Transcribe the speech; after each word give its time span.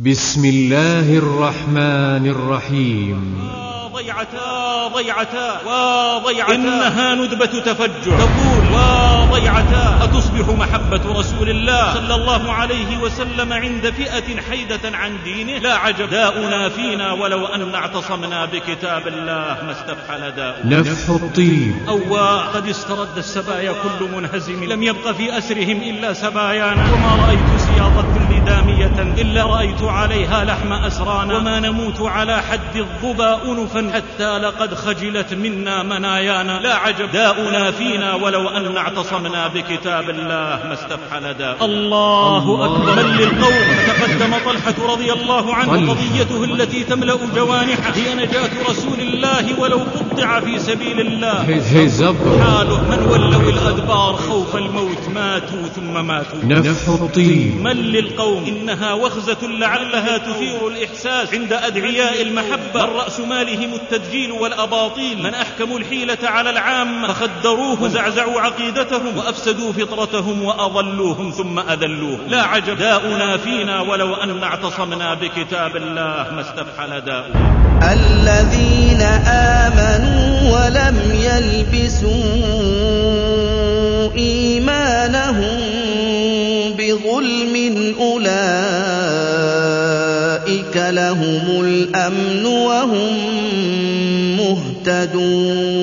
بسم 0.00 0.44
الله 0.44 1.18
الرحمن 1.18 2.24
الرحيم. 2.26 3.20
ضيعتا 3.92 4.88
ضيعتا 4.96 5.60
وضيعتا. 5.66 6.54
إنها 6.54 7.14
ندبة 7.14 7.46
تفجر. 7.60 8.18
تقول 8.18 8.64
وضيعتا. 8.72 10.04
أتصبح 10.04 10.48
محبة 10.58 11.20
رسول 11.20 11.50
الله 11.50 11.94
صلى 11.94 12.14
الله 12.14 12.52
عليه 12.52 12.98
وسلم 12.98 13.52
عند 13.52 13.90
فئة 13.90 14.40
حيدة 14.50 14.96
عن 14.96 15.12
دينه. 15.24 15.58
لا 15.58 15.74
عجب. 15.76 16.10
داؤنا 16.10 16.68
فينا 16.68 17.12
ولو 17.12 17.46
أن 17.46 17.74
اعتصمنا 17.74 18.44
بكتاب 18.44 19.08
الله 19.08 19.56
ما 19.66 19.72
استفحل 19.72 20.30
داؤ 20.36 20.54
نفح 20.64 21.10
الطيب 21.10 21.74
أوا 21.88 22.56
قد 22.56 22.68
استرد 22.68 23.16
السبايا 23.16 23.72
كل 23.72 24.16
منهزم. 24.16 24.64
لم 24.64 24.82
يبق 24.82 25.10
في 25.12 25.38
أسرهم 25.38 25.76
إلا 25.82 26.12
سبايانا. 26.12 26.92
وما 26.92 27.26
رأيت 27.26 27.60
سياط 27.60 28.04
دامية 28.88 29.22
إلا 29.22 29.46
رأيت 29.46 29.82
عليها 29.82 30.44
لحم 30.44 30.72
أسرانا. 30.72 31.36
وما 31.36 31.60
نموت 31.60 32.00
على 32.00 32.42
حد 32.42 32.76
الظبا 32.76 33.52
أنفا. 33.52 33.90
حتى 33.94 34.38
لقد 34.38 34.74
خجلت 34.74 35.34
منا 35.34 35.82
منايانا. 35.82 36.60
لا 36.60 36.74
عجب. 36.74 37.12
داؤنا 37.12 37.70
فينا 37.70 38.14
ولو 38.14 38.48
أن 38.48 38.76
اعتصمنا 38.76 39.48
بكتاب 39.48 40.10
الله 40.10 40.60
ما 40.66 40.74
استفحل 40.74 41.34
داء 41.34 41.64
الله, 41.64 42.64
أكبر. 42.64 43.02
بل 43.02 43.08
للقوم. 43.16 43.66
تقدم 43.86 44.34
طلحة 44.44 44.92
رضي 44.92 45.12
الله 45.12 45.54
عنه. 45.54 45.90
قضيته 45.90 46.44
التي 46.44 46.84
تملأ 46.84 47.18
جوانحه 47.34 47.92
هي 47.94 48.14
نجاة 48.14 48.50
رسول 48.70 49.00
الله 49.00 49.60
ولو 49.60 49.78
قطع 49.78 50.40
في 50.40 50.58
سبيل 50.58 51.00
الله. 51.00 51.44
حاله 52.44 52.80
من 52.90 53.08
ولوا 53.10 53.50
الأدبار 53.50 54.16
خوف 54.16 54.56
الموت 54.56 55.08
ماتوا 55.14 55.66
ثم 55.76 56.06
ماتوا. 56.06 56.44
نفح 56.44 56.88
الطين 56.88 57.62
من 57.62 57.76
للقوم 57.76 58.44
إنها 58.70 58.92
وخزة 58.92 59.36
لعلها 59.42 60.18
تثير 60.18 60.68
الإحساس. 60.68 61.34
عند 61.34 61.52
أدعياء 61.52 62.22
المحبة 62.22 62.86
من 62.86 62.92
رأس 62.96 63.20
مالهم 63.20 63.74
التدجيل 63.74 64.32
والأباطيل. 64.32 65.22
من 65.22 65.34
أحكموا 65.34 65.78
الحيلة 65.78 66.18
على 66.22 66.50
العام 66.50 67.06
فخدروه 67.06 67.82
وزعزعوا 67.82 68.40
عقيدتهم 68.40 69.16
وأفسدوا 69.18 69.72
فطرتهم 69.72 70.42
وأضلوهم 70.42 71.30
ثم 71.30 71.58
أذلوه 71.58 72.18
لا 72.28 72.42
عجب. 72.42 72.78
داؤنا 72.78 73.36
فينا 73.36 73.80
ولو 73.80 74.14
أن 74.14 74.42
اعتصمنا 74.42 75.14
بكتاب 75.14 75.76
الله 75.76 76.26
ما 76.34 76.40
استفحل 76.40 77.00
داؤنا. 77.00 77.60
الذين 77.92 79.02
آمنوا 79.26 80.40
ولم 80.52 80.96
يلبسوا 81.14 82.10
إيمانهم 84.16 85.60
بظلم 86.80 87.56
أولئك 88.00 88.30
لهم 90.76 91.64
الأمن 91.64 92.46
وهم 92.46 93.12
مهتدون. 94.36 95.80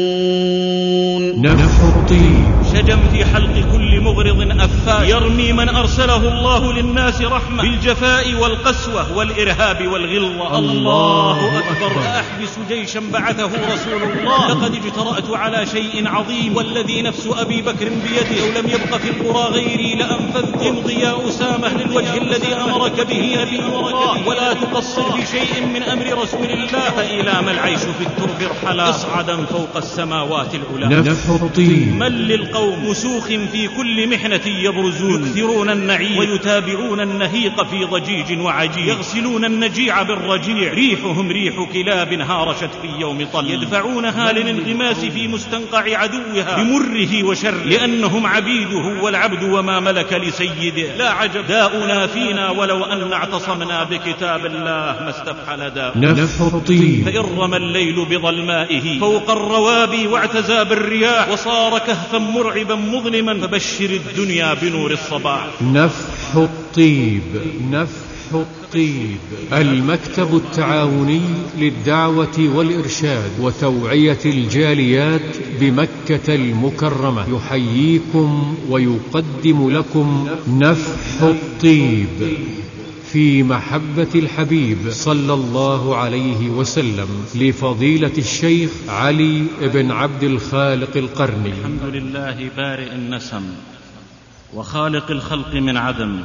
نفح 1.42 1.84
الطين 1.84 2.46
شجم 2.74 3.00
في 3.14 3.26
حلق 3.26 3.54
كل 3.72 4.02
مغرض 4.02 4.42
يرمي 4.90 5.54
من 5.54 5.70
أرسله 5.70 6.28
الله 6.28 6.74
للناس 6.74 7.22
رحمة. 7.22 7.62
بالجفاء 7.62 8.34
والقسوة 8.34 9.18
والإرهاب 9.18 9.88
والغلظة. 9.88 10.60
الله 10.60 11.60
أكبر. 11.60 11.92
أحبس 12.02 12.60
جيشا 12.70 13.02
بعثه 13.14 13.46
رسول 13.74 14.04
الله. 14.04 14.48
لقد 14.48 14.76
اجترأت 14.76 15.30
على 15.30 15.66
شيء 15.66 16.08
عظيم. 16.08 16.56
والذي 16.56 17.02
نفس 17.02 17.28
أبي 17.38 17.62
بكر 17.62 17.90
بيده. 17.90 18.40
لو 18.40 18.62
لم 18.62 18.70
يبق 18.70 18.98
في 18.98 19.10
القرى 19.10 19.52
غيري 19.52 19.96
لأنفذت. 19.96 20.68
امضي 20.68 20.94
يا 20.94 21.30
أسامة 21.30 21.74
للوجه 21.78 22.18
الذي 22.18 22.54
أمرك 22.54 23.08
به 23.08 23.38
نبي 23.42 23.60
الله. 23.60 24.28
ولا 24.28 24.54
تقصر 24.54 25.08
بشيء 25.08 25.66
من 25.74 25.84
أمر 25.84 26.22
رسول 26.22 26.46
الله. 26.46 26.90
فإلى 26.98 27.42
ما 27.46 27.52
العيش 27.52 27.80
في 27.80 28.04
الترب 28.08 28.42
ارحلا. 28.42 28.90
اصعدا 28.90 29.46
فوق 29.46 29.78
السماوات 29.78 30.52
العلى 30.56 30.96
نفح 30.96 31.30
الطين. 31.30 32.00
من 32.00 32.12
للقوم؟ 32.12 32.90
مسوخ 32.90 33.28
في 33.28 33.68
كل 33.78 34.10
محنة 34.10 34.42
يبرزون 34.78 35.28
يكثرون 35.28 35.70
النعيم. 35.70 36.18
ويتابعون 36.18 37.00
النهيق 37.00 37.64
في 37.64 37.86
ضجيج 37.86 38.40
وعجيج 38.40 38.88
يغسلون 38.88 39.46
النجيع 39.46 40.02
بالرجيع. 40.02 40.74
ريحهم 40.74 41.32
ريح 41.32 41.70
كلاب 41.74 42.14
هارشت 42.14 42.70
في 42.82 42.88
يوم 43.00 43.28
طل. 43.34 43.52
يدفعونها 43.52 44.32
للانغماس 44.32 45.06
في 45.06 45.28
مستنقع 45.28 45.98
عدوها. 45.98 46.64
بمره 46.64 47.24
وشر. 47.24 47.64
لأنهم 47.66 48.28
عبيده 48.28 49.02
والعبد 49.02 49.44
وما 49.44 49.80
ملك 49.80 50.14
لسيده 50.14 50.96
لا 50.98 51.10
عجب. 51.10 51.48
داؤنا 51.48 52.08
فينا 52.08 52.50
ولو 52.50 52.84
أن 52.84 53.14
اعتصمنا 53.14 53.84
بكتاب 53.84 54.46
الله 54.46 54.96
ما 55.04 55.10
استفحل 55.10 55.70
داء 55.70 55.94
نفح 55.96 56.42
الطين 56.42 57.04
فإن 57.06 57.40
رمى 57.40 57.58
الليل 57.58 58.06
بظلمائه. 58.06 59.00
فوق 59.00 59.32
الروابي 59.32 60.08
واعتزى 60.08 60.64
بالرياح. 60.64 61.30
وصار 61.30 61.80
كهفا 61.80 62.18
مرعبا 62.18 62.76
مظلما. 62.76 63.48
فبشر 63.48 63.90
الدنيا 63.90 64.54
بنور 64.68 64.92
الصباح. 64.92 65.62
نفح 65.62 66.36
الطيب 66.36 67.22
نفح 67.72 68.34
الطيب. 68.34 69.18
المكتب 69.54 70.36
التعاوني 70.36 71.22
للدعوة 71.58 72.56
والإرشاد 72.56 73.32
وتوعية 73.42 74.18
الجاليات 74.26 75.36
بمكة 75.60 76.36
المكرمة. 76.36 77.36
يحييكم 77.36 78.58
ويقدم 78.70 79.70
لكم 79.70 80.28
نفح 80.48 81.22
الطيب 81.22 82.08
في 83.12 83.44
محبة 83.44 84.08
الحبيب 84.16 84.78
صلى 84.90 85.34
الله 85.34 85.96
عليه 85.96 86.50
وسلم 86.50 87.08
لفضيلة 87.36 88.18
الشيخ 88.18 88.72
علي 88.88 89.44
بن 89.62 89.92
عبد 89.92 90.24
الخالق 90.24 90.98
القرني. 90.98 91.50
الحمد 91.50 91.94
لله 91.96 92.50
بارئ 92.58 92.92
النسم. 92.92 93.44
وخالق 94.54 95.12
الخلق 95.12 95.54
من 95.54 95.78
عدم. 95.78 96.20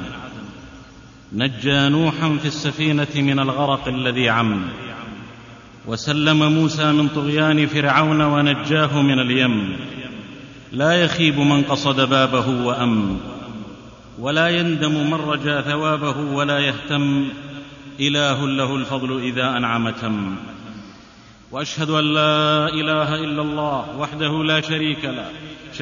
نجى 1.33 1.88
نوحا 1.88 2.38
في 2.43 2.49
السفينة 2.49 3.06
من 3.16 3.38
الغرق 3.38 3.88
الذي 3.88 4.28
عم. 4.28 4.62
وسلم 5.87 6.53
موسى 6.53 6.93
من 6.93 7.09
طغيان 7.09 7.66
فرعون 7.66 8.21
ونجاه 8.21 9.03
من 9.03 9.19
اليم. 9.19 9.77
لا 10.72 10.93
يخيب 10.93 11.38
من 11.38 11.62
قصد 11.62 12.00
بابه 12.09 12.66
وأم. 12.66 13.21
ولا 14.19 14.49
يندم 14.49 15.10
من 15.10 15.15
رجا 15.15 15.60
ثوابه 15.60 16.19
ولا 16.19 16.59
يهتم. 16.59 17.28
إله 18.00 18.47
له 18.47 18.77
الفضل 18.77 19.21
إذا 19.22 19.56
أنعم 19.56 19.91
تم. 19.91 20.37
وأشهد 21.50 21.91
أن 21.91 22.15
لا 22.15 22.69
إله 22.69 23.15
إلا 23.15 23.43
الله 23.43 23.97
وحده 23.99 24.44
لا 24.44 24.60
شريك 24.60 25.04
له. 25.04 25.31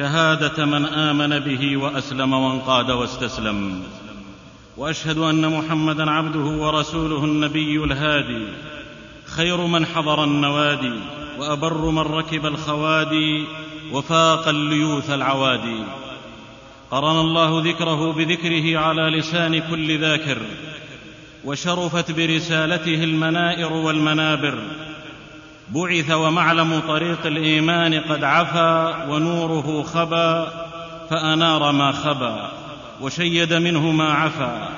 شهادة 0.01 0.65
من 0.65 0.85
آمن 0.85 1.39
به 1.39 1.77
وأسلم 1.77 2.33
وانقاد 2.33 2.91
واستسلم. 2.91 3.83
وأشهد 4.77 5.17
أن 5.17 5.57
محمدا 5.57 6.11
عبده 6.11 6.39
ورسوله 6.39 7.25
النبي 7.25 7.83
الهادي. 7.83 8.47
خير 9.25 9.57
من 9.57 9.85
حضر 9.85 10.23
النوادي 10.23 10.99
وأبر 11.39 11.89
من 11.89 11.99
ركب 11.99 12.45
الخوادي 12.45 13.45
وفاق 13.91 14.47
الليوث 14.47 15.09
العوادي. 15.09 15.83
قرن 16.91 17.19
الله 17.19 17.61
ذكره 17.65 18.13
بذكره 18.13 18.79
على 18.79 19.01
لسان 19.01 19.61
كل 19.71 19.99
ذاكر. 19.99 20.37
وشرفت 21.45 22.11
برسالته 22.11 23.03
المنائر 23.03 23.73
والمنابر. 23.73 24.57
بعث 25.73 26.11
ومعلم 26.11 26.79
طريق 26.87 27.25
الإيمان 27.25 27.99
قد 27.99 28.23
عفا 28.23 29.05
ونوره 29.05 29.83
خبا 29.83 30.51
فأنار 31.09 31.71
ما 31.71 31.91
خبا 31.91 32.51
وشيد 33.01 33.53
منه 33.53 33.91
ما 33.91 34.13
عفا 34.13 34.69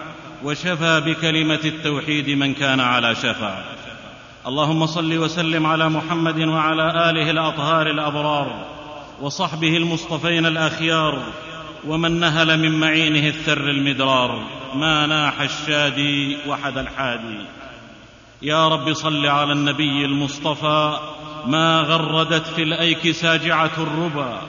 وشفى 0.43 1.01
بكلمة 1.05 1.59
التوحيد 1.65 2.29
من 2.29 2.53
كان 2.53 2.79
على 2.79 3.15
شفا. 3.15 3.63
اللهم 4.47 4.85
صل 4.85 5.17
وسلم 5.17 5.65
على 5.65 5.89
محمد 5.89 6.39
وعلى 6.39 7.09
آله 7.09 7.31
الأطهار 7.31 7.89
الأبرار 7.89 8.65
وصحبه 9.21 9.77
المصطفين 9.77 10.45
الأخيار 10.45 11.19
ومن 11.87 12.19
نهل 12.19 12.59
من 12.59 12.79
معينه 12.79 13.27
الثر 13.27 13.69
المدرار. 13.69 14.43
ما 14.75 15.05
ناح 15.05 15.41
الشادي 15.41 16.37
وحد 16.47 16.77
الحادي. 16.77 17.62
يا 18.43 18.67
رب 18.67 18.93
صل 18.93 19.25
على 19.25 19.53
النبي 19.53 20.05
المصطفى 20.05 20.97
ما 21.45 21.81
غردت 21.81 22.47
في 22.47 22.63
الأيك 22.63 23.11
ساجعة 23.11 23.71
الربا. 23.77 24.41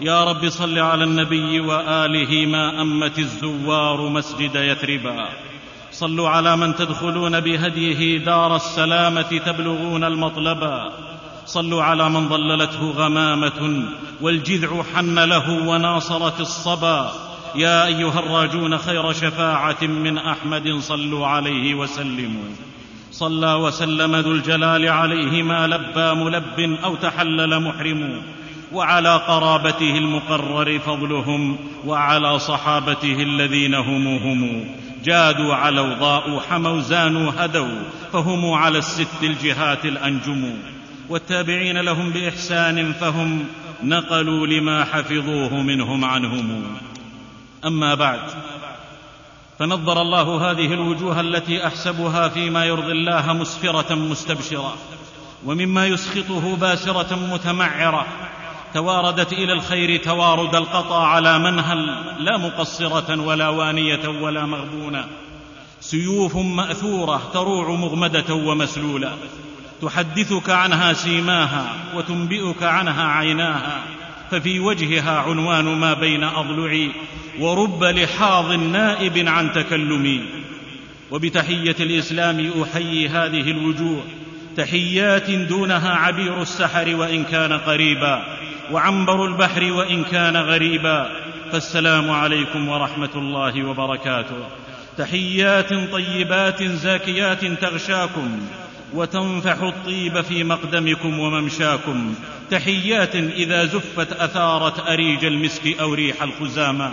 يا 0.00 0.24
رب 0.24 0.48
صل 0.48 0.78
على 0.78 1.04
النبي 1.04 1.60
وآله 1.60 2.46
ما 2.46 2.82
أمت 2.82 3.18
الزوار 3.18 4.08
مسجد 4.08 4.54
يثربا. 4.54 5.28
صلوا 5.92 6.28
على 6.28 6.56
من 6.56 6.76
تدخلون 6.76 7.40
بهديه 7.40 8.18
دار 8.18 8.56
السلامة 8.56 9.40
تبلغون 9.46 10.04
المطلبا 10.04 10.92
صلوا 11.46 11.82
على 11.82 12.08
من 12.10 12.28
ظللته 12.28 12.90
غمامة 12.90 13.84
والجذع 14.20 14.82
حن 14.94 15.18
له 15.18 15.68
وناصرت 15.68 16.40
الصبا. 16.40 17.12
يا 17.54 17.86
أيها 17.86 18.18
الراجون 18.18 18.78
خير 18.78 19.12
شفاعة 19.12 19.82
من 19.82 20.18
أحمد 20.18 20.78
صلوا 20.78 21.26
عليه 21.26 21.74
وسلموا. 21.74 22.50
صلى 23.18 23.54
وسلم 23.54 24.16
ذو 24.16 24.32
الجلال 24.32 24.88
عليه 24.88 25.42
ما 25.42 25.66
لبى 25.66 26.24
ملب 26.24 26.78
أو 26.84 26.94
تحلل 26.94 27.60
محرم 27.60 28.22
وعلى 28.72 29.16
قرابته 29.16 29.98
المقرر 29.98 30.78
فضلهم 30.78 31.58
وعلى 31.86 32.38
صحابته 32.38 33.22
الذين 33.22 33.74
هم 33.74 34.06
هم 34.06 34.64
جادوا 35.04 35.54
علوا 35.54 35.94
ضاءوا 35.94 36.40
حموا 36.40 36.80
زانوا 36.80 37.32
هدوا 37.36 37.82
فهم 38.12 38.52
على 38.52 38.78
الست 38.78 39.22
الجهات 39.22 39.84
الأنجم. 39.84 40.54
والتابعين 41.08 41.78
لهم 41.78 42.10
بإحسان 42.10 42.92
فهم 42.92 43.44
نقلوا 43.84 44.46
لما 44.46 44.84
حفظوه 44.84 45.62
منهم 45.62 46.04
عنهم. 46.04 46.64
أما 47.64 47.94
بعد 47.94 48.20
فنظر 49.58 50.02
الله 50.02 50.50
هذه 50.50 50.74
الوجوه 50.74 51.20
التي 51.20 51.66
أحسبها 51.66 52.28
فيما 52.28 52.64
يرضي 52.64 52.92
الله 52.92 53.32
مسفرة 53.32 53.94
مستبشرة 53.94 54.76
ومما 55.44 55.86
يسخطه 55.86 56.56
باسرة 56.56 57.14
متمعرة 57.32 58.06
تواردت 58.74 59.32
إلى 59.32 59.52
الخير 59.52 60.02
توارد 60.04 60.54
القطا 60.54 61.06
على 61.06 61.38
منهل 61.38 61.86
لا 62.18 62.36
مقصرة 62.36 63.20
ولا 63.20 63.48
وانية 63.48 64.08
ولا 64.08 64.46
مغبونة. 64.46 65.04
سيوف 65.80 66.36
مأثورة 66.36 67.30
تروع 67.32 67.70
مغمدة 67.70 68.34
ومسلولة 68.34 69.16
تحدثك 69.82 70.50
عنها 70.50 70.92
سيماها 70.92 71.74
وتنبئك 71.94 72.62
عنها 72.62 73.04
عيناها. 73.04 73.82
ففي 74.30 74.60
وجهها 74.60 75.18
عنوان 75.18 75.64
ما 75.64 75.94
بين 75.94 76.24
أضلعي 76.24 76.90
ورب 77.40 77.84
لحاظ 77.84 78.52
نائب 78.52 79.28
عن 79.28 79.52
تكلمي. 79.52 80.22
وبتحية 81.10 81.76
الإسلام 81.80 82.52
أحيي 82.62 83.08
هذه 83.08 83.50
الوجوه. 83.50 84.02
تحيات 84.56 85.30
دونها 85.30 85.94
عبير 85.94 86.42
السحر 86.42 86.96
وإن 86.96 87.24
كان 87.24 87.52
قريبا 87.52 88.22
وعنبر 88.72 89.26
البحر 89.26 89.72
وإن 89.72 90.04
كان 90.04 90.36
غريبا. 90.36 91.10
فالسلام 91.52 92.10
عليكم 92.10 92.68
ورحمة 92.68 93.14
الله 93.14 93.64
وبركاته. 93.64 94.48
تحيات 94.98 95.74
طيبات 95.92 96.62
زاكيات 96.62 97.44
تغشاكم 97.44 98.40
وتنفح 98.94 99.62
الطيب 99.62 100.20
في 100.20 100.44
مقدمكم 100.44 101.18
وممشاكم. 101.18 102.14
تحيات 102.50 103.16
إذا 103.16 103.64
زفت 103.64 104.12
أثارت 104.12 104.88
أريج 104.88 105.24
المسك 105.24 105.80
أو 105.80 105.94
ريح 105.94 106.22
الخزامى 106.22 106.90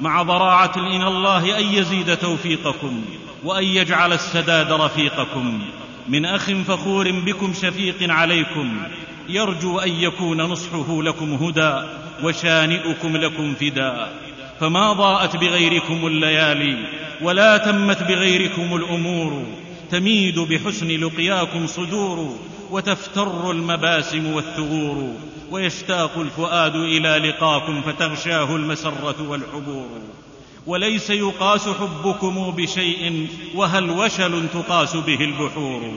مع 0.00 0.22
ضراعة 0.22 0.72
إلى 0.76 1.08
الله 1.08 1.58
أن 1.58 1.64
يزيد 1.74 2.16
توفيقكم 2.16 3.04
وأن 3.44 3.64
يجعل 3.64 4.12
السداد 4.12 4.72
رفيقكم. 4.72 5.62
من 6.08 6.24
أخ 6.24 6.50
فخور 6.50 7.10
بكم 7.10 7.54
شفيق 7.62 8.10
عليكم. 8.10 8.82
يرجو 9.28 9.78
أن 9.78 9.90
يكون 9.90 10.42
نصحه 10.42 11.02
لكم 11.02 11.34
هدى 11.34 11.88
وشانئكم 12.22 13.16
لكم 13.16 13.54
فدا. 13.54 14.08
فما 14.60 14.92
ضاءت 14.92 15.36
بغيركم 15.36 16.06
الليالي 16.06 16.76
ولا 17.20 17.56
تمت 17.56 18.02
بغيركم 18.02 18.76
الأمور. 18.76 19.46
تميد 19.90 20.38
بحسن 20.38 20.88
لقياكم 20.88 21.66
صدور. 21.66 22.38
وتفتر 22.72 23.50
المباسم 23.50 24.26
والثغور 24.26 25.14
ويشتاق 25.50 26.18
الفؤاد 26.18 26.74
إلى 26.74 27.28
لقاكم 27.28 27.82
فتغشاه 27.82 28.56
المسرة 28.56 29.28
والحبور. 29.28 29.88
وليس 30.66 31.10
يقاس 31.10 31.68
حبكم 31.68 32.50
بشيء 32.50 33.28
وهل 33.54 33.90
وشل 33.90 34.48
تقاس 34.48 34.96
به 34.96 35.24
البحور. 35.24 35.94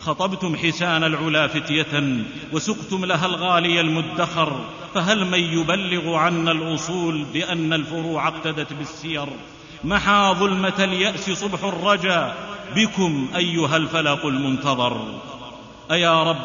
خطبتم 0.00 0.56
حسان 0.56 1.04
العلا 1.04 1.46
فتية 1.46 2.22
وسقتم 2.52 3.04
لها 3.04 3.26
الغالي 3.26 3.80
المدخر 3.80 4.60
فهل 4.94 5.24
من 5.24 5.40
يبلغ 5.40 6.14
عنا 6.14 6.52
الأصول 6.52 7.24
بأن 7.32 7.72
الفروع 7.72 8.28
اقتدت 8.28 8.72
بالسير؟ 8.72 9.26
محى 9.84 10.34
ظلمة 10.38 10.84
اليأس 10.84 11.30
صبح 11.30 11.64
الرجا 11.64 12.34
بكم 12.76 13.28
أيها 13.36 13.76
الفلق 13.76 14.26
المنتظر؟ 14.26 15.00
أيا 15.90 16.22
رب 16.22 16.44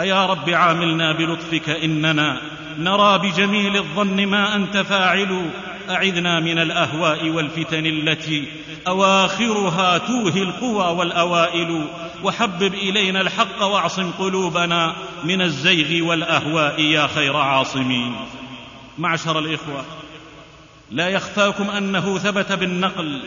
أيا 0.00 0.26
رب 0.26 0.50
عاملنا 0.50 1.12
بلطفك 1.12 1.68
إننا 1.68 2.40
نرى 2.78 3.18
بجميل 3.18 3.76
الظن 3.76 4.26
ما 4.26 4.56
أنت 4.56 4.76
فاعل. 4.76 5.50
أعذنا 5.90 6.40
من 6.40 6.58
الأهواء 6.58 7.28
والفتن 7.28 7.86
التي 7.86 8.48
أواخرها 8.88 9.98
توهي 9.98 10.42
القوى 10.42 10.96
والأوائل. 10.96 11.86
وحبب 12.22 12.74
إلينا 12.74 13.20
الحق 13.20 13.62
واعصم 13.62 14.10
قلوبنا 14.10 14.94
من 15.24 15.42
الزيغ 15.42 16.06
والأهواء 16.08 16.80
يا 16.80 17.06
خير 17.06 17.36
عاصمين. 17.36 18.16
معشر 18.98 19.38
الإخوة 19.38 19.84
لا 20.90 21.08
يخفاكم 21.08 21.70
أنه 21.70 22.18
ثبت 22.18 22.52
بالنقل 22.52 23.22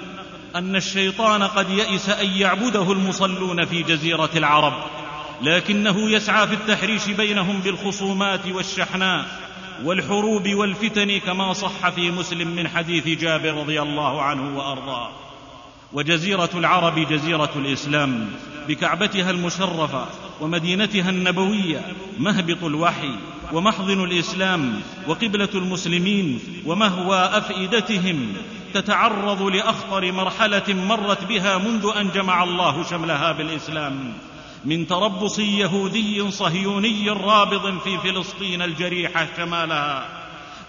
أن 0.55 0.75
الشيطان 0.75 1.43
قد 1.43 1.69
يئس 1.69 2.09
أن 2.09 2.29
يعبده 2.29 2.91
المصلون 2.91 3.65
في 3.65 3.83
جزيرة 3.83 4.29
العرب. 4.35 4.73
لكنه 5.41 6.11
يسعى 6.11 6.47
في 6.47 6.53
التحريش 6.53 7.07
بينهم 7.07 7.59
بالخصومات 7.59 8.47
والشحناء 8.47 9.25
والحروب 9.83 10.49
والفتن 10.49 11.17
كما 11.17 11.53
صح 11.53 11.89
في 11.89 12.11
مسلم 12.11 12.47
من 12.47 12.67
حديث 12.67 13.07
جابر 13.07 13.53
رضي 13.53 13.81
الله 13.81 14.21
عنه 14.21 14.57
وأرضاه. 14.57 15.09
وجزيرة 15.93 16.49
العرب 16.55 16.99
جزيرة 16.99 17.49
الإسلام 17.55 18.29
بكعبتها 18.67 19.31
المشرفة 19.31 20.05
ومدينتها 20.41 21.09
النبوية 21.09 21.81
مهبط 22.19 22.63
الوحي 22.63 23.15
ومحضن 23.53 24.03
الإسلام 24.03 24.81
وقبلة 25.07 25.49
المسلمين 25.55 26.39
ومهوى 26.65 27.17
أفئدتهم 27.17 28.33
تتعرض 28.73 29.41
لأخطر 29.41 30.11
مرحلة 30.11 30.73
مرت 30.73 31.23
بها 31.23 31.57
منذ 31.57 31.91
أن 31.99 32.09
جمع 32.09 32.43
الله 32.43 32.83
شملها 32.83 33.31
بالإسلام. 33.31 34.13
من 34.65 34.87
تربص 34.87 35.39
يهودي 35.39 36.31
صهيوني 36.31 37.09
رابض 37.09 37.79
في 37.79 37.97
فلسطين 37.97 38.61
الجريحة 38.61 39.27
شمالها 39.37 40.05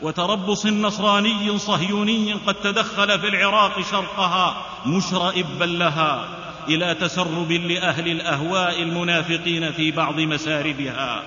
وتربص 0.03 0.67
نصراني 0.67 1.59
صهيوني 1.59 2.33
قد 2.33 2.55
تدخل 2.55 3.21
في 3.21 3.29
العراق 3.29 3.81
شرقها 3.91 4.67
مشرئبا 4.87 5.65
لها 5.65 6.29
إلى 6.69 6.95
تسرب 6.95 7.53
لأهل 7.53 8.09
الأهواء 8.09 8.83
المنافقين 8.83 9.73
في 9.73 9.91
بعض 9.91 10.21
مساربها 10.21 11.23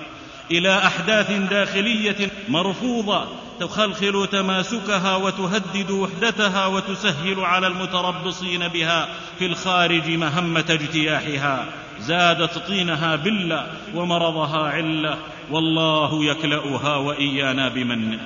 إلى 0.50 0.78
أحداث 0.78 1.30
داخلية 1.30 2.30
مرفوضة 2.48 3.24
تخلخل 3.60 4.28
تماسكها 4.32 5.16
وتهدد 5.16 5.90
وحدتها 5.90 6.66
وتسهل 6.66 7.40
على 7.40 7.66
المتربصين 7.66 8.68
بها 8.68 9.08
في 9.38 9.46
الخارج 9.46 10.10
مهمة 10.10 10.64
اجتياحها. 10.70 11.66
زادت 12.00 12.58
طينها 12.58 13.16
بله 13.16 13.66
ومرضها 13.94 14.68
عله 14.68 15.18
والله 15.50 16.24
يكلأها 16.24 16.96
وإيانا 16.96 17.68
بمنه 17.68 18.20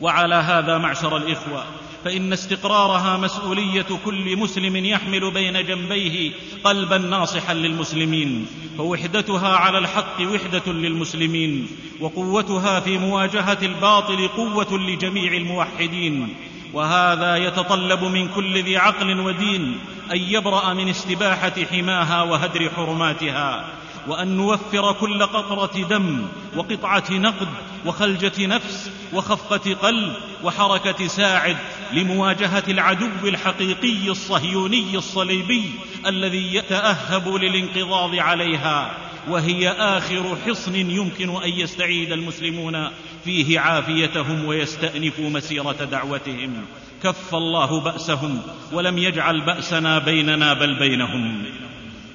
وعلى 0.00 0.34
هذا 0.34 0.78
معشر 0.78 1.16
الإخوة 1.16 1.64
فإن 2.04 2.32
استقرارها 2.32 3.16
مسؤولية 3.16 3.86
كل 4.04 4.36
مسلم 4.36 4.76
يحمل 4.76 5.30
بين 5.30 5.66
جنبيه 5.66 6.32
قلبا 6.64 6.98
ناصحا 6.98 7.54
للمسلمين 7.54 8.46
فوحدتها 8.78 9.56
على 9.56 9.78
الحق 9.78 10.20
وحدة 10.20 10.72
للمسلمين 10.72 11.68
وقوتها 12.00 12.80
في 12.80 12.98
مواجهة 12.98 13.58
الباطل 13.62 14.28
قوة 14.28 14.78
لجميع 14.78 15.32
الموحدين. 15.32 16.34
وهذا 16.72 17.36
يتطلب 17.36 18.04
من 18.04 18.28
كل 18.28 18.62
ذي 18.62 18.76
عقل 18.76 19.20
ودين 19.20 19.78
أن 20.12 20.18
يبرأ 20.18 20.74
من 20.74 20.88
استباحة 20.88 21.52
حماها 21.70 22.22
وهدر 22.22 22.70
حرماتها 22.70 23.64
وأن 24.06 24.36
نوفر 24.36 24.92
كل 24.92 25.22
قطرة 25.22 25.86
دم 25.88 26.26
وقطعة 26.56 27.04
نقد 27.10 27.48
وخلجة 27.86 28.46
نفس 28.46 28.90
وخفقة 29.12 29.74
قلب 29.74 30.12
وحركة 30.44 31.06
ساعد 31.06 31.56
لمواجهة 31.92 32.64
العدو 32.68 33.28
الحقيقي 33.28 34.08
الصهيوني 34.08 34.96
الصليبي 34.96 35.70
الذي 36.06 36.54
يتأهب 36.54 37.28
للانقضاض 37.28 38.14
عليها 38.14 38.94
وهي 39.28 39.68
آخر 39.68 40.36
حصن 40.46 40.74
يمكن 40.74 41.42
أن 41.42 41.48
يستعيد 41.48 42.12
المسلمون 42.12 42.88
فيه 43.24 43.60
عافيتهم 43.60 44.44
ويستانفوا 44.44 45.30
مسيرة 45.30 45.72
دعوتهم. 45.72 46.64
كف 47.02 47.34
الله 47.34 47.80
بأسهم 47.80 48.40
ولم 48.72 48.98
يجعل 48.98 49.40
بأسنا 49.40 49.98
بيننا 49.98 50.52
بل 50.52 50.78
بينهم. 50.78 51.44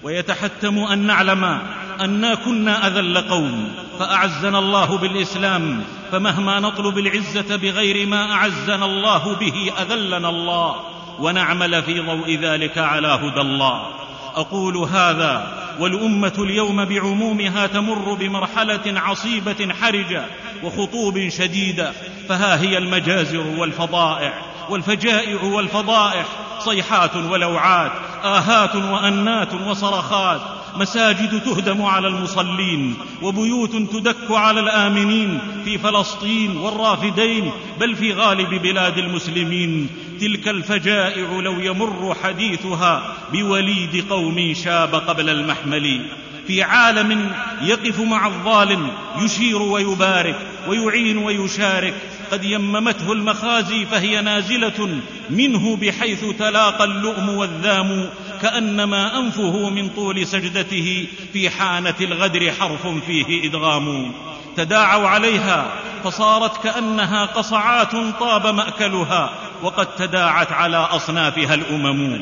ويتحتم 0.04 0.80
أن 0.80 1.00
نعلم 1.00 1.44
أنا 2.02 2.36
كنا 2.36 2.88
أذل 2.88 3.18
قوم 3.18 3.72
فأعزنا 4.00 4.60
الله 4.60 4.98
بالإسلام 4.98 5.84
فمهما 6.12 6.60
نطلب 6.60 6.98
العزة 6.98 7.56
بغير 7.56 8.08
ما 8.08 8.32
أعزنا 8.32 8.86
الله 8.86 9.36
به 9.36 9.72
أذلنا 9.82 10.30
الله 10.30 10.76
ونعمل 11.20 11.84
في 11.84 12.00
ضوء 12.00 12.40
ذلك 12.42 12.78
على 12.78 13.08
هدى 13.08 13.42
الله. 13.42 13.88
أقول 14.36 14.78
هذا 14.78 15.68
والأمة 15.80 16.34
اليوم 16.40 16.86
بعمومها 16.86 17.68
تمر 17.68 18.14
بمرحلة 18.14 19.00
عصيبة 19.00 19.74
حرجة 19.82 20.26
وخطوب 20.64 21.30
شديدة 21.30 21.92
فها 22.30 22.62
هي 22.62 22.78
المجازر 22.78 23.48
والفضائع. 23.58 24.34
والفجائع 24.70 25.44
والفضائح 25.44 26.26
صيحات 26.60 27.16
ولوعات 27.16 27.92
آهات 28.24 28.76
وأنات 28.76 29.54
وصرخات. 29.54 30.42
مساجد 30.76 31.42
تهدم 31.42 31.82
على 31.82 32.08
المصلين 32.08 32.96
وبيوت 33.22 33.76
تدك 33.76 34.32
على 34.32 34.60
الآمنين 34.60 35.40
في 35.66 35.78
فلسطين 35.78 36.58
والرافدين 36.58 37.52
بل 37.80 37.96
في 37.96 38.14
غالب 38.14 38.50
بلاد 38.62 38.98
المسلمين. 38.98 39.90
تلك 40.22 40.48
الفجائع 40.48 41.40
لو 41.40 41.60
يمر 41.60 42.16
حديثها 42.24 43.04
بوليد 43.32 44.06
قوم 44.10 44.54
شاب 44.54 44.96
قبل 44.96 45.30
المحمل. 45.30 46.06
في 46.48 46.64
عالم 46.64 47.32
يقف 47.62 48.00
مع 48.00 48.28
الظالم 48.28 48.92
يشير 49.22 49.62
ويبارك 49.62 50.40
ويعين 50.68 51.18
ويشارك. 51.18 51.94
قد 52.32 52.44
يممته 52.44 53.12
المخازي 53.12 53.86
فهي 53.86 54.22
نازلة 54.22 55.00
منه 55.30 55.76
بحيث 55.76 56.26
تلاقى 56.40 56.84
اللؤم 56.84 57.30
والذام 57.30 58.10
كأنما 58.42 59.20
أنفه 59.20 59.70
من 59.70 59.90
طول 59.90 60.28
سجدته 60.28 61.08
في 61.34 61.50
حانة 61.50 61.96
الغدر 62.02 62.52
حرف 62.52 62.88
فيه 62.88 63.50
إدغام. 63.50 64.12
تداعوا 64.56 65.08
عليها 65.08 65.72
فصارت 66.04 66.64
كأنها 66.64 67.26
قصعات 67.26 67.92
طاب 68.20 68.48
مأكلها 68.48 69.30
وقد 69.64 69.96
تداعت 69.96 70.52
على 70.52 70.78
أصنافها 70.78 71.54
الأمم. 71.54 72.22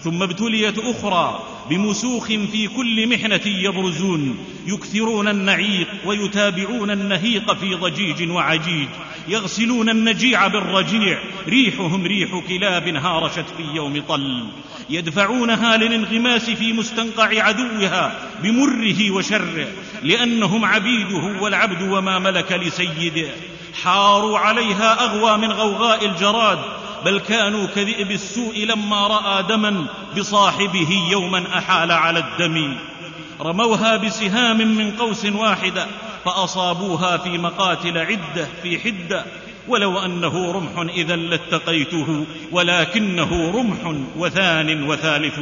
ثم 0.00 0.22
ابتليت 0.22 0.78
أخرى 0.78 1.42
بمسوخ 1.70 2.26
في 2.26 2.68
كل 2.76 3.08
محنة 3.08 3.40
يبرزون 3.46 4.38
يكثرون 4.66 5.28
النعيق 5.28 5.88
ويتابعون 6.04 6.90
النهيق 6.90 7.52
في 7.52 7.74
ضجيج 7.74 8.30
وعجيج 8.30 8.88
يغسلون 9.28 9.88
النجيع 9.88 10.46
بالرجيع 10.46 11.18
ريحهم 11.48 12.06
ريح 12.06 12.42
كلاب 12.48 12.88
هارشت 12.88 13.44
في 13.56 13.62
يوم 13.74 14.02
طل 14.08 14.46
يدفعونها 14.90 15.76
للانغماس 15.76 16.50
في 16.50 16.72
مستنقع 16.72 17.42
عدوها 17.42 18.18
بمره 18.42 19.10
وشره 19.10 19.66
لأنهم 20.02 20.64
عبيده 20.64 21.42
والعبد 21.42 21.82
وما 21.82 22.18
ملك 22.18 22.52
لسيده 22.52 23.28
حاروا 23.82 24.38
عليها 24.38 25.04
أغوى 25.04 25.38
من 25.38 25.52
غوغاء 25.52 26.06
الجراد 26.06 26.58
بل 27.04 27.20
كانوا 27.20 27.66
كذئب 27.66 28.10
السوء 28.10 28.64
لما 28.64 29.06
رأى 29.06 29.42
دما 29.42 29.86
بصاحبه 30.18 31.08
يوما 31.10 31.58
أحال 31.58 31.92
على 31.92 32.18
الدم. 32.18 32.76
رموها 33.40 33.96
بسهام 33.96 34.76
من 34.76 34.90
قوس 34.90 35.24
واحدة 35.24 35.86
فأصابوها 36.24 37.16
في 37.16 37.38
مقاتل 37.38 37.98
عدة 37.98 38.48
في 38.62 38.78
حدة. 38.78 39.24
ولو 39.68 39.98
أنه 39.98 40.52
رمح 40.52 40.94
إذا 40.94 41.16
لاتقيته 41.16 42.26
ولكنه 42.52 43.50
رمح 43.50 43.94
وثان 44.16 44.82
وثالث. 44.82 45.38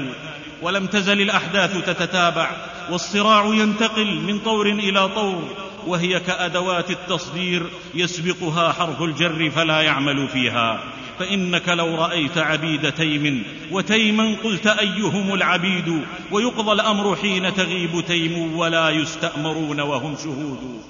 ولم 0.63 0.87
تزل 0.87 1.21
الأحداث 1.21 1.85
تتتابع 1.87 2.51
والصراع 2.91 3.45
ينتقل 3.45 4.21
من 4.21 4.39
طور 4.39 4.67
إلى 4.67 5.09
طور. 5.09 5.43
وهي 5.87 6.21
كأدوات 6.21 6.91
التصدير 6.91 7.63
يسبقها 7.95 8.73
حرف 8.73 9.03
الجر 9.03 9.51
فلا 9.51 9.81
يعمل 9.81 10.29
فيها. 10.29 10.81
فإنك 11.19 11.69
لو 11.69 11.95
رأيت 11.95 12.39
عبيد 12.39 12.93
تيم 12.93 13.43
وتيما 13.71 14.37
قلت 14.45 14.67
أيهم 14.67 15.35
العبيد 15.35 16.03
ويقضى 16.31 16.73
الأمر 16.73 17.17
حين 17.17 17.55
تغيب 17.55 18.05
تيم 18.07 18.57
ولا 18.57 18.91
يستأمرون 18.91 19.81
وهم 19.81 20.17
شهود. 20.17 20.81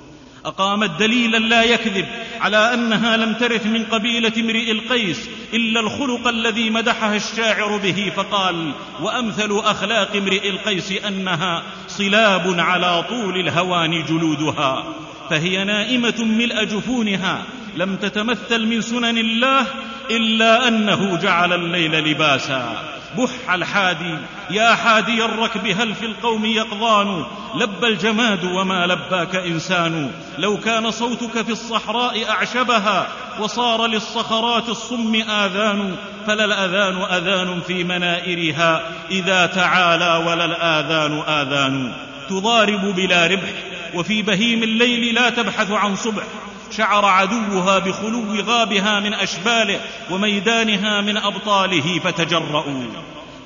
اقامت 0.47 0.90
دليلا 0.99 1.38
لا 1.38 1.62
يكذب 1.62 2.06
على 2.40 2.75
أنها 2.75 3.16
لم 3.16 3.33
ترث 3.33 3.66
من 3.66 3.85
قبيلة 3.85 4.33
امرئ 4.37 4.71
القيس 4.71 5.28
إلا 5.54 5.80
الخلق 5.80 6.28
الذي 6.28 6.71
مدحها 6.71 7.16
الشاعر 7.16 7.76
به 7.76 8.12
فقال 8.16 8.73
وأمثل 9.00 9.59
أخلاق 9.59 10.16
امرئ 10.16 10.50
القيس 10.50 10.92
أنها 10.92 11.62
صلاب 11.88 12.61
على 12.61 13.02
طول 13.09 13.40
الهوان 13.40 14.04
جلودها 14.04 14.85
فهي 15.30 15.64
نائمة 15.64 16.25
ملء 16.25 16.64
جفونها 16.64 17.42
لم 17.76 17.97
تتمثل 17.97 18.66
من 18.66 18.80
سنن 18.80 19.18
الله 19.18 19.66
إلا 20.10 20.68
أنه 20.68 21.16
جعل 21.16 21.52
الليل 21.52 22.10
لباسا. 22.10 22.76
بح 23.18 23.54
الحادي 23.54 24.14
يا 24.50 24.75
حادي 24.75 25.25
الركب 25.25 25.66
هل 25.66 25.94
في 25.94 26.06
القوم 26.06 26.44
يقظان؟ 26.44 27.25
لبى 27.54 27.86
الجماد 27.86 28.44
وما 28.44 28.86
لباك 28.86 29.36
إنسان. 29.36 30.10
لو 30.38 30.56
كان 30.56 30.90
صوتك 30.90 31.42
في 31.42 31.52
الصحراء 31.52 32.30
أعشبها 32.30 33.08
وصار 33.40 33.86
للصخرات 33.86 34.68
الصم 34.68 35.14
آذان 35.14 35.96
فلا 36.26 36.44
الاذان 36.44 37.02
أذان 37.02 37.60
في 37.60 37.84
منائرها. 37.84 38.82
إذا 39.10 39.46
تعالى 39.46 40.25
ولا 40.26 40.44
الاذان 40.44 41.22
آذان. 41.28 41.92
تضارب 42.30 42.94
بلا 42.94 43.26
ربح 43.26 43.52
وفي 43.94 44.22
بهيم 44.22 44.62
الليل 44.62 45.14
لا 45.14 45.30
تبحث 45.30 45.70
عن 45.70 45.96
صبح. 45.96 46.22
شعر 46.70 47.04
عدوها 47.04 47.78
بخلو 47.78 48.40
غابها 48.46 49.00
من 49.00 49.14
أشباله 49.14 49.80
وميدانها 50.11 51.00
من 51.00 51.16
أبطاله 51.16 52.00
فتجرؤوا. 52.04 52.87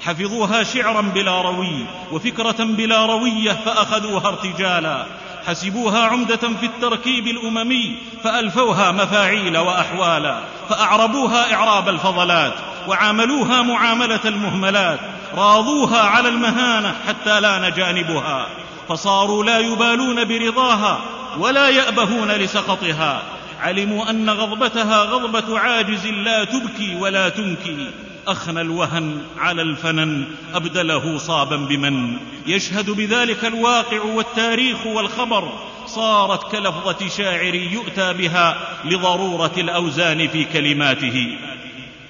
حفظوها 0.01 0.63
شعرا 0.63 1.01
بلا 1.01 1.43
روي 1.43 1.87
وفكرة 2.13 2.65
بلا 2.65 3.07
روية 3.07 3.53
فأخذوها 3.53 4.29
ارتجالا. 4.29 5.07
حسبوها 5.47 6.07
عمدة 6.07 6.37
في 6.61 6.67
التركيب 6.67 7.27
الأممي 7.27 7.97
فألفوها 8.25 8.93
مفاعيل 8.93 9.59
وأحوالا. 9.59 10.41
فأعربوها 10.69 11.55
إعراب 11.55 11.89
الفضلات 11.89 12.55
وعاملوها 12.89 13.63
معاملة 13.63 14.21
المهملات. 14.25 15.01
راضوها 15.37 16.01
على 16.01 16.29
المهانة 16.29 16.95
حتى 17.09 17.41
لأن 17.41 17.73
جانبها 17.73 18.47
فصاروا 18.89 19.45
لا 19.45 19.59
يبالون 19.59 20.25
برضاها 20.25 21.01
ولا 21.39 21.69
يأبهون 21.69 22.31
لسخطها 22.31 23.23
علموا 23.61 24.11
أن 24.11 24.31
غضبتها 24.31 25.03
غضبة 25.03 25.59
عاجز 25.59 26.07
لا 26.07 26.45
تبكي 26.45 26.95
ولا 26.95 27.29
تنكي. 27.29 27.91
اخنى 28.27 28.61
الوهن 28.61 29.23
على 29.39 29.63
الفنن 29.63 30.25
أبدله 30.55 31.19
صابا 31.19 31.57
بمن. 31.57 32.17
يشهد 32.47 32.91
بذلك 32.91 33.45
الواقع 33.45 34.03
والتاريخ 34.03 34.87
والخبر. 34.87 35.53
صارت 35.87 36.53
كلفظة 36.53 37.09
شاعر 37.09 37.55
يؤتى 37.55 38.13
بها 38.13 38.57
لضرورة 38.85 39.53
الأوزان 39.59 40.29
في 40.29 40.45
كلماته. 40.45 41.39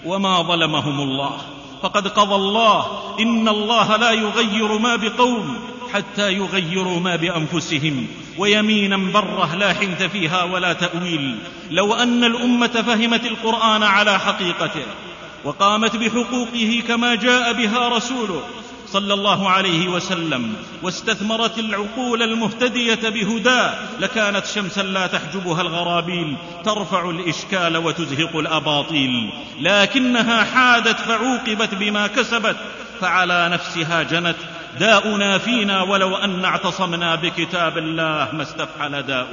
وما 0.05 0.43
ظلمهم 0.43 1.01
الله. 1.01 1.37
فقد 1.83 2.09
قضى 2.09 2.35
الله 2.35 2.87
إن 3.21 3.49
الله 3.49 3.97
لا 3.97 4.11
يغير 4.11 4.79
ما 4.79 4.97
بقوم. 4.97 5.70
حتى 5.95 6.33
يغيروا 6.33 7.01
ما 7.01 7.17
بأنفسهم 7.17 8.07
ويمينا 8.39 8.97
بره 8.97 9.55
لا 9.55 9.73
حنث 9.73 10.03
فيها 10.03 10.43
ولا 10.43 10.73
تأويل. 10.73 11.39
لو 11.71 11.95
أن 11.95 12.25
الأمة 12.25 12.67
فهمت 12.67 13.27
القرآن 13.27 13.83
على 13.83 14.19
حقيقته 14.19 14.87
وقامت 15.45 15.97
بحقوقه 15.97 16.83
كما 16.89 17.15
جاء 17.15 17.53
بها 17.53 17.89
رسوله 17.89 18.43
صلى 18.87 19.15
الله 19.15 19.51
عليه 19.51 19.89
وسلم 19.89 20.55
واستثمرت 20.83 21.59
العقول 21.59 22.23
المهتدية 22.23 23.09
بهداه 23.09 23.75
لكانت 24.01 24.47
شمسا 24.47 24.83
لا 24.83 25.07
تحجبها 25.07 25.61
الغرابيل 25.61 26.37
ترفع 26.65 27.11
الإشكال 27.11 27.77
وتزهق 27.77 28.37
الأباطيل. 28.37 29.31
لكنها 29.61 30.45
حادت 30.45 31.01
فعوقبت 31.01 31.75
بما 31.75 32.07
كسبت 32.07 32.57
فعلى 33.01 33.49
نفسها 33.49 34.03
جنت 34.03 34.37
داؤنا 34.79 35.39
فينا 35.39 35.83
ولو 35.83 36.17
أن 36.17 36.45
اعتصمنا 36.45 37.15
بكتاب 37.15 37.79
الله 37.79 38.29
ما 38.33 38.43
استفحل 38.43 39.03
داء 39.03 39.29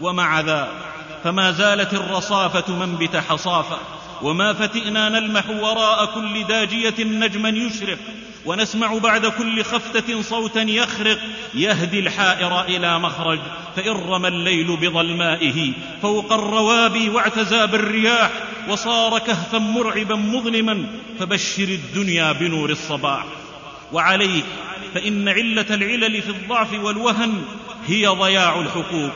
ومع 0.00 0.40
ذا 0.40 0.68
فما 1.24 1.50
زالت 1.50 1.94
الرصافة 1.94 2.74
منبت 2.74 3.16
حصافة 3.16 3.78
وما 4.22 4.52
فتئنا 4.52 5.08
نلمح 5.08 5.50
وراء 5.50 6.06
كل 6.06 6.44
داجية 6.44 6.94
نجما 6.98 7.48
يشرق 7.48 7.98
ونسمع 8.44 8.98
بعد 8.98 9.26
كل 9.26 9.64
خفتة 9.64 10.22
صوتا 10.22 10.62
يخرق 10.62 11.18
يهدي 11.54 11.98
الحائر 11.98 12.60
إلى 12.60 12.98
مخرج 12.98 13.38
فإن 13.76 13.90
رمى 13.90 14.28
الليل 14.28 14.76
بظلمائه 14.76 15.72
فوق 16.02 16.32
الروابي 16.32 17.08
واعتزى 17.08 17.66
بالرياح 17.66 18.30
وصار 18.68 19.18
كهفا 19.18 19.58
مرعبا 19.58 20.14
مظلما 20.14 20.86
فبشر 21.18 21.68
الدنيا 21.68 22.32
بنور 22.32 22.70
الصباح. 22.70 23.24
وعليه 23.92 24.42
فإن 24.94 25.28
علة 25.28 25.66
العلل 25.70 26.22
في 26.22 26.28
الضعف 26.30 26.72
والوهن 26.72 27.42
هي 27.86 28.06
ضياع 28.06 28.60
الحقوق 28.60 29.10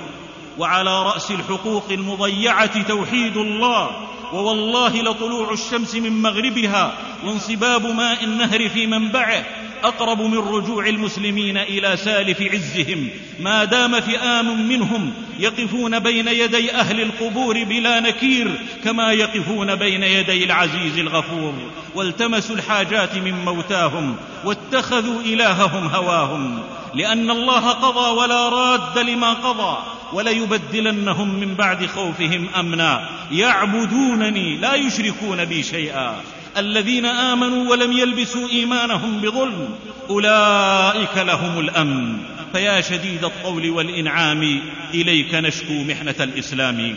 وعلى 0.58 1.02
رأس 1.02 1.30
الحقوق 1.30 1.84
المضيعة 1.90 2.82
توحيد 2.82 3.36
الله 3.36 3.90
ووالله 4.32 5.02
لطلوع 5.02 5.52
الشمس 5.52 5.94
من 5.94 6.22
مغربها 6.22 6.98
وانصباب 7.24 7.86
ماء 7.86 8.24
النهر 8.24 8.68
في 8.68 8.86
منبعه 8.86 9.44
أقرب 9.84 10.20
من 10.20 10.38
رجوع 10.38 10.86
المسلمين 10.86 11.56
إلى 11.56 11.96
سالف 11.96 12.42
عزهم. 12.42 13.08
ما 13.40 13.64
دام 13.64 14.00
فئام 14.00 14.68
منهم 14.68 15.12
يقفون 15.38 15.98
بين 15.98 16.28
يدي 16.28 16.74
أهل 16.74 17.00
القبور 17.00 17.64
بلا 17.64 18.00
نكير 18.00 18.58
كما 18.84 19.12
يقفون 19.12 19.74
بين 19.74 20.02
يدي 20.02 20.44
العزيز 20.44 20.98
الغفور. 20.98 21.54
والتمسوا 21.94 22.56
الحاجات 22.56 23.14
من 23.16 23.44
موتاهم 23.44 24.16
واتخذوا 24.44 25.20
إلههم 25.20 25.86
هواهم. 25.86 26.62
لأن 26.94 27.30
الله 27.30 27.70
قضى 27.70 28.20
ولا 28.20 28.48
راد 28.48 28.98
لما 28.98 29.32
قضى 29.32 29.78
وليبدلنهم 30.12 31.40
من 31.40 31.54
بعد 31.54 31.86
خوفهم 31.86 32.48
أمنا. 32.58 33.08
يعبدونني 33.32 34.56
لا 34.56 34.74
يشركون 34.74 35.44
بي 35.44 35.62
شيئا. 35.62 36.16
الذين 36.56 37.06
آمنوا 37.06 37.70
ولم 37.70 37.92
يلبسوا 37.92 38.48
إيمانهم 38.48 39.20
بظلم 39.20 39.68
أولئك 40.10 41.18
لهم 41.18 41.58
الأمن. 41.60 42.18
فيا 42.52 42.80
شديد 42.80 43.24
الطول 43.24 43.70
والإنعام 43.70 44.60
إليك 44.94 45.34
نشكو 45.34 45.72
محنة 45.72 46.14
الإسلام. 46.20 46.96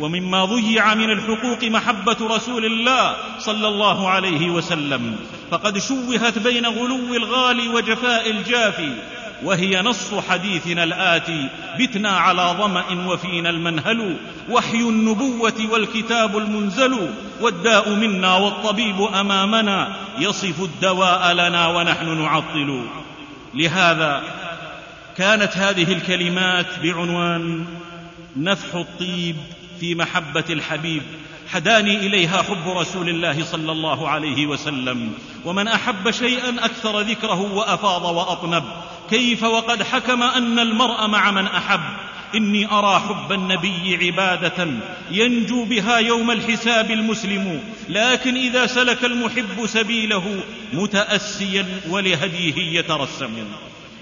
ومما 0.00 0.44
ضيع 0.44 0.94
من 0.94 1.10
الحقوق 1.10 1.64
محبة 1.64 2.16
رسول 2.20 2.64
الله 2.64 3.16
صلى 3.38 3.68
الله 3.68 4.08
عليه 4.08 4.50
وسلم. 4.50 5.16
فقد 5.50 5.78
شوهت 5.78 6.38
بين 6.38 6.66
غلو 6.66 7.14
الغالي 7.14 7.68
وجفاء 7.68 8.30
الجافي. 8.30 8.92
وهي 9.42 9.82
نص 9.82 10.14
حديثنا 10.28 10.84
الآتي 10.84 11.48
بتنا 11.78 12.10
على 12.10 12.54
ظمأ 12.58 13.06
وفينا 13.06 13.50
المنهل 13.50 14.16
وحي 14.50 14.76
النبوة 14.80 15.68
والكتاب 15.70 16.38
المنزل 16.38 17.10
والداء 17.40 17.90
منا 17.94 18.36
والطبيب 18.36 19.00
أمامنا 19.02 19.96
يصف 20.18 20.62
الدواء 20.62 21.32
لنا 21.32 21.68
ونحن 21.68 22.22
نعطل. 22.22 22.84
لهذا 23.54 24.22
كانت 25.16 25.56
هذه 25.56 25.92
الكلمات 25.92 26.66
بعنوان 26.82 27.66
نفح 28.36 28.74
الطيب 28.74 29.36
في 29.80 29.94
محبة 29.94 30.44
الحبيب 30.50 31.02
حداني 31.48 31.96
إليها 31.96 32.42
حب 32.42 32.68
رسول 32.76 33.08
الله 33.08 33.44
صلى 33.44 33.72
الله 33.72 34.08
عليه 34.08 34.46
وسلم 34.46 35.12
ومن 35.44 35.68
أحب 35.68 36.10
شيئا 36.10 36.64
أكثر 36.64 37.00
ذكره 37.00 37.40
وأفاض 37.54 38.04
وأطنب 38.04 38.64
كيف 39.10 39.42
وقد 39.42 39.82
حكم 39.82 40.22
أن 40.22 40.58
المرء 40.58 41.06
مع 41.06 41.30
من 41.30 41.46
أحب؟ 41.46 41.80
إني 42.34 42.72
أرى 42.72 43.00
حب 43.00 43.32
النبي 43.32 43.98
عبادة 44.06 44.68
ينجو 45.10 45.64
بها 45.64 45.98
يوم 45.98 46.30
الحساب 46.30 46.90
المسلم 46.90 47.60
لكن 47.88 48.36
إذا 48.36 48.66
سلك 48.66 49.04
المحب 49.04 49.66
سبيله 49.66 50.40
متأسيا 50.72 51.66
ولهديه 51.88 52.78
يترسم. 52.78 53.44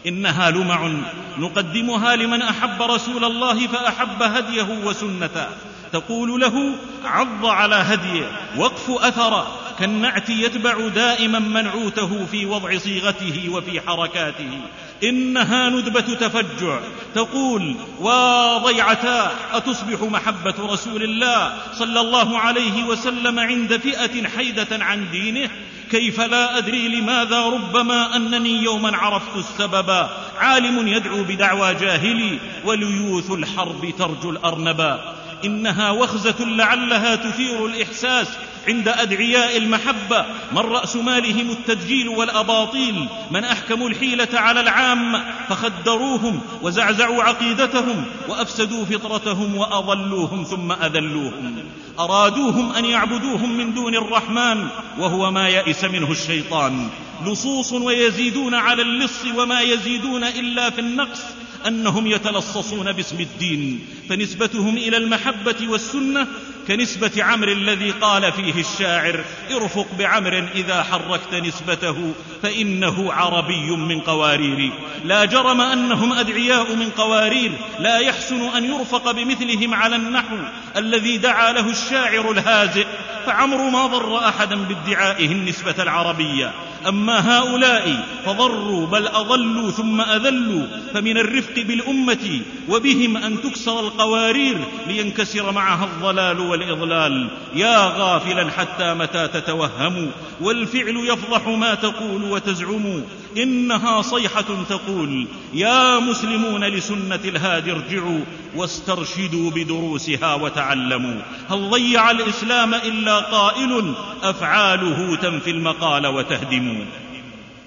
إنها 0.07 0.51
لمع 0.51 0.93
نقدمها 1.39 2.17
لمن 2.17 2.43
أحب 2.43 2.83
رسول 2.83 3.25
الله 3.25 3.67
فأحب 3.67 4.23
هديه 4.23 4.69
وسنته. 4.85 5.47
تقول 5.93 6.41
له 6.41 6.75
عض 7.05 7.47
على 7.47 7.75
هديه 7.75 8.31
وقف 8.57 8.91
اثر 8.91 9.47
كالنعت 9.79 10.31
يتبع 10.31 10.89
دائما 10.89 11.39
منعوته 11.39 12.27
في 12.27 12.47
وضع 12.47 12.79
صيغته 12.79 13.49
وفي 13.53 13.81
حركاته. 13.81 14.61
إنها 15.05 15.69
ندبة 15.69 16.01
تفجع. 16.01 16.81
تقول 17.15 17.75
وضيعتا 18.01 19.33
أتصبح 19.53 20.03
محبة 20.03 20.55
رسول 20.59 21.03
الله 21.03 21.55
صلى 21.73 22.01
الله 22.01 22.39
عليه 22.39 22.85
وسلم 22.85 23.39
عند 23.39 23.77
فئة 23.77 24.29
حيدة 24.29 24.85
عن 24.85 25.11
دينه؟ 25.11 25.51
كيف 25.91 26.21
لا 26.21 26.59
أدري 26.59 26.89
لماذا 26.89 27.43
ربما 27.43 28.17
أنني 28.17 28.63
يوما 28.63 28.97
عرفت 28.97 29.37
السبب. 29.37 30.09
عالم 30.39 30.89
يدعو 30.89 31.25
بدعوى 31.25 31.75
جاهلي 31.75 32.39
وليوث 32.65 33.31
الحرب 33.31 33.95
ترجو 33.99 34.31
الارنبا 34.31 35.22
إنها 35.45 35.91
وخزة 35.91 36.45
لعلها 36.45 37.17
تثير 37.17 37.67
الإحساس 37.67 38.29
عند 38.69 38.89
أدعياء 38.89 39.57
المحبة. 39.57 40.27
من 40.53 40.59
راس 40.59 40.97
مالهم 40.97 41.51
التدجيل 41.51 42.09
والأباطيل؟ 42.09 43.09
من 43.31 43.45
احكموا 43.45 43.89
الحيلة 43.89 44.29
على 44.33 44.61
العامه 44.61 45.25
فخدروهم 45.49 46.41
وزعزعوا 46.63 47.23
عقيدتهم 47.23 48.05
وأفسدوا 48.29 48.85
فطرتهم 48.85 49.57
وأضلوهم 49.57 50.45
ثم 50.45 50.73
أذلوهم. 50.73 51.65
أرادوهم 51.99 52.73
أن 52.73 52.85
يعبدوهم 52.85 53.59
من 53.59 53.75
دون 53.75 53.95
الرحمن 53.95 54.67
وهو 54.99 55.31
ما 55.31 55.49
يئس 55.49 55.85
منه 55.85 56.11
الشيطان. 56.11 56.89
لصوص 57.27 57.73
ويزيدون 57.73 58.55
على 58.55 58.83
اللص 58.83 59.25
وما 59.37 59.61
يزيدون 59.61 60.25
إلا 60.25 60.71
في 60.71 60.81
النقص. 60.81 61.23
أنهم 61.67 62.07
يتلصصون 62.07 62.93
باسم 62.93 63.21
الدين 63.21 63.87
فنسبتهم 64.09 64.77
إلى 64.77 64.97
المحبة 64.97 65.69
والسنة 65.69 66.27
كنسبة 66.69 67.25
عمرو 67.25 67.53
الذي 67.53 67.91
قال 67.91 68.33
فيه 68.33 68.61
الشاعر 68.61 69.25
ارفق 69.51 69.87
بعمر 69.99 70.49
إذا 70.55 70.83
حركت 70.83 71.35
نسبته 71.35 72.13
فإنه 72.43 73.13
عربي 73.13 73.71
من 73.71 74.01
قوارير. 74.01 74.73
لا 75.05 75.25
جرم 75.25 75.61
أنهم 75.61 76.13
أدعياء 76.13 76.75
من 76.75 76.91
قوارير 76.91 77.53
لا 77.79 77.99
يحسن 77.99 78.41
أن 78.57 78.65
يرفق 78.65 79.11
بمثلهم 79.11 79.75
على 79.75 79.97
النحو 79.97 80.37
الذي 80.77 81.17
دعا 81.19 81.53
له 81.53 81.71
الشاعر 81.71 82.31
الهازئ. 82.31 82.87
فعمرو 83.27 83.71
ما 83.71 83.87
ضر 83.87 84.29
أحدا 84.29 84.57
بادعائه 84.57 85.27
النسبة 85.27 85.75
العربية. 85.79 86.53
أما 86.89 87.39
هؤلاء 87.39 88.07
فضروا 88.27 88.87
بل 88.87 89.07
أضلوا 89.07 89.71
ثم 89.71 90.01
أذلوا 90.01 90.67
فمن 90.95 91.19
الرفق 91.19 91.55
بالأمة 91.57 92.41
وبهم 92.69 93.17
أن 93.17 93.43
تكسر 93.43 93.81
القوارير 93.81 94.59
لينكسر 94.87 95.53
معها 95.53 95.85
الضلال 95.85 96.41
والإضلال. 96.53 97.29
يا 97.55 97.79
غافلا 97.79 98.51
حتى 98.51 98.95
متى 98.95 99.29
تتوهم. 99.29 100.11
والفعل 100.41 100.97
يفضح 100.97 101.49
ما 101.49 101.75
تقول 101.75 102.25
وتزعم. 102.25 103.03
إنها 103.37 104.03
صيحة 104.03 104.65
تقول 104.69 105.27
يا 105.55 105.99
مسلمون 105.99 106.65
لسنة 106.65 107.21
الهادي 107.25 107.73
ارجعوا 107.73 108.21
واسترشدوا 108.57 109.51
بدروسها 109.51 110.35
وتعلموا. 110.35 111.21
هل 111.51 111.71
ضيع 111.71 112.11
الإسلام 112.11 112.75
إلا 112.75 113.19
قائل؟ 113.19 113.95
أفعاله 114.23 115.17
تنفي 115.17 115.51
المقال 115.51 116.07
وتهدم. 116.07 116.85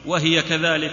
وهي 0.06 0.42
كذلك. 0.42 0.92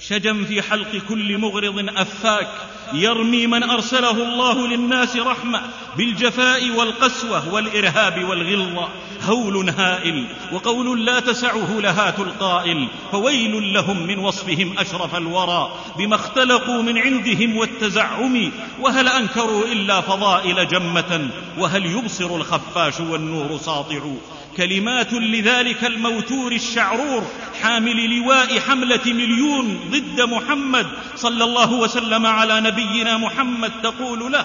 شجا 0.00 0.44
في 0.44 0.62
حلق 0.62 1.02
كل 1.08 1.38
مغرض 1.38 1.88
أفاك 1.96 2.48
يرمي 2.92 3.46
من 3.46 3.62
أرسله 3.62 4.10
الله 4.10 4.68
للناس 4.68 5.16
رحمة 5.16 5.62
بالجفاء 5.96 6.70
والقسوة 6.70 7.54
والإرهاب 7.54 8.24
والغلظة. 8.24 8.88
هول 9.22 9.68
هائل 9.70 10.26
وقول 10.52 11.06
لا 11.06 11.20
تسعه 11.20 11.80
لهات 11.80 12.18
القائل 12.18 12.88
فويل 13.12 13.72
لهم 13.72 14.06
من 14.06 14.18
وصفهم 14.18 14.78
أشرف 14.78 15.14
الورى 15.14 15.72
بما 15.98 16.14
اختلقوا 16.14 16.82
من 16.82 16.98
عندهم 16.98 17.56
والتزعم 17.56 18.52
وهل 18.80 19.08
أنكروا 19.08 19.64
إلا 19.64 20.00
فضائل 20.00 20.68
جمة 20.68 21.30
وهل 21.58 21.86
يبصر 21.86 22.36
الخفاش 22.36 23.00
والنور 23.00 23.58
ساطع. 23.58 24.00
كلمات 24.56 25.12
لذلك 25.12 25.84
الموتور 25.84 26.52
الشعرور 26.52 27.22
حامل 27.62 28.18
لواء 28.18 28.58
حملة 28.60 29.00
مليون 29.06 29.80
ضد 29.90 30.20
محمد 30.20 30.86
صلى 31.16 31.44
الله 31.44 31.72
وسلم 31.72 32.26
على 32.26 32.60
نبينا 32.60 33.16
محمد 33.16 33.72
تقول 33.82 34.32
له 34.32 34.44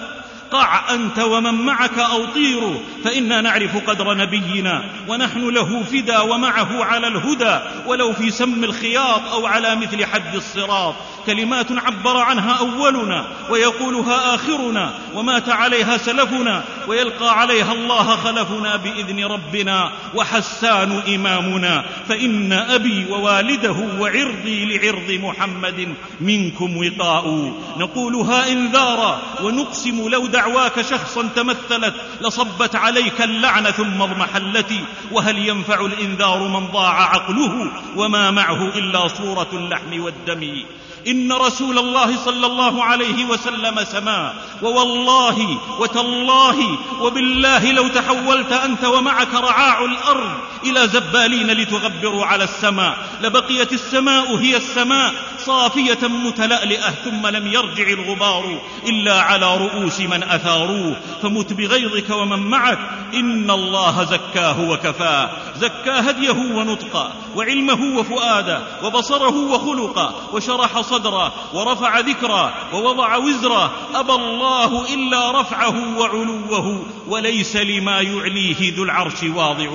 قع 0.52 0.94
أنت 0.94 1.20
ومن 1.20 1.54
معك 1.54 2.00
أو 2.00 2.26
طيروا 2.26 2.76
فإنا 3.04 3.42
نعرف 3.42 3.90
قدر 3.90 4.14
نبينا 4.14 4.84
ونحن 5.08 5.50
له 5.50 5.84
فدا 5.84 6.20
ومعه 6.20 6.84
على 6.84 7.08
الهدى 7.08 7.60
ولو 7.88 8.14
في 8.14 8.32
سم 8.32 8.64
الخياط 8.64 9.22
أو 9.32 9.46
على 9.46 9.76
مثل 9.76 10.06
حد 10.06 10.36
الصراط. 10.36 10.96
كلمات 11.26 11.72
عبر 11.72 12.18
عنها 12.18 12.54
أولنا 12.60 13.26
ويقولها 13.50 14.36
آخرنا 14.36 14.94
ومات 15.16 15.50
عليها 15.50 15.98
سلفنا 15.98 16.64
ويلقى 16.88 17.40
عليها 17.40 17.74
الله 17.74 18.16
خلفنا 18.16 18.76
بإذن 18.76 19.26
ربنا 19.26 19.92
وحسان 20.16 21.02
إمامنا. 21.16 21.86
فإن 22.10 22.54
أبي 22.54 23.06
ووالده 23.12 23.76
وعرضي 24.00 24.78
لعرض 24.78 25.12
محمد 25.12 25.94
منكم 26.22 26.78
وقاء. 26.78 27.54
نقولها 27.78 28.52
انذارا 28.52 29.22
ونقسم 29.44 30.10
لو 30.10 30.28
دعواك 30.40 30.82
شخصا 30.82 31.30
تمثلت 31.36 31.96
لصبت 32.22 32.76
عليك 32.76 33.22
اللعنه 33.22 33.72
ثم 33.72 34.02
اضمحلت 34.02 34.74
وهل 35.12 35.38
ينفع 35.38 35.86
الإنذار 35.86 36.48
من 36.48 36.68
ضاع 36.68 37.04
عقله؟ 37.04 37.72
وما 37.96 38.32
معه 38.32 38.68
إلا 38.68 39.08
صورة 39.08 39.48
اللحم 39.54 40.04
والدم. 40.04 40.64
إن 41.08 41.32
رسول 41.32 41.80
الله 41.80 42.18
صلى 42.26 42.46
الله 42.46 42.84
عليه 42.84 43.26
وسلم 43.26 43.84
سما 43.84 44.34
ووالله 44.62 45.58
وتالله 45.80 46.78
وبالله 47.02 47.72
لو 47.72 47.88
تحولت 47.88 48.52
أنت 48.52 48.86
ومعك 48.86 49.34
رعاع 49.34 49.86
الأرض 49.86 50.32
إلى 50.64 50.88
زبالين 50.88 51.52
لتغبروا 51.52 52.26
على 52.26 52.44
السماء. 52.44 52.98
لبقيت 53.22 53.74
السماء 53.74 54.36
هي 54.36 54.58
السماء 54.58 55.14
صافية 55.46 56.08
متلألئة 56.08 56.90
ثم 56.90 57.28
لم 57.28 57.48
يرجع 57.48 57.88
الغبار 57.88 58.62
إلا 58.88 59.22
على 59.22 59.58
رؤوس 59.58 60.00
من 60.00 60.24
أثاروه. 60.24 60.96
فمت 61.22 61.54
بغيظك 61.54 62.10
ومن 62.10 62.40
معك 62.40 62.80
إن 63.14 63.52
الله 63.52 64.04
زكاه 64.04 64.70
وكفاه. 64.70 65.30
زكى 65.60 65.92
هديه 65.92 66.56
ونطقا 66.56 67.14
وعلمه 67.36 68.00
وفؤادا 68.00 68.62
وبصره 68.84 69.36
وخلقا 69.36 70.14
وشرح 70.34 70.82
صدرا 70.90 71.34
ورفع 71.54 72.00
ذكرا 72.00 72.54
ووضع 72.74 73.18
وزرا 73.18 73.72
أبى 73.96 74.14
الله 74.14 74.94
إلا 74.94 75.42
رفعه 75.42 75.98
وعلوه 75.98 76.86
وليس 77.08 77.56
لما 77.56 78.02
يعليه 78.02 78.76
ذو 78.76 78.84
العرش 78.84 79.24
واضع. 79.24 79.70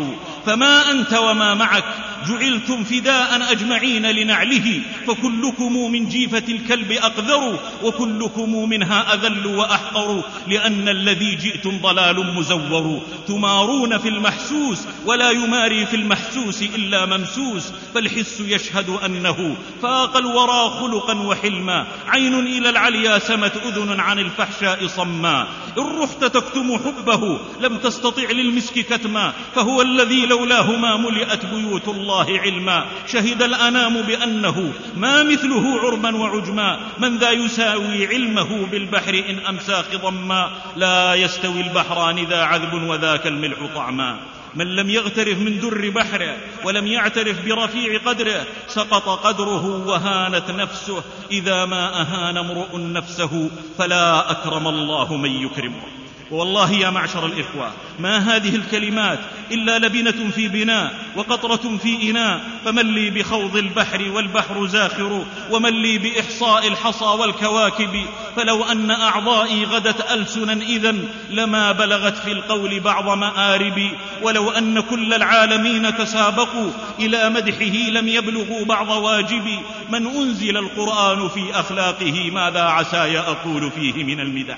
فما 0.47 0.91
أنت 0.91 1.13
وما 1.15 1.55
معك؟ 1.55 1.85
جعلتم 2.29 2.85
فداء 2.85 3.53
أجمعين 3.53 4.07
لنعله 4.07 4.81
فكلكم 5.07 5.93
من 5.93 6.09
جيفة 6.09 6.43
الكلب 6.49 6.93
أقذر 6.93 7.59
وكلكم 7.83 8.69
منها 8.69 9.15
أذل 9.15 9.47
وأحقر 9.47 10.23
لأن 10.47 10.89
الذي 10.89 11.35
جئتم 11.35 11.79
ضلال 11.83 12.35
مزور. 12.35 13.01
تمارون 13.29 13.99
في 13.99 14.09
المحسوس 14.09 14.79
ولا 15.07 15.31
يماري 15.31 15.87
في 15.87 15.97
المحسوس 15.97 16.63
إلا 16.63 17.07
ممسوس 17.07 17.73
فالحس 17.95 18.41
يشهد 18.41 18.89
أنه 19.05 19.57
فاق 19.83 20.17
الورى 20.17 20.71
خلقا 20.81 21.04
وحلما. 21.11 21.87
عين 22.07 22.35
إلى 22.35 22.71
العليا 22.71 23.19
سمت 23.19 23.57
أذن 23.57 24.01
عن 24.01 24.19
الفحشاء 24.19 24.87
صما. 24.87 25.47
إن 25.79 25.99
رحت 26.03 26.25
تكتم 26.25 26.79
حبه 26.85 27.39
لم 27.61 27.77
تستطع 27.77 28.31
للمسك 28.31 28.75
كتما. 28.75 29.33
فهو 29.55 29.83
الذي 29.83 30.27
لولاه 30.27 30.77
ما 30.77 30.97
ملئت 30.97 31.47
بيوت 31.47 31.89
الله 31.89 32.41
علما. 32.41 32.85
شهد 33.07 33.43
الأنام 33.43 34.03
بأنه 34.03 34.73
ما 34.97 35.23
مثله 35.23 35.81
عرما 35.81 36.17
وعجما. 36.17 36.81
من 36.99 37.19
ذا 37.19 37.31
يساوي 37.31 38.07
علمه 38.07 38.67
بالبحر 38.67 39.25
إن 39.29 39.39
امسى 39.47 39.83
خضما 39.93 40.51
لا 40.77 41.15
يستوي 41.15 41.61
البحران 41.61 42.25
ذا 42.25 42.43
عذب 42.43 42.83
وذاك 42.89 43.27
الملح 43.27 43.59
طعما. 43.75 44.19
من 44.57 44.67
لم 44.77 44.91
يغترف 44.91 45.39
من 45.39 45.61
در 45.61 45.91
بحره 45.91 46.37
ولم 46.65 46.87
يعترف 46.87 47.45
برفيع 47.45 47.99
قدره 47.99 48.47
سقط 48.69 49.09
قدره 49.27 49.67
وهانت 49.87 50.51
نفسه. 50.51 51.03
إذا 51.31 51.65
ما 51.65 52.01
أهان 52.01 52.37
امرؤ 52.37 52.77
نفسه 52.77 53.51
فلا 53.79 54.31
أكرم 54.31 54.69
الله 54.69 55.17
من 55.17 55.31
يكرمه. 55.31 56.04
والله 56.31 56.73
يا 56.73 56.91
معشر 56.91 57.27
الإخوة 57.27 57.73
ما 57.99 58.19
هذه 58.19 58.57
الكلمات 58.57 59.19
إلا 59.53 59.79
لبنة 59.79 60.31
في 60.31 60.49
بناء 60.49 60.95
وقطرة 61.17 61.79
في 61.83 62.11
إناء 62.11 62.41
فمن 62.65 62.95
لي 62.95 63.11
بخوض 63.11 63.57
البحر 63.57 64.11
والبحر 64.11 64.67
زاخر 64.67 65.25
ومن 65.51 65.71
لي 65.83 65.99
بإحصاء 65.99 66.69
الحصى 66.69 67.05
والكواكب 67.05 68.05
فلو 68.37 68.65
أن 68.65 68.91
أعضائي 68.91 69.65
غدت 69.65 70.11
ألسنا 70.11 70.53
اذا 70.53 70.95
لما 71.31 71.73
بلغت 71.73 72.19
في 72.19 72.33
القول 72.33 72.81
بعض 72.81 73.19
ماربي 73.19 73.91
ولو 74.23 74.51
أن 74.51 74.81
كل 74.81 75.15
العالمين 75.15 75.97
تسابقوا 75.97 76.71
إلى 76.99 77.31
مدحه 77.31 77.91
لم 77.91 78.09
يبلغوا 78.09 78.65
بعض 78.65 78.89
واجبي 78.89 79.59
من 79.91 80.07
أنزل 80.07 80.57
القرآن 80.57 81.29
في 81.29 81.61
أخلاقه 81.61 82.31
ماذا 82.31 82.63
عساي 82.63 83.19
أقول 83.19 83.71
فيه 83.71 84.05
من 84.05 84.21
المدح؟ 84.21 84.57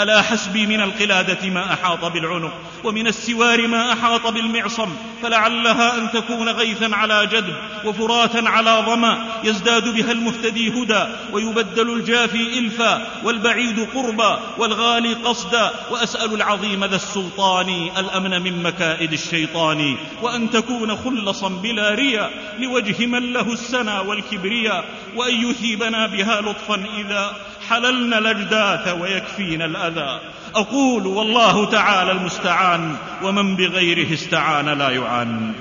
ألا 0.00 0.22
حسبي 0.22 0.66
من 0.66 0.80
القلادة 0.80 1.50
ما 1.50 1.72
أحاط 1.72 2.04
بالعنق. 2.04 2.52
ومن 2.84 3.06
السوار 3.06 3.66
ما 3.66 3.92
أحاط 3.92 4.26
بالمعصم 4.26 4.96
فلعلها 5.22 5.98
أن 5.98 6.10
تكون 6.10 6.48
غيثا 6.48 6.90
على 6.92 7.26
جدب 7.26 7.54
وفراتا 7.84 8.48
على 8.48 8.84
ظمأ 8.86 9.26
يزداد 9.44 9.94
بها 9.94 10.12
المهتدي 10.12 10.68
هدى 10.68 11.04
ويبدل 11.32 11.90
الجافي 11.90 12.58
إلفا 12.58 13.06
والبعيد 13.24 13.88
قربا 13.94 14.40
والغالي 14.58 15.14
قصدا 15.14 15.70
وأسأل 15.90 16.34
العظيم 16.34 16.84
ذا 16.84 16.96
السلطان 16.96 17.90
الأمن 17.98 18.42
من 18.42 18.62
مكائد 18.62 19.12
الشيطان 19.12 19.96
وأن 20.22 20.50
تكون 20.50 20.96
خلصا 20.96 21.48
بلا 21.48 21.90
ريا 21.90 22.30
لوجه 22.58 23.06
من 23.06 23.32
له 23.32 23.52
السنا 23.52 24.00
والكبرياء 24.00 24.84
وأن 25.16 25.50
يثيبنا 25.50 26.06
بها 26.06 26.40
لطفا 26.40 26.84
إذا 26.98 27.36
حللنا 27.68 28.18
الأجداث 28.18 28.88
ويكفينا 29.00 29.64
الأذى. 29.64 30.20
أقول 30.54 31.06
والله 31.06 31.70
تعالى 31.70 32.12
المستعان 32.12 32.96
ومن 33.22 33.56
بغيره 33.56 34.14
استعان 34.14 34.68
لا 34.78 34.90
يعان. 34.90 35.52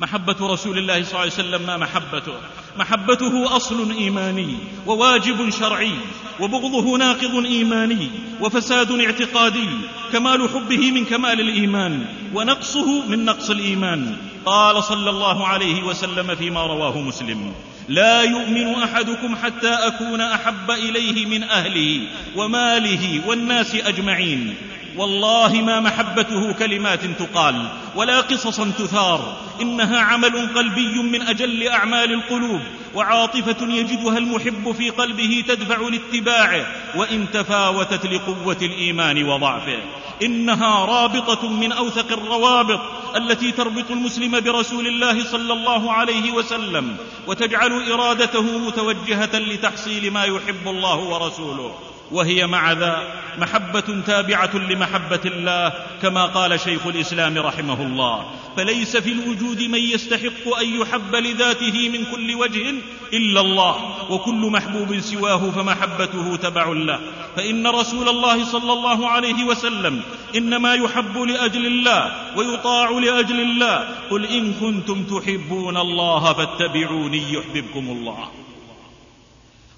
محبة 0.00 0.36
رسول 0.40 0.78
الله 0.78 1.02
صلى 1.02 1.10
الله 1.10 1.20
عليه 1.20 1.32
وسلم 1.32 1.62
ما 1.66 1.76
محبته؟ 1.76 2.32
محبته 2.78 3.56
أصل 3.56 3.92
إيماني 3.92 4.56
وواجب 4.86 5.50
شرعي 5.50 5.94
وبغضه 6.40 6.96
ناقض 6.98 7.44
إيماني 7.44 8.10
وفساد 8.40 8.90
اعتقادي 8.90 9.68
كمال 10.12 10.48
حبه 10.48 10.90
من 10.90 11.04
كمال 11.04 11.40
الإيمان 11.40 12.06
ونقصه 12.34 13.06
من 13.08 13.24
نقص 13.24 13.50
الإيمان. 13.50 14.16
قال 14.46 14.84
صلى 14.84 15.10
الله 15.10 15.46
عليه 15.46 15.82
وسلم 15.82 16.34
فيما 16.34 16.66
رواه 16.66 16.98
مسلم. 16.98 17.52
لا 17.88 18.22
يؤمن 18.22 18.74
أحدكم 18.74 19.36
حتى 19.36 19.68
أكون 19.68 20.20
أحب 20.20 20.70
إليه 20.70 21.26
من 21.26 21.42
أهله 21.42 22.00
وماله 22.36 23.20
والناس 23.26 23.74
أجمعين. 23.74 24.54
والله 24.96 25.62
ما 25.62 25.80
محبته 25.80 26.52
كلمات 26.52 27.04
تقال 27.04 27.68
ولا 27.96 28.20
قصصا 28.20 28.72
تثار 28.78 29.36
إنها 29.60 30.00
عمل 30.00 30.48
قلبي 30.54 31.02
من 31.02 31.22
أجل 31.22 31.68
أعمال 31.68 32.12
القلوب 32.12 32.60
وعاطفة 32.94 33.66
يجدها 33.68 34.18
المحب 34.18 34.72
في 34.72 34.90
قلبه 34.90 35.44
تدفع 35.48 35.76
لاتباعه 35.88 36.66
وإن 36.96 37.26
تفاوتت 37.32 38.06
لقوة 38.06 38.56
الإيمان 38.62 39.24
وضعفه 39.24 39.78
إنها 40.22 40.84
رابطة 40.84 41.48
من 41.48 41.72
أوثق 41.72 42.12
الروابط 42.12 42.80
التي 43.16 43.52
تربط 43.52 43.90
المسلم 43.90 44.40
برسول 44.40 44.86
الله 44.86 45.24
صلى 45.24 45.52
الله 45.52 45.92
عليه 45.92 46.32
وسلم 46.32 46.96
وتجعل 47.26 47.90
إرادته 47.92 48.58
متوجهة 48.58 49.38
لتحصيل 49.38 50.10
ما 50.10 50.24
يحب 50.24 50.68
الله 50.68 50.96
ورسوله 50.98 51.74
وهي 52.12 52.46
مع 52.46 52.72
ذا 52.72 53.02
محبة 53.38 54.02
تابعة 54.06 54.56
لمحبة 54.56 55.20
الله 55.24 55.72
كما 56.02 56.26
قال 56.26 56.60
شيخ 56.60 56.86
الإسلام 56.86 57.38
رحمه 57.38 57.82
الله. 57.82 58.26
فليس 58.56 58.96
في 58.96 59.12
الوجود 59.12 59.62
من 59.62 59.78
يستحق 59.78 60.58
أن 60.60 60.80
يحب 60.80 61.16
لذاته 61.16 61.88
من 61.88 62.04
كل 62.04 62.34
وجه 62.34 62.74
إلا 63.12 63.40
الله 63.40 63.76
وكل 64.12 64.50
محبوب 64.52 65.00
سواه 65.00 65.50
فمحبته 65.50 66.36
تبع 66.36 66.66
له. 66.68 67.00
فإن 67.36 67.66
رسول 67.66 68.08
الله 68.08 68.44
صلى 68.44 68.72
الله 68.72 69.08
عليه 69.08 69.44
وسلم 69.44 70.00
إنما 70.36 70.74
يحب 70.74 71.18
لأجل 71.18 71.66
الله 71.66 72.12
ويطاع 72.36 72.90
لأجل 72.90 73.40
الله 73.40 73.88
قل 74.10 74.26
إن 74.26 74.52
كنتم 74.52 75.04
تحبون 75.04 75.76
الله 75.76 76.32
فاتبعوني 76.32 77.32
يحببكم 77.32 77.88
الله. 77.90 78.28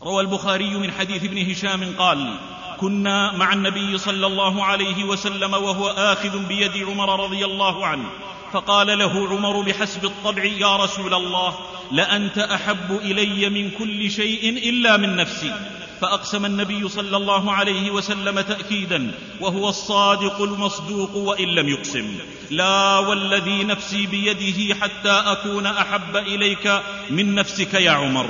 روى 0.04 0.20
البخاري 0.20 0.74
من 0.74 0.92
حديث 0.92 1.24
ابن 1.24 1.50
هشام 1.50 1.94
قال 1.98 2.38
كنا 2.80 3.36
مع 3.36 3.52
النبي 3.52 3.98
صلى 3.98 4.26
الله 4.26 4.64
عليه 4.64 5.04
وسلم 5.04 5.54
وهو 5.54 5.88
آخذ 5.88 6.38
بيد 6.38 6.76
عمر 6.76 7.24
رضي 7.24 7.44
الله 7.44 7.86
عنه. 7.86 8.08
فقال 8.52 8.98
له 8.98 9.28
عمر 9.28 9.60
بحسب 9.60 10.04
الطبع 10.04 10.44
يا 10.44 10.76
رسول 10.76 11.14
الله 11.14 11.54
لأنت 11.92 12.38
أحب 12.38 12.90
إلي 13.02 13.48
من 13.48 13.70
كل 13.70 14.10
شيء 14.10 14.68
إلا 14.68 14.96
من 14.96 15.16
نفسي. 15.16 15.52
فأقسم 16.00 16.44
النبي 16.44 16.88
صلى 16.88 17.16
الله 17.16 17.52
عليه 17.52 17.90
وسلم 17.90 18.40
تاكيدا 18.40 19.12
وهو 19.40 19.68
الصادق 19.68 20.42
المصدوق 20.42 21.16
وإن 21.16 21.48
لم 21.48 21.68
يقسم. 21.68 22.18
لا 22.50 22.98
والذي 22.98 23.64
نفسي 23.64 24.06
بيده 24.06 24.74
حتى 24.74 25.10
أكون 25.10 25.66
أحب 25.66 26.16
إليك 26.16 26.82
من 27.10 27.34
نفسك 27.34 27.74
يا 27.74 27.90
عمر. 27.90 28.26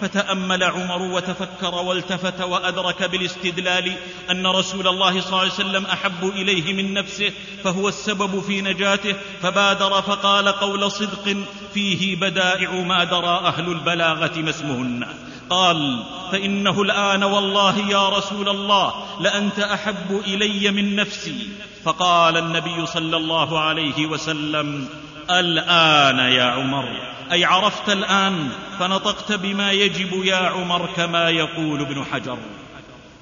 فتأمل 0.00 0.64
عمر 0.64 1.02
وتفكر 1.02 1.74
والتفت 1.74 2.40
وأدرك 2.40 3.02
بالاستدلال 3.02 3.92
أن 4.30 4.46
رسول 4.46 4.88
الله 4.88 5.20
صلى 5.20 5.28
الله 5.28 5.40
عليه 5.40 5.52
وسلم 5.52 5.86
أحب 5.86 6.24
إليه 6.24 6.72
من 6.72 6.94
نفسه 6.94 7.32
فهو 7.64 7.88
السبب 7.88 8.40
في 8.40 8.60
نجاته 8.60 9.14
فبادر 9.42 10.02
فقال 10.02 10.48
قول 10.48 10.90
صدق 10.90 11.36
فيه 11.74 12.16
بدائع 12.16 12.70
ما 12.70 13.04
درى 13.04 13.40
أهل 13.44 13.68
البلاغة 13.68 14.38
ما 14.38 14.50
اسمهن. 14.50 15.06
قال 15.50 16.04
فإنه 16.32 16.82
الآن 16.82 17.22
والله 17.22 17.78
يا 17.78 18.08
رسول 18.08 18.48
الله 18.48 18.94
لأنت 19.20 19.58
أحب 19.58 20.22
إلي 20.26 20.70
من 20.70 20.96
نفسي. 20.96 21.48
فقال 21.84 22.36
النبي 22.36 22.86
صلى 22.86 23.16
الله 23.16 23.60
عليه 23.60 24.06
وسلم 24.06 24.88
الآن 25.30 26.18
يا 26.18 26.44
عمر. 26.44 26.88
أي 27.32 27.44
عرفت 27.44 27.88
الآن 27.88 28.48
فنطقت 28.78 29.32
بما 29.32 29.72
يجب 29.72 30.24
يا 30.24 30.36
عمر 30.36 30.88
كما 30.96 31.30
يقول 31.30 31.80
ابن 31.80 32.04
حجر. 32.12 32.38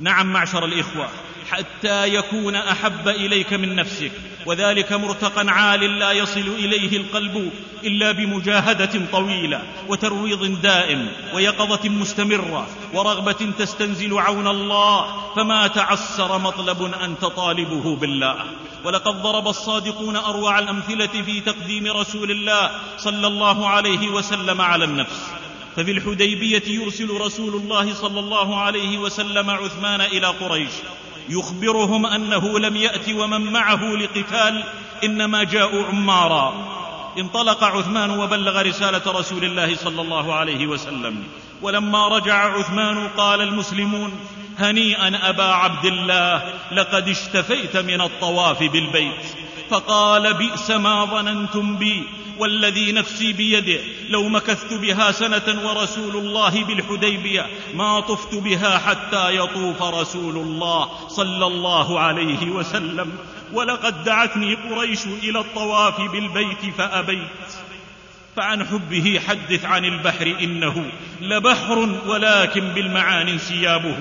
نعم 0.00 0.32
معشر 0.32 0.64
الإخوة. 0.64 1.08
حتى 1.50 2.14
يكون 2.14 2.54
أحب 2.54 3.08
إليك 3.08 3.52
من 3.52 3.76
نفسك. 3.76 4.12
وذلك 4.46 4.92
مرتقى 4.92 5.46
عال 5.48 5.98
لا 5.98 6.12
يصل 6.12 6.40
إليه 6.40 6.96
القلب 6.96 7.52
إلا 7.84 8.12
بمجاهدة 8.12 9.00
طويلة 9.12 9.62
وترويض 9.88 10.60
دائم 10.62 11.08
ويقظة 11.34 11.88
مستمرة 11.88 12.66
ورغبة 12.94 13.52
تستنزل 13.58 14.18
عون 14.18 14.46
الله. 14.46 15.06
فما 15.36 15.66
تعسر 15.66 16.38
مطلب 16.38 16.94
انت 17.04 17.24
طالبه 17.24 17.96
بالله. 17.96 18.36
ولقد 18.84 19.22
ضرب 19.22 19.48
الصادقون 19.48 20.16
أروع 20.16 20.58
الأمثلة 20.58 21.22
في 21.22 21.40
تقديم 21.40 21.86
رسول 21.86 22.30
الله 22.30 22.70
صلى 22.98 23.26
الله 23.26 23.68
عليه 23.68 24.08
وسلم 24.08 24.60
على 24.60 24.84
النفس. 24.84 25.20
ففي 25.76 25.90
الحديبية 25.90 26.62
يرسل 26.66 27.10
رسول 27.10 27.54
الله 27.54 27.94
صلى 27.94 28.20
الله 28.20 28.60
عليه 28.60 28.98
وسلم 28.98 29.50
عثمان 29.50 30.00
إلى 30.00 30.26
قريش. 30.26 30.72
يخبرهم 31.28 32.06
أنه 32.06 32.58
لم 32.58 32.76
يات 32.76 33.08
ومن 33.08 33.52
معه 33.52 33.84
لقتال 33.84 34.64
إنما 35.04 35.44
جاءوا 35.44 35.84
عمارا. 35.84 36.54
انطلق 37.18 37.64
عثمان 37.64 38.10
وبلغ 38.10 38.62
رسالة 38.62 39.02
رسول 39.06 39.44
الله 39.44 39.76
صلى 39.76 40.00
الله 40.02 40.34
عليه 40.34 40.66
وسلم. 40.66 41.24
ولما 41.62 42.08
رجع 42.08 42.58
عثمان 42.58 43.08
قال 43.08 43.40
المسلمون 43.40 44.12
هنيئا 44.58 45.28
أبا 45.28 45.44
عبد 45.44 45.84
الله 45.84 46.42
لقد 46.72 47.08
اشتفيت 47.08 47.76
من 47.76 48.00
الطواف 48.00 48.62
بالبيت. 48.62 49.43
فقال 49.70 50.34
بئس 50.34 50.70
ما 50.70 51.04
ظننتم 51.04 51.76
بي 51.76 52.02
والذي 52.38 52.92
نفسي 52.92 53.32
بيده 53.32 53.80
لو 54.08 54.28
مكثت 54.28 54.74
بها 54.74 55.12
سنة 55.12 55.68
ورسول 55.68 56.16
الله 56.16 56.64
بالحديبية 56.64 57.46
ما 57.74 58.00
طفت 58.00 58.34
بها 58.34 58.78
حتى 58.78 59.36
يطوف 59.36 59.82
رسول 59.82 60.36
الله 60.36 61.08
صلى 61.08 61.46
الله 61.46 62.00
عليه 62.00 62.50
وسلم. 62.50 63.12
ولقد 63.52 64.04
دعتني 64.04 64.54
قريش 64.54 65.06
إلى 65.06 65.38
الطواف 65.38 66.00
بالبيت 66.00 66.74
فأبيت. 66.78 67.63
فعن 68.36 68.64
حبه 68.64 69.20
حدث 69.28 69.64
عن 69.64 69.84
البحر 69.84 70.36
إنه 70.40 70.90
لبحر 71.20 71.78
ولكن 72.06 72.60
بالمعاني 72.60 73.32
انسيابه. 73.32 73.96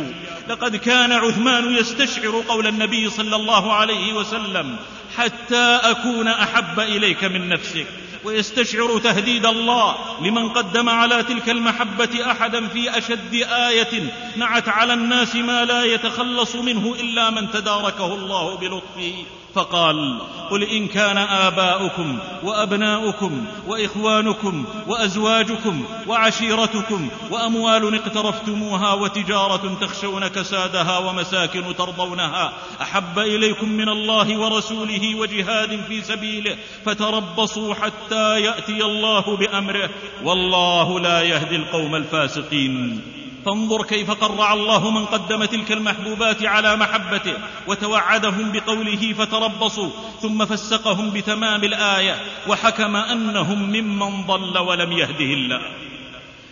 لقد 0.49 0.75
كان 0.75 1.11
عثمان 1.11 1.75
يستشعر 1.75 2.43
قول 2.47 2.67
النبي 2.67 3.09
صلى 3.09 3.35
الله 3.35 3.73
عليه 3.73 4.13
وسلم 4.13 4.75
حتى 5.17 5.79
أكون 5.83 6.27
أحب 6.27 6.79
إليك 6.79 7.23
من 7.23 7.49
نفسك. 7.49 7.87
ويستشعر 8.23 8.99
تهديد 8.99 9.45
الله 9.45 9.95
لمن 10.21 10.49
قدم 10.49 10.89
على 10.89 11.23
تلك 11.23 11.49
المحبة 11.49 12.31
أحدا 12.31 12.67
في 12.67 12.97
أشد 12.97 13.33
آية 13.49 14.13
نعت 14.35 14.69
على 14.69 14.93
الناس 14.93 15.35
ما 15.35 15.65
لا 15.65 15.83
يتخلص 15.83 16.55
منه 16.55 16.95
إلا 16.99 17.29
من 17.29 17.51
تداركه 17.51 18.13
الله 18.13 18.57
بلطفه. 18.57 19.13
فقال 19.55 20.19
قل 20.51 20.63
إن 20.63 20.87
كان 20.87 21.17
آباؤكم 21.17 22.19
وأبناؤكم 22.43 23.45
وإخوانكم 23.67 24.65
وأزواجكم 24.87 25.85
وعشيرتكم 26.07 27.09
وأموال 27.31 27.95
اقترفتموها 27.95 28.93
وتجارة 28.93 29.77
تخشون 29.81 30.27
كسادها 30.27 30.97
ومساكن 30.97 31.75
ترضونها 31.75 32.53
أحب 32.81 33.19
إليكم 33.19 33.69
من 33.69 33.89
الله 33.89 34.37
ورسوله 34.39 35.15
وجهاد 35.15 35.79
في 35.87 36.01
سبيله 36.01 36.57
فتربصوا 36.85 37.73
حتى 37.73 38.41
يأتي 38.41 38.83
الله 38.83 39.37
بأمره 39.37 39.89
والله 40.23 40.99
لا 40.99 41.21
يهدي 41.21 41.55
القوم 41.55 41.95
الفاسقين. 41.95 43.01
فانظر 43.45 43.83
كيف 43.83 44.11
قرع 44.11 44.53
الله 44.53 44.91
من 44.91 45.05
قدم 45.05 45.45
تلك 45.45 45.71
المحبوبات 45.71 46.43
على 46.43 46.75
محبته 46.75 47.33
وتوعدهم 47.67 48.51
بقوله 48.51 49.13
فتربصوا 49.13 49.89
ثم 50.21 50.45
فسقهم 50.45 51.09
بتمام 51.09 51.63
الآية 51.63 52.15
وحكم 52.47 52.95
أنهم 52.95 53.63
ممن 53.63 54.23
ضل 54.23 54.57
ولم 54.57 54.91
يهده 54.91 55.33
الله. 55.33 55.61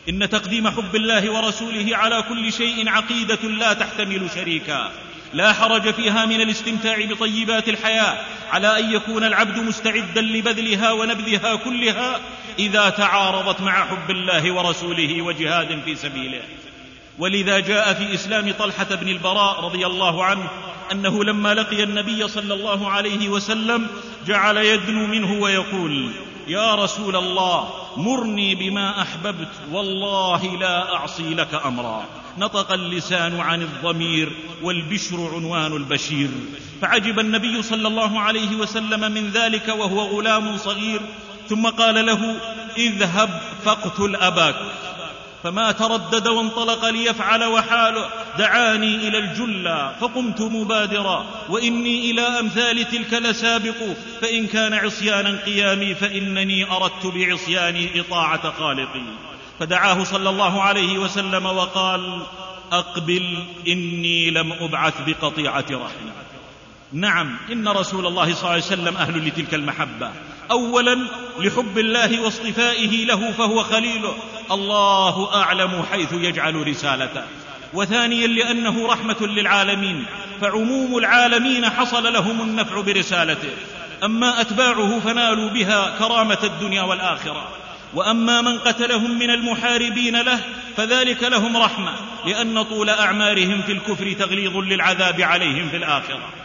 إن 0.09 0.29
تقديم 0.29 0.69
حب 0.69 0.95
الله 0.95 1.31
ورسوله 1.31 1.97
على 1.97 2.21
كل 2.21 2.53
شيء 2.53 2.89
عقيدة 2.89 3.43
لا 3.43 3.73
تحتمل 3.73 4.29
شريكا. 4.35 4.91
لا 5.33 5.53
حرج 5.53 5.93
فيها 5.93 6.25
من 6.25 6.41
الاستمتاع 6.41 7.05
بطيبات 7.05 7.69
الحياة 7.69 8.17
على 8.51 8.79
أن 8.79 8.93
يكون 8.93 9.23
العبد 9.23 9.59
مستعدا 9.59 10.21
لبذلها 10.21 10.91
ونبذها 10.91 11.55
كلها 11.55 12.19
إذا 12.59 12.89
تعارضت 12.89 13.61
مع 13.61 13.85
حب 13.85 14.09
الله 14.09 14.51
ورسوله 14.51 15.21
وجهاد 15.21 15.81
في 15.85 15.95
سبيله. 15.95 16.41
ولذا 17.19 17.59
جاء 17.59 17.93
في 17.93 18.13
إسلام 18.13 18.53
طلحة 18.59 18.95
بن 18.95 19.07
البراء 19.07 19.63
رضي 19.63 19.85
الله 19.85 20.23
عنه 20.23 20.49
أنه 20.91 21.23
لما 21.23 21.53
لقي 21.53 21.83
النبي 21.83 22.27
صلى 22.27 22.53
الله 22.53 22.89
عليه 22.89 23.29
وسلم 23.29 23.87
جعل 24.27 24.57
يدنو 24.57 25.07
منه 25.07 25.41
ويقول 25.41 26.11
يا 26.47 26.75
رسول 26.75 27.15
الله 27.15 27.69
مرني 27.97 28.55
بما 28.55 29.01
أحببت 29.01 29.47
والله 29.71 30.57
لا 30.57 30.95
أعصي 30.95 31.33
لك 31.33 31.61
أمرا. 31.65 32.05
نطق 32.37 32.71
اللسان 32.71 33.39
عن 33.39 33.61
الضمير 33.61 34.31
والبشر 34.63 35.31
عنوان 35.35 35.73
البشير. 35.73 36.29
فعجب 36.81 37.19
النبي 37.19 37.61
صلى 37.61 37.87
الله 37.87 38.19
عليه 38.19 38.55
وسلم 38.55 39.11
من 39.11 39.29
ذلك 39.29 39.67
وهو 39.67 40.01
غلام 40.01 40.57
صغير 40.57 41.01
ثم 41.49 41.67
قال 41.67 42.05
له 42.05 42.35
اذهب 42.77 43.41
فاقتل 43.65 44.15
أباك. 44.15 44.55
فما 45.43 45.71
تردد 45.71 46.27
وانطلق 46.27 46.85
ليفعل 46.85 47.43
وحاله. 47.43 48.09
دعاني 48.37 48.95
إلى 49.07 49.17
الجلى 49.17 49.95
فقمت 50.01 50.41
مبادرا. 50.41 51.25
وإني 51.49 52.11
إلى 52.11 52.21
أمثال 52.21 52.91
تلك 52.91 53.13
لسابق. 53.13 53.77
فإن 54.21 54.47
كان 54.47 54.73
عصيانا 54.73 55.39
قيامي 55.45 55.95
فإنني 55.95 56.71
أردت 56.71 57.05
بعصياني 57.05 57.99
إطاعة 57.99 58.51
خالقي. 58.51 59.03
فدعاه 59.59 60.03
صلى 60.03 60.29
الله 60.29 60.61
عليه 60.61 60.97
وسلم 60.97 61.45
وقال 61.45 62.21
أقبل 62.71 63.37
إني 63.67 64.29
لم 64.29 64.53
أبعث 64.53 64.93
بقطيعة 65.07 65.65
رحم 65.71 66.09
نعم 66.93 67.37
إن 67.51 67.67
رسول 67.67 68.05
الله 68.05 68.33
صلى 68.33 68.41
الله 68.41 68.49
عليه 68.49 68.63
وسلم 68.63 68.97
أهل 68.97 69.27
لتلك 69.27 69.53
المحبة. 69.53 70.11
اولا 70.51 71.07
لحب 71.39 71.77
الله 71.77 72.21
واصطفائه 72.21 73.05
له 73.05 73.31
فهو 73.31 73.63
خليله 73.63 74.15
الله 74.51 75.35
أعلم 75.41 75.83
حيث 75.91 76.13
يجعل 76.13 76.67
رسالته. 76.67 77.23
وثانيا 77.73 78.27
لأنه 78.27 78.87
رحمة 78.87 79.17
للعالمين 79.21 80.05
فعموم 80.41 80.97
العالمين 80.97 81.69
حصل 81.69 82.13
لهم 82.13 82.41
النفع 82.41 82.81
برسالته. 82.81 83.49
أما 84.03 84.41
أتباعه 84.41 84.99
فنالوا 84.99 85.49
بها 85.49 85.95
كرامة 85.99 86.39
الدنيا 86.43 86.81
والآخرة. 86.81 87.47
وأما 87.93 88.41
من 88.41 88.59
قتلهم 88.59 89.19
من 89.19 89.29
المحاربين 89.29 90.21
له 90.21 90.39
فذلك 90.77 91.23
لهم 91.23 91.57
رحمة 91.57 91.93
لأن 92.25 92.63
طول 92.63 92.89
أعمارهم 92.89 93.61
في 93.61 93.71
الكفر 93.71 94.13
تغليظ 94.13 94.57
للعذاب 94.57 95.21
عليهم 95.21 95.69
في 95.69 95.77
الآخرة. 95.77 96.40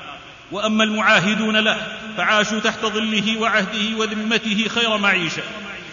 وأما 0.52 0.84
المعاهدون 0.84 1.56
له 1.56 1.98
فعاشوا 2.16 2.60
تحت 2.60 2.86
ظله 2.86 3.40
وعهده 3.40 3.96
وذمته 3.98 4.68
خير 4.68 4.96
معيشة. 4.96 5.42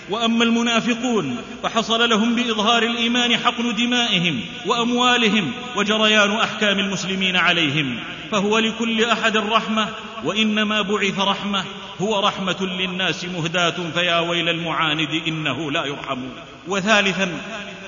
وأما 0.09 0.43
المنافقون 0.43 1.37
فحصل 1.63 2.09
لهم 2.09 2.35
بإظهار 2.35 2.83
الإيمان 2.83 3.37
حقن 3.37 3.75
دمائهم 3.75 4.41
وأموالهم 4.65 5.51
وجريان 5.75 6.31
أحكام 6.31 6.79
المسلمين 6.79 7.35
عليهم. 7.35 7.99
فهو 8.31 8.57
لكل 8.57 9.03
أحد 9.05 9.37
رحمه 9.37 9.89
وإنما 10.23 10.81
بعث 10.81 11.19
رحمة 11.19 11.65
هو 12.01 12.19
رحمة 12.19 12.57
للناس 12.61 13.25
مهداة 13.25 13.75
فيا 13.93 14.19
ويل 14.19 14.49
المعاند 14.49 15.21
إنه 15.27 15.71
لا 15.71 15.85
يرحم. 15.85 16.19
وثالثا 16.67 17.41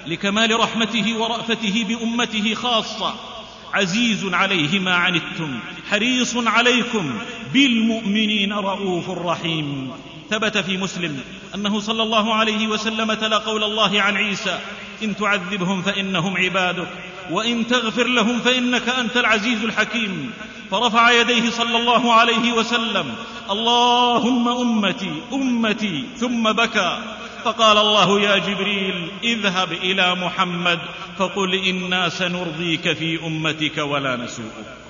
لكمال 0.07 0.59
رحمته 0.59 1.17
ورأفته 1.17 1.85
بأمته 1.87 2.53
خاصة 2.53 3.15
عزيز 3.75 4.25
عليه 4.33 4.79
ما 4.79 4.95
عنتم 4.95 5.59
حريص 5.89 6.37
عليكم 6.37 7.13
بالمؤمنين 7.53 8.53
رؤوف 8.53 9.09
رحيم. 9.09 9.91
ثبت 10.29 10.57
في 10.57 10.77
مسلم 10.77 11.19
أنه 11.55 11.79
صلى 11.79 12.03
الله 12.03 12.33
عليه 12.33 12.67
وسلم 12.67 13.13
تلا 13.13 13.37
قول 13.37 13.63
الله 13.63 14.01
عن 14.01 14.17
عيسى 14.17 14.59
إن 15.03 15.15
تعذبهم 15.15 15.81
فإنهم 15.81 16.37
عبادك 16.37 16.87
وإن 17.31 17.67
تغفر 17.67 18.07
لهم 18.07 18.39
فإنك 18.39 18.89
أنت 18.89 19.17
العزيز 19.17 19.63
الحكيم. 19.63 20.31
فرفع 20.71 21.11
يديه 21.11 21.49
صلى 21.49 21.77
الله 21.77 22.13
عليه 22.13 22.53
وسلم 22.53 23.15
اللهم 23.49 24.47
أمتي 24.47 25.13
أمتي 25.33 26.03
ثم 26.17 26.51
بكى. 26.51 26.97
فقال 27.45 27.77
الله 27.77 28.21
يا 28.21 28.37
جبريل 28.37 29.11
اذهب 29.23 29.71
إلى 29.71 30.15
محمد 30.15 30.79
فقل 31.17 31.55
إنا 31.55 32.09
سنرضيك 32.09 32.93
في 32.93 33.25
أمتك 33.25 33.77
ولا 33.77 34.15
نسوءك. 34.15 34.84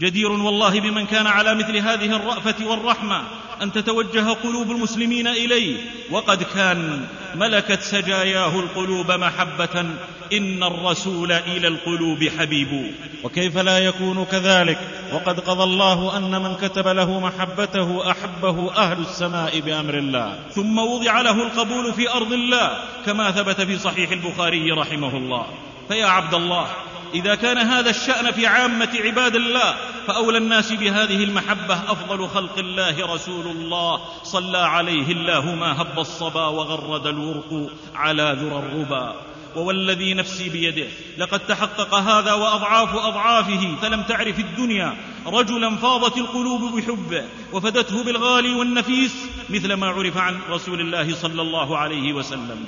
جدير 0.00 0.32
والله 0.32 0.80
بمن 0.80 1.06
كان 1.06 1.26
على 1.26 1.54
مثل 1.54 1.76
هذه 1.76 2.16
الرأفة 2.16 2.66
والرحمة 2.66 3.22
أن 3.62 3.72
تتوجه 3.72 4.32
قلوب 4.32 4.70
المسلمين 4.70 5.26
إليه. 5.26 5.76
وقد 6.10 6.42
كان 6.42 7.06
ملكت 7.34 7.80
سجاياه 7.80 8.60
القلوب 8.60 9.12
محبة. 9.12 9.86
إن 10.32 10.62
الرسول 10.62 11.32
إلى 11.32 11.68
القلوب 11.68 12.28
حبيب. 12.38 12.94
وكيف 13.24 13.58
لا 13.58 13.78
يكون 13.78 14.24
كذلك؟ 14.24 14.78
وقد 15.12 15.40
قضى 15.40 15.64
الله 15.64 16.16
أن 16.16 16.42
من 16.42 16.54
كتب 16.54 16.88
له 16.88 17.20
محبته 17.20 18.10
أحبه 18.10 18.72
أهل 18.76 19.00
السماء 19.00 19.60
بأمر 19.60 19.98
الله. 19.98 20.38
ثم 20.50 20.78
وضع 20.78 21.20
له 21.20 21.42
القبول 21.42 21.92
في 21.92 22.10
أرض 22.10 22.32
الله 22.32 22.78
كما 23.06 23.30
ثبت 23.30 23.60
في 23.60 23.78
صحيح 23.78 24.10
البخاري 24.10 24.70
رحمه 24.70 25.16
الله. 25.16 25.46
فيا 25.88 26.06
عبد 26.06 26.34
الله 26.34 26.66
إذا 27.14 27.34
كان 27.34 27.58
هذا 27.58 27.90
الشأن 27.90 28.30
في 28.32 28.46
عامة 28.46 28.88
عباد 29.04 29.36
الله 29.36 29.74
فأولى 30.06 30.38
الناس 30.38 30.72
بهذه 30.72 31.24
المحبة 31.24 31.74
أفضل 31.74 32.28
خلق 32.28 32.58
الله 32.58 33.14
رسول 33.14 33.46
الله. 33.46 34.00
صلى 34.22 34.58
عليه 34.58 35.12
الله 35.12 35.54
ما 35.54 35.82
هب 35.82 35.98
الصبا 35.98 36.46
وغرد 36.46 37.06
الورق 37.06 37.70
على 37.94 38.36
ذرى 38.40 38.58
الربا. 38.58 39.14
ووالذي 39.56 40.14
نفسي 40.14 40.48
بيده 40.48 40.86
لقد 41.18 41.40
تحقق 41.40 41.94
هذا 41.94 42.32
وأضعاف 42.32 42.94
أضعافه 42.96 43.76
فلم 43.82 44.02
تعرف 44.02 44.38
الدنيا. 44.38 44.96
رجلا 45.26 45.76
فاضت 45.76 46.16
القلوب 46.16 46.76
بحبه 46.76 47.24
وفدته 47.52 48.04
بالغالي 48.04 48.54
والنفيس 48.54 49.14
مثل 49.50 49.72
ما 49.72 49.86
عرف 49.86 50.16
عن 50.16 50.38
رسول 50.50 50.80
الله 50.80 51.14
صلى 51.14 51.42
الله 51.42 51.78
عليه 51.78 52.12
وسلم. 52.12 52.66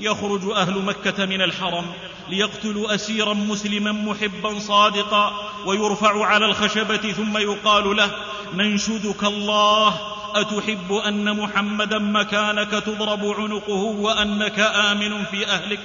يخرج 0.00 0.50
أهل 0.50 0.82
مكة 0.82 1.26
من 1.26 1.42
الحرم 1.42 1.84
ليقتلوا 2.30 2.94
أسيرا 2.94 3.34
مسلما 3.34 3.92
محبا 3.92 4.58
صادقا 4.58 5.32
ويرفع 5.66 6.26
على 6.26 6.46
الخشبة 6.46 7.12
ثم 7.12 7.38
يقال 7.38 7.96
له 7.96 8.10
ننشدك 8.54 9.24
الله 9.24 10.00
أتحب 10.34 10.92
أن 10.92 11.36
محمدا 11.36 11.98
مكانك 11.98 12.70
تضرب 12.70 13.24
عنقه 13.24 13.82
وأنك 13.82 14.58
آمن 14.60 15.24
في 15.24 15.46
أهلك؟ 15.46 15.80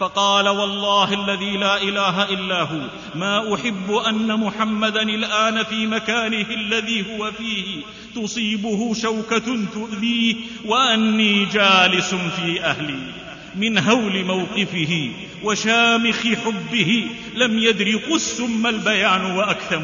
فقال 0.00 0.48
والله 0.48 1.14
الذي 1.14 1.56
لا 1.56 1.82
إله 1.82 2.22
إلا 2.22 2.62
هو 2.62 2.80
ما 3.14 3.54
أحب 3.54 3.92
أن 3.92 4.40
محمدا 4.40 5.02
الآن 5.02 5.64
في 5.64 5.86
مكانه 5.86 6.46
الذي 6.50 7.04
هو 7.10 7.32
فيه 7.32 7.82
تصيبه 8.14 8.94
شوكة 8.94 9.66
تؤذيه 9.74 10.34
وأني 10.64 11.44
جالس 11.44 12.14
في 12.14 12.64
أهلي. 12.64 13.23
من 13.56 13.78
هول 13.78 14.24
موقفه 14.24 15.10
وشامخ 15.42 16.26
حبه 16.44 17.06
لم 17.34 17.58
يدر 17.58 18.00
قس 18.10 18.40
ما 18.40 18.68
البيان 18.68 19.24
وأكثم. 19.24 19.82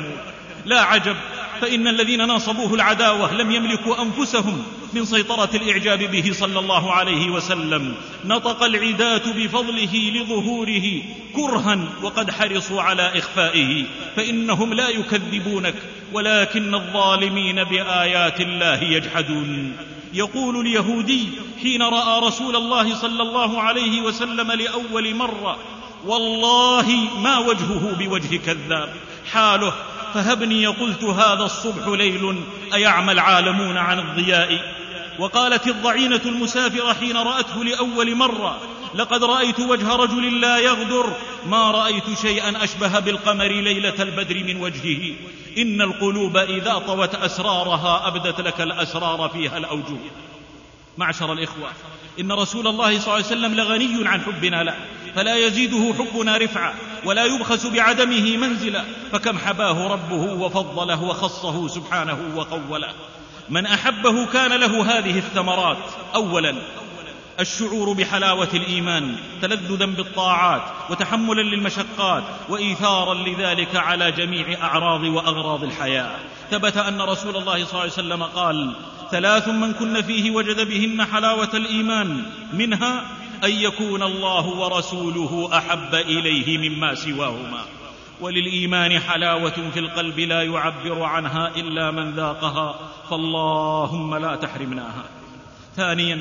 لا 0.64 0.80
عجب 0.80 1.16
فإن 1.60 1.88
الذين 1.88 2.26
ناصبوه 2.26 2.74
العداوة 2.74 3.34
لم 3.34 3.50
يملكوا 3.50 4.02
أنفسهم 4.02 4.62
من 4.92 5.04
سيطرة 5.04 5.50
الإعجاب 5.54 5.98
به 5.98 6.32
صلى 6.32 6.58
الله 6.58 6.92
عليه 6.92 7.30
وسلم. 7.30 7.94
نطق 8.24 8.62
العداة 8.62 9.32
بفضله 9.36 10.12
لظهوره 10.14 11.02
كرها 11.36 11.78
وقد 12.02 12.30
حرصوا 12.30 12.82
على 12.82 13.18
إخفائه. 13.18 13.84
فإنهم 14.16 14.74
لا 14.74 14.88
يكذبونك 14.88 15.74
ولكن 16.12 16.74
الظالمين 16.74 17.64
بآيات 17.64 18.40
الله 18.40 18.82
يجحدون. 18.82 19.76
يقول 20.12 20.60
اليهودي 20.66 21.28
حين 21.62 21.82
رأى 21.82 22.20
رسول 22.26 22.56
الله 22.56 22.94
صلى 22.94 23.22
الله 23.22 23.62
عليه 23.62 24.02
وسلم 24.02 24.52
لأول 24.52 25.14
مرة 25.14 25.58
والله 26.06 27.08
ما 27.22 27.38
وجهه 27.38 27.96
بوجه 27.98 28.36
كذاب. 28.36 28.92
حاله 29.32 29.72
فهبني 30.14 30.66
قلت 30.66 31.04
هذا 31.04 31.44
الصبح 31.44 31.86
ليل 31.88 32.42
ايعمى 32.74 33.12
العالمون 33.12 33.76
عن 33.76 33.98
الضياء؟ 33.98 34.74
وقالت 35.18 35.66
الضعينة 35.66 36.20
المسافرة 36.26 36.92
حين 36.92 37.16
رأته 37.16 37.64
لأول 37.64 38.14
مرة 38.14 38.60
لقد 38.94 39.24
رأيت 39.24 39.60
وجه 39.60 39.96
رجل 39.96 40.40
لا 40.40 40.58
يغدر. 40.58 41.12
ما 41.46 41.70
رأيت 41.70 42.18
شيئا 42.22 42.64
أشبه 42.64 42.98
بالقمر 42.98 43.48
ليلة 43.48 44.02
البدر 44.02 44.44
من 44.44 44.60
وجهه. 44.62 45.14
إن 45.58 45.82
القلوب 45.82 46.36
إذا 46.36 46.82
طوت 46.86 47.14
أسرارها 47.14 48.08
أبدت 48.08 48.40
لك 48.40 48.60
الأسرار 48.60 49.28
فيها 49.28 49.58
الاوجه 49.58 49.96
معشر 50.98 51.32
الإخوة 51.32 51.70
إن 52.20 52.32
رسول 52.32 52.66
الله 52.66 52.98
صلى 52.98 53.04
الله 53.06 53.12
عليه 53.14 53.26
وسلم 53.26 53.54
لغني 53.54 54.08
عن 54.08 54.20
حبنا 54.20 54.62
له. 54.62 54.76
فلا 55.14 55.36
يزيده 55.36 55.94
حبنا 55.98 56.36
رفعه 56.36 56.74
ولا 57.04 57.24
يبخس 57.24 57.66
بعدمه 57.66 58.36
منزلا. 58.36 58.84
فكم 59.12 59.38
حباه 59.38 59.92
ربه 59.92 60.32
وفضله 60.32 61.02
وخصه 61.02 61.68
سبحانه 61.68 62.18
وقوله. 62.36 62.92
من 63.48 63.66
أحبه 63.66 64.26
كان 64.26 64.52
له 64.52 64.98
هذه 64.98 65.18
الثمرات. 65.18 65.78
اولا 66.14 66.54
الشعور 67.40 67.92
بحلاوة 67.92 68.48
الإيمان 68.54 69.16
تلذذا 69.42 69.86
بالطاعات 69.86 70.62
وتحملا 70.90 71.42
للمشقات 71.42 72.22
وايثارا 72.48 73.14
لذلك 73.14 73.76
على 73.76 74.12
جميع 74.12 74.62
أعراض 74.62 75.02
وأغراض 75.02 75.64
الحياة. 75.64 76.16
ثبت 76.50 76.76
أن 76.76 77.00
رسول 77.00 77.36
الله 77.36 77.64
صلى 77.64 77.70
الله 77.70 77.80
عليه 77.80 77.92
وسلم 77.92 78.22
قال 78.22 78.74
ثلاث 79.10 79.48
من 79.48 79.72
كن 79.72 80.02
فيه 80.02 80.30
وجد 80.30 80.68
بهن 80.68 81.04
حلاوة 81.04 81.50
الإيمان 81.54 82.22
منها 82.52 83.04
أن 83.44 83.50
يكون 83.50 84.02
الله 84.02 84.46
ورسوله 84.46 85.48
أحب 85.58 85.94
إليه 85.94 86.68
مما 86.68 86.94
سواهما. 86.94 87.64
وللإيمان 88.20 89.00
حلاوة 89.00 89.70
في 89.72 89.78
القلب 89.78 90.18
لا 90.18 90.42
يعبر 90.42 91.02
عنها 91.02 91.48
إلا 91.56 91.90
من 91.90 92.10
ذاقها 92.10 92.74
فاللهم 93.10 94.16
لا 94.16 94.36
تحرمناها. 94.36 95.04
ثانيا 95.76 96.18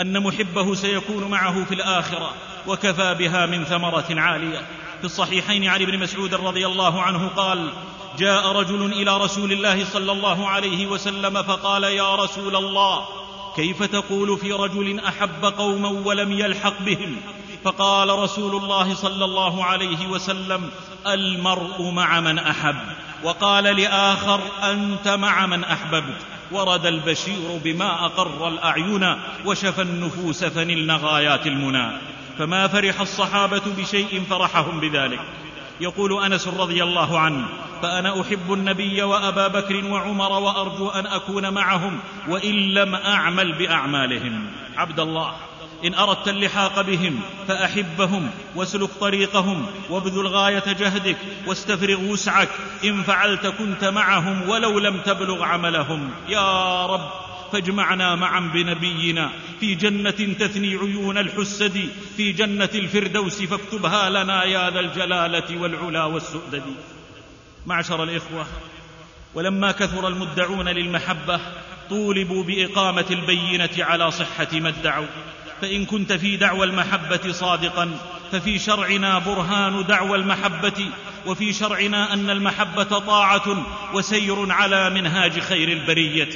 أن 0.00 0.22
محبه 0.22 0.74
سيكون 0.74 1.24
معه 1.24 1.64
في 1.64 1.74
الآخرة 1.74 2.32
وكفى 2.66 3.14
بها 3.14 3.46
من 3.46 3.64
ثمرة 3.64 4.06
عالية. 4.10 4.58
في 4.98 5.04
الصحيحين 5.04 5.68
عن 5.68 5.82
ابن 5.82 5.98
مسعود 5.98 6.34
رضي 6.34 6.66
الله 6.66 7.02
عنه 7.02 7.28
قال 7.28 7.70
جاء 8.18 8.52
رجل 8.52 8.92
إلى 8.92 9.16
رسول 9.16 9.52
الله 9.52 9.84
صلى 9.84 10.12
الله 10.12 10.48
عليه 10.48 10.86
وسلم 10.86 11.42
فقال 11.42 11.84
يا 11.84 12.14
رسول 12.14 12.56
الله 12.56 13.04
كيف 13.56 13.82
تقول 13.82 14.38
في 14.38 14.52
رجل 14.52 15.00
أحب 15.00 15.44
قوما 15.44 15.88
ولم 15.88 16.32
يلحق 16.32 16.82
بهم؟ 16.82 17.16
فقال 17.64 18.18
رسول 18.18 18.56
الله 18.62 18.94
صلى 18.94 19.24
الله 19.24 19.64
عليه 19.64 20.06
وسلم 20.06 20.70
المرء 21.06 21.90
مع 21.90 22.20
من 22.20 22.38
أحب. 22.38 22.76
وقال 23.24 23.64
لآخر 23.64 24.40
أنت 24.62 25.08
مع 25.08 25.46
من 25.46 25.64
أحببت. 25.64 26.18
ورد 26.52 26.86
البشير 26.86 27.60
بما 27.64 28.04
أقر 28.04 28.48
الأعين 28.48 29.16
وشفى 29.44 29.82
النفوس 29.82 30.44
فنلن 30.44 30.90
غايات 30.90 31.46
المنى. 31.46 31.90
فما 32.38 32.68
فرح 32.68 33.00
الصحابة 33.00 33.62
بشيء 33.78 34.22
فرحهم 34.30 34.80
بذلك. 34.80 35.20
يقول 35.80 36.24
أنس 36.24 36.48
رضي 36.48 36.82
الله 36.82 37.18
عنه 37.18 37.48
فأنا 37.82 38.20
أحب 38.20 38.52
النبي 38.52 39.02
وأبا 39.02 39.48
بكر 39.48 39.84
وعمر 39.84 40.32
وأرجو 40.32 40.88
أن 40.88 41.06
أكون 41.06 41.54
معهم 41.54 42.00
وإن 42.28 42.54
لم 42.54 42.94
أعمل 42.94 43.52
بأعمالهم. 43.52 44.46
عبد 44.76 45.00
الله. 45.00 45.32
إن 45.84 45.94
أردت 45.94 46.28
اللحاق 46.28 46.80
بهم 46.80 47.20
فأحبهم 47.48 48.30
واسلك 48.56 48.90
طريقهم 49.00 49.66
وابذل 49.90 50.26
غاية 50.26 50.64
جهدك 50.66 51.16
واستفرغ 51.46 52.00
وسعك 52.00 52.48
إن 52.84 53.02
فعلت 53.02 53.46
كنت 53.46 53.84
معهم 53.84 54.48
ولو 54.48 54.78
لم 54.78 55.00
تبلغ 55.00 55.42
عملهم 55.42 56.10
يا 56.28 56.86
رب 56.86 57.10
فاجمعنا 57.52 58.14
معا 58.14 58.40
بنبينا 58.40 59.30
في 59.60 59.74
جنة 59.74 60.10
تثني 60.10 60.76
عيون 60.76 61.18
الحسد 61.18 61.88
في 62.16 62.32
جنة 62.32 62.70
الفردوس 62.74 63.42
فاكتبها 63.42 64.10
لنا 64.10 64.44
يا 64.44 64.70
ذا 64.70 64.80
الجلالة 64.80 65.60
والعلا 65.60 66.04
والسؤدد 66.04 66.62
معشر 67.66 68.02
الإخوة 68.02 68.46
ولما 69.34 69.72
كثر 69.72 70.08
المدعون 70.08 70.68
للمحبة 70.68 71.40
طولبوا 71.90 72.44
بإقامة 72.44 73.04
البينة 73.10 73.70
على 73.78 74.10
صحة 74.10 74.48
ما 74.52 74.68
ادعوا. 74.68 75.06
فإن 75.60 75.84
كنت 75.84 76.12
في 76.12 76.36
دعوى 76.36 76.66
المحبة 76.66 77.32
صادقا 77.32 77.90
ففي 78.32 78.58
شرعنا 78.58 79.18
برهان 79.18 79.84
دعوى 79.86 80.18
المحبة 80.18 80.90
وفي 81.26 81.52
شرعنا 81.52 82.12
أن 82.12 82.30
المحبة 82.30 82.98
طاعة 82.98 83.66
وسير 83.94 84.52
على 84.52 84.90
منهاج 84.90 85.40
خير 85.40 85.68
البرية. 85.68 86.30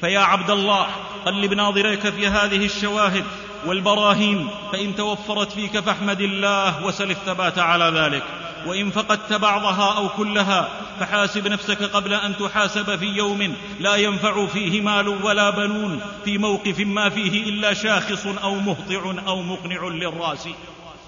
فيا 0.00 0.20
عبد 0.20 0.50
الله 0.50 0.86
قلب 1.26 1.54
ناظريك 1.54 2.08
في 2.08 2.26
هذه 2.26 2.64
الشواهد 2.64 3.24
والبراهين 3.66 4.48
فإن 4.72 4.96
توفرت 4.96 5.52
فيك 5.52 5.80
فاحمد 5.80 6.20
الله 6.20 6.86
وسل 6.86 7.10
الثبات 7.10 7.58
على 7.58 7.84
ذلك. 7.84 8.22
وإن 8.66 8.90
فقدت 8.90 9.32
بعضها 9.32 9.96
أو 9.96 10.08
كلها 10.08 10.68
فحاسب 11.00 11.48
نفسك 11.48 11.82
قبل 11.82 12.14
أن 12.14 12.36
تحاسب 12.36 12.96
في 12.96 13.06
يوم 13.06 13.56
لا 13.80 13.96
ينفع 13.96 14.46
فيه 14.46 14.80
مال 14.80 15.08
ولا 15.08 15.50
بنون 15.50 16.00
في 16.24 16.38
موقف 16.38 16.80
ما 16.80 17.08
فيه 17.08 17.44
إلا 17.44 17.74
شاخص 17.74 18.26
أو 18.26 18.54
مهطع 18.54 19.14
أو 19.26 19.42
مقنع 19.42 19.88
للرأس. 19.88 20.48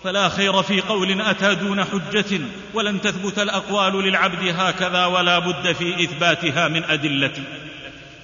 فلا 0.04 0.28
خير 0.28 0.62
في 0.62 0.80
قول 0.80 1.20
أتى 1.20 1.54
دون 1.54 1.84
حجة 1.84 2.40
ولن 2.74 3.00
تثبت 3.00 3.38
الأقوال 3.38 4.04
للعبد 4.04 4.54
هكذا 4.58 5.06
ولا 5.06 5.38
بد 5.38 5.72
في 5.72 6.04
إثباتها 6.04 6.68
من 6.68 6.84
أدلة. 6.84 7.32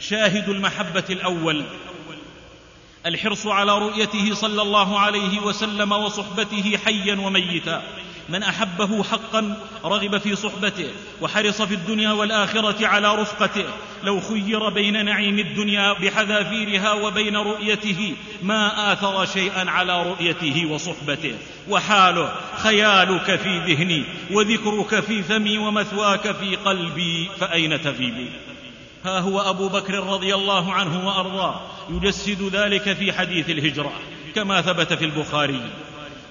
شاهد 0.00 0.48
المحبة 0.48 1.04
الأول. 1.10 1.64
الحرص 3.06 3.46
على 3.46 3.78
رؤيته 3.78 4.34
صلى 4.34 4.62
الله 4.62 4.98
عليه 4.98 5.40
وسلم 5.40 5.92
وصحبته 5.92 6.78
حيا 6.84 7.20
وميتا. 7.20 7.82
من 8.28 8.42
أحبه 8.42 9.02
حقا 9.02 9.56
رغب 9.84 10.18
في 10.18 10.36
صحبته 10.36 10.90
وحرص 11.20 11.62
في 11.62 11.74
الدنيا 11.74 12.12
والآخرة 12.12 12.86
على 12.86 13.14
رفقته. 13.14 13.64
لو 14.04 14.20
خير 14.20 14.68
بين 14.68 15.04
نعيم 15.04 15.38
الدنيا 15.38 15.92
بحذافيرها 15.92 16.92
وبين 16.92 17.36
رؤيته 17.36 18.14
ما 18.42 18.92
آثر 18.92 19.26
شيئا 19.26 19.70
على 19.70 20.02
رؤيته 20.02 20.66
وصحبته. 20.66 21.34
وحاله 21.68 22.32
خيالك 22.56 23.36
في 23.36 23.58
ذهني 23.58 24.04
وذكرك 24.30 25.00
في 25.00 25.22
فمي 25.22 25.58
ومثواك 25.58 26.32
في 26.32 26.56
قلبي 26.56 27.28
فأين 27.40 27.82
تغيب؟ 27.82 28.28
ها 29.04 29.18
هو 29.18 29.40
أبو 29.40 29.68
بكر 29.68 29.94
رضي 29.94 30.34
الله 30.34 30.72
عنه 30.72 31.06
وأرضاه 31.06 31.60
يجسد 31.90 32.50
ذلك 32.52 32.92
في 32.92 33.12
حديث 33.12 33.50
الهجرة 33.50 33.92
كما 34.34 34.62
ثبت 34.62 34.92
في 34.92 35.04
البخاري. 35.04 35.60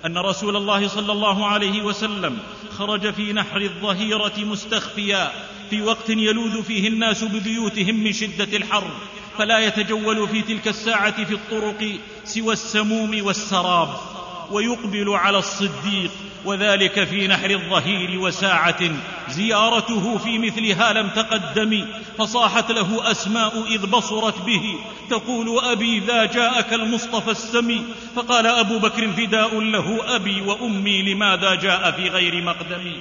أن 0.06 0.18
رسول 0.18 0.56
الله 0.56 0.88
صلى 0.88 1.12
الله 1.12 1.46
عليه 1.46 1.82
وسلم 1.82 2.38
خرج 2.78 3.14
في 3.14 3.34
نحر 3.34 3.62
الظهيرة 3.62 4.34
مستخفيا 4.38 5.32
في 5.70 5.82
وقت 5.82 6.10
يلوذ 6.10 6.64
فيه 6.64 6.88
الناس 6.88 7.24
ببيوتهم 7.24 8.04
من 8.04 8.14
شدة 8.14 8.58
الحر 8.58 8.92
فلا 9.38 9.60
يتجول 9.60 10.28
في 10.28 10.42
تلك 10.42 10.68
الساعة 10.68 11.24
في 11.24 11.34
الطرق 11.34 12.00
سوى 12.26 12.54
السموم 12.54 13.26
والسراب 13.26 13.90
ويقبل 14.52 15.10
على 15.10 15.38
الصديق 15.38 16.12
وذلك 16.48 17.04
في 17.04 17.28
نحر 17.28 17.50
الظهير 17.50 18.20
وساعة 18.20 18.92
زيارته 19.30 20.18
في 20.18 20.38
مثلها 20.38 20.94
لم 20.94 21.10
تقدم 21.10 21.86
فصاحت 22.18 22.72
له 22.72 23.12
أسماء 23.12 23.68
إذ 23.68 23.86
بصرت 23.86 24.42
به. 24.42 24.76
تقول 25.10 25.60
أبي 25.66 26.00
ذا 26.00 26.26
جاءك 26.26 26.74
المصطفى 26.74 27.32
السمي. 27.32 27.82
فقال 28.16 28.48
أبو 28.48 28.80
بكر 28.80 29.12
فداء 29.12 29.60
له 29.60 30.16
أبي 30.16 30.42
وأمي 30.42 31.14
لماذا 31.14 31.56
جاء 31.56 31.92
في 31.92 32.10
غير 32.10 32.44
مقدم 32.44 32.92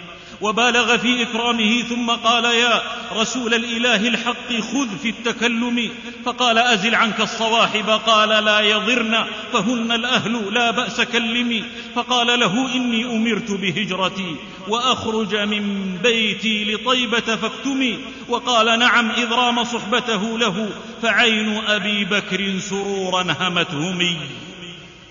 وبالغ 0.40 0.96
في 0.96 1.22
إكرامه 1.22 1.82
ثم 1.82 2.10
قال 2.10 2.44
يا 2.44 2.82
رسول 3.12 3.54
الإله 3.54 4.08
الحق 4.08 4.52
خذ 4.52 4.98
في 5.02 5.08
التكلم. 5.08 5.90
فقال 6.24 6.58
أزل 6.58 6.94
عنك 6.94 7.20
الصواحب. 7.20 7.90
قال 7.90 8.44
لا 8.44 8.60
يضرن 8.60 9.24
فهن 9.52 9.92
الأهل 9.92 10.54
لا 10.54 10.70
بأس 10.70 11.00
كلمي 11.00 11.64
فقال 11.94 12.40
له 12.40 12.74
إني 12.74 13.04
أمرت 13.04 13.50
بهجرتي 13.50 14.36
وأخرج 14.68 15.36
من 15.36 15.96
بيتي 16.02 16.74
لطيبة 16.74 17.36
فاكتمي. 17.36 17.98
وقال 18.28 18.78
نعم 18.78 19.10
إذ 19.10 19.32
رام 19.32 19.64
صحبته 19.64 20.38
له 20.38 20.68
فعين 21.02 21.56
أبي 21.66 22.04
بكر 22.04 22.58
سرورا 22.58 23.36
همتهمي 23.40 24.16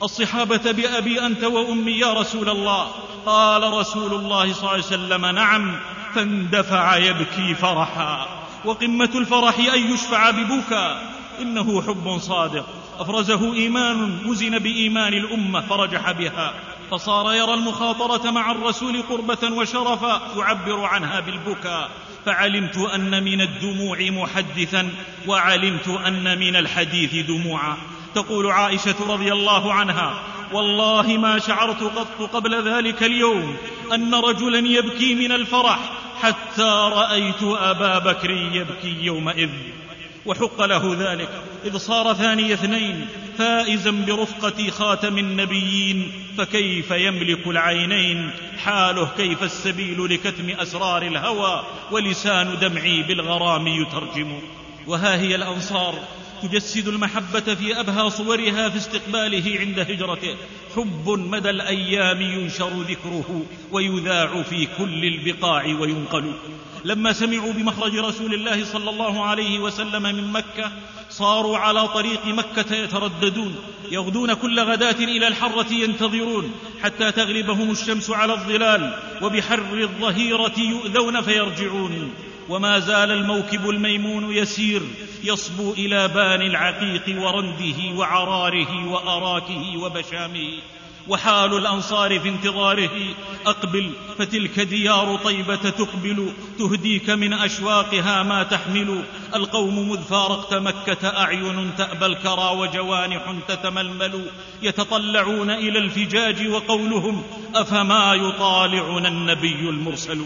الصحابة 0.04 0.72
بأبي 0.72 1.26
أنت 1.26 1.44
وأمي 1.44 1.92
يا 1.92 2.14
رسول 2.14 2.50
الله. 2.50 2.92
قال 3.26 3.74
رسول 3.74 4.14
الله 4.14 4.54
صلى 4.54 4.62
الله 4.62 4.72
عليه 4.72 4.84
وسلم 4.84 5.26
نعم 5.26 5.80
فاندفع 6.16 6.98
يبكي 6.98 7.56
فرحا. 7.56 8.28
وقمة 8.66 9.10
الفرح 9.16 9.60
أن 9.60 9.94
يشفع 9.94 10.30
ببكى. 10.30 11.02
إنه 11.42 11.82
حب 11.82 12.18
صادق. 12.18 12.66
أفرزه 13.00 13.54
إيمان 13.54 14.18
وزن 14.26 14.60
بإيمان 14.60 15.14
الأمة 15.14 15.62
فرجح 15.62 16.12
بها. 16.12 16.54
فصار 16.92 17.34
يرى 17.34 17.54
المخاطرة 17.54 18.32
مع 18.32 18.52
الرسول 18.52 19.02
قربة 19.02 19.52
وشرفا 19.52 20.22
يعبر 20.38 20.84
عنها 20.86 21.20
بالبكاء 21.20 21.90
فعلمت 22.26 22.78
أن 22.78 23.24
من 23.24 23.42
الدموع 23.42 23.98
محدثا 24.02 24.90
وعلمت 25.28 25.88
أن 25.88 26.40
من 26.40 26.56
الحديث 26.56 27.26
دموعا. 27.28 27.78
تقول 28.16 28.52
عائشة 28.52 28.96
رضي 29.10 29.34
الله 29.34 29.74
عنها 29.74 30.14
والله 30.52 31.18
ما 31.18 31.40
شعرت 31.40 31.84
قط 31.84 32.22
قبل 32.34 32.70
ذلك 32.70 33.04
اليوم 33.04 33.56
أن 33.94 34.16
رجلا 34.16 34.68
يبكي 34.68 35.16
من 35.16 35.32
الفرح 35.32 35.80
حتى 36.22 36.90
رأيت 36.94 37.44
أبا 37.44 38.00
بكر 38.00 38.30
يبكي 38.32 38.98
يومئذ. 39.02 39.50
وحق 40.26 40.62
له 40.62 40.96
ذلك. 41.00 41.30
إذ 41.66 41.78
صار 41.78 42.14
ثاني 42.14 42.54
اثنين 42.54 43.08
فائزا 43.38 43.92
برفقة 43.92 44.70
خاتم 44.70 45.18
النبيين 45.18 46.12
فكيف 46.38 46.92
يملك 46.92 47.48
العينين؟ 47.48 48.32
حاله 48.64 49.10
كيف 49.18 49.44
السبيل 49.44 50.14
لكتم 50.14 50.50
أسرار 50.50 51.02
الهوى؟ 51.02 51.64
ولسان 51.92 52.58
دمعي 52.62 53.04
بالغرام 53.04 53.68
يترجم. 53.68 54.40
وها 54.88 55.16
هي 55.22 55.36
الأنصار. 55.36 56.00
تجسد 56.44 56.88
المحبة 56.88 57.56
في 57.56 57.80
أبهى 57.80 58.10
صورها 58.10 58.70
في 58.70 58.78
استقباله 58.78 59.60
عند 59.60 59.80
هجرته. 59.80 60.36
حب 60.76 61.10
مدى 61.10 61.50
الأيام 61.50 62.22
ينشر 62.22 62.82
ذكره 62.82 63.46
ويذاع 63.72 64.42
في 64.42 64.68
كل 64.78 65.06
البقاع 65.06 65.66
وينقل. 65.66 66.34
لما 66.86 67.14
سمعوا 67.14 67.54
بمخرج 67.54 67.96
رسول 67.96 68.34
الله 68.34 68.66
صلى 68.66 68.90
الله 68.90 69.26
عليه 69.26 69.60
وسلم 69.60 70.02
من 70.04 70.32
مكة 70.32 70.72
صاروا 71.10 71.58
على 71.58 71.88
طريق 71.88 72.26
مكة 72.26 72.76
يترددون. 72.76 73.56
يغدون 73.92 74.34
كل 74.34 74.60
غداة 74.60 75.04
إلى 75.04 75.28
الحرة 75.28 75.74
ينتظرون 75.74 76.52
حتى 76.84 77.12
تغلبهم 77.12 77.72
الشمس 77.72 78.10
على 78.10 78.34
الظلال 78.34 79.00
وبحر 79.22 79.60
الظهيرة 79.74 80.60
يؤذون 80.60 81.22
فيرجعون. 81.22 82.14
وما 82.50 82.80
زال 82.80 83.12
الموكب 83.12 83.70
الميمون 83.70 84.34
يسير 84.34 84.82
يصبو 85.26 85.74
إلى 85.74 86.08
بان 86.08 86.42
العقيق 86.42 87.22
ورنده 87.22 87.96
وعراره 87.96 88.88
وأراكه 88.88 89.78
وبشامه. 89.78 90.50
وحال 91.08 91.58
الأنصار 91.58 92.20
في 92.20 92.30
انتظاره. 92.30 92.90
أقبل 93.46 93.92
فتلك 94.18 94.60
ديار 94.60 95.18
طيبة 95.24 95.56
تقبل. 95.56 96.34
تهديك 96.60 97.10
من 97.10 97.34
أشواقها 97.34 98.24
ما 98.24 98.44
تحمل. 98.44 99.04
القوم 99.36 99.90
مذ 99.90 100.02
فارقت 100.02 100.54
مكة 100.54 101.08
أعين 101.18 101.72
تأبى 101.78 102.06
الكرى 102.06 102.50
وجوانح 102.56 103.34
تتململ. 103.48 104.26
يتطلعون 104.62 105.50
إلى 105.50 105.80
الفجاج 105.80 106.48
وقولهم 106.48 107.24
أفما 107.56 108.14
يطالعنا 108.14 109.08
النبي 109.08 109.70
المرسل؟ 109.70 110.26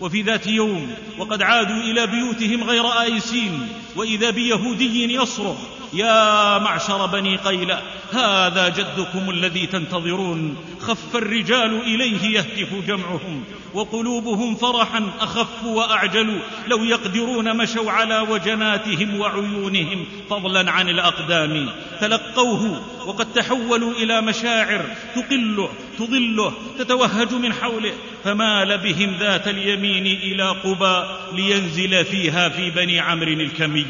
وفي 0.00 0.22
ذات 0.22 0.46
يوم 0.46 0.90
وقد 1.18 1.42
عادوا 1.42 1.76
إلى 1.76 2.06
بيوتهم 2.06 2.64
غير 2.64 2.86
آيسين 2.86 3.68
وإذا 3.96 4.30
بيهودي 4.30 5.14
يصرخ 5.14 5.77
يا 5.92 6.58
معشر 6.58 7.06
بني 7.06 7.36
قيلة 7.36 7.82
هذا 8.12 8.68
جدكم 8.68 9.30
الذي 9.30 9.66
تنتظرون. 9.66 10.56
خف 10.80 11.16
الرجال 11.16 11.80
إليه 11.80 12.38
يهتف 12.38 12.86
جمعهم 12.86 13.44
وقلوبهم 13.74 14.54
فرحا 14.54 15.10
أخف 15.20 15.64
وأعجل. 15.64 16.40
لو 16.68 16.84
يقدرون 16.84 17.56
مشوا 17.56 17.90
على 17.90 18.18
وجناتهم 18.18 19.20
وعيونهم 19.20 20.06
فضلا 20.30 20.70
عن 20.70 20.88
الأقدام. 20.88 21.68
تلقوه 22.00 22.82
وقد 23.06 23.32
تحولوا 23.32 23.92
إلى 23.92 24.20
مشاعر 24.20 24.84
تقله 25.14 25.70
تضله 25.98 26.52
تتوهج 26.78 27.34
من 27.34 27.52
حوله. 27.52 27.92
فمال 28.24 28.78
بهم 28.78 29.16
ذات 29.20 29.48
اليمين 29.48 30.06
إلى 30.06 30.48
قبى 30.48 31.04
لينزل 31.32 32.04
فيها 32.04 32.48
في 32.48 32.70
بني 32.70 33.00
عمرو 33.00 33.32
الكمي. 33.32 33.86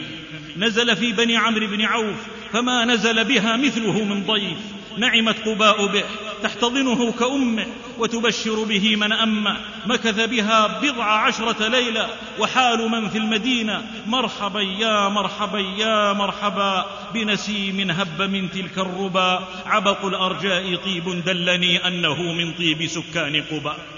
نزل 0.58 0.96
في 0.96 1.12
بني 1.12 1.36
عمرو 1.36 1.66
بن 1.66 1.82
عوف 1.82 2.16
فما 2.52 2.84
نزل 2.84 3.24
بها 3.24 3.56
مثله 3.56 4.04
من 4.04 4.26
ضيف 4.26 4.58
نعمت 4.98 5.48
قباء 5.48 5.86
به 5.86 6.04
تحتضنه 6.42 7.12
كأمه 7.12 7.66
وتبشر 7.98 8.64
به 8.64 8.96
من 8.96 9.12
أمه 9.12 9.56
مكث 9.86 10.20
بها 10.20 10.80
بضع 10.80 11.04
عشرة 11.04 11.68
ليلة 11.68 12.08
وحال 12.38 12.88
من 12.88 13.08
في 13.08 13.18
المدينة 13.18 13.82
مرحبا 14.06 14.60
يا 14.60 15.08
مرحبا 15.08 15.58
يا 15.58 16.12
مرحبا 16.12 16.86
بنسيم 17.14 17.90
هب 17.90 18.22
من 18.22 18.50
تلك 18.50 18.78
الربا 18.78 19.48
عبق 19.66 20.04
الأرجاء 20.04 20.76
طيب 20.76 21.24
دلني 21.24 21.86
أنه 21.86 22.22
من 22.32 22.52
طيب 22.52 22.86
سكان 22.86 23.42
قباء 23.42 23.97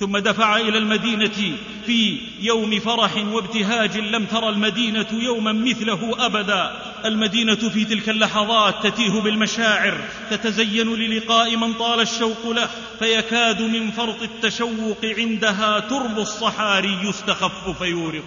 ثم 0.00 0.18
دفع 0.18 0.56
إلى 0.56 0.78
المدينة 0.78 1.56
في 1.86 2.18
يوم 2.40 2.80
فرح 2.80 3.16
وابتهاج 3.16 3.98
لم 3.98 4.24
ترى 4.24 4.48
المدينة 4.48 5.06
يوما 5.12 5.52
مثله 5.52 6.26
أبدا. 6.26 6.94
المدينة 7.04 7.54
في 7.54 7.84
تلك 7.84 8.08
اللحظات 8.08 8.86
تتيه 8.86 9.20
بالمشاعر 9.20 10.00
تتزين 10.30 10.94
للقاء 10.94 11.56
من 11.56 11.72
طال 11.72 12.00
الشوق 12.00 12.50
له 12.50 12.68
فيكاد 12.98 13.62
من 13.62 13.90
فرط 13.90 14.22
التشوق 14.22 14.98
عندها 15.04 15.80
ترب 15.80 16.18
الصحاري 16.18 16.98
يستخف 17.02 17.78
فيورق 17.78 18.24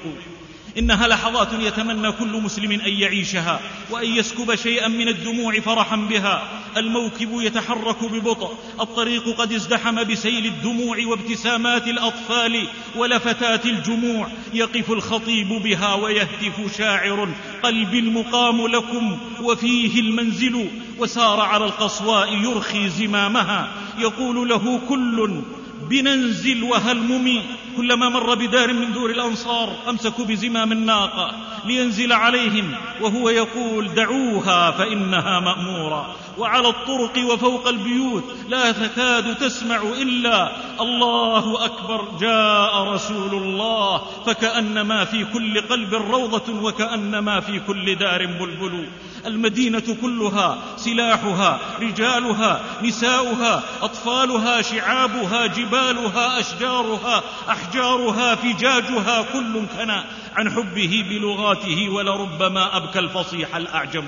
إنها 0.77 1.07
لحظات 1.07 1.53
يتمنى 1.53 2.11
كل 2.11 2.41
مسلم 2.41 2.71
أن 2.71 2.93
يعيشها 2.93 3.59
وأن 3.91 4.05
يسكب 4.05 4.55
شيئا 4.55 4.87
من 4.87 5.07
الدموع 5.07 5.59
فرحا 5.59 5.95
بها. 5.95 6.43
الموكب 6.77 7.29
يتحرك 7.41 8.03
ببطء 8.03 8.57
الطريق 8.79 9.37
قد 9.37 9.53
ازدحم 9.53 10.03
بسيل 10.03 10.45
الدموع 10.45 10.97
وابتسامات 11.05 11.87
الأطفال 11.87 12.67
ولفتات 12.95 13.65
الجموع. 13.65 14.27
يقف 14.53 14.91
الخطيب 14.91 15.49
بها 15.49 15.93
ويهتف 15.93 16.77
شاعر 16.77 17.29
قلبي 17.63 17.99
المقام 17.99 18.67
لكم 18.67 19.17
وفيه 19.41 19.99
المنزل. 19.99 20.69
وسار 20.99 21.41
على 21.41 21.65
القصواء 21.65 22.33
يرخي 22.33 22.89
زمامها. 22.89 23.71
يقول 23.99 24.49
له 24.49 24.81
كل 24.89 25.41
بننزل 25.89 26.63
وهلمم 26.63 27.41
كلما 27.77 28.09
مر 28.09 28.35
بدار 28.35 28.73
من 28.73 28.93
دور 28.93 29.09
الأنصار 29.09 29.75
أمسكوا 29.89 30.25
بزمام 30.25 30.71
الناقه 30.71 31.31
لينزل 31.65 32.13
عليهم 32.13 32.75
وهو 33.01 33.29
يقول 33.29 33.93
دعوها 33.93 34.71
فإنها 34.71 35.39
مأمورة. 35.39 36.15
وعلى 36.37 36.69
الطرق 36.69 37.25
وفوق 37.31 37.67
البيوت 37.67 38.23
لا 38.49 38.71
تكاد 38.71 39.35
تسمع 39.35 39.81
إلا 40.01 40.51
الله 40.81 41.65
أكبر 41.65 42.07
جاء 42.19 42.83
رسول 42.83 43.33
الله 43.33 44.01
فكانما 44.25 45.05
في 45.05 45.25
كل 45.25 45.61
قلب 45.61 45.93
روضة 45.93 46.61
وكانما 46.63 47.39
في 47.39 47.59
كل 47.59 47.95
دار 47.95 48.25
بلبل. 48.25 48.89
المدينة 49.25 49.97
كلها 50.01 50.57
سلاحها 50.77 51.59
رجالها 51.81 52.61
نساؤها 52.83 53.63
أطفالها 53.81 54.61
شعابها 54.61 55.45
جبالها 55.45 56.39
أشجارها 56.39 57.23
أحجارها 57.49 58.35
فجاجها 58.35 59.21
كل 59.33 59.65
كنا 59.77 60.05
عن 60.35 60.51
حبه 60.51 61.05
بلغاته 61.09 61.89
ولربما 61.89 62.77
أبكى 62.77 62.99
الفصيح 62.99 63.55
الأعجم. 63.55 64.03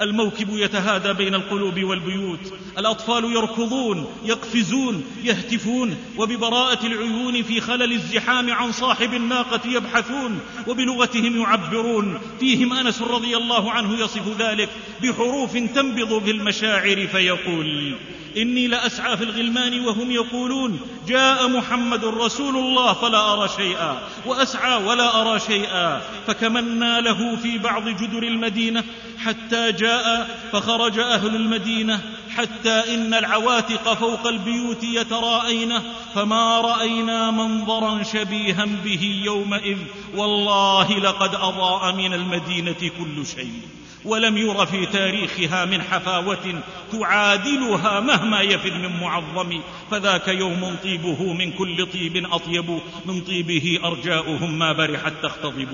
الموكب 0.00 0.48
يتهادى 0.50 1.12
بين 1.12 1.34
القلوب 1.34 1.84
والبيوت. 1.84 2.52
الأطفال 2.78 3.24
يركضون 3.24 4.06
يقفزون 4.24 5.04
يهتفون 5.24 5.96
وببراءة 6.18 6.86
العيون 6.86 7.42
في 7.42 7.60
خلل 7.60 7.92
الزحام 7.92 8.50
عن 8.50 8.72
صاحب 8.72 9.14
الناقة 9.14 9.60
يبحثون 9.68 10.40
وبلغتهم 10.66 11.40
يعبرون. 11.40 12.18
فيهم 12.40 12.72
أنس 12.72 13.02
رضي 13.02 13.36
الله 13.36 13.72
عنه 13.72 13.98
يصف 13.98 14.40
ذلك 14.40 14.68
بحروف 15.02 15.52
تنبض 15.52 16.24
في 16.24 16.30
المشاعر 16.30 17.06
فيقول 17.06 17.94
إني 18.36 18.66
لأسعى 18.66 19.16
في 19.16 19.24
الغلمان 19.24 19.86
وهم 19.86 20.10
يقولون 20.10 20.80
جاء 21.08 21.48
محمد 21.48 22.04
رسول 22.04 22.56
الله 22.56 22.92
فلا 22.92 23.32
أرى 23.32 23.48
شيئا 23.56 23.98
وأسعى 24.26 24.84
ولا 24.84 25.20
أرى 25.20 25.40
شيئا 25.40 26.00
فكمنا 26.26 27.00
له 27.00 27.36
في 27.36 27.58
بعض 27.58 27.88
جدر 27.88 28.22
المدينة 28.22 28.84
حتى 29.18 29.72
جاء 29.72 30.38
فخرج 30.52 30.98
أهل 30.98 31.36
المدينة 31.36 32.00
حتى 32.36 32.94
إن 32.94 33.14
العواتق 33.14 33.94
فوق 33.94 34.26
البيوت 34.26 34.84
يتراءين 34.84 35.78
فما 36.14 36.60
رأينا 36.60 37.30
منظرا 37.30 38.02
شبيها 38.02 38.64
به 38.84 39.22
يومئذ 39.24 39.78
والله 40.14 40.98
لقد 40.98 41.34
أضاء 41.34 41.92
من 41.92 42.14
المدينة 42.14 42.90
كل 42.98 43.26
شيء. 43.26 43.60
ولم 44.04 44.36
ير 44.36 44.66
في 44.66 44.86
تاريخها 44.86 45.64
من 45.64 45.82
حفاوة 45.82 46.62
تعادلها 46.92 48.00
مهما 48.00 48.40
يفد 48.40 48.72
من 48.72 49.00
معظم. 49.00 49.60
فذاك 49.90 50.28
يوم 50.28 50.76
طيبه 50.82 51.32
من 51.32 51.52
كل 51.52 51.86
طيب 51.86 52.26
أطيب 52.32 52.80
من 53.06 53.20
طيبه 53.20 53.80
أرجاؤهم 53.84 54.58
ما 54.58 54.72
برحت 54.72 55.12
تختضب. 55.22 55.68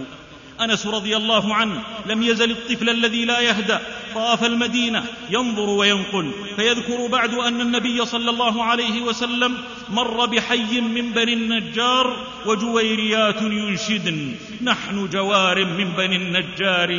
أنس 0.64 0.86
رضي 0.86 1.16
الله 1.16 1.54
عنه 1.54 1.82
لم 2.06 2.22
يزل 2.22 2.50
الطفل 2.50 2.90
الذي 2.90 3.24
لا 3.24 3.40
يهدأ. 3.40 3.80
طاف 4.14 4.44
المدينة 4.44 5.04
ينظر 5.30 5.70
وينقل. 5.70 6.30
فيذكر 6.56 7.06
بعد 7.06 7.34
أن 7.34 7.60
النبي 7.60 8.04
صلى 8.04 8.30
الله 8.30 8.64
عليه 8.64 9.02
وسلم 9.02 9.54
مر 9.90 10.26
بحي 10.26 10.80
من 10.80 11.12
بني 11.12 11.32
النجار 11.32 12.16
وجويريات 12.46 13.42
ينشدن. 13.42 14.34
نحن 14.62 15.08
جوار 15.12 15.64
من 15.64 15.92
بني 15.98 16.16
النجار. 16.16 16.90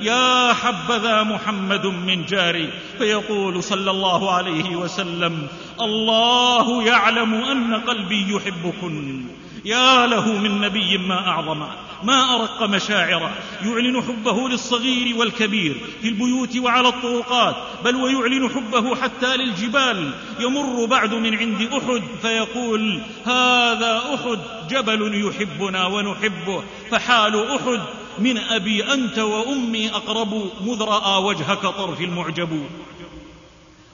يا 0.00 0.52
حبذا 0.52 1.22
محمد 1.22 1.86
من 1.86 2.24
جاري 2.24 2.70
فيقول 2.98 3.62
صلى 3.62 3.90
الله 3.90 4.32
عليه 4.32 4.76
وسلم 4.76 5.46
الله 5.80 6.82
يعلم 6.82 7.34
أن 7.34 7.74
قلبي 7.74 8.26
يحبكن. 8.34 9.24
يا 9.64 10.06
له 10.06 10.32
من 10.38 10.60
نبي 10.60 10.98
ما 10.98 11.28
أعظم 11.28 11.62
ما 12.02 12.34
أرق 12.34 12.62
مشاعره. 12.62 13.32
يعلن 13.62 14.02
حبه 14.02 14.48
للصغير 14.48 15.16
والكبير 15.16 15.76
في 16.02 16.08
البيوت 16.08 16.56
وعلى 16.56 16.88
الطرقات 16.88 17.56
بل 17.84 17.96
ويعلن 17.96 18.48
حبه 18.48 18.96
حتى 18.96 19.36
للجبال. 19.36 20.10
يمر 20.40 20.84
بعد 20.84 21.14
من 21.14 21.34
عند 21.38 21.62
أحد 21.62 22.02
فيقول 22.22 23.00
هذا 23.24 24.02
أحد 24.14 24.38
جبل 24.70 25.26
يحبنا 25.26 25.86
ونحبه 25.86 26.62
فحال 26.90 27.50
أحد 27.50 27.80
من 28.18 28.38
أبي 28.38 28.92
أنت 28.92 29.18
وأمي 29.18 29.90
أقرب 29.90 30.50
مذ 30.60 30.82
رأى 30.82 31.22
وجهك 31.22 31.62
طرف 31.62 32.00
المعجب. 32.00 32.66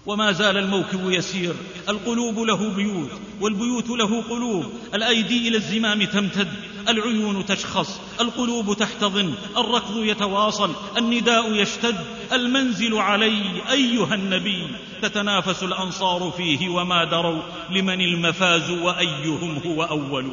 وما 0.07 0.33
زال 0.33 0.57
الموكب 0.57 1.11
يسير. 1.11 1.55
القلوب 1.89 2.39
له 2.39 2.71
بيوت 2.71 3.11
والبيوت 3.41 3.89
له 3.89 4.23
قلوب. 4.23 4.65
الأيدي 4.95 5.49
إلى 5.49 5.57
الزمام 5.57 6.05
تمتد 6.05 6.49
العيون 6.89 7.47
تشخص 7.47 8.01
القلوب 8.21 8.77
تحتضن 8.77 9.35
الركض 9.57 9.97
يتواصل 9.97 10.71
النداء 10.97 11.55
يشتد. 11.55 11.97
المنزل 12.33 12.95
علي 12.95 13.43
أيها 13.71 14.15
النبي. 14.15 14.67
تتنافس 15.03 15.63
الأنصار 15.63 16.33
فيه 16.37 16.69
وما 16.69 17.05
دروا 17.05 17.43
لمن 17.71 18.01
المفاز 18.01 18.71
وأيهم 18.71 19.61
هو 19.67 19.83
أول. 19.83 20.31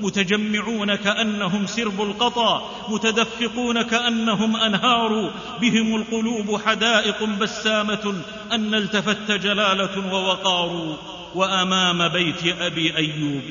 متجمعون 0.00 0.94
كأنهم 0.94 1.66
سرب 1.66 2.00
القطا 2.00 2.70
متدفقون 2.88 3.82
كأنهم 3.82 4.56
أنهار. 4.56 5.30
بهم 5.60 5.96
القلوب 5.96 6.60
حدائق 6.66 7.24
بسامة 7.24 8.14
أن 8.52 8.74
التفت 8.74 9.30
جلالة 9.30 10.14
ووقار. 10.14 10.96
وأمام 11.34 12.08
بيت 12.08 12.56
أبي 12.60 12.96
أيوب 12.96 13.42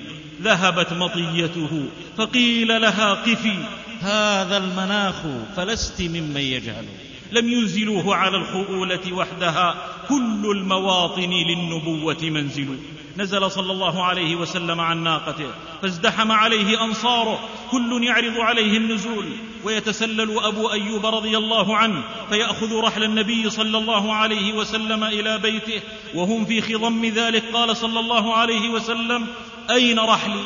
ذهبت 0.41 0.93
مطيته 0.93 1.85
فقيل 2.17 2.81
لها 2.81 3.13
قفي 3.13 3.57
هذا 4.01 4.57
المناخ 4.57 5.15
فلست 5.55 6.01
ممن 6.01 6.41
يجهل. 6.41 6.85
لم 7.31 7.49
ينزلوه 7.49 8.15
على 8.15 8.37
الخؤولة 8.37 9.13
وحدها 9.13 9.75
كل 10.09 10.51
المواطن 10.51 11.29
للنبوة 11.29 12.23
منزل. 12.23 12.77
نزل 13.17 13.51
صلى 13.51 13.71
الله 13.71 14.03
عليه 14.03 14.35
وسلم 14.35 14.81
عن 14.81 15.03
ناقته 15.03 15.47
فازدحم 15.81 16.31
عليه 16.31 16.83
أنصاره 16.83 17.39
كل 17.71 18.03
يعرض 18.03 18.37
عليه 18.37 18.77
النزول 18.77 19.25
ويتسلل 19.63 20.39
أبو 20.39 20.71
أيوب 20.71 21.05
رضي 21.05 21.37
الله 21.37 21.77
عنه 21.77 22.03
فيأخذ 22.29 22.75
رحل 22.75 23.03
النبي 23.03 23.49
صلى 23.49 23.77
الله 23.77 24.13
عليه 24.13 24.53
وسلم 24.53 25.03
إلى 25.03 25.37
بيته 25.37 25.81
وهم 26.15 26.45
في 26.45 26.61
خضم 26.61 27.05
ذلك 27.05 27.43
قال 27.53 27.77
صلى 27.77 27.99
الله 27.99 28.33
عليه 28.33 28.69
وسلم 28.69 29.27
أين 29.69 29.99
رحلي؟ 29.99 30.43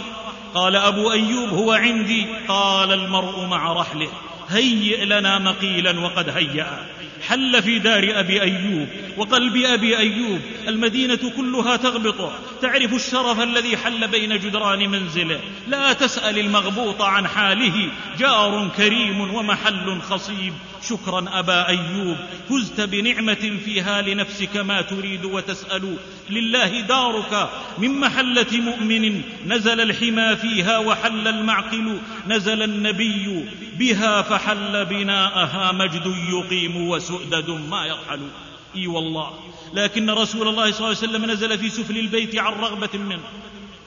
قال 0.55 0.75
أبو 0.75 1.11
أيوب 1.11 1.49
هو 1.49 1.71
عندي 1.71 2.25
قال 2.47 2.91
المرء 2.91 3.45
مع 3.45 3.73
رحله 3.73 4.09
هيئ 4.49 5.05
لنا 5.05 5.39
مقيلا 5.39 5.99
وقد 5.99 6.29
هيأ. 6.29 6.85
حل 7.27 7.63
في 7.63 7.79
دار 7.79 8.19
أبي 8.19 8.41
أيوب 8.41 8.87
وقلب 9.17 9.57
أبي 9.57 9.97
أيوب 9.97 10.39
المدينة 10.67 11.31
كلها 11.37 11.75
تغبطه 11.75 12.39
تعرف 12.61 12.93
الشرف 12.93 13.39
الذي 13.39 13.77
حل 13.77 14.07
بين 14.07 14.39
جدران 14.39 14.89
منزله؟ 14.89 15.39
لا 15.67 15.93
تسأل 15.93 16.39
المغبوط 16.39 17.01
عن 17.01 17.27
حاله. 17.27 17.89
جار 18.19 18.69
كريم 18.77 19.33
ومحل 19.33 20.01
خصيب. 20.01 20.53
شكرا 20.89 21.25
أبا 21.39 21.67
أيوب 21.67 22.17
فزت 22.49 22.81
بنعمة 22.81 23.57
فيها 23.65 24.01
لنفسك 24.01 24.57
ما 24.57 24.81
تريد 24.81 25.25
وتسأل. 25.25 25.97
لله 26.31 26.81
دارك 26.81 27.49
من 27.77 27.99
محلة 27.99 28.51
مؤمن 28.51 29.21
نزل 29.47 29.81
الحمى 29.81 30.35
فيها 30.35 30.77
وحل 30.77 31.27
المعقل 31.27 31.99
نزل 32.27 32.63
النبي 32.63 33.45
بها 33.79 34.21
فحل 34.21 34.85
بناءها 34.85 35.71
مجد 35.71 36.13
يقيم 36.29 36.87
وسؤدد 36.87 37.49
ما 37.49 37.85
يرحل. 37.85 38.27
إي 38.75 38.87
والله. 38.87 39.33
لكن 39.73 40.09
رسول 40.09 40.47
الله 40.47 40.71
صلى 40.71 40.79
الله 40.79 40.97
عليه 40.97 41.09
وسلم 41.09 41.31
نزل 41.31 41.59
في 41.59 41.69
سفل 41.69 41.97
البيت 41.97 42.37
عن 42.37 42.53
رغبة 42.53 42.99
منه. 42.99 43.23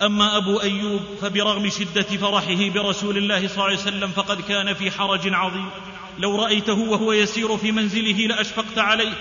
أما 0.02 0.36
أبو 0.36 0.60
أيوب 0.60 1.00
فبرغم 1.20 1.68
شدة 1.68 2.02
فرحه 2.02 2.68
برسول 2.68 3.16
الله 3.16 3.48
صلى 3.48 3.54
الله 3.54 3.64
عليه 3.64 3.76
وسلم 3.76 4.08
فقد 4.08 4.40
كان 4.40 4.74
في 4.74 4.90
حرج 4.90 5.34
عظيم. 5.34 5.70
لو 6.18 6.42
رأيته 6.42 6.78
وهو 6.78 7.12
يسير 7.12 7.56
في 7.56 7.72
منزله 7.72 8.26
لأشفقت 8.26 8.78
عليه. 8.78 9.12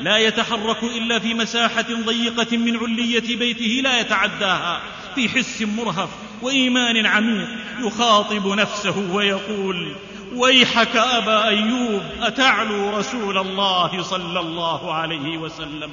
لا 0.00 0.16
يتحرك 0.16 0.82
إلا 0.82 1.18
في 1.18 1.34
مساحة 1.34 1.86
ضيقة 2.04 2.56
من 2.56 2.76
علية 2.76 3.36
بيته 3.36 3.80
لا 3.82 4.00
يتعداها. 4.00 4.80
في 5.14 5.28
حس 5.28 5.62
مرهف 5.62 6.08
وإيمان 6.42 7.06
عميق 7.06 7.48
يخاطب 7.80 8.46
نفسه 8.46 9.12
ويقول 9.12 9.96
ويحك 10.34 10.96
أبا 10.96 11.44
أيوب 11.44 12.02
أتعلو 12.20 12.90
رسول 12.90 13.38
الله 13.38 14.02
صلى 14.02 14.40
الله 14.40 14.94
عليه 14.94 15.38
وسلم؟ 15.38 15.90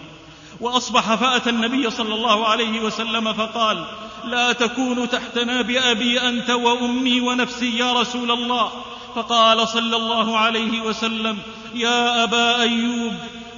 وأصبح 0.60 1.16
فأتى 1.16 1.50
النبي 1.50 1.90
صلى 1.90 2.14
الله 2.14 2.48
عليه 2.48 2.80
وسلم 2.80 3.34
فقال 3.34 3.86
لا 4.26 4.52
تكون 4.54 5.10
تحتنا 5.10 5.62
بابي 5.62 6.22
أنت 6.22 6.50
وأمي 6.50 7.22
ونفسي 7.22 7.78
يا 7.78 7.94
رسول 7.94 8.32
الله. 8.32 8.72
فقال 9.16 9.68
صلى 9.68 9.96
الله 9.96 10.38
عليه 10.38 10.82
وسلم 10.82 11.38
يا 11.76 12.24
أبا 12.24 12.62
أيوب 12.62 13.14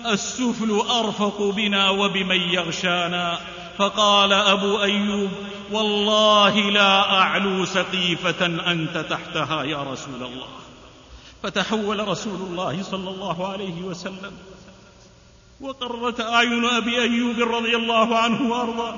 السفل 0.06 0.72
أرفق 0.72 1.42
بنا 1.42 1.90
وبمن 1.90 2.42
يغشانا 2.42 3.40
فقال 3.78 4.34
أبو 4.34 4.82
أيوب 4.82 5.30
والله 5.72 6.60
لا 6.60 7.14
أعلو 7.14 7.66
سقيفة 7.66 8.46
أنت 8.46 8.98
تحتها 8.98 9.64
يا 9.64 9.84
رسول 9.84 10.24
الله 10.24 10.48
فتحول 11.44 12.08
رسول 12.08 12.42
الله 12.42 12.84
صلى 12.84 13.10
الله 13.10 13.48
عليه 13.48 13.82
وسلم 13.82 14.32
وقرت 15.62 16.22
أعين 16.22 16.66
أبي 16.66 17.02
أيوب 17.02 17.40
رضي 17.40 17.76
الله 17.76 18.18
عنه 18.18 18.52
وأرضاه 18.52 18.96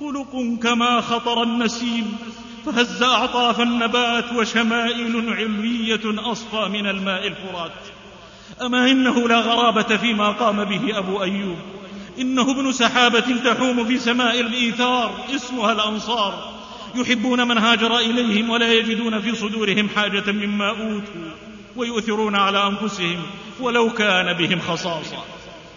خلق 0.00 0.58
كما 0.62 1.00
خطر 1.00 1.42
النسيم 1.42 2.18
فهز 2.66 3.02
أعطاف 3.02 3.60
النبات 3.60 4.32
وشمائل 4.32 5.34
علويه 5.34 6.32
أصفى 6.32 6.68
من 6.68 6.86
الماء 6.86 7.26
الفرات 7.26 7.72
أما 8.62 8.90
إنه 8.90 9.28
لا 9.28 9.40
غرابة 9.40 9.96
فيما 9.96 10.28
قام 10.28 10.64
به 10.64 10.98
أبو 10.98 11.22
أيوب. 11.22 11.58
إنه 12.18 12.50
ابن 12.50 12.72
سحابة 12.72 13.36
تحوم 13.44 13.84
في 13.84 13.98
سماء 13.98 14.40
الإيثار 14.40 15.24
اسمها 15.34 15.72
الأنصار. 15.72 16.58
يحبون 16.94 17.48
من 17.48 17.58
هاجر 17.58 17.98
اليهم 17.98 18.50
ولا 18.50 18.72
يجدون 18.72 19.20
في 19.20 19.34
صدورهم 19.34 19.88
حاجة 19.96 20.32
مما 20.32 20.68
أوتوا 20.68 21.30
ويؤثرون 21.76 22.34
على 22.34 22.66
أنفسهم 22.66 23.22
ولو 23.60 23.90
كان 23.90 24.32
بهم 24.32 24.60
خصاصة. 24.60 25.24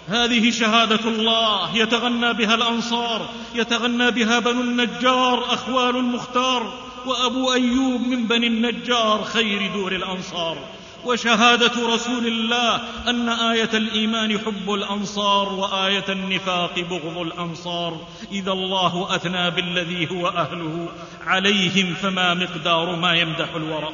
هذه 0.08 0.52
شهادة 0.52 1.10
الله 1.10 1.78
يتغنى 1.78 2.34
بها 2.34 2.56
الأنصار 2.56 3.30
يتغنى 3.56 4.12
بها 4.12 4.40
بنو 4.40 4.62
النجار 4.62 5.54
أخوال 5.54 5.96
المختار 5.98 6.74
وأبو 7.06 7.54
أيوب 7.54 8.02
من 8.02 8.28
بني 8.28 8.48
النجار 8.48 9.24
خير 9.24 9.72
دور 9.74 9.92
الأنصار. 9.92 10.58
وشهادة 11.06 11.88
رسول 11.94 12.28
الله 12.28 12.76
أن 13.10 13.30
آية 13.30 13.70
الإيمان 13.74 14.40
حب 14.40 14.74
الأنصار 14.74 15.54
وآية 15.54 16.06
النفاق 16.10 16.80
بغض 16.80 17.18
الأنصار. 17.18 18.08
إذا 18.32 18.52
الله 18.52 19.16
أثنى 19.16 19.52
بالذي 19.52 20.12
هو 20.12 20.28
أهله 20.28 20.90
عليهم 21.26 21.94
فما 21.94 22.34
مقدار 22.34 22.96
ما 22.96 23.14
يمدح 23.14 23.56
الورى 23.56 23.90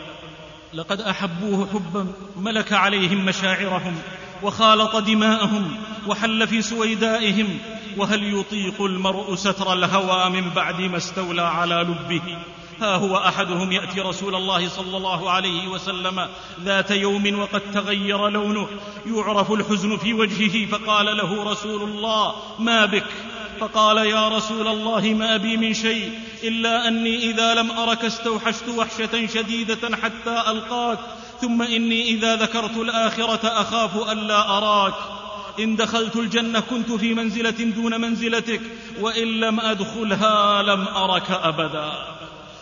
لقد 0.73 1.01
أحبوه 1.01 1.67
حبا 1.73 2.07
ملك 2.37 2.73
عليهم 2.73 3.25
مشاعرهم 3.25 3.95
وخالط 4.43 4.95
دماءهم 4.95 5.77
وحل 6.07 6.47
في 6.47 6.61
سويدائهم. 6.61 7.59
وهل 7.97 8.39
يطيق 8.39 8.81
المرء 8.81 9.35
ستر 9.35 9.73
الهوى 9.73 10.29
من 10.29 10.49
بعد 10.49 10.81
ما 10.81 10.97
استولى 10.97 11.41
على 11.41 11.75
لبه؟ 11.75 12.21
ها 12.81 12.95
هو 12.95 13.17
أحدهم 13.17 13.71
يأتي 13.71 14.01
رسول 14.01 14.35
الله 14.35 14.69
صلى 14.69 14.97
الله 14.97 15.31
عليه 15.31 15.67
وسلم 15.67 16.27
ذات 16.63 16.91
يوم 16.91 17.39
وقد 17.39 17.61
تغير 17.73 18.29
لونه 18.29 18.67
يعرف 19.05 19.51
الحزن 19.51 19.97
في 19.97 20.13
وجهه 20.13 20.65
فقال 20.65 21.17
له 21.17 21.51
رسول 21.51 21.83
الله 21.83 22.35
ما 22.59 22.85
بك؟ 22.85 23.05
فقال 23.59 23.97
يا 23.97 24.29
رسول 24.29 24.67
الله 24.67 25.13
ما 25.13 25.37
بي 25.37 25.57
من 25.57 25.73
شيء 25.73 26.11
إلا 26.43 26.87
أني 26.87 27.31
إذا 27.31 27.53
لم 27.53 27.71
أرك 27.71 28.05
استوحشت 28.05 28.69
وحشة 28.69 29.27
شديدة 29.27 29.97
حتى 29.97 30.43
ألقاك 30.47 30.99
ثم 31.41 31.61
إني 31.61 32.09
إذا 32.09 32.35
ذكرت 32.35 32.77
الآخرة 32.77 33.47
أخاف 33.47 34.09
الا 34.11 34.57
أراك. 34.57 34.93
إن 35.59 35.75
دخلت 35.75 36.15
الجنة 36.15 36.59
كنت 36.59 36.91
في 36.91 37.13
منزلة 37.13 37.71
دون 37.75 38.01
منزلتك 38.01 38.61
وإن 38.99 39.27
لم 39.27 39.59
أدخلها 39.59 40.63
لم 40.63 40.87
أرك 40.87 41.31
أبدا. 41.31 42.16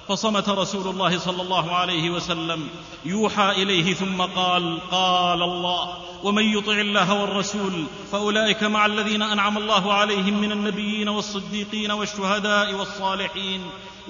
فصمت 0.07 0.49
رسول 0.49 0.87
الله 0.87 1.19
صلى 1.19 1.41
الله 1.41 1.75
عليه 1.75 2.09
وسلم. 2.09 2.69
يوحى 3.05 3.51
إليه 3.51 3.93
ثم 3.93 4.21
قال 4.21 4.79
قال 4.91 5.43
الله 5.43 5.97
ومن 6.23 6.43
يطع 6.43 6.73
الله 6.73 7.21
والرسول 7.21 7.83
فأولئك 8.11 8.63
مع 8.63 8.85
الذين 8.85 9.21
أنعم 9.21 9.57
الله 9.57 9.93
عليهم 9.93 10.41
من 10.41 10.51
النبيين 10.51 11.09
والصديقين 11.09 11.91
والشهداء 11.91 12.73
والصالحين. 12.73 13.61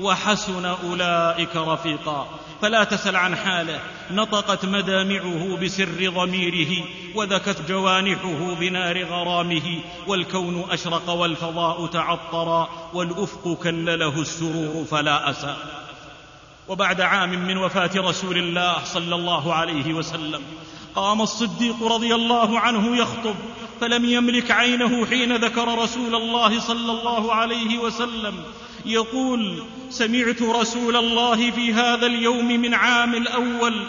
وحسن 0.01 0.65
أولئك 0.65 1.55
رفيقا. 1.55 2.27
فلا 2.61 2.83
تسل 2.83 3.15
عن 3.15 3.35
حاله. 3.35 3.79
نطقت 4.11 4.65
مدامعه 4.65 5.57
بسر 5.63 6.09
ضميره 6.09 6.83
وذكت 7.15 7.61
جوانحه 7.69 8.55
بنار 8.59 9.03
غرامه 9.03 9.79
والكون 10.07 10.65
أشرق 10.71 11.09
والفضاء 11.09 11.85
تعطرا 11.85 12.69
والأفق 12.93 13.57
كلله 13.63 14.21
السرور 14.21 14.85
فلا 14.85 15.29
أسى. 15.29 15.55
وبعد 16.67 17.01
عام 17.01 17.29
من 17.29 17.57
وفاة 17.57 17.91
رسول 17.95 18.37
الله 18.37 18.83
صلى 18.83 19.15
الله 19.15 19.53
عليه 19.53 19.93
وسلم. 19.93 20.41
قام 20.95 21.21
الصديق 21.21 21.83
رضي 21.83 22.15
الله 22.15 22.59
عنه 22.59 22.97
يخطب 22.97 23.35
فلم 23.81 24.05
يملك 24.05 24.51
عينه 24.51 25.05
حين 25.05 25.35
ذكر 25.35 25.77
رسول 25.77 26.15
الله 26.15 26.59
صلى 26.59 26.91
الله 26.91 27.33
عليه 27.33 27.79
وسلم. 27.79 28.33
يقول 28.85 29.63
سمعت 29.89 30.41
رسول 30.41 30.95
الله 30.95 31.51
في 31.51 31.73
هذا 31.73 32.05
اليوم 32.05 32.47
من 32.47 32.73
عام 32.73 33.15
الأول 33.15 33.83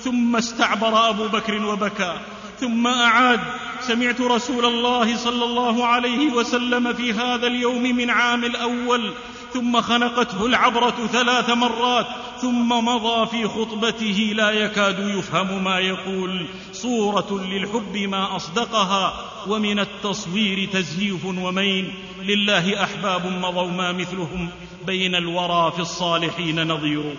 ثم 0.00 0.36
استعبر 0.36 1.08
أبو 1.08 1.28
بكر 1.28 1.66
وبكى 1.66 2.20
ثم 2.60 2.86
أعاد 2.86 3.40
سمعت 3.80 4.20
رسول 4.20 4.64
الله 4.64 5.16
صلى 5.16 5.44
الله 5.44 5.86
عليه 5.86 6.32
وسلم 6.32 6.92
في 6.92 7.12
هذا 7.12 7.46
اليوم 7.46 7.82
من 7.82 8.10
عام 8.10 8.44
الأول 8.44 9.12
ثم 9.52 9.80
خنقته 9.80 10.46
العبرة 10.46 11.06
ثلاث 11.12 11.50
مرات 11.50 12.06
ثم 12.40 12.68
مضى 12.68 13.26
في 13.26 13.48
خطبته 13.48 14.32
لا 14.34 14.50
يكاد 14.50 14.98
يفهم 14.98 15.64
ما 15.64 15.78
يقول. 15.78 16.46
صورة 16.72 17.40
للحب 17.46 17.96
ما 17.96 18.36
أصدقها 18.36 19.14
ومن 19.48 19.78
التصوير 19.78 20.68
تزييف 20.72 21.24
ومين. 21.24 21.94
لله 22.22 22.82
أحباب 22.82 23.26
مضوا 23.26 23.70
ما 23.70 23.92
مثلهم 23.92 24.48
بين 24.86 25.14
الورى 25.14 25.72
في 25.72 25.80
الصالحين 25.82 26.66
نظير. 26.72 27.16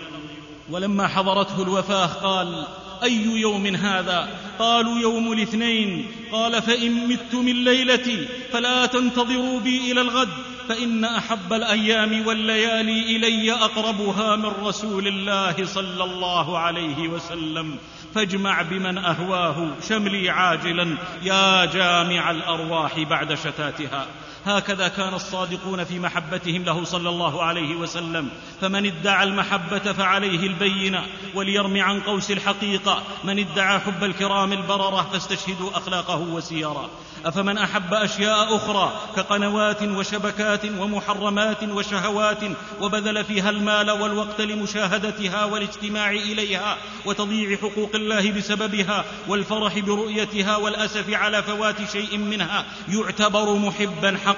ولما 0.70 1.08
حضرته 1.08 1.62
الوفاة 1.62 2.06
قال 2.06 2.66
أي 3.02 3.24
يوم 3.24 3.66
هذا؟ 3.66 4.28
قالوا 4.58 4.98
يوم 4.98 5.32
الاثنين. 5.32 6.06
قال 6.32 6.62
فإن 6.62 7.08
مت 7.08 7.34
من 7.34 7.64
ليلتي 7.64 8.28
فلا 8.52 8.86
تنتظروا 8.86 9.60
بي 9.60 9.92
إلى 9.92 10.00
الغد. 10.00 10.53
فإن 10.68 11.04
أحب 11.04 11.52
الأيام 11.52 12.26
والليالي 12.26 13.16
إلي 13.16 13.52
أقربها 13.52 14.36
من 14.36 14.52
رسول 14.66 15.06
الله 15.06 15.64
صلى 15.64 16.04
الله 16.04 16.58
عليه 16.58 17.08
وسلم 17.08 17.78
فاجمع 18.14 18.62
بمن 18.62 18.98
أهواه 18.98 19.70
شملي 19.88 20.30
عاجلا 20.30 20.96
يا 21.22 21.64
جامع 21.64 22.30
الأرواح 22.30 23.00
بعد 23.00 23.34
شتاتها. 23.34 24.06
هكذا 24.46 24.88
كان 24.88 25.14
الصادقون 25.14 25.84
في 25.84 25.98
محبتهم 25.98 26.62
له 26.64 26.84
صلى 26.84 27.08
الله 27.08 27.42
عليه 27.42 27.76
وسلم. 27.76 28.28
فمن 28.60 28.86
ادعى 28.86 29.24
المحبة 29.24 29.92
فعليه 29.92 30.46
البينة 30.46 31.06
وليرم 31.34 31.82
عن 31.82 32.00
قوس 32.00 32.30
الحقيقة. 32.30 33.02
من 33.24 33.38
ادعى 33.38 33.78
حب 33.78 34.04
الكرام 34.04 34.52
البررة 34.52 35.08
فاستشهدوا 35.12 35.70
أخلاقه 35.74 36.18
وسيرا 36.18 36.90
أفمن 37.24 37.58
أحب 37.58 37.94
أشياء 37.94 38.56
أخرى 38.56 38.92
كقنوات 39.16 39.82
وشبكات 39.82 40.64
ومحرمات 40.64 41.62
وشهوات 41.62 42.38
وبذل 42.80 43.24
فيها 43.24 43.50
المال 43.50 43.90
والوقت 43.90 44.40
لمشاهدتها 44.40 45.44
والاجتماع 45.44 46.10
إليها 46.10 46.76
وتضييع 47.06 47.56
حقوق 47.56 47.90
الله 47.94 48.32
بسببها 48.32 49.04
والفرح 49.28 49.78
برؤيتها 49.78 50.56
والأسف 50.56 51.14
على 51.14 51.42
فوات 51.42 51.90
شيء 51.92 52.18
منها 52.18 52.64
يعتبر 52.88 53.54
محبا 53.54 54.18
حقا. 54.24 54.33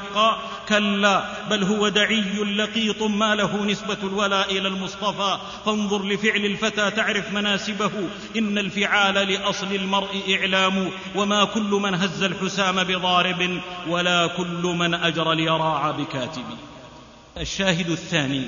كلا 0.68 1.24
بل 1.50 1.62
هو 1.64 1.88
دعي 1.88 2.44
لقيط 2.56 3.02
ما 3.02 3.34
له 3.34 3.64
نسبة 3.64 3.98
الولاء 4.02 4.58
إلى 4.58 4.68
المصطفى. 4.68 5.38
فانظر 5.66 6.04
لفعل 6.04 6.44
الفتى 6.44 6.90
تعرف 6.90 7.32
مناسبه. 7.32 7.90
إن 8.36 8.58
الفعال 8.58 9.14
لأصل 9.14 9.74
المرء 9.74 10.36
إعلام. 10.40 10.90
وما 11.14 11.44
كل 11.44 11.70
من 11.70 11.94
هز 11.94 12.22
الحسام 12.22 12.84
بضارب. 12.84 13.60
ولا 13.88 14.26
كل 14.26 14.62
من 14.78 14.94
أجرى 14.94 15.32
اليراع 15.32 15.90
بكاتب. 15.90 16.44
الشاهد 17.40 17.90
الثاني 17.90 18.46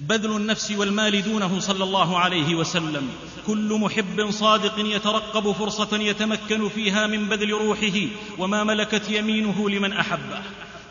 بذل 0.00 0.36
النفس 0.36 0.70
والمال 0.70 1.22
دونه 1.22 1.60
صلى 1.60 1.84
الله 1.84 2.18
عليه 2.18 2.54
وسلم. 2.54 3.08
كل 3.46 3.78
محب 3.80 4.30
صادق 4.30 4.74
يترقب 4.78 5.52
فرصة 5.52 5.96
يتمكن 5.96 6.68
فيها 6.68 7.06
من 7.06 7.28
بذل 7.28 7.50
روحه 7.50 7.98
وما 8.38 8.64
ملكت 8.64 9.10
يمينه 9.10 9.70
لمن 9.70 9.92
أحبه. 9.92 10.42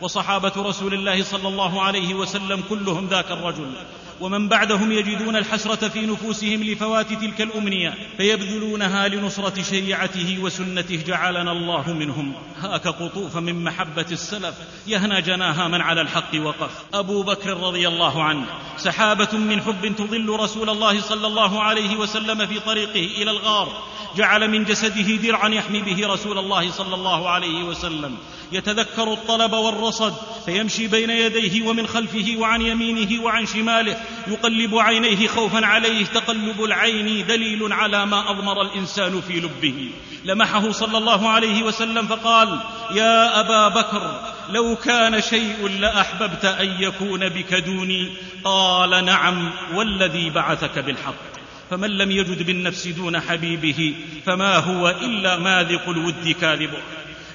وصحابة 0.01 0.51
رسول 0.57 0.93
الله 0.93 1.24
صلى 1.24 1.47
الله 1.47 1.82
عليه 1.82 2.14
وسلم 2.14 2.64
كلهم 2.70 3.07
ذاك 3.07 3.32
الرجل. 3.32 3.74
ومن 4.22 4.49
بعدهم 4.49 4.91
يجدون 4.91 5.36
الحسرة 5.36 5.88
في 5.89 6.05
نفوسهم 6.05 6.63
لفوات 6.63 7.13
تلك 7.13 7.41
الأمنية 7.41 7.93
فيبذلونها 8.17 9.07
لنصرة 9.07 9.61
شريعته 9.61 10.39
وسنته 10.41 11.03
جعلنا 11.07 11.51
الله 11.51 11.93
منهم. 11.93 12.34
هاك 12.57 12.88
قطوف 12.88 13.38
من 13.38 13.63
محبة 13.63 14.05
السلف 14.11 14.55
يهنى 14.88 15.22
جناها 15.22 15.67
من 15.67 15.82
على 15.82 16.01
الحق 16.01 16.36
وقف. 16.36 16.72
أبو 16.93 17.24
بكر 17.24 17.57
رضي 17.57 17.88
الله 17.88 18.24
عنه 18.24 18.45
سحابة 18.78 19.38
من 19.38 19.61
حب 19.61 19.95
تظل 19.97 20.39
رسول 20.39 20.70
الله 20.70 21.01
صلى 21.01 21.28
الله 21.28 21.63
عليه 21.63 21.95
وسلم 21.95 22.45
في 22.45 22.59
طريقه 22.59 23.22
إلى 23.22 23.32
الغار 23.32 23.84
جعل 24.17 24.47
من 24.47 24.63
جسده 24.63 25.15
درعا 25.15 25.49
يحمي 25.49 25.82
به 25.82 26.07
رسول 26.07 26.38
الله 26.38 26.72
صلى 26.72 26.95
الله 26.95 27.30
عليه 27.30 27.63
وسلم. 27.63 28.17
يتذكر 28.51 29.13
الطلب 29.13 29.53
والرصد 29.53 30.13
فيمشي 30.45 30.87
بين 30.87 31.09
يديه 31.09 31.67
ومن 31.67 31.87
خلفه 31.87 32.35
وعن 32.37 32.61
يمينه 32.61 33.23
وعن 33.23 33.45
شماله 33.45 33.97
يقلب 34.27 34.75
عينيه 34.75 35.27
خوفا 35.27 35.65
عليه 35.65 36.05
تقلب 36.05 36.63
العين 36.63 37.27
دليل 37.27 37.73
على 37.73 38.05
ما 38.05 38.31
أضمر 38.31 38.61
الإنسان 38.61 39.21
في 39.21 39.39
لبه. 39.39 39.89
لمحه 40.25 40.71
صلى 40.71 40.97
الله 40.97 41.29
عليه 41.29 41.63
وسلم 41.63 42.07
فقال 42.07 42.59
يا 42.95 43.39
أبا 43.39 43.67
بكر 43.67 44.21
لو 44.49 44.75
كان 44.75 45.21
شيء 45.21 45.67
لأحببت 45.79 46.45
أن 46.45 46.67
يكون 46.79 47.29
بك 47.29 47.53
دوني. 47.53 48.09
قال 48.43 49.05
نعم 49.05 49.51
والذي 49.73 50.29
بعثك 50.29 50.79
بالحق. 50.79 51.29
فمن 51.69 51.89
لم 51.89 52.11
يجد 52.11 52.45
بالنفس 52.45 52.87
دون 52.87 53.19
حبيبه 53.19 53.95
فما 54.25 54.57
هو 54.57 54.89
إلا 54.89 55.37
ماذق 55.37 55.89
الود 55.89 56.35
كاذبه. 56.41 56.77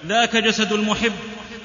ذاك 0.08 0.36
جسد 0.36 0.72
المحب 0.72 1.12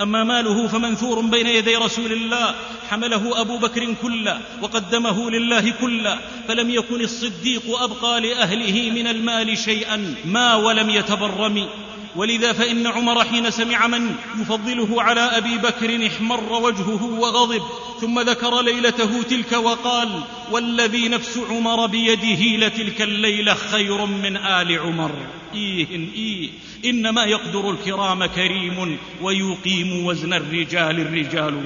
أما 0.02 0.24
ماله 0.24 0.68
فمنثور 0.68 1.22
بين 1.22 1.48
يدي 1.48 1.76
رسول 1.76 2.12
الله 2.12 2.56
حمله 2.90 3.42
أبو 3.42 3.58
بكر 3.58 3.94
كلا 4.02 4.40
وقدمه 4.62 5.32
لله 5.32 5.74
كلا 5.82 6.18
فلم 6.48 6.70
يكن 6.70 7.02
الصديق 7.02 7.80
أبقى 7.80 8.22
لأهله 8.22 8.92
من 8.92 9.08
المال 9.08 9.58
شيئا 9.58 10.16
ما 10.26 10.56
ولم 10.56 10.90
يتبرم. 10.90 11.68
ولذا 12.16 12.54
فإن 12.54 12.88
عمر 12.88 13.24
حين 13.24 13.52
سمع 13.52 13.88
من 13.88 14.16
يفضله 14.42 15.02
على 15.02 15.22
أبي 15.22 15.58
بكر 15.58 16.08
احمر 16.08 16.54
وجهه 16.54 17.04
وغضب 17.04 17.62
ثم 18.02 18.20
ذكر 18.20 18.62
ليلته 18.62 19.24
تلك 19.24 19.52
وقال 19.52 20.24
والذي 20.52 21.08
نفس 21.08 21.40
عمر 21.50 21.86
بيده 21.86 22.68
لتلك 22.68 23.02
الليلة 23.02 23.54
خير 23.54 24.06
من 24.06 24.38
آل 24.38 24.80
عمر. 24.80 25.12
إيه 25.54 25.88
إيه 26.16 26.50
إنما 26.86 27.24
يقدر 27.24 27.72
الكرام 27.72 28.26
كريم 28.26 28.98
ويقيم 29.22 30.06
وزن 30.06 30.34
الرجال 30.34 31.00
الرجال. 31.00 31.66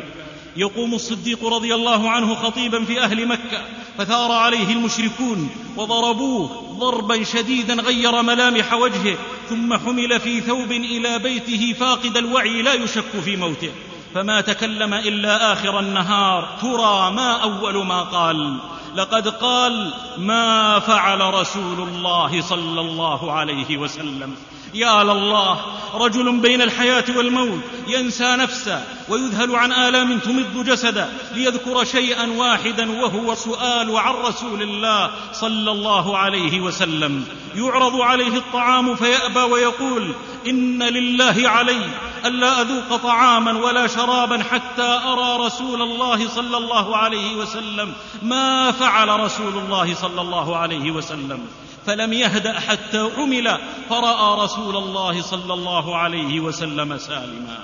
يقوم 0.58 0.94
الصديق 0.94 1.46
رضي 1.46 1.76
الله 1.76 2.10
عنه 2.10 2.36
خطيبا 2.36 2.86
في 2.86 3.02
أهل 3.02 3.28
مكة 3.28 3.62
فثار 3.98 4.32
عليه 4.32 4.74
المشركون 4.74 5.50
وضربوه 5.78 6.50
ضربا 6.80 7.24
شديدا 7.24 7.74
غير 7.74 8.22
ملامح 8.22 8.74
وجهه 8.74 9.18
ثم 9.50 9.78
حمل 9.78 10.20
في 10.20 10.42
ثوب 10.42 10.72
إلى 10.72 11.20
بيته 11.20 11.76
فاقد 11.80 12.18
الوعي 12.18 12.62
لا 12.62 12.74
يشك 12.74 13.20
في 13.26 13.36
موته. 13.36 13.72
فما 14.16 14.42
تكلم 14.42 14.94
إلا 14.94 15.54
آخر 15.54 15.80
النهار 15.80 16.58
ترى 16.62 17.12
ما 17.12 17.44
أول 17.44 17.86
ما 17.86 18.04
قال. 18.04 18.60
لقد 18.96 19.28
قال 19.28 19.94
ما 20.18 20.80
فعل 20.80 21.34
رسول 21.34 21.88
الله 21.88 22.42
صلى 22.42 22.82
الله 22.82 23.32
عليه 23.32 23.78
وسلم. 23.78 24.36
يا 24.74 25.04
لله 25.04 25.60
رجل 25.94 26.40
بين 26.40 26.62
الحياة 26.62 27.04
والموت 27.18 27.60
ينسى 27.88 28.36
نفسه 28.36 28.84
ويذهل 29.10 29.56
عن 29.56 29.72
آلام 29.72 30.20
تمد 30.20 30.66
جسده 30.66 31.10
ليذكر 31.36 31.84
شيئا 31.84 32.32
واحدا 32.32 32.92
وهو 33.02 33.36
سؤال 33.36 33.98
عن 33.98 34.14
رسول 34.14 34.62
الله 34.62 35.12
صلى 35.34 35.72
الله 35.72 36.18
عليه 36.18 36.62
وسلم. 36.62 37.26
يعرض 37.56 38.02
عليه 38.02 38.38
الطعام 38.38 38.96
فيأبى 38.96 39.40
ويقول 39.40 40.16
إن 40.48 40.84
لله 40.84 41.50
علي 41.50 41.82
الا 42.26 42.62
أذوق 42.62 42.96
طعاما 42.96 43.66
ولا 43.66 43.88
شرابا 43.88 44.44
حتى 44.44 45.00
أرى 45.06 45.46
رسول 45.46 45.82
الله 45.82 46.28
صلى 46.28 46.58
الله 46.58 46.98
عليه 46.98 47.36
وسلم 47.36 47.94
ما 48.22 48.72
فعل 48.72 49.20
رسول 49.20 49.58
الله 49.58 49.96
صلى 49.96 50.22
الله 50.22 50.58
عليه 50.58 50.92
وسلم. 50.92 51.48
فلم 51.86 52.14
يهدأ 52.14 52.60
حتى 52.60 53.10
عمل 53.18 53.58
فرأى 53.90 54.44
رسول 54.44 54.78
الله 54.78 55.22
صلى 55.22 55.54
الله 55.54 55.98
عليه 55.98 56.40
وسلم 56.40 56.98
سالما. 56.98 57.58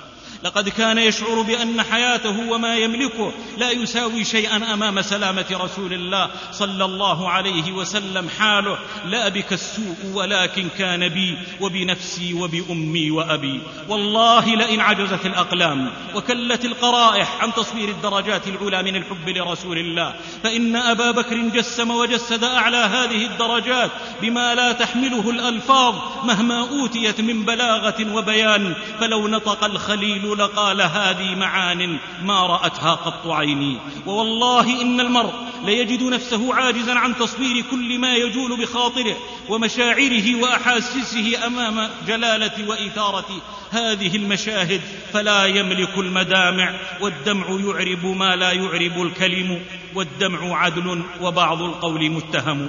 لقد 0.44 0.68
كان 0.68 0.98
يشعر 0.98 1.42
بأن 1.42 1.82
حياته 1.82 2.50
وما 2.50 2.76
يملكه 2.76 3.32
لا 3.58 3.70
يساوي 3.70 4.24
شيئا 4.24 4.74
أمام 4.74 5.02
سلامة 5.02 5.46
رسول 5.52 5.92
الله 5.92 6.30
صلى 6.52 6.84
الله 6.84 7.28
عليه 7.30 7.72
وسلم. 7.72 8.28
حاله 8.28 8.78
لا 9.04 9.28
بك 9.28 9.52
السوء 9.52 9.96
ولكن 10.14 10.68
كان 10.78 11.08
بي 11.08 11.38
وبنفسي 11.60 12.34
وبأمي 12.34 13.10
وأبي. 13.10 13.60
والله 13.88 14.54
لئن 14.54 14.80
عجزت 14.80 15.26
الأقلام 15.26 15.92
وكلت 16.14 16.64
القرائح 16.64 17.42
عن 17.42 17.54
تصوير 17.54 17.88
الدرجات 17.88 18.48
العلى 18.48 18.82
من 18.82 18.96
الحب 18.96 19.28
لرسول 19.28 19.78
الله 19.78 20.14
فإن 20.42 20.76
أبا 20.76 21.10
بكر 21.10 21.36
جسم 21.36 21.90
وجسد 21.90 22.44
أعلى 22.44 22.76
هذه 22.76 23.26
الدرجات 23.26 23.90
بما 24.22 24.54
لا 24.54 24.72
تحمله 24.72 25.30
الألفاظ 25.30 25.94
مهما 26.24 26.68
أوتيت 26.68 27.20
من 27.20 27.44
بلاغة 27.44 28.14
وبيان. 28.14 28.74
فلو 29.00 29.28
نطق 29.28 29.64
الخليل 29.64 30.29
لقال 30.36 30.80
هذه 30.82 31.34
معان 31.34 31.98
ما 32.22 32.46
رأتها 32.46 32.94
قط 32.94 33.26
عيني. 33.26 33.78
ووالله 34.06 34.82
إن 34.82 35.00
المرء 35.00 35.32
ليجد 35.64 36.02
نفسه 36.02 36.54
عاجزا 36.54 36.94
عن 36.94 37.16
تصوير 37.16 37.64
كل 37.70 37.98
ما 37.98 38.14
يجول 38.14 38.60
بخاطره 38.60 39.16
ومشاعره 39.48 40.34
وأحاسيسه 40.42 41.46
أمام 41.46 41.90
جلالة 42.06 42.68
وإثارة 42.68 43.42
هذه 43.70 44.16
المشاهد 44.16 44.80
فلا 45.12 45.44
يملك 45.44 45.98
المدامع 45.98 46.74
والدمع 47.00 47.46
يعرب 47.50 48.06
ما 48.06 48.36
لا 48.36 48.52
يعرب 48.52 49.02
الكلم 49.02 49.62
والدمع 49.94 50.56
عدل 50.58 51.02
وبعض 51.20 51.62
القول 51.62 52.10
متهم. 52.10 52.68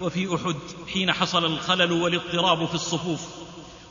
وفي 0.00 0.34
أحد 0.34 0.56
حين 0.92 1.12
حصل 1.12 1.44
الخلل 1.44 1.92
والاضطراب 1.92 2.66
في 2.68 2.74
الصفوف 2.74 3.20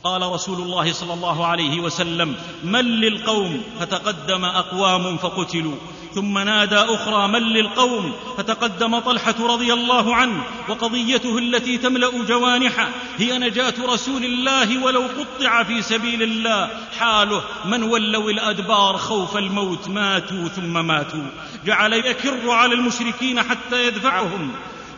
قال 0.06 0.22
رسول 0.22 0.60
الله 0.60 0.92
صلى 0.92 1.14
الله 1.14 1.46
عليه 1.46 1.80
وسلم 1.80 2.36
من 2.64 2.84
للقوم؟ 2.84 3.62
فتقدم 3.80 4.44
أقوام 4.44 5.16
فقتلوا. 5.16 5.74
ثم 6.14 6.38
نادى 6.38 6.76
أخرى 6.76 7.28
من 7.28 7.42
للقوم؟ 7.42 8.12
فتقدم 8.38 8.98
طلحة 8.98 9.34
رضي 9.40 9.72
الله 9.72 10.14
عنه 10.14 10.42
وقضيته 10.68 11.38
التي 11.38 11.78
تملأ 11.78 12.24
جوانحه 12.24 12.88
هي 13.16 13.38
نجاة 13.38 13.74
رسول 13.80 14.24
الله 14.24 14.84
ولو 14.84 15.02
قطع 15.02 15.62
في 15.62 15.82
سبيل 15.82 16.22
الله. 16.22 16.70
حاله 16.98 17.42
من 17.64 17.82
ولوا 17.82 18.30
الأدبار 18.30 18.96
خوف 18.96 19.36
الموت 19.36 19.88
ماتوا 19.88 20.48
ثم 20.48 20.86
ماتوا. 20.86 21.26
جعل 21.64 21.92
يكر 21.92 22.50
على 22.50 22.74
المشركين 22.74 23.42
حتى 23.42 23.86
يدفعهم. 23.86 24.52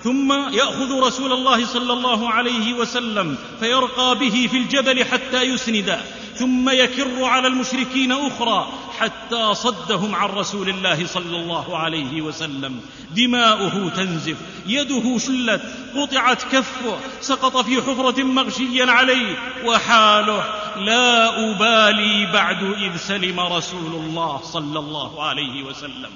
ثم 0.05 0.33
يأخذ 0.33 1.01
رسول 1.01 1.33
الله 1.33 1.67
صلى 1.67 1.93
الله 1.93 2.31
عليه 2.31 2.75
وسلم 2.75 3.39
فيرقى 3.61 4.19
به 4.19 4.49
في 4.51 4.57
الجبل 4.57 5.05
حتى 5.05 5.43
يسند. 5.43 6.01
ثم 6.35 6.71
يكر 6.71 7.25
على 7.25 7.49
المشركين 7.49 8.13
أخرى 8.13 8.73
حتى 8.99 9.55
صدهم 9.55 10.15
عن 10.15 10.29
رسول 10.29 10.69
الله 10.69 11.07
صلى 11.07 11.37
الله 11.37 11.79
عليه 11.79 12.23
وسلم. 12.23 12.81
دماؤه 13.17 13.91
تنزف 13.97 14.37
يده 14.67 15.19
شلت 15.19 15.63
قطعت 15.97 16.43
كفه 16.43 16.99
سقط 17.21 17.57
في 17.57 17.83
حفرة 17.83 18.23
مغشيا 18.23 18.87
عليه 18.87 19.37
وحاله. 19.65 20.45
لا 20.77 21.29
أبالي 21.51 22.33
بعد 22.33 22.63
إذ 22.63 22.97
سلم 22.97 23.41
رسول 23.41 23.95
الله 23.95 24.41
صلى 24.43 24.79
الله 24.79 25.23
عليه 25.25 25.63
وسلم. 25.63 26.11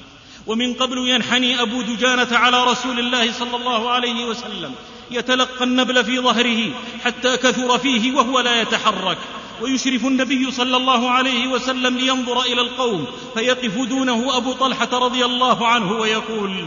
ومن 0.47 0.75
قبل 0.75 0.99
ينحني 0.99 1.63
أبو 1.63 1.83
دجانة 1.83 2.37
على 2.37 2.65
رسول 2.65 2.99
الله 2.99 3.33
صلى 3.33 3.57
الله 3.57 3.91
عليه 3.91 4.25
وسلم. 4.25 4.75
يتلقى 5.11 5.65
النبل 5.65 6.05
في 6.05 6.19
ظهره 6.19 6.71
حتى 7.05 7.37
كثر 7.37 7.79
فيه 7.79 8.15
وهو 8.17 8.41
لا 8.41 8.61
يتحرك. 8.61 9.19
ويشرف 9.63 10.07
النبي 10.07 10.51
صلى 10.51 10.77
الله 10.77 11.11
عليه 11.11 11.47
وسلم 11.47 11.99
لينظر 11.99 12.41
إلى 12.43 12.61
القوم 12.61 13.07
فيقف 13.35 13.79
دونه 13.79 14.37
أبو 14.37 14.53
طلحة 14.53 14.99
رضي 14.99 15.25
الله 15.25 15.67
عنه 15.67 15.93
ويقول 15.93 16.67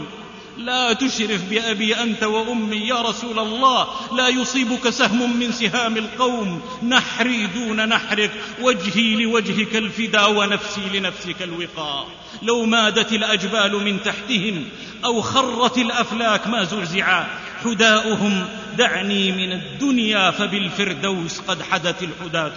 لا 0.58 0.92
تشرف 0.92 1.44
بأبي 1.50 1.94
أنت 1.94 2.22
وأمي 2.22 2.76
يا 2.76 3.02
رسول 3.02 3.38
الله. 3.38 3.88
لا 4.16 4.28
يصيبك 4.28 4.90
سهم 4.90 5.36
من 5.36 5.52
سهام 5.52 5.96
القوم. 5.96 6.62
نحري 6.88 7.46
دون 7.46 7.88
نحرك. 7.88 8.30
وجهي 8.60 9.24
لوجهك 9.24 9.76
الفدا 9.76 10.24
ونفسي 10.24 10.80
لنفسك 10.94 11.42
الوقاء 11.42 12.08
لو 12.42 12.64
مادت 12.64 13.12
الأجبال 13.12 13.84
من 13.84 14.02
تحتهم 14.02 14.64
أو 15.04 15.20
خرت 15.20 15.78
الأفلاك 15.78 16.46
ما 16.46 16.64
زرزعا. 16.64 17.26
حداؤهم 17.64 18.44
دعني 18.78 19.32
من 19.32 19.52
الدنيا 19.52 20.30
فبالفردوس 20.30 21.40
قد 21.40 21.62
حدت 21.62 22.02
الحداة. 22.02 22.52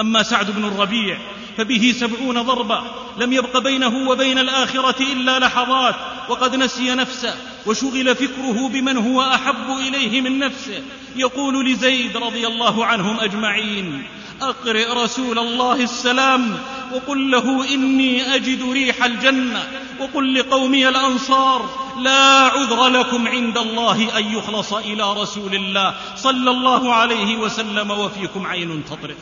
أما 0.00 0.22
سعد 0.22 0.50
بن 0.50 0.64
الربيع 0.64 1.18
فبه 1.56 1.94
سبعون 2.00 2.42
ضربة. 2.42 2.82
لم 3.18 3.32
يبق 3.32 3.58
بينه 3.58 4.08
وبين 4.08 4.38
الآخرة 4.38 5.02
إلا 5.12 5.38
لحظات. 5.38 5.94
وقد 6.28 6.56
نسي 6.56 6.94
نفسه 6.94 7.34
وشغل 7.66 8.16
فكره 8.16 8.68
بمن 8.68 8.96
هو 8.96 9.22
أحب 9.22 9.70
إليه 9.88 10.20
من 10.20 10.38
نفسه. 10.38 10.82
يقول 11.16 11.72
لزيد 11.72 12.16
رضي 12.16 12.46
الله 12.46 12.84
عنهم 12.84 13.20
أجمعين 13.20 14.06
أقرئ 14.42 14.92
رسول 14.92 15.38
الله 15.38 15.82
السلام 15.82 16.58
وقل 16.92 17.30
له 17.30 17.74
إني 17.74 18.34
أجد 18.34 18.72
ريح 18.72 19.04
الجنة 19.04 19.68
وقل 20.00 20.34
لقومي 20.34 20.88
الأنصار 20.88 21.70
لا 21.98 22.50
عذر 22.54 22.88
لكم 22.88 23.28
عند 23.28 23.58
الله 23.58 24.18
أن 24.18 24.24
يخلص 24.24 24.72
إلى 24.72 25.12
رسول 25.12 25.54
الله 25.54 25.94
صلى 26.16 26.50
الله 26.50 26.94
عليه 26.94 27.36
وسلم 27.36 27.90
وفيكم 27.90 28.46
عين 28.46 28.84
تطرف. 28.84 29.16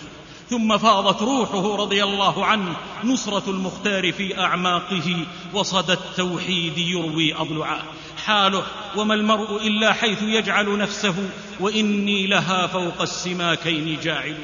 ثم 0.53 0.79
فاضت 0.79 1.23
روحه 1.23 1.77
رضي 1.77 2.05
الله 2.05 2.47
عنه 2.47 2.77
نصرة 3.05 3.51
المختار 3.51 4.13
في 4.13 4.39
أعماقه 4.39 5.27
وصدى 5.53 5.93
التوحيد 5.93 6.79
يروي 6.79 7.35
أضلعا 7.35 7.83
حاله 8.25 8.65
وما 8.97 9.15
المرء 9.15 9.67
إلا 9.67 9.93
حيث 9.93 10.23
يجعل 10.23 10.79
نفسه 10.79 11.15
وإني 11.61 12.27
لها 12.27 12.67
فوق 12.67 13.03
السماكين 13.03 13.99
جاعل. 14.03 14.37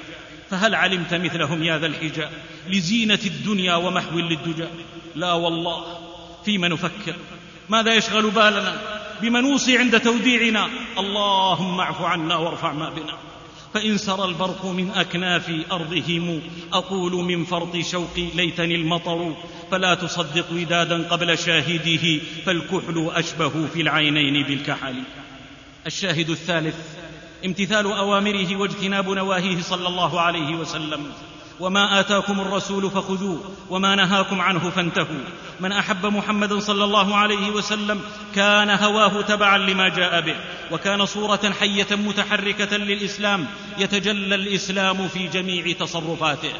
فهل 0.50 0.74
علمت 0.74 1.14
مثلهم 1.14 1.62
يا 1.62 1.78
ذا 1.78 1.86
الحجاء 1.86 2.32
لزينة 2.68 3.20
الدنيا 3.26 3.74
ومحو 3.74 4.18
للدجى؟ 4.18 4.68
لا 5.14 5.32
والله 5.32 5.84
فيما 6.44 6.68
نفكر؟ 6.68 7.14
ماذا 7.68 7.94
يشغل 7.94 8.30
بالنا؟ 8.30 8.80
بما 9.22 9.40
نوصي 9.40 9.78
عند 9.78 10.00
توديعنا؟ 10.00 10.68
اللهم 10.98 11.80
اعف 11.80 12.02
عنا 12.02 12.36
وارفع 12.36 12.72
ما 12.72 12.90
بنا. 12.90 13.14
فإن 13.74 13.98
سرى 13.98 14.24
البرق 14.24 14.66
من 14.66 14.90
أكناف 14.90 15.52
أرضهم 15.72 16.40
أقول 16.72 17.12
من 17.12 17.44
فرط 17.44 17.76
شوقي 17.76 18.26
ليتني 18.34 18.74
المطر 18.74 19.34
فلا 19.70 19.94
تصدق 19.94 20.52
ودادا 20.52 21.08
قبل 21.08 21.38
شاهده 21.38 22.18
فالكحل 22.46 23.10
أشبه 23.14 23.66
في 23.66 23.80
العينين 23.80 24.46
بالكحل. 24.46 25.02
الشاهد 25.86 26.30
الثالث 26.30 26.76
امتثال 27.44 27.86
أوامره 27.86 28.56
واجتناب 28.56 29.08
نواهيه 29.08 29.60
صلى 29.60 29.88
الله 29.88 30.20
عليه 30.20 30.56
وسلم. 30.56 31.12
وما 31.60 32.00
آتاكم 32.00 32.40
الرسول 32.40 32.90
فخذوه 32.90 33.40
وما 33.70 33.94
نهاكم 33.94 34.40
عنه 34.40 34.70
فانتهوا. 34.70 35.24
من 35.60 35.72
أحب 35.72 36.06
محمدا 36.06 36.60
صلى 36.60 36.84
الله 36.84 37.16
عليه 37.16 37.50
وسلم 37.50 38.00
كان 38.34 38.70
هواه 38.70 39.22
تبعا 39.22 39.58
لما 39.58 39.88
جاء 39.88 40.20
به 40.20 40.36
وكان 40.72 41.06
صورة 41.06 41.52
حية 41.60 41.86
متحركة 41.90 42.76
للإسلام 42.76 43.46
يتجلى 43.78 44.34
الإسلام 44.34 45.08
في 45.08 45.28
جميع 45.28 45.72
تصرفاته. 45.72 46.52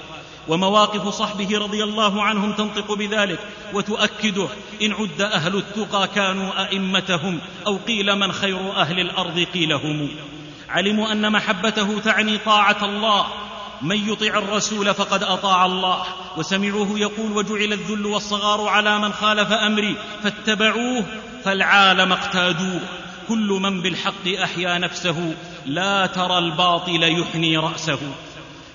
ومواقف 0.49 1.09
صحبه 1.09 1.59
رضي 1.59 1.85
الله 1.85 2.23
عنهم 2.23 2.53
تنطق 2.53 2.93
بذلك 2.93 3.39
وتؤكده 3.75 4.49
إن 4.83 4.93
عد 4.93 5.21
أهل 5.21 5.57
التقى 5.57 6.09
كانوا 6.15 6.65
أئمتهم 6.65 7.39
أو 7.67 7.77
قيل 7.77 8.17
من 8.17 8.33
خير 8.33 8.73
أهل 8.77 9.01
الأرض 9.01 9.47
قيل 9.55 9.73
هم 9.73 10.09
علموا 10.69 11.13
أن 11.13 11.33
محبته 11.33 12.01
تعني 12.01 12.39
طاعة 12.39 12.85
الله 12.85 13.27
من 13.83 14.09
يطع 14.09 14.39
الرسول 14.39 14.95
فقد 14.95 15.23
أطاع 15.23 15.67
الله. 15.67 16.03
وسمعوه 16.37 16.99
يقول 16.99 17.33
وجعل 17.33 17.73
الذل 17.73 18.07
والصغار 18.07 18.69
على 18.69 18.99
من 18.99 19.13
خالف 19.13 19.53
أمري 19.53 19.97
فاتبعوه 20.23 21.05
فالعالم 21.45 22.13
اقتادوه. 22.13 22.81
كل 23.29 23.59
من 23.63 23.83
بالحق 23.83 24.29
أحيا 24.43 24.79
نفسه 24.79 25.35
لا 25.67 26.07
ترى 26.07 26.39
الباطل 26.39 27.03
يحني 27.03 27.57
رأسه. 27.57 27.99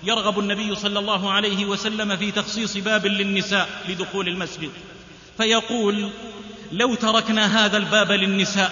يرغب 0.04 0.40
النبي 0.40 0.76
صلى 0.76 1.00
الله 1.00 1.32
عليه 1.32 1.66
وسلم 1.66 2.16
في 2.18 2.32
تخصيص 2.32 2.78
باب 2.78 3.06
للنساء 3.06 3.70
لدخول 3.90 4.28
المسجد. 4.28 4.72
فيقول 5.38 6.10
لو 6.72 6.96
تركنا 6.96 7.66
هذا 7.66 7.78
الباب 7.78 8.12
للنساء. 8.12 8.72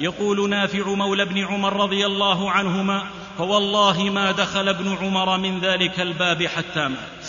يقول 0.00 0.50
نافع 0.50 0.88
مولى 0.88 1.22
ابن 1.22 1.44
عمر 1.44 1.76
رضي 1.76 2.06
الله 2.06 2.50
عنهما 2.50 3.02
فوالله 3.38 4.02
ما 4.02 4.30
دخل 4.30 4.68
ابن 4.68 4.96
عمر 4.96 5.38
من 5.38 5.60
ذلك 5.60 6.00
الباب 6.00 6.46
حتى 6.46 6.88
مات. 6.88 7.26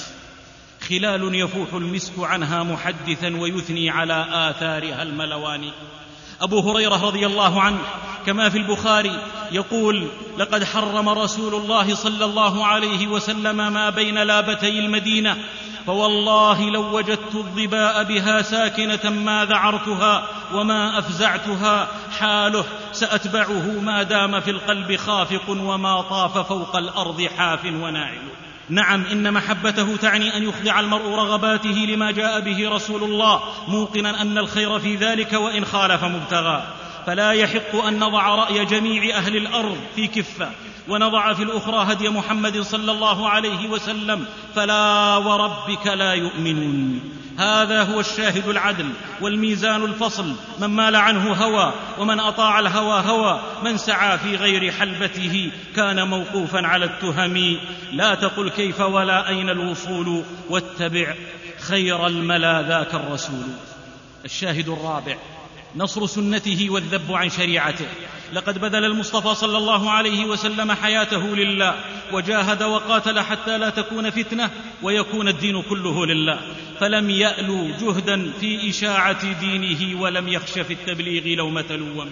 خلال 0.90 1.36
يفوح 1.36 1.74
المسك 1.74 2.14
عنها 2.20 2.64
محدثا 2.64 3.38
ويثني 3.38 3.90
على 3.90 4.26
آثارها 4.32 5.04
الملوان. 5.04 5.72
أبو 6.42 6.60
هريرة 6.60 7.06
رضي 7.06 7.26
الله 7.26 7.62
عنه 7.62 7.80
كما 8.26 8.50
في 8.50 8.58
البخاري 8.58 9.22
يقول 9.52 10.08
لقد 10.38 10.64
حرم 10.64 11.10
رسول 11.10 11.56
الله 11.56 11.96
صلى 11.96 12.26
الله 12.26 12.66
عليه 12.66 13.08
وسلم 13.08 13.74
ما 13.74 13.90
بين 13.90 14.24
لابتي 14.24 14.80
المدينة 14.80 15.38
فوالله 15.90 16.70
لو 16.70 16.98
وجدت 16.98 17.36
الظباء 17.36 18.04
بها 18.04 18.42
ساكنة 18.42 19.10
ما 19.10 19.46
ذعرتها 19.46 20.28
وما 20.54 21.00
أفزعتها 21.00 21.88
حاله 22.20 22.66
سأتبعه 22.92 23.80
ما 23.82 24.04
دام 24.04 24.40
في 24.40 24.52
القلب 24.52 24.96
خافق 24.96 25.50
وما 25.50 26.02
طاف 26.02 26.38
فوق 26.38 26.76
الأرض 26.76 27.28
حاف 27.38 27.66
وناعل 27.66 28.22
نعم 28.70 29.06
إن 29.06 29.34
محبته 29.34 29.96
تعني 29.96 30.38
أن 30.38 30.44
يخضع 30.44 30.80
المرء 30.80 31.10
رغباته 31.16 31.86
لما 31.90 32.12
جاء 32.12 32.40
به 32.40 32.70
رسول 32.70 33.04
الله 33.04 33.42
موقنا 33.68 34.22
أن 34.22 34.38
الخير 34.38 34.80
في 34.80 34.96
ذلك 34.96 35.34
وإن 35.34 35.66
خالف 35.66 36.04
مبتغاه 36.04 36.64
فلا 37.06 37.32
يحق 37.32 37.76
أن 37.76 38.00
نضع 38.00 38.36
رأي 38.36 38.66
جميع 38.66 39.18
أهل 39.18 39.36
الأرض 39.36 39.78
في 39.96 40.08
كفة 40.08 40.50
ونضع 40.88 41.34
في 41.34 41.44
الأخرى 41.44 41.94
هدي 41.94 42.10
محمد 42.10 42.62
صلى 42.62 42.92
الله 42.92 43.30
عليه 43.30 43.68
وسلم 43.68 44.26
فلا 44.56 45.18
وربك 45.18 45.88
لا 45.88 46.14
يؤمنون. 46.14 47.02
هذا 47.38 47.84
هو 47.84 48.00
الشاهد 48.00 48.48
العدل 48.48 48.90
والميزان 49.22 49.84
الفصل. 49.84 50.36
من 50.60 50.68
مال 50.68 50.96
عنه 50.96 51.34
هوى 51.34 51.74
ومن 51.98 52.20
أطاع 52.20 52.60
الهوى 52.60 53.04
هوى. 53.08 53.42
من 53.64 53.78
سعى 53.78 54.18
في 54.18 54.36
غير 54.36 54.72
حلبته 54.72 55.52
كان 55.76 56.08
موقوفا 56.08 56.68
على 56.68 56.86
التهم. 56.86 57.58
لا 57.92 58.16
تقل 58.16 58.50
كيف 58.50 58.80
ولا 58.80 59.30
أين 59.30 59.50
الوصول. 59.50 60.24
واتبع 60.50 61.16
خير 61.60 62.08
الملا 62.08 62.62
ذاك 62.62 62.94
الرسول. 62.94 63.48
الشاهد 64.26 64.70
الرابع. 64.70 65.18
نصر 65.76 66.06
سنته 66.06 66.70
والذب 66.70 67.14
عن 67.14 67.30
شريعته. 67.30 67.86
لقد 68.34 68.60
بذل 68.60 68.86
المصطفى 68.86 69.36
صلى 69.36 69.58
الله 69.58 69.92
عليه 69.92 70.26
وسلم 70.26 70.72
حياته 70.72 71.36
لله 71.36 71.76
وجاهد 72.14 72.64
وقاتل 72.64 73.20
حتى 73.20 73.58
لا 73.58 73.70
تكون 73.70 74.10
فتنة 74.10 74.50
ويكون 74.82 75.28
الدين 75.28 75.62
كله 75.62 76.06
لله. 76.06 76.40
فلم 76.80 77.10
يالوا 77.10 77.68
جهدا 77.82 78.32
في 78.40 78.70
إشاعة 78.70 79.40
دينه 79.40 80.02
ولم 80.02 80.28
يخش 80.28 80.52
في 80.60 80.74
التبليغ 80.74 81.36
لومة 81.38 81.66
لوم 81.70 82.10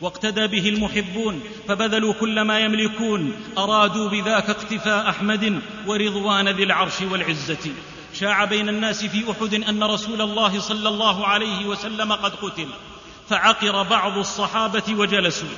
واقتدى 0.00 0.46
به 0.46 0.68
المحبون 0.68 1.40
فبذلوا 1.68 2.12
كل 2.12 2.40
ما 2.40 2.60
يملكون. 2.60 3.32
أرادوا 3.58 4.08
بذاك 4.08 4.50
اقتفاء 4.50 5.08
أحمد 5.08 5.60
ورضوان 5.86 6.48
ذي 6.48 6.62
العرش 6.62 7.00
والعزة. 7.02 7.70
شاع 8.14 8.44
بين 8.44 8.68
الناس 8.68 9.04
في 9.04 9.30
أحد 9.30 9.54
أن 9.54 9.82
رسول 9.82 10.20
الله 10.20 10.60
صلى 10.60 10.88
الله 10.88 11.26
عليه 11.26 11.66
وسلم 11.66 12.12
قد 12.12 12.34
قتل. 12.34 12.68
فعقر 13.32 13.82
بعض 13.82 14.18
الصحابة 14.18 14.82
وجلسوا 14.90 15.48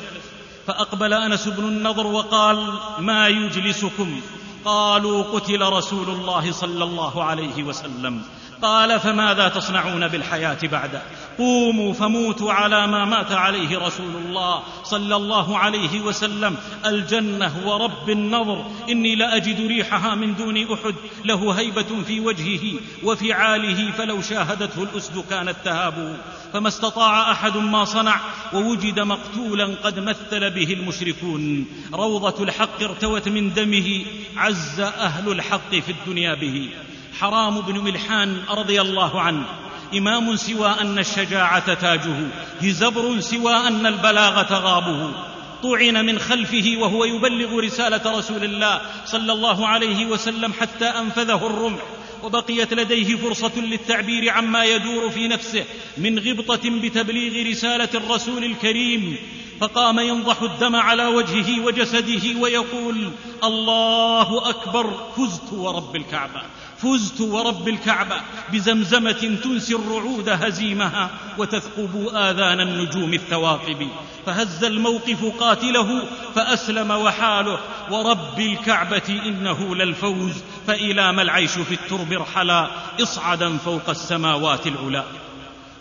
فأقبل 0.66 1.12
أنس 1.12 1.48
بن 1.48 1.64
النضر 1.64 2.06
وقال 2.06 2.78
ما 2.98 3.28
يجلسكم؟ 3.28 4.20
قالوا 4.64 5.22
قتل 5.22 5.62
رسول 5.62 6.08
الله 6.08 6.52
صلى 6.52 6.84
الله 6.84 7.24
عليه 7.24 7.62
وسلم. 7.62 8.22
قال 8.62 9.00
فماذا 9.00 9.48
تصنعون 9.48 10.08
بالحياة 10.08 10.58
بعده 10.62 11.02
قوموا 11.38 11.92
فموتوا 11.92 12.52
على 12.52 12.86
ما 12.86 13.04
مات 13.04 13.32
عليه 13.32 13.78
رسول 13.78 14.16
الله 14.16 14.62
صلى 14.84 15.16
الله 15.16 15.58
عليه 15.58 16.00
وسلم. 16.00 16.56
الجنة 16.86 17.68
ورب 17.68 18.10
النظر. 18.10 18.66
إني 18.88 19.14
لأجد 19.14 19.66
ريحها 19.66 20.14
من 20.14 20.34
دون 20.34 20.72
أحد. 20.72 20.94
له 21.24 21.52
هيبة 21.52 22.02
في 22.06 22.20
وجهه 22.20 22.80
وفعاله 23.02 23.90
فلو 23.90 24.22
شاهدته 24.22 24.82
الأسد 24.82 25.24
كانت 25.30 25.56
تهابه 25.64 26.16
فما 26.52 26.68
استطاع 26.68 27.32
أحد 27.32 27.56
ما 27.56 27.84
صنع 27.84 28.20
ووجد 28.52 29.00
مقتولا 29.00 29.74
قد 29.84 29.98
مثل 29.98 30.50
به 30.50 30.72
المشركون. 30.72 31.66
روضة 31.94 32.44
الحق 32.44 32.82
ارتوت 32.82 33.28
من 33.28 33.52
دمه. 33.52 34.04
عز 34.36 34.80
أهل 34.80 35.32
الحق 35.32 35.70
في 35.70 35.92
الدنيا 35.92 36.34
به. 36.34 36.70
حرام 37.20 37.60
بن 37.60 37.78
ملحان 37.78 38.42
رضي 38.50 38.80
الله 38.80 39.20
عنه. 39.20 39.44
إمام 39.96 40.36
سوى 40.36 40.68
أن 40.80 40.98
الشجاعة 40.98 41.74
تاجه. 41.74 42.28
هزبر 42.62 43.20
سوى 43.20 43.52
أن 43.52 43.86
البلاغة 43.86 44.54
غابه 44.54 45.10
طعن 45.62 46.06
من 46.06 46.18
خلفه 46.18 46.76
وهو 46.78 47.04
يبلغ 47.04 47.60
رسالة 47.60 48.18
رسول 48.18 48.44
الله 48.44 48.80
صلى 49.04 49.32
الله 49.32 49.66
عليه 49.66 50.06
وسلم 50.06 50.52
حتى 50.60 50.84
أنفذه 50.84 51.46
الرمح. 51.46 51.80
وبقيت 52.22 52.74
لديه 52.74 53.16
فرصة 53.16 53.52
للتعبير 53.56 54.30
عما 54.30 54.64
يدور 54.64 55.10
في 55.10 55.28
نفسه 55.28 55.64
من 55.98 56.18
غبطة 56.18 56.80
بتبليغ 56.80 57.50
رسالة 57.50 57.88
الرسول 57.94 58.44
الكريم. 58.44 59.16
فقام 59.60 59.98
ينضح 59.98 60.42
الدم 60.42 60.76
على 60.76 61.06
وجهه 61.06 61.64
وجسده 61.64 62.40
ويقول 62.40 63.10
الله 63.44 64.50
أكبر 64.50 64.90
فزت 65.16 65.52
ورب 65.52 65.96
الكعبة. 65.96 66.42
فزت 66.78 67.20
ورب 67.20 67.68
الكعبة 67.68 68.16
بزمزمة 68.52 69.38
تنسي 69.44 69.74
الرعود 69.74 70.28
هزيمها 70.28 71.10
وتثقب 71.38 72.08
آذان 72.14 72.60
النجوم 72.60 73.14
الثواقب. 73.14 73.88
فهز 74.26 74.64
الموقف 74.64 75.24
قاتله 75.40 76.02
فأسلم 76.34 76.90
وحاله. 76.90 77.58
ورب 77.90 78.38
الكعبة 78.40 79.20
إنه 79.26 79.74
للفوز 79.74 80.32
فإلى 80.66 81.12
ما 81.12 81.22
العيش 81.22 81.50
في 81.50 81.74
الترب 81.74 82.12
ارحلا 82.12 82.70
إصعدا 83.02 83.58
فوق 83.58 83.90
السماوات 83.90 84.66
العلا. 84.66 85.04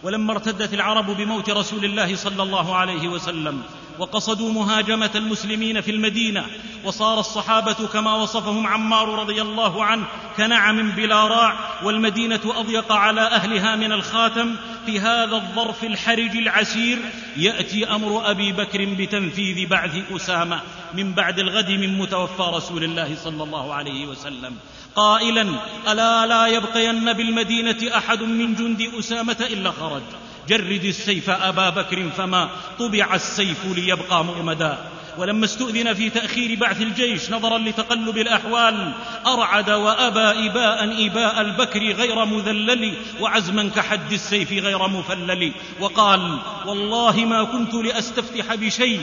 ولما 0.03 0.31
ارتدت 0.31 0.73
العرب 0.73 1.17
بموت 1.17 1.49
رسول 1.49 1.85
الله 1.85 2.15
صلى 2.15 2.43
الله 2.43 2.75
عليه 2.75 3.07
وسلم 3.07 3.61
وقصدوا 3.99 4.51
مهاجمة 4.51 5.11
المسلمين 5.15 5.81
في 5.81 5.91
المدينة 5.91 6.45
وصار 6.83 7.19
الصحابة 7.19 7.87
كما 7.93 8.15
وصفهم 8.15 8.67
عمار 8.67 9.19
رضي 9.19 9.41
الله 9.41 9.83
عنه 9.83 10.05
كنعم 10.37 10.91
بلا 10.91 11.27
راع 11.27 11.57
والمدينة 11.83 12.41
أضيق 12.45 12.91
على 12.91 13.21
أهلها 13.21 13.75
من 13.75 13.91
الخاتم. 13.91 14.55
في 14.85 14.99
هذا 14.99 15.35
الظرف 15.35 15.83
الحرج 15.83 16.37
العسير 16.37 16.99
يأتي 17.37 17.85
أمر 17.85 18.31
أبي 18.31 18.51
بكر 18.51 18.85
بتنفيذ 18.85 19.67
بعث 19.67 20.11
أسامة 20.11 20.61
من 20.93 21.13
بعد 21.13 21.39
الغد 21.39 21.69
من 21.69 21.97
متوفى 21.97 22.43
رسول 22.53 22.83
الله 22.83 23.15
صلى 23.23 23.43
الله 23.43 23.73
عليه 23.73 24.05
وسلم. 24.05 24.55
قائلا 24.95 25.47
ألا 25.87 26.25
لا 26.25 26.47
يبقين 26.47 27.13
بالمدينة 27.13 27.97
أحد 27.97 28.23
من 28.23 28.55
جند 28.55 28.81
أسامة 28.99 29.37
إلا 29.51 29.71
خرج. 29.71 30.03
جرد 30.49 30.83
السيف 30.83 31.29
أبا 31.29 31.69
بكر 31.69 32.09
فما 32.17 32.49
طبع 32.79 33.15
السيف 33.15 33.65
ليبقى 33.75 34.25
مؤمدا. 34.25 34.77
ولما 35.17 35.45
استؤذن 35.45 35.93
في 35.93 36.09
تأخير 36.09 36.59
بعث 36.59 36.81
الجيش 36.81 37.31
نظرا 37.31 37.57
لتقلب 37.57 38.17
الأحوال 38.17 38.93
أرعد 39.27 39.69
وأبى 39.69 40.47
إباء 40.49 41.05
إباء 41.07 41.41
البكر 41.41 41.79
غير 41.79 42.25
مذلل 42.25 42.93
وعزما 43.19 43.69
كحد 43.75 44.11
السيف 44.11 44.51
غير 44.51 44.87
مفلل. 44.87 45.53
وقال 45.79 46.39
والله 46.65 47.25
ما 47.25 47.43
كنت 47.43 47.73
لأستفتح 47.73 48.55
بشيء 48.55 49.01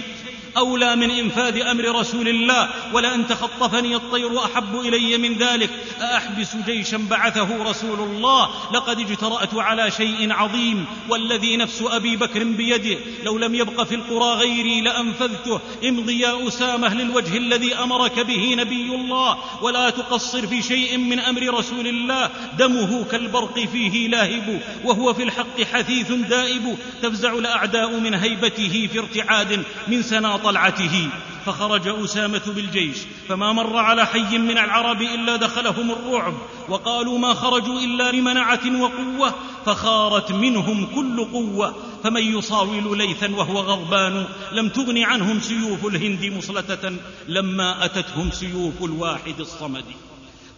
أولى 0.56 0.96
من 0.96 1.10
إنفاذ 1.10 1.60
أمر 1.60 2.00
رسول 2.00 2.28
الله 2.28 2.68
ولان 2.92 3.26
تخطفني 3.26 3.96
الطير 3.96 4.44
أحب 4.44 4.80
إلي 4.80 5.18
من 5.18 5.38
ذلك. 5.38 5.70
أأحبس 6.00 6.56
جيشا 6.66 6.96
بعثه 6.96 7.62
رسول 7.70 8.00
الله؟ 8.00 8.48
لقد 8.72 9.00
اجترأت 9.00 9.54
على 9.54 9.90
شيء 9.90 10.32
عظيم 10.32 10.86
والذي 11.08 11.56
نفس 11.56 11.82
أبي 11.86 12.16
بكر 12.16 12.44
بيده. 12.44 12.98
لو 13.24 13.38
لم 13.38 13.54
يبق 13.54 13.82
في 13.82 13.94
القرى 13.94 14.34
غيري 14.34 14.80
لأنفذته. 14.80 15.60
امضي 15.88 16.20
يا 16.20 16.48
أسامة 16.48 16.94
للوجه 16.94 17.36
الذي 17.36 17.74
أمرك 17.74 18.20
به 18.20 18.54
نبي 18.58 18.94
الله 18.94 19.38
ولا 19.62 19.90
تقصر 19.90 20.46
في 20.46 20.62
شيء 20.62 20.98
من 20.98 21.20
أمر 21.20 21.58
رسول 21.58 21.86
الله. 21.86 22.30
دمه 22.58 23.04
كالبرق 23.04 23.58
فيه 23.72 24.08
لاهب 24.08 24.60
وهو 24.84 25.14
في 25.14 25.22
الحق 25.22 25.62
حثيث 25.72 26.12
دائب. 26.12 26.78
تفزع 27.02 27.32
الأعداء 27.32 28.00
من 28.00 28.14
هيبته 28.14 28.88
في 28.92 28.98
ارتعاد. 28.98 29.64
من 29.88 30.02
سناط 30.02 30.39
طلعته 30.44 31.08
فخرج 31.46 31.88
أسامة 31.88 32.42
بالجيش 32.46 32.96
فما 33.28 33.52
مر 33.52 33.76
على 33.76 34.06
حي 34.06 34.38
من 34.38 34.58
العرب 34.58 35.02
إلا 35.02 35.36
دخلهم 35.36 35.90
الرعب 35.90 36.34
وقالوا 36.68 37.18
ما 37.18 37.34
خرجوا 37.34 37.80
إلا 37.80 38.12
لمنعة 38.12 38.80
وقوة 38.80 39.34
فخارت 39.66 40.32
منهم 40.32 40.86
كل 40.94 41.24
قوة 41.24 41.74
فمن 42.04 42.38
يصاول 42.38 42.98
ليثا 42.98 43.30
وهو 43.34 43.60
غضبان 43.60 44.26
لم 44.52 44.68
تغن 44.68 45.02
عنهم 45.02 45.40
سيوف 45.40 45.86
الهند 45.86 46.24
مصلتة 46.24 46.96
لما 47.28 47.84
أتتهم 47.84 48.30
سيوف 48.30 48.82
الواحد 48.82 49.40
الصمد. 49.40 49.84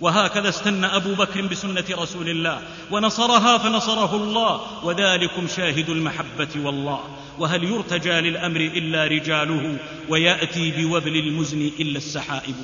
وهكذا 0.00 0.48
استنى 0.48 0.86
أبو 0.86 1.14
بكر 1.14 1.46
بسنة 1.46 1.84
رسول 1.90 2.28
الله 2.28 2.62
ونصرها 2.90 3.58
فنصره 3.58 4.16
الله 4.16 4.60
وذلكم 4.84 5.46
شاهد 5.56 5.90
المحبة 5.90 6.48
والله. 6.56 7.00
وهل 7.38 7.64
يرتجى 7.64 8.12
للأمر 8.12 8.60
إلا 8.60 9.06
رجاله 9.06 9.78
ويأتي 10.08 10.70
بوبل 10.70 11.16
المزن 11.16 11.70
إلا 11.80 11.98
السحائب. 11.98 12.54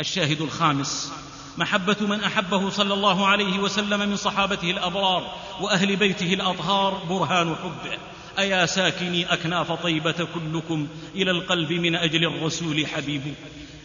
الشاهد 0.00 0.40
الخامس 0.40 1.12
محبة 1.58 1.96
من 2.00 2.20
أحبه 2.20 2.70
صلى 2.70 2.94
الله 2.94 3.26
عليه 3.26 3.58
وسلم 3.58 4.00
من 4.00 4.16
صحابته 4.16 4.70
الأبرار 4.70 5.32
وأهل 5.60 5.96
بيته 5.96 6.34
الأطهار 6.34 7.04
برهان 7.08 7.56
حبه. 7.56 7.98
أيا 8.38 8.66
ساكني 8.66 9.32
أكناف 9.32 9.72
طيبة 9.72 10.28
كلكم 10.34 10.88
إلى 11.14 11.30
القلب 11.30 11.72
من 11.72 11.94
أجل 11.94 12.24
الرسول 12.24 12.86
حبيب 12.86 13.22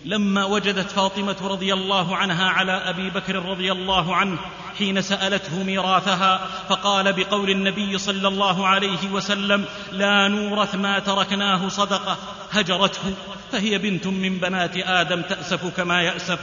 لما 0.05 0.45
وجدت 0.45 0.91
فاطمة 0.91 1.35
رضي 1.43 1.73
الله 1.73 2.15
عنها 2.15 2.49
على 2.49 2.71
أبي 2.71 3.09
بكر 3.09 3.35
رضي 3.35 3.71
الله 3.71 4.15
عنه 4.15 4.39
حين 4.77 5.01
سألته 5.01 5.63
ميراثها 5.63 6.47
فقال 6.69 7.13
بقول 7.13 7.49
النبي 7.49 7.97
صلى 7.97 8.27
الله 8.27 8.67
عليه 8.67 9.09
وسلم 9.11 9.65
لا 9.91 10.27
نورث 10.27 10.75
ما 10.75 10.99
تركناه 10.99 11.69
صدقة 11.69 12.17
هجرته 12.51 13.13
فهي 13.51 13.77
بنت 13.77 14.07
من 14.07 14.37
بنات 14.37 14.77
آدم 14.77 15.21
تأسف 15.21 15.77
كما 15.77 16.01
ياسف 16.01 16.39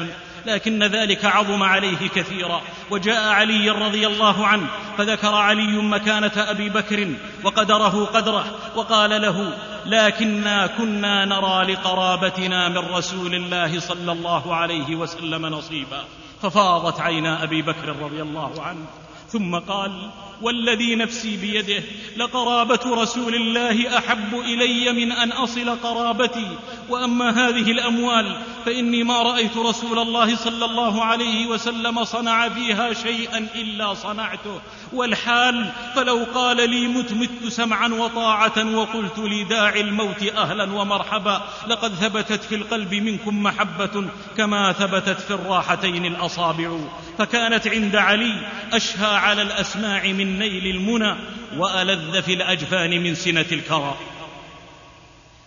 لكن 0.47 0.83
ذلك 0.83 1.25
عظم 1.25 1.63
عليه 1.63 2.09
كثيرا. 2.09 2.61
وجاء 2.91 3.29
علي 3.29 3.71
رضي 3.71 4.07
الله 4.07 4.47
عنه 4.47 4.67
فذكر 4.99 5.35
علي 5.35 5.83
مكانة 5.83 6.33
أبي 6.37 6.69
بكر 6.69 7.09
وقدره 7.45 8.05
قدره 8.05 8.45
وقال 8.77 9.23
له 9.23 9.53
لكنا 9.87 10.67
كنا 10.67 11.25
نرى 11.25 11.73
لقرابتنا 11.73 12.69
من 12.69 12.79
رسول 12.79 13.35
الله 13.35 13.81
صلى 13.81 14.13
الله 14.13 14.55
عليه 14.55 14.97
وسلم 14.97 15.47
نصيبا. 15.47 16.05
ففاضت 16.43 17.01
عينا 17.01 17.43
أبي 17.43 17.63
بكر 17.63 17.89
رضي 17.89 18.23
الله 18.23 18.63
عنه 18.63 18.87
ثم 19.29 19.59
قال 19.59 20.11
والذي 20.43 20.95
نفسي 20.95 21.37
بيده. 21.37 21.83
لقرابة 22.17 22.81
رسول 22.87 23.35
الله 23.35 23.99
أحب 23.99 24.35
إلي 24.35 24.93
من 24.93 25.13
أن 25.13 25.33
أصل 25.33 25.71
قرابتي. 25.71 26.57
وأما 26.89 27.31
هذه 27.31 27.71
الأموال 27.71 28.37
فإني 28.67 29.05
ما 29.05 29.23
رأيت 29.23 29.57
رسول 29.57 29.99
الله 29.99 30.37
صلى 30.37 30.65
الله 30.65 31.05
عليه 31.05 31.47
وسلم 31.47 32.05
صنع 32.05 32.49
فيها 32.49 32.93
شيئا 32.93 33.49
إلا 33.55 33.95
صنعته. 33.95 34.61
والحال 34.93 35.73
فلو 35.95 36.27
قال 36.35 36.71
لي 36.71 36.89
مت 36.89 37.13
مت 37.13 37.49
سمعا 37.49 37.89
وطاعة 37.89 38.77
وقلت 38.77 39.19
لي 39.19 39.45
داعي 39.45 39.81
الموت 39.81 40.23
أهلا 40.23 40.73
ومرحبا 40.73 41.43
لقد 41.69 41.95
ثبتت 41.95 42.45
في 42.45 42.55
القلب 42.55 42.95
منكم 42.95 43.43
محبة 43.43 44.09
كما 44.37 44.73
ثبتت 44.73 45.21
في 45.21 45.31
الراحتين 45.31 46.07
الأصابع. 46.07 46.79
فكانت 47.19 47.69
عند 47.69 47.97
علي 47.97 48.47
أشهى 48.73 49.17
على 49.17 49.43
الأسماع 49.43 50.07
من 50.07 50.28
نيل 50.29 50.67
المنى 50.67 51.17
وألذ 51.57 52.23
في 52.23 52.35
الأجفان 52.35 53.03
من 53.03 53.15
سنة 53.15 53.47
الكرى. 53.53 53.97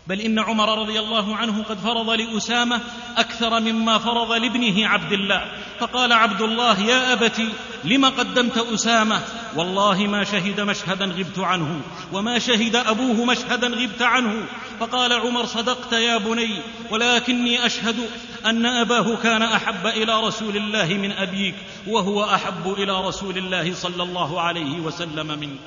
بل 0.07 0.21
إن 0.21 0.39
عمر 0.39 0.81
رضي 0.81 0.99
الله 0.99 1.35
عنه 1.35 1.63
قد 1.63 1.77
فرض 1.77 2.09
لأسامة 2.09 2.81
أكثر 3.17 3.59
مما 3.59 3.97
فرض 3.97 4.31
لابنه 4.31 4.87
عبد 4.87 5.11
الله. 5.11 5.45
فقال 5.79 6.13
عبد 6.13 6.41
الله 6.41 6.79
يا 6.79 7.13
ابت 7.13 7.41
لم 7.83 8.05
قدمت 8.05 8.57
أسامة؟ 8.57 9.21
والله 9.55 10.07
ما 10.07 10.23
شهد 10.23 10.61
مشهدا 10.61 11.05
غبت 11.05 11.39
عنه 11.39 11.81
وما 12.13 12.39
شهد 12.39 12.75
أبوه 12.75 13.25
مشهدا 13.25 13.67
غبت 13.67 14.01
عنه. 14.01 14.45
فقال 14.79 15.13
عمر 15.13 15.45
صدقت 15.45 15.93
يا 15.93 16.17
بني 16.17 16.61
ولكني 16.89 17.65
أشهد 17.65 18.09
أن 18.45 18.65
أباه 18.65 19.15
كان 19.15 19.41
أحب 19.41 19.87
إلى 19.87 20.19
رسول 20.19 20.57
الله 20.57 20.85
من 20.85 21.11
أبيك 21.11 21.55
وهو 21.87 22.23
أحب 22.23 22.73
إلى 22.77 23.07
رسول 23.07 23.37
الله 23.37 23.73
صلى 23.73 24.03
الله 24.03 24.41
عليه 24.41 24.79
وسلم 24.79 25.27
منك. 25.39 25.59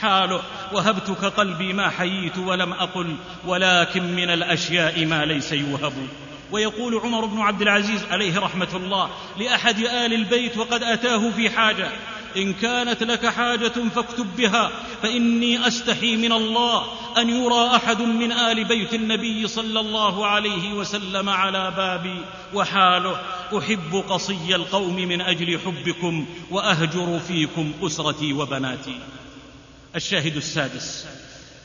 حاله 0.00 0.42
وهبتك 0.72 1.24
قلبي 1.24 1.72
ما 1.72 1.90
حييت 1.90 2.38
ولم 2.38 2.72
أقل 2.72 3.16
ولكن 3.46 4.02
من 4.02 4.30
الأشياء 4.30 5.06
ما 5.06 5.24
ليس 5.24 5.52
يوهب. 5.52 5.92
ويقول 6.52 7.00
عمر 7.04 7.24
بن 7.24 7.40
عبد 7.40 7.62
العزيز 7.62 8.04
عليه 8.10 8.40
رحمة 8.40 8.68
الله 8.74 9.10
لأحد 9.38 9.78
آل 9.78 10.14
البيت 10.14 10.58
وقد 10.58 10.82
أتاه 10.82 11.30
في 11.30 11.50
حاجة. 11.50 11.90
إن 12.36 12.52
كانت 12.52 13.02
لك 13.02 13.26
حاجة 13.26 13.72
فاكتب 13.94 14.36
بها 14.36 14.70
فإني 15.02 15.66
أستحي 15.66 16.16
من 16.16 16.32
الله 16.32 16.84
أن 17.18 17.30
يرى 17.30 17.76
أحد 17.76 18.02
من 18.02 18.32
آل 18.32 18.64
بيت 18.64 18.94
النبي 18.94 19.48
صلى 19.48 19.80
الله 19.80 20.26
عليه 20.26 20.72
وسلم 20.72 21.28
على 21.28 21.70
بابي 21.76 22.24
وحاله. 22.54 23.20
أحب 23.58 24.04
قصي 24.08 24.54
القوم 24.54 24.96
من 24.96 25.20
أجل 25.20 25.60
حبكم 25.60 26.26
وأهجر 26.50 27.20
فيكم 27.28 27.72
أسرتي 27.82 28.32
وبناتي. 28.32 28.98
الشاهد 29.96 30.36
السادس. 30.36 31.06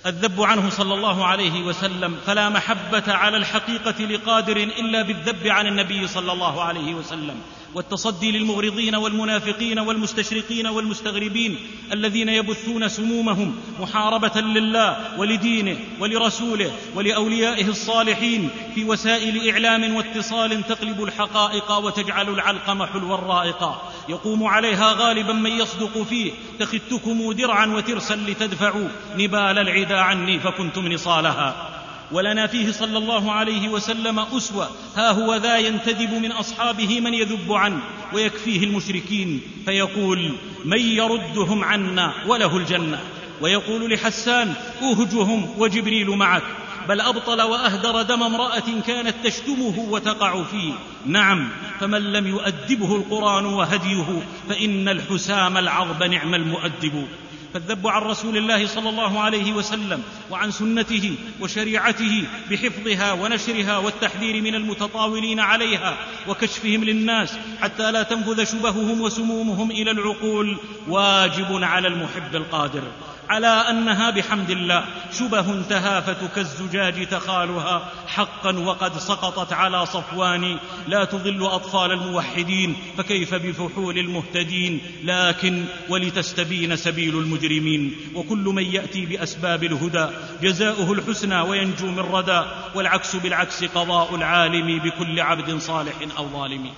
الذب 0.05 0.41
عنه 0.41 0.69
صلى 0.69 0.93
الله 0.93 1.25
عليه 1.25 1.61
وسلم 1.61 2.17
فلا 2.25 2.49
محبة 2.49 3.03
على 3.07 3.37
الحقيقة 3.37 4.03
لقادر 4.03 4.57
إلا 4.57 5.01
بالذب 5.01 5.47
عن 5.47 5.67
النبي 5.67 6.07
صلى 6.07 6.31
الله 6.31 6.63
عليه 6.63 6.95
وسلم. 6.95 7.41
والتصدي 7.73 8.31
للمغرضين 8.31 8.95
والمنافقين 8.95 9.79
والمستشرقين 9.79 10.67
والمستغربين 10.67 11.57
الذين 11.93 12.29
يبثون 12.29 12.87
سمومهم 12.87 13.55
محاربة 13.79 14.41
لله 14.41 15.19
ولدينه 15.19 15.77
ولرسوله 15.99 16.71
ولأوليائه 16.95 17.67
الصالحين 17.67 18.49
في 18.75 18.83
وسائل 18.83 19.49
إعلام 19.49 19.95
واتصال 19.95 20.67
تقلب 20.67 21.03
الحقائق 21.03 21.71
وتجعل 21.71 22.29
العلقم 22.29 22.85
حلوا 22.85 23.15
رائقا 23.17 23.91
يقوم 24.09 24.43
عليها 24.43 24.93
غالبا 24.93 25.33
من 25.33 25.51
يصدق 25.51 26.03
فيه. 26.03 26.31
تخذتكم 26.59 27.31
درعا 27.31 27.65
وترسا 27.65 28.15
لتدفعوا. 28.15 28.87
نبال 29.15 29.57
العدا 29.57 29.97
عني 29.97 30.39
فكنتم 30.39 30.87
نصالها. 30.87 31.76
ولنا 32.11 32.47
فيه 32.47 32.71
صلى 32.71 32.97
الله 32.97 33.31
عليه 33.31 33.69
وسلم 33.69 34.19
أسوة. 34.19 34.69
ها 34.95 35.11
هو 35.11 35.35
ذا 35.35 35.57
ينتدب 35.57 36.13
من 36.13 36.31
أصحابه 36.31 36.99
من 36.99 37.13
يذب 37.13 37.53
عنه 37.53 37.79
ويكفيه 38.13 38.63
المشركين. 38.63 39.41
فيقول 39.65 40.31
من 40.65 40.79
يردهم 40.79 41.63
عنا 41.63 42.13
وله 42.27 42.57
الجنة. 42.57 42.99
ويقول 43.41 43.93
لحسان 43.93 44.53
اهجهم 44.81 45.49
وجبريل 45.57 46.09
معك. 46.09 46.43
بل 46.89 47.01
أبطل 47.01 47.41
وأهدر 47.41 48.01
دم 48.01 48.23
امرأة 48.23 48.81
كانت 48.87 49.15
تشتمه 49.23 49.79
وتقع 49.79 50.43
فيه. 50.43 50.73
نعم 51.05 51.49
فمن 51.79 52.13
لم 52.13 52.27
يؤدبه 52.27 52.95
القرآن 52.95 53.45
وهديه 53.45 54.21
فإن 54.49 54.89
الحسام 54.89 55.57
العظب 55.57 56.03
نعم 56.03 56.35
المؤدب. 56.35 57.07
فالذب 57.53 57.87
عن 57.87 58.01
رسول 58.01 58.37
الله 58.37 58.67
صلى 58.67 58.89
الله 58.89 59.19
عليه 59.19 59.53
وسلم 59.53 60.03
وعن 60.31 60.51
سنته 60.51 61.15
وشريعته 61.41 62.23
بحفظها 62.51 63.13
ونشرها 63.13 63.77
والتحذير 63.77 64.41
من 64.41 64.55
المتطاولين 64.55 65.39
عليها 65.39 65.97
وكشفهم 66.27 66.83
للناس 66.83 67.37
حتى 67.61 67.91
لا 67.91 68.03
تنفذ 68.03 68.43
شبههم 68.43 69.01
وسمومهم 69.01 69.71
إلى 69.71 69.91
العقول 69.91 70.57
واجب 70.87 71.63
على 71.63 71.87
المحب 71.87 72.35
القادر. 72.35 72.83
على 73.29 73.47
أنها 73.47 74.09
بحمد 74.09 74.49
الله. 74.49 74.85
شبه 75.11 75.61
تهافت 75.61 76.35
كالزجاج 76.35 77.07
تخالها. 77.07 77.91
حقا 78.07 78.59
وقد 78.59 78.97
سقطت 78.97 79.53
على 79.53 79.85
صفوان. 79.85 80.57
لا 80.87 81.05
تضل 81.05 81.45
أطفال 81.45 81.91
الموحدين. 81.91 82.75
فكيف 82.97 83.35
بفحول 83.35 83.97
المهتدين؟ 83.97 84.81
لكن 85.03 85.65
ولتستبين 85.89 86.75
سبيل 86.75 87.19
المجرمين. 87.19 87.95
وكل 88.15 88.43
من 88.43 88.63
يأتي 88.63 89.05
بأسباب 89.05 89.63
الهدى. 89.63 90.07
جزاؤه 90.41 90.93
الحسنى 90.93 91.41
وينجو 91.41 91.87
من 91.87 91.99
ردى. 91.99 92.41
والعكس 92.75 93.15
بالعكس 93.15 93.63
قضاء 93.63 94.15
العالم 94.15 94.79
بكل 94.79 95.19
عبد 95.19 95.57
صالح 95.59 95.95
أو 96.17 96.27
ظالم. 96.29 96.69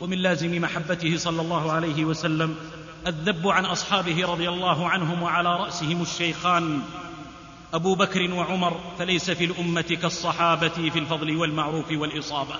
ومن 0.00 0.18
لازم 0.18 0.62
محبته 0.62 1.16
صلى 1.16 1.42
الله 1.42 1.72
عليه 1.72 2.04
وسلم 2.04 2.56
الذب 3.06 3.48
عن 3.48 3.64
أصحابه 3.64 4.26
رضي 4.26 4.48
الله 4.48 4.88
عنهم 4.88 5.22
وعلى 5.22 5.48
رأسهم 5.48 6.02
الشيخان 6.02 6.82
أبو 7.74 7.94
بكر 7.94 8.34
وعمر 8.34 8.80
فليس 8.98 9.30
في 9.30 9.44
الأمة 9.44 9.98
كالصحابة 10.02 10.68
في 10.68 10.98
الفضل 10.98 11.36
والمعروف 11.36 11.90
والإصابة 11.90 12.54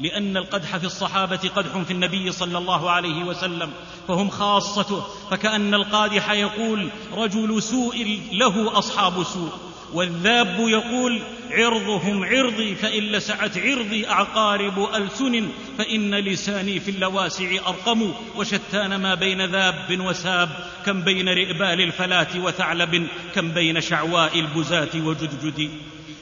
لأن 0.00 0.36
القدح 0.36 0.76
في 0.76 0.86
الصحابة 0.86 1.50
قدح 1.56 1.78
في 1.78 1.90
النبي 1.90 2.32
صلى 2.32 2.58
الله 2.58 2.90
عليه 2.90 3.24
وسلم 3.24 3.72
فهم 4.08 4.30
خاصته 4.30 5.04
فكأن 5.30 5.74
القادح 5.74 6.30
يقول 6.30 6.90
رجل 7.12 7.62
سوء 7.62 8.20
له 8.32 8.78
أصحاب 8.78 9.22
سوء. 9.22 9.52
والذاب 9.94 10.56
يقول 10.58 11.20
عرضهم 11.50 12.24
عرضي 12.24 12.74
فإن 12.74 13.02
لسعت 13.02 13.58
عرضي 13.58 14.08
أعقارب 14.08 14.88
ألسن 14.94 15.48
فإن 15.78 16.14
لساني 16.14 16.80
في 16.80 16.90
اللواسع 16.90 17.46
أرقم 17.66 18.12
وشتان 18.36 18.96
ما 18.96 19.14
بين 19.14 19.44
ذاب 19.44 20.00
وساب 20.00 20.48
كم 20.86 21.00
بين 21.00 21.28
رئبال 21.28 21.80
الفلاة 21.80 22.38
وثعلب 22.38 23.06
كم 23.34 23.48
بين 23.50 23.80
شعواء 23.80 24.40
البزاة 24.40 24.88
وجدجد. 24.94 25.70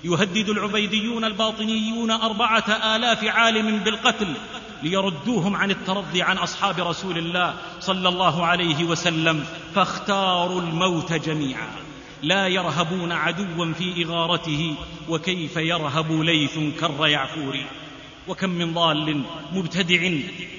يهدد 0.04 0.48
العبيديون 0.48 1.24
الباطنيون 1.24 2.10
أربعة 2.10 2.96
آلاف 2.96 3.24
عالم 3.24 3.78
بالقتل 3.78 4.34
ليردوهم 4.82 5.56
عن 5.56 5.70
الترضي 5.70 6.22
عن 6.22 6.38
أصحاب 6.38 6.80
رسول 6.80 7.18
الله 7.18 7.54
صلى 7.80 8.08
الله 8.08 8.46
عليه 8.46 8.84
وسلم 8.84 9.44
فاختاروا 9.74 10.60
الموت 10.60 11.12
جميعا. 11.12 11.81
لا 12.22 12.46
يرهبون 12.46 13.12
عدوا 13.12 13.72
في 13.72 14.04
إغارته 14.04 14.74
وكيف 15.08 15.56
يرهب 15.56 16.12
ليث 16.12 16.58
كر 16.80 17.06
يعفور 17.06 17.56
وكم 18.28 18.50
من 18.50 18.74
ضال 18.74 19.22
مبتدع 19.52 20.10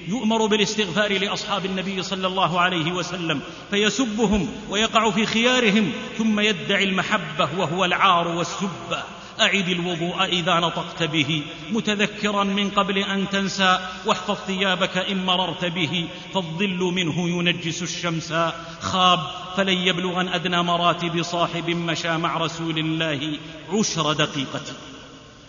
يؤمر 0.08 0.46
بالاستغفار 0.46 1.18
لأصحاب 1.18 1.66
النبي 1.66 2.02
صلى 2.02 2.26
الله 2.26 2.60
عليه 2.60 2.92
وسلم 2.92 3.40
فيسبهم 3.70 4.48
ويقع 4.70 5.10
في 5.10 5.26
خيارهم 5.26 5.92
ثم 6.18 6.40
يدعي 6.40 6.84
المحبة 6.84 7.48
وهو 7.58 7.84
العار 7.84 8.28
والسبه 8.28 9.02
أعد 9.40 9.68
الوضوء 9.68 10.24
إذا 10.24 10.54
نطقت 10.60 11.02
به 11.02 11.42
متذكرا 11.70 12.44
من 12.44 12.70
قبل 12.70 12.98
أن 12.98 13.30
تنسى 13.30 13.78
واحفظ 14.06 14.36
ثيابك 14.46 14.96
إن 14.96 15.24
مررت 15.24 15.64
به 15.64 16.08
فالظل 16.34 16.78
منه 16.78 17.28
ينجس 17.28 17.82
الشمس. 17.82 18.34
خاب 18.80 19.20
فلن 19.56 19.78
يبلغن 19.78 20.28
أدنى 20.28 20.62
مراتب 20.62 21.22
صاحب 21.22 21.70
مشى 21.70 22.16
مع 22.16 22.36
رسول 22.36 22.78
الله 22.78 23.38
عشر 23.72 24.12
دقيقة. 24.12 24.93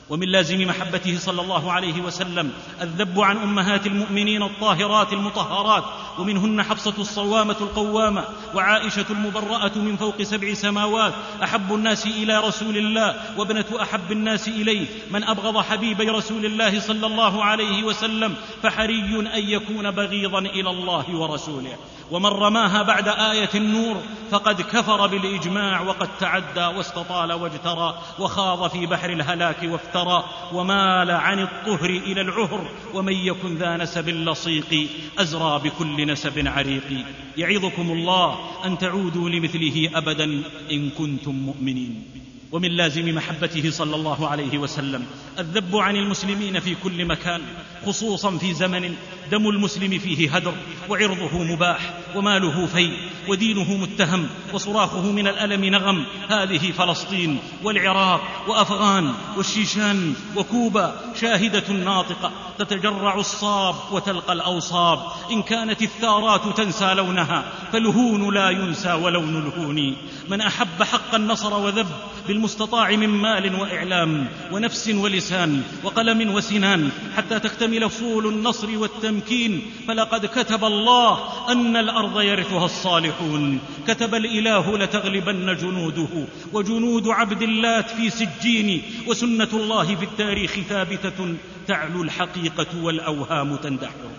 ومن 0.09 0.27
لازم 0.27 0.67
محبته 0.67 1.17
صلى 1.19 1.41
الله 1.41 1.71
عليه 1.71 2.01
وسلم 2.01 2.51
الذب 2.81 3.19
عن 3.19 3.37
أمهات 3.37 3.87
المؤمنين 3.87 4.43
الطاهرات 4.43 5.13
المطهرات 5.13 5.83
ومنهن 6.19 6.63
حفصة 6.63 6.93
الصوامة 6.99 7.55
القوامة 7.61 8.23
وعائشة 8.55 9.05
المبرأة 9.09 9.71
من 9.75 9.97
فوق 9.97 10.21
سبع 10.21 10.53
سماوات 10.53 11.13
أحب 11.43 11.73
الناس 11.73 12.05
إلى 12.05 12.39
رسول 12.39 12.77
الله 12.77 13.15
وابنة 13.37 13.65
أحب 13.81 14.11
الناس 14.11 14.47
إليه 14.47 14.85
من 15.11 15.23
أبغض 15.23 15.57
حبيبي 15.57 16.09
رسول 16.09 16.45
الله 16.45 16.79
صلى 16.79 17.07
الله 17.07 17.43
عليه 17.43 17.83
وسلم 17.83 18.35
فحري 18.63 19.19
أن 19.33 19.49
يكون 19.49 19.91
بغيضا 19.91 20.39
إلى 20.39 20.69
الله 20.69 21.15
ورسوله. 21.15 21.77
ومن 22.11 22.29
رماها 22.29 22.83
بعد 22.83 23.07
آية 23.07 23.49
النور 23.55 24.01
فقد 24.31 24.61
كفر 24.61 25.07
بالإجماع 25.07 25.81
وقد 25.81 26.09
تعدى 26.19 26.77
واستطال 26.77 27.33
واجترى 27.33 27.97
وخاض 28.19 28.69
في 28.69 28.85
بحر 28.85 29.09
الهلاك 29.09 29.63
وافترى 29.63 30.23
ومال 30.53 31.11
عن 31.11 31.39
الطهر 31.39 31.89
إلى 31.89 32.21
العهر 32.21 32.67
ومن 32.93 33.13
يكن 33.13 33.55
ذا 33.55 33.77
نسب 33.77 34.09
لصيق 34.09 34.87
أزرى 35.19 35.59
بكل 35.59 36.07
نسب 36.07 36.47
عريق. 36.47 37.05
يعظكم 37.37 37.91
الله 37.91 38.39
أن 38.65 38.77
تعودوا 38.77 39.29
لمثله 39.29 39.89
أبدا 39.95 40.43
إن 40.71 40.89
كنتم 40.89 41.31
مؤمنين. 41.31 42.03
ومن 42.51 42.71
لازم 42.71 43.15
محبته 43.15 43.71
صلى 43.71 43.95
الله 43.95 44.27
عليه 44.27 44.57
وسلم 44.57 45.05
الذب 45.39 45.75
عن 45.75 45.95
المسلمين 45.95 46.59
في 46.59 46.75
كل 46.75 47.05
مكان 47.05 47.41
خصوصا 47.85 48.37
في 48.37 48.53
زمن 48.53 48.95
دم 49.31 49.49
المسلم 49.49 49.99
فيه 49.99 50.35
هدر 50.35 50.53
وعرضه 50.89 51.43
مباح 51.43 51.93
وماله 52.15 52.65
في 52.65 52.91
ودينه 53.27 53.77
متهم 53.77 54.27
وصراخه 54.53 55.01
من 55.11 55.27
الألم 55.27 55.65
نغم. 55.65 56.05
هذه 56.29 56.71
فلسطين 56.71 57.39
والعراق 57.63 58.21
وأفغان 58.47 59.13
والشيشان 59.37 60.13
وكوبا 60.35 60.95
شاهدة 61.21 61.73
ناطقة 61.73 62.31
تتجرع 62.59 63.19
الصاب 63.19 63.75
وتلقى 63.91 64.33
الأوصاب. 64.33 64.99
إن 65.31 65.41
كانت 65.41 65.81
الثارات 65.81 66.57
تنسى 66.57 66.93
لونها 66.93 67.43
فالهون 67.73 68.33
لا 68.33 68.49
ينسى 68.49 68.93
ولون 68.93 69.47
الهون. 69.47 69.95
من 70.29 70.41
أحب 70.41 70.83
حقا 70.83 71.17
نصر 71.17 71.53
وذب 71.53 71.87
بالمستطاع 72.27 72.91
من 72.91 73.09
مال 73.09 73.55
وإعلام 73.55 74.27
ونفس 74.51 74.87
ولسان 74.87 75.63
وقلم 75.83 76.33
وسنان 76.33 76.89
حتى 77.17 77.39
تكتمل 77.39 77.74
فول 77.83 78.27
النصر 78.27 78.77
والتمكين 78.77 79.61
فلقد 79.87 80.25
كتب 80.25 80.63
الله 80.63 81.19
أن 81.51 81.75
الأرض 81.75 82.21
يرثها 82.21 82.65
الصالحون. 82.65 83.59
كتب 83.87 84.15
الإله 84.15 84.77
لتغلبن 84.77 85.55
جنوده 85.55 86.27
وجنود 86.53 87.07
عبد 87.07 87.41
اللات 87.41 87.89
في 87.89 88.09
سجين 88.09 88.81
وسنة 89.07 89.49
الله 89.53 89.95
في 89.95 90.05
التاريخ 90.05 90.51
ثابتة 90.69 91.35
تعلو 91.67 92.03
الحقيقة 92.03 92.83
والأوهام 92.83 93.55
تندحر. 93.55 94.09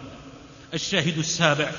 الشاهد 0.74 1.19
السابع. 1.19 1.70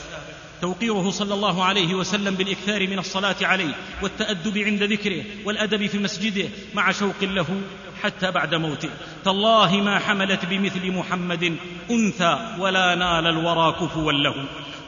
توقيره 0.62 1.12
صلى 1.12 1.34
الله 1.34 1.64
عليه 1.64 1.96
وسلم 1.96 2.36
بالإكثار 2.36 2.88
من 2.88 3.00
الصلاة 3.00 3.36
عليه 3.42 3.76
والتأدب 4.02 4.58
عند 4.58 4.84
ذكره 4.84 5.24
والأدب 5.46 5.88
في 5.88 5.98
مسجده 5.98 6.50
مع 6.74 6.92
شوق 6.92 7.24
له 7.24 7.62
حتى 8.04 8.32
بعد 8.32 8.56
موته. 8.56 8.90
تالله 9.26 9.76
ما 9.76 10.00
حملت 10.00 10.46
بمثل 10.46 10.92
محمد 10.92 11.58
أنثى 11.92 12.56
ولا 12.60 12.96
نال 12.96 13.28
الورى 13.28 13.72
كفوا 13.72 14.12
له. 14.12 14.36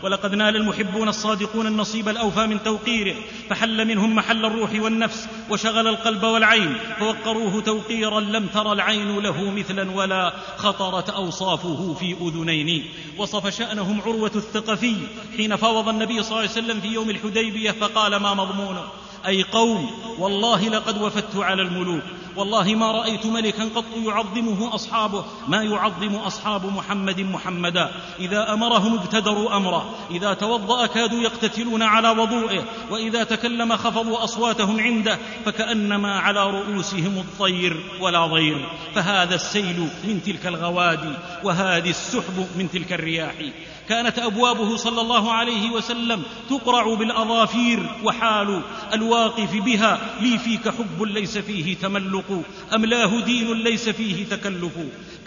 ولقد 0.04 0.36
نال 0.36 0.56
المحبون 0.56 1.10
الصادقون 1.10 1.68
النصيب 1.68 2.10
الأوفى 2.10 2.48
من 2.48 2.64
توقيره 2.64 3.16
فحل 3.50 3.88
منهم 3.88 4.16
محل 4.16 4.46
الروح 4.46 4.72
والنفس 4.76 5.28
وشغل 5.50 5.88
القلب 5.88 6.24
والعين 6.24 6.78
فوقروه 7.00 7.62
توقيرا 7.62 8.20
لم 8.20 8.48
تر 8.48 8.74
العين 8.74 9.20
له 9.20 9.52
مثلا 9.52 9.92
ولا 9.92 10.34
خطرت 10.58 11.10
أوصافه 11.10 11.94
في 11.94 12.16
أذنين. 12.22 12.86
وصف 13.18 13.58
شأنهم 13.58 14.02
عروة 14.02 14.32
الثقفي 14.36 14.96
حين 15.38 15.56
فاوض 15.56 15.90
النبي 15.90 16.24
صلى 16.24 16.32
الله 16.32 16.40
عليه 16.40 16.50
وسلم 16.50 16.82
في 16.82 16.88
يوم 16.88 17.10
الحديبية 17.10 17.72
فقال 17.72 18.16
ما 18.16 18.34
مضمونه؟ 18.34 18.84
أي 19.28 19.44
قوم 19.44 19.92
والله 20.20 20.70
لقد 20.70 21.02
وفدت 21.02 21.36
على 21.36 21.62
الملوك. 21.62 22.04
والله 22.36 22.76
ما 22.76 22.92
رأيت 22.92 23.26
ملكا 23.26 23.64
قط 23.76 23.86
يعظمه 24.06 24.76
أصحابه 24.76 25.26
ما 25.48 25.64
يعظم 25.64 26.16
أصحاب 26.16 26.66
محمد 26.66 27.22
محمدا. 27.22 27.92
إذا 28.20 28.54
أمرهم 28.54 28.94
ابتدروا 28.94 29.58
امره 29.58 29.96
إذا 30.12 30.34
توضأ 30.34 30.86
كادوا 30.86 31.20
يقتتلون 31.20 31.82
على 31.82 32.10
وضوئه 32.10 32.64
وإذا 32.92 33.24
تكلم 33.24 33.78
خفضوا 33.78 34.24
أصواتهم 34.24 34.80
عنده 34.80 35.18
فكأنما 35.46 36.20
على 36.20 36.50
رؤوسهم 36.50 37.18
الطير 37.18 37.84
ولا 38.02 38.28
ضير. 38.28 38.70
فهذا 38.96 39.36
السيل 39.36 39.88
من 40.04 40.22
تلك 40.26 40.48
الغوادي 40.48 41.14
وهذه 41.44 41.90
السحب 41.90 42.48
من 42.56 42.72
تلك 42.72 42.94
الرياح. 42.94 43.36
كانت 43.90 44.20
أبوابه 44.20 44.76
صلى 44.76 45.02
الله 45.02 45.32
عليه 45.32 45.70
وسلم 45.72 46.24
تقرع 46.50 46.94
بالأظافير 46.94 47.90
وحال 48.04 48.62
الواقف 48.94 49.56
بها 49.56 50.00
لي 50.22 50.38
فيك 50.38 50.70
حب 50.70 51.04
ليس 51.04 51.38
فيه 51.38 51.76
تملق 51.76 52.19
املاه 52.74 53.26
دين 53.26 53.54
ليس 53.54 53.90
فيه 53.90 54.26
تكلف 54.26 54.74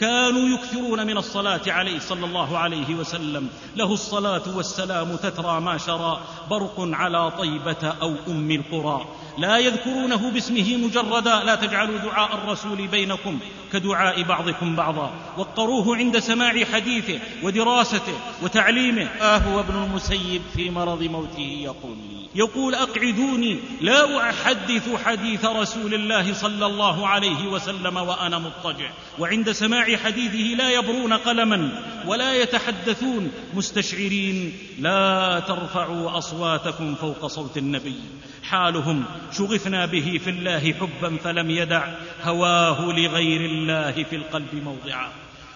كانوا 0.02 0.48
يكثرون 0.48 1.06
من 1.06 1.16
الصلاة 1.16 1.60
عليه 1.66 1.98
صلى 1.98 2.26
الله 2.26 2.58
عليه 2.58 2.94
وسلم. 2.94 3.48
له 3.76 3.92
الصلاة 3.92 4.56
والسلام 4.56 5.16
تترى 5.16 5.60
ما 5.60 5.78
شرى 5.78 6.20
برق 6.50 6.74
على 6.78 7.30
طيبة 7.30 7.94
أو 8.02 8.14
أم 8.28 8.50
القرى. 8.50 9.06
لا 9.38 9.58
يذكرونه 9.58 10.30
باسمه 10.30 10.76
مجردا. 10.76 11.44
لا 11.44 11.54
تجعلوا 11.54 11.98
دعاء 11.98 12.34
الرسول 12.34 12.86
بينكم 12.86 13.38
كدعاء 13.72 14.22
بعضكم 14.22 14.76
بعضا. 14.76 15.10
وقروه 15.38 15.96
عند 15.96 16.18
سماع 16.18 16.64
حديثه 16.64 17.20
ودراسته 17.42 18.14
وتعليمه. 18.42 19.02
آه 19.02 19.38
هو 19.38 19.60
ابن 19.60 19.82
المسيب 19.82 20.42
في 20.54 20.70
مرض 20.70 21.02
موته 21.02 21.58
يقول 21.62 21.96
يقول 22.34 22.74
أقعدوني 22.74 23.58
لا 23.80 24.30
أحدث 24.30 25.04
حديث 25.04 25.44
رسول 25.44 25.94
الله 25.94 26.34
صلى 26.34 26.66
الله 26.66 27.08
عليه 27.08 27.46
وسلم 27.48 27.96
وأنا 27.96 28.38
مضطجع. 28.38 28.90
وعند 29.18 29.52
سماع 29.52 29.91
حديثه 29.96 30.56
لا 30.56 30.70
يبرون 30.70 31.12
قلما 31.12 31.82
ولا 32.06 32.34
يتحدثون. 32.42 33.32
مستشعرين 33.54 34.52
لا 34.80 35.40
ترفعوا 35.48 36.18
أصواتكم 36.18 36.94
فوق 36.94 37.26
صوت 37.26 37.58
النبي. 37.58 38.00
حالهم 38.42 39.04
شغفنا 39.32 39.86
به 39.86 40.20
في 40.24 40.30
الله 40.30 40.72
حبا 40.72 41.16
فلم 41.24 41.50
يدع 41.50 41.88
هواه 42.22 42.92
لغير 42.92 43.40
الله 43.40 44.04
في 44.10 44.16
القلب 44.16 44.54
موضعا. 44.64 45.08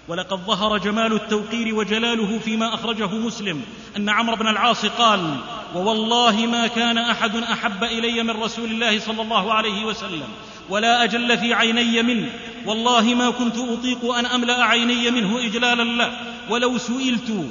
ولقد 0.08 0.38
ظهر 0.46 0.78
جمال 0.78 1.12
التوقير 1.12 1.74
وجلاله 1.74 2.38
فيما 2.38 2.74
أخرجه 2.74 3.14
مسلم. 3.14 3.62
أن 3.96 4.08
عمرو 4.08 4.36
بن 4.36 4.48
العاص 4.48 4.86
قال 4.86 5.36
ووالله 5.74 6.46
ما 6.46 6.66
كان 6.66 6.98
أحد 6.98 7.36
أحب 7.36 7.84
إلي 7.84 8.22
من 8.22 8.30
رسول 8.30 8.70
الله 8.70 8.98
صلى 8.98 9.22
الله 9.22 9.52
عليه 9.52 9.84
وسلم 9.84 10.28
ولا 10.68 11.04
أجل 11.04 11.38
في 11.38 11.54
عيني 11.54 12.02
منه. 12.02 12.30
والله 12.66 13.14
ما 13.14 13.30
كنت 13.30 13.56
أطيق 13.56 14.14
أن 14.14 14.26
أملأ 14.26 14.64
عيني 14.64 15.10
منه 15.10 15.38
اجلالا 15.38 15.82
له. 15.82 16.18
ولو 16.50 16.78
سئلت 16.78 17.46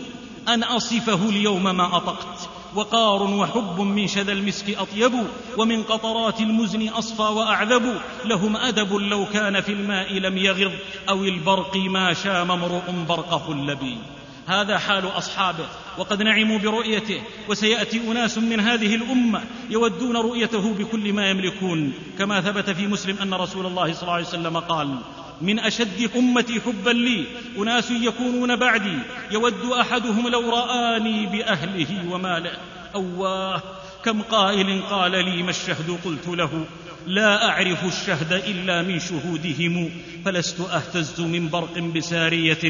أن 0.47 0.63
أصفه 0.63 1.29
اليوم 1.29 1.63
ما 1.63 1.97
أطقت. 1.97 2.49
وقار 2.75 3.23
وحب 3.23 3.81
من 3.81 4.07
شذا 4.07 4.31
المسك 4.31 4.77
أطيب. 4.77 5.13
ومن 5.57 5.83
قطرات 5.83 6.41
المزن 6.41 6.89
أصفى 6.89 7.21
وأعذب. 7.21 8.01
لهم 8.25 8.57
أدب 8.57 8.93
لو 8.93 9.25
كان 9.33 9.61
في 9.61 9.71
الماء 9.71 10.13
لم 10.13 10.37
يغض 10.37 10.71
أو 11.09 11.23
البرق 11.23 11.75
ما 11.77 12.13
شام 12.13 12.51
امرؤ 12.51 12.91
برق 13.09 13.47
خلبي 13.47 13.97
هذا 14.47 14.77
حال 14.77 15.07
أصحابه 15.07 15.65
وقد 15.97 16.23
نعموا 16.23 16.59
برؤيته 16.59 17.21
وسيأتي 17.49 18.11
أناس 18.11 18.37
من 18.37 18.59
هذه 18.59 18.95
الأمة 18.95 19.43
يودون 19.69 20.17
رؤيته 20.17 20.73
بكل 20.73 21.13
ما 21.13 21.29
يملكون. 21.29 21.93
كما 22.19 22.41
ثبت 22.41 22.69
في 22.69 22.87
مسلم 22.87 23.17
أن 23.21 23.33
رسول 23.33 23.65
الله 23.65 23.93
صلى 23.93 24.01
الله 24.01 24.13
عليه 24.13 24.25
وسلم 24.25 24.57
قال 24.57 24.97
من 25.41 25.59
أشد 25.59 26.09
أمتي 26.15 26.61
حبا 26.61 26.89
لي 26.89 27.25
أناس 27.57 27.91
يكونون 27.91 28.55
بعدي 28.55 28.99
يود 29.31 29.65
أحدهم 29.79 30.27
لو 30.27 30.49
رآني 30.49 31.25
بأهله 31.25 32.11
وماله. 32.11 32.57
اواه 32.95 33.61
كم 34.03 34.21
قائل 34.21 34.81
قال 34.89 35.11
لي 35.11 35.43
ما 35.43 35.49
الشهد؟ 35.49 35.99
قلت 36.05 36.27
له 36.27 36.65
لا 37.07 37.49
أعرف 37.49 37.85
الشهد 37.85 38.33
إلا 38.33 38.81
من 38.81 38.99
شهودهم 38.99 39.89
فلست 40.25 40.61
أهتز 40.61 41.21
من 41.21 41.49
برق 41.49 41.79
بسارية 41.79 42.63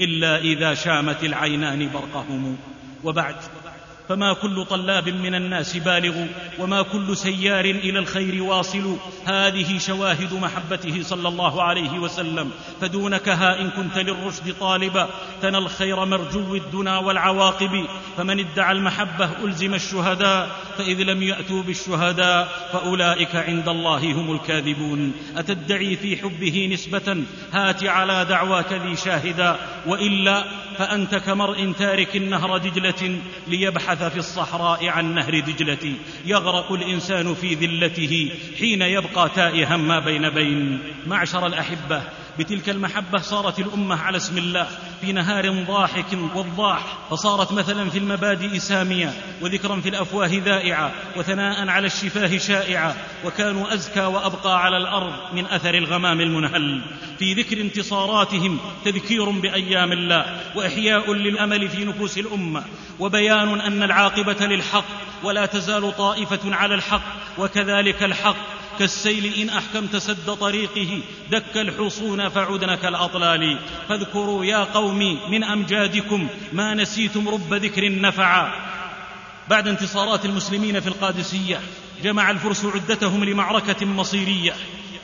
إلا 0.00 0.38
إذا 0.38 0.74
شامت 0.74 1.24
العينان 1.24 1.90
برقهم. 1.92 2.56
وبعد. 3.04 3.36
فما 4.10 4.32
كل 4.32 4.64
طلاب 4.64 5.08
من 5.08 5.34
الناس 5.34 5.76
بالغ 5.76 6.26
وما 6.58 6.82
كل 6.82 7.16
سيار 7.16 7.64
إلى 7.64 7.98
الخير 7.98 8.42
واصل. 8.42 8.96
هذه 9.26 9.78
شواهد 9.78 10.34
محبته 10.34 11.02
صلى 11.02 11.28
الله 11.28 11.62
عليه 11.62 11.98
وسلم. 11.98 12.50
فدونكها 12.80 13.60
إن 13.60 13.70
كنت 13.70 13.98
للرشد 13.98 14.54
طالبا. 14.60 15.08
تنى 15.42 15.58
الخير 15.58 16.04
مرجو 16.04 16.54
الدنا 16.54 16.98
والعواقب. 16.98 17.86
فمن 18.16 18.40
ادعى 18.40 18.72
المحبة 18.72 19.30
ألزم 19.44 19.74
الشهداء. 19.74 20.50
فإذ 20.78 21.02
لم 21.02 21.22
يأتوا 21.22 21.62
بالشهداء 21.62 22.68
فأولئك 22.72 23.36
عند 23.36 23.68
الله 23.68 24.12
هم 24.12 24.34
الكاذبون. 24.34 25.12
أتدعي 25.36 25.96
في 25.96 26.16
حبه 26.16 26.70
نسبة؟ 26.72 27.24
هات 27.52 27.84
على 27.84 28.24
دعواك 28.24 28.72
ذي 28.72 28.96
شاهدا. 28.96 29.56
وإلا 29.86 30.44
فانت 30.80 31.14
كمرء 31.14 31.72
تارك 31.72 32.16
النهر 32.16 32.58
دجلة 32.58 33.18
ليبحث 33.48 34.02
في 34.02 34.16
الصحراء 34.16 34.88
عن 34.88 35.14
نهر 35.14 35.40
دجلة. 35.40 35.94
يغرق 36.26 36.72
الإنسان 36.72 37.34
في 37.34 37.54
ذلته 37.54 38.30
حين 38.58 38.82
يبقى 38.82 39.28
تائها 39.34 39.76
ما 39.76 39.98
بين 39.98 40.30
بين. 40.30 40.78
معشر 41.06 41.46
الأحبة 41.46 42.02
بتلك 42.38 42.70
المحبة 42.70 43.18
صارت 43.18 43.58
الأمة 43.58 43.96
على 44.02 44.16
اسم 44.16 44.38
الله 44.38 44.68
في 45.00 45.12
نهار 45.12 45.64
ضاحك 45.64 46.18
وضاح 46.34 46.80
فصارت 47.10 47.52
مثلا 47.52 47.90
في 47.90 47.98
المبادئ 47.98 48.58
سامية 48.58 49.12
وذكرا 49.42 49.80
في 49.80 49.88
الأفواه 49.88 50.30
ذائعة 50.44 50.92
وثناء 51.16 51.68
على 51.68 51.86
الشفاه 51.86 52.38
شائعة 52.38 52.96
وكانوا 53.24 53.74
أزكى 53.74 54.00
وأبقى 54.00 54.62
على 54.62 54.76
الأرض 54.76 55.12
من 55.34 55.46
أثر 55.46 55.74
الغمام 55.74 56.20
المنهل. 56.20 56.82
في 57.18 57.34
ذكر 57.34 57.60
انتصاراتهم 57.60 58.58
تذكير 58.84 59.30
بأيام 59.30 59.92
الله 59.92 60.40
وإحياء 60.54 61.12
للأمل 61.12 61.68
في 61.68 61.84
نفوس 61.84 62.18
الأمة 62.18 62.62
وبيان 62.98 63.60
أن 63.60 63.82
العاقبة 63.82 64.46
للحق 64.46 64.84
ولا 65.24 65.46
تزال 65.46 65.96
طائفة 65.96 66.54
على 66.54 66.74
الحق 66.74 67.02
وكذلك 67.38 68.02
الحق 68.02 68.36
كالسيل 68.78 69.34
إن 69.34 69.48
أحكمت 69.48 69.96
سد 69.96 70.34
طريقه 70.34 71.00
دك 71.30 71.56
الحصون 71.56 72.28
فعدن 72.28 72.74
كالأطلال 72.74 73.58
فاذكروا 73.88 74.44
يا 74.44 74.64
قومي 74.64 75.18
من 75.28 75.44
أمجادكم 75.44 76.28
ما 76.52 76.74
نسيتم 76.74 77.28
رب 77.28 77.54
ذكر 77.54 78.00
نفعا 78.00 78.52
بعد 79.48 79.68
انتصارات 79.68 80.24
المسلمين 80.24 80.80
في 80.80 80.86
القادسية 80.86 81.60
جمع 82.02 82.30
الفرس 82.30 82.64
عدتهم 82.64 83.24
لمعركة 83.24 83.86
مصيرية. 83.86 84.52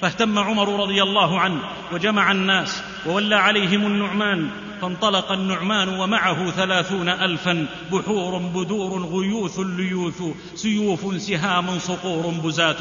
فاهتم 0.00 0.38
عمر 0.38 0.80
رضي 0.82 1.02
الله 1.02 1.40
عنه 1.40 1.60
وجمع 1.92 2.32
الناس 2.32 2.82
وولى 3.06 3.34
عليهم 3.34 3.86
النعمان. 3.86 4.50
فانطلق 4.82 5.32
النعمان 5.32 5.88
ومعه 5.88 6.50
ثلاثون 6.50 7.08
ألفا. 7.08 7.66
بحور 7.92 8.38
بدور 8.38 9.06
غيوث 9.06 9.58
ليوث 9.58 10.22
سيوف 10.54 11.22
سهام 11.22 11.78
صقور 11.78 12.26
بزات. 12.44 12.76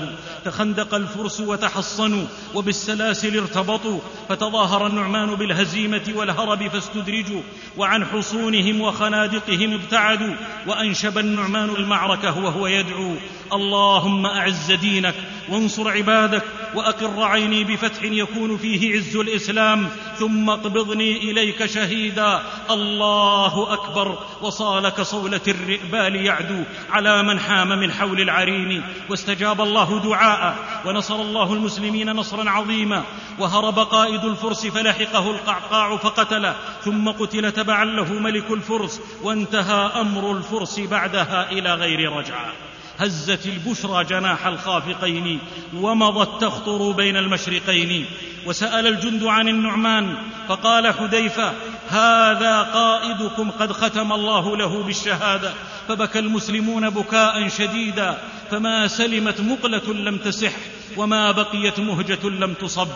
تخندق 0.46 0.96
الفرس 0.96 1.42
وتحصنوا 1.42 2.26
وبالسلاسل 2.56 3.40
ارتبطوا. 3.40 4.00
فتظاهر 4.30 4.88
النعمان 4.88 5.36
بالهزيمة 5.36 6.14
والهرب 6.16 6.68
فاستدرجوا. 6.68 7.42
وعن 7.78 8.06
حصونهم 8.06 8.82
وخنادقهم 8.82 9.74
ابتعدوا. 9.74 10.34
وأنشب 10.68 11.18
النعمان 11.18 11.70
المعركة 11.70 12.40
وهو 12.40 12.68
يدعو. 12.68 13.16
اللهم 13.54 14.26
أعز 14.26 14.72
دينك 14.72 15.16
وانصر 15.50 15.90
عبادك 15.90 16.44
وأقر 16.76 17.24
عيني 17.24 17.64
بفتح 17.64 18.04
يكون 18.04 18.58
فيه 18.58 18.96
عز 18.96 19.16
الإسلام 19.16 19.90
ثم 20.20 20.50
اقبضني 20.50 21.18
إليك 21.18 21.66
شهيدا. 21.66 22.42
الله 22.72 23.74
أكبر. 23.74 24.18
وصالك 24.42 25.02
صولة 25.02 25.42
الرئبال 25.48 26.16
يعدو 26.16 26.64
على 26.92 27.24
من 27.24 27.40
حام 27.40 27.70
من 27.70 27.92
حول 27.92 28.22
العرين 28.22 28.84
واستجاب 29.10 29.62
الله 29.62 30.00
دعاء. 30.00 30.56
ونصر 30.86 31.16
الله 31.16 31.54
المسلمين 31.54 32.12
نصرا 32.12 32.50
عظيما. 32.50 33.04
وهرب 33.40 33.80
قائد 33.80 34.26
الفرس 34.26 34.66
فلحقه 34.68 35.32
القعقاع 35.32 35.98
فقتله. 35.98 36.56
ثم 36.84 37.10
قتل 37.10 37.52
تبعا 37.52 37.86
له 37.86 38.14
ملك 38.14 38.52
الفرس. 38.52 39.02
وانتهى 39.24 40.02
أمر 40.02 40.32
الفرس 40.32 40.80
بعدها 40.80 41.52
إلى 41.52 41.74
غير 41.74 42.12
رجعة. 42.12 42.65
هزت 43.00 43.46
البشرى 43.46 44.04
جناح 44.04 44.46
الخافقين 44.48 45.40
ومضت 45.74 46.42
تخطر 46.42 46.92
بين 46.92 47.18
المشرقين. 47.18 48.06
وسأل 48.46 48.88
الجند 48.88 49.24
عن 49.24 49.48
النعمان 49.48 50.18
فقال 50.48 50.94
حذيفة 50.94 51.54
هذا 51.90 52.62
قائدكم 52.62 53.52
قد 53.52 53.72
ختم 53.72 54.14
الله 54.14 54.58
له 54.58 54.84
بالشهادة 54.84 55.54
فبكى 55.88 56.20
المسلمون 56.20 56.90
بكاء 56.90 57.48
شديدا 57.48 58.18
فما 58.52 58.88
سلمت 58.88 59.42
مقلة 59.42 59.94
لم 59.94 60.18
تسح 60.18 60.52
وما 60.98 61.32
بقيت 61.32 61.80
مهجة 61.80 62.30
لم 62.30 62.54
تصب. 62.54 62.88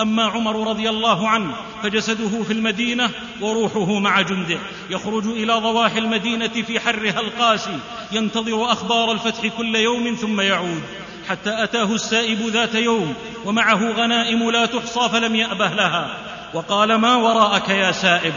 أما 0.00 0.24
عمر 0.24 0.68
رضي 0.68 0.88
الله 0.88 1.28
عنه 1.28 1.54
فجسده 1.82 2.42
في 2.42 2.52
المدينة 2.52 3.10
وروحه 3.40 3.98
مع 3.98 4.20
جنده. 4.20 4.58
يخرج 4.90 5.26
إلى 5.26 5.52
ضواحي 5.52 5.98
المدينة 5.98 6.48
في 6.48 6.80
حرها 6.80 7.20
القاسي 7.20 7.78
ينتظر 8.12 8.72
أخبار 8.72 9.12
الفتح 9.12 9.46
كل 9.46 9.76
يوم 9.76 10.14
ثم 10.14 10.40
يعود. 10.40 10.82
حتى 11.28 11.64
أتاه 11.64 11.94
السائب 11.94 12.38
ذات 12.38 12.74
يوم 12.74 13.14
ومعه 13.44 13.90
غنائم 13.90 14.50
لا 14.50 14.66
تحصى 14.66 15.08
فلم 15.08 15.34
يأبه 15.34 15.68
لها. 15.68 16.16
وقال 16.54 16.94
ما 16.94 17.16
وراءك 17.16 17.68
يا 17.68 17.92
سائب؟ 17.92 18.32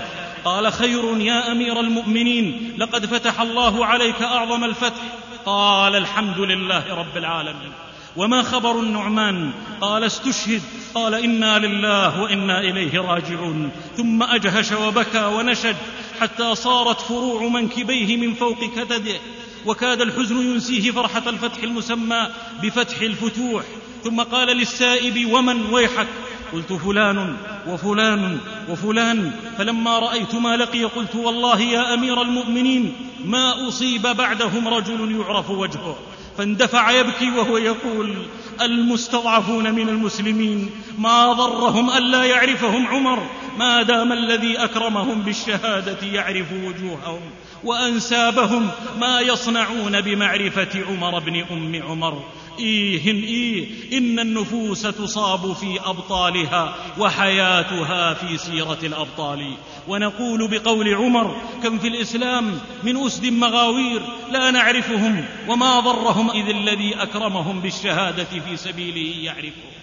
قال 0.46 0.74
خير 0.74 1.18
يا 1.18 1.52
أمير 1.52 1.80
المؤمنين 1.80 2.74
لقد 2.78 3.06
فتح 3.06 3.42
الله 3.42 3.86
عليك 3.86 4.22
أعظم 4.22 4.64
الفتح. 4.64 5.02
قال 5.46 5.96
الحمد 5.96 6.40
لله 6.40 6.96
رب 6.96 7.18
العالمين. 7.18 7.72
وما 8.18 8.44
خبر 8.44 8.80
النعمان؟ 8.80 9.52
قال 9.82 10.04
استشهد. 10.04 10.62
قال 10.94 11.14
إنا 11.14 11.60
لله 11.60 12.22
وإنا 12.22 12.60
إليه 12.60 13.02
راجعون. 13.02 13.72
ثم 13.98 14.24
أجهش 14.24 14.72
وبكى 14.72 15.26
ونشد 15.26 15.76
حتى 16.20 16.56
صارت 16.56 17.02
فروع 17.02 17.48
منكبيه 17.48 18.18
من 18.18 18.34
فوق 18.34 18.58
كتده. 18.76 19.20
وكاد 19.66 20.02
الحزن 20.02 20.38
ينسيه 20.38 20.92
فرحة 20.92 21.30
الفتح 21.30 21.64
المسمى 21.64 22.28
بفتح 22.64 23.02
الفتوح. 23.02 23.64
ثم 24.04 24.22
قال 24.22 24.48
للسائب 24.48 25.34
ومن 25.34 25.66
ويحك؟ 25.74 26.08
قلت 26.54 26.74
فلان 26.74 27.38
وفلان 27.68 28.38
وفلان. 28.70 29.32
فلما 29.58 30.00
رأيت 30.00 30.36
ما 30.36 30.58
لقي 30.58 30.84
قلت 30.84 31.16
والله 31.16 31.62
يا 31.62 31.94
أمير 31.94 32.22
المؤمنين 32.22 32.94
ما 33.26 33.68
أصيب 33.68 34.02
بعدهم 34.02 34.68
رجل 34.68 35.22
يعرف 35.22 35.50
وجهه. 35.50 35.96
فاندفع 36.38 36.91
يبكي 36.91 37.32
وهو 37.32 37.58
يقول 37.58 38.16
المستضعفون 38.62 39.72
من 39.72 39.90
المسلمين 39.90 40.70
ما 40.98 41.34
ضرهم 41.34 41.90
ألا 41.90 42.24
يعرفهم 42.24 42.88
عمر. 42.88 43.24
ما 43.57 43.84
دام 43.84 44.11
الذي 44.11 44.57
أكرمهم 44.57 45.22
بالشهادة 45.22 46.07
يعرف 46.07 46.52
وجوههم 46.52 47.22
وأنسابهم 47.64 48.69
ما 48.99 49.19
يصنعون 49.19 50.02
بمعرفة 50.02 50.86
عمر 50.90 51.19
بن 51.19 51.44
أم 51.52 51.84
عمر. 51.84 52.23
إيه 52.60 53.07
إيه 53.07 53.68
إن 53.98 54.19
النفوس 54.19 54.82
تصاب 54.82 55.53
في 55.53 55.80
أبطالها 55.86 56.76
وحياتها 56.98 58.14
في 58.14 58.38
سيرة 58.38 58.80
الأبطال. 58.84 59.53
ونقول 59.88 60.48
بقول 60.48 60.94
عمر 60.94 61.41
كم 61.64 61.78
في 61.78 61.88
الإسلام 61.88 62.60
من 62.84 63.06
أسد 63.06 63.26
مغاوير 63.26 64.02
لا 64.32 64.52
نعرفهم 64.52 65.26
وما 65.48 65.80
ضرهم 65.80 66.30
إذ 66.30 66.49
الذي 66.49 66.95
أكرمهم 66.95 67.61
بالشهادة 67.61 68.23
في 68.23 68.57
سبيله 68.57 69.26
يعرفهم 69.26 69.81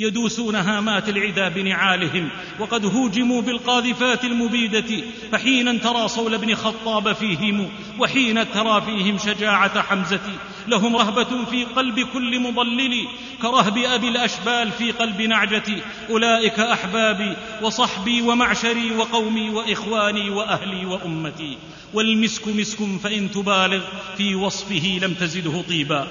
يدوسون 0.00 0.54
هامات 0.54 1.08
العدا 1.08 1.48
بنعالهم 1.48 2.28
وقد 2.58 2.86
هوجموا 2.86 3.42
بالقاذفات 3.42 4.24
المبيدة 4.24 5.04
فحينا 5.32 5.78
ترى 5.78 6.08
صول 6.08 6.38
بن 6.38 6.54
خطاب 6.54 7.12
فيهم 7.12 7.68
وحين 7.98 8.52
ترى 8.52 8.80
فيهم 8.80 9.18
شجاعة 9.18 9.82
حمزة. 9.82 10.20
لهم 10.68 10.96
رهبة 10.96 11.44
في 11.44 11.64
قلب 11.64 12.00
كل 12.00 12.40
مضلل 12.40 13.06
كرهب 13.42 13.78
أبي 13.78 14.08
الأشبال 14.08 14.72
في 14.72 14.90
قلب 14.90 15.22
نعجتي 15.22 15.82
أولئك 16.10 16.60
أحبابي 16.60 17.36
وصحبي 17.62 18.22
ومعشري 18.22 18.96
وقومي 18.96 19.50
وإخواني 19.50 20.30
وأهلي 20.30 20.86
وأمتي. 20.86 21.58
والمسك 21.94 22.48
مسك 22.48 22.78
فإن 23.02 23.30
تبالغ 23.30 23.84
في 24.16 24.34
وصفه 24.34 24.98
لم 25.02 25.14
تزده 25.14 25.62
طيبا. 25.68 26.08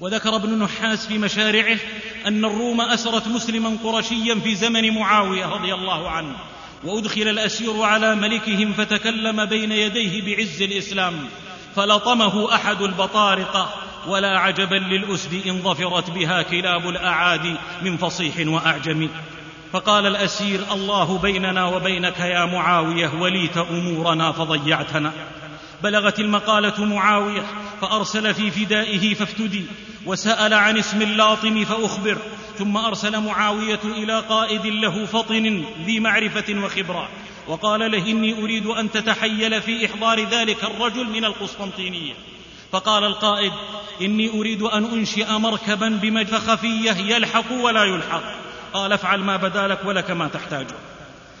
وذكر 0.00 0.36
ابن 0.36 0.58
نحاس 0.58 1.06
في 1.06 1.18
مشارعه 1.18 1.78
أن 2.26 2.44
الروم 2.44 2.80
أسرت 2.80 3.28
مسلما 3.28 3.76
قرشيا 3.84 4.34
في 4.34 4.54
زمن 4.54 4.90
معاوية 4.90 5.46
رضي 5.46 5.74
الله 5.74 6.10
عنه 6.10 6.36
وأدخل 6.84 7.22
الأسير 7.22 7.82
على 7.82 8.14
ملكهم 8.14 8.72
فتكلم 8.72 9.44
بين 9.44 9.72
يديه 9.72 10.22
بعز 10.22 10.62
الإسلام 10.62 11.14
فلطمه 11.76 12.54
أحد 12.54 12.82
البطارقه 12.82 13.74
ولا 14.08 14.38
عجبا 14.38 14.74
للأسد 14.74 15.46
إن 15.46 15.62
ظفرت 15.62 16.10
بها 16.10 16.42
كلاب 16.42 16.88
الاعادي 16.88 17.54
من 17.82 17.96
فصيح 17.96 18.34
وأعجم. 18.46 19.08
فقال 19.72 20.06
الأسير 20.06 20.60
الله 20.72 21.18
بيننا 21.18 21.66
وبينك 21.66 22.18
يا 22.18 22.44
معاوية 22.44 23.14
وليت 23.20 23.56
أمورنا 23.56 24.32
فضيعتنا. 24.32 25.12
بلغت 25.82 26.20
المقالة 26.20 26.84
معاوية 26.84 27.42
فأرسل 27.80 28.34
في 28.34 28.50
فدائه 28.50 29.14
فافتدي. 29.14 29.64
وسأل 30.06 30.54
عن 30.54 30.78
اسم 30.78 31.02
اللاطم 31.02 31.64
فأخبر 31.64 32.18
ثم 32.58 32.76
أرسل 32.76 33.20
معاوية 33.20 33.80
إلى 33.84 34.20
قائد 34.20 34.66
له 34.66 35.06
فطن 35.06 35.64
ذي 35.86 36.00
معرفة 36.00 36.54
وخبرة 36.64 37.08
وقال 37.48 37.92
له 37.92 38.10
إني 38.10 38.42
أريد 38.42 38.66
أن 38.66 38.90
تتحيل 38.90 39.62
في 39.62 39.86
إحضار 39.86 40.24
ذلك 40.24 40.64
الرجل 40.64 41.06
من 41.06 41.24
القسطنطينية. 41.24 42.14
فقال 42.72 43.04
القائد 43.04 43.52
إني 44.02 44.30
أريد 44.30 44.62
أن 44.62 44.84
أنشئ 44.84 45.32
مركبا 45.32 45.88
بمجد 45.88 46.34
خفية 46.34 46.92
يلحق 46.92 47.52
ولا 47.52 47.84
يلحق. 47.84 48.22
قال 48.72 48.92
افعل 48.92 49.20
ما 49.20 49.36
بدا 49.36 49.68
لك 49.68 49.84
ولك 49.84 50.10
ما 50.10 50.28
تحتاجه 50.28 50.74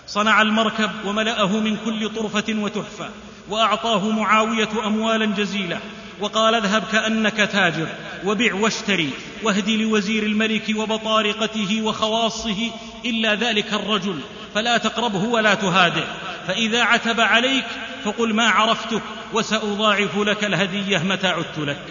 صنع 0.06 0.42
المركب 0.42 0.90
وملأه 1.04 1.46
من 1.46 1.76
كل 1.84 2.08
طرفة 2.08 2.44
وتحفة 2.48 3.10
وأعطاه 3.48 4.10
معاوية 4.10 4.68
اموالا 4.86 5.26
جزيلة 5.26 5.80
وقال 6.20 6.54
اذهب 6.54 6.82
كأنك 6.92 7.36
تاجر 7.36 7.86
وبع 8.24 8.54
واشتري 8.54 9.10
واهد 9.42 9.68
لوزير 9.68 10.22
الملك 10.22 10.64
وبطارقته 10.76 11.82
وخواصه 11.82 12.70
إلا 13.04 13.34
ذلك 13.34 13.72
الرجل 13.72 14.20
فلا 14.54 14.78
تقربه 14.78 15.24
ولا 15.24 15.54
تهاده 15.54 16.04
فإذا 16.46 16.82
عتب 16.82 17.20
عليك 17.20 17.64
فقل 18.04 18.34
ما 18.34 18.48
عرفتك 18.48 19.02
وسأضاعف 19.32 20.18
لك 20.18 20.44
الهدية 20.44 20.98
متى 20.98 21.26
عدت 21.26 21.58
لك. 21.58 21.82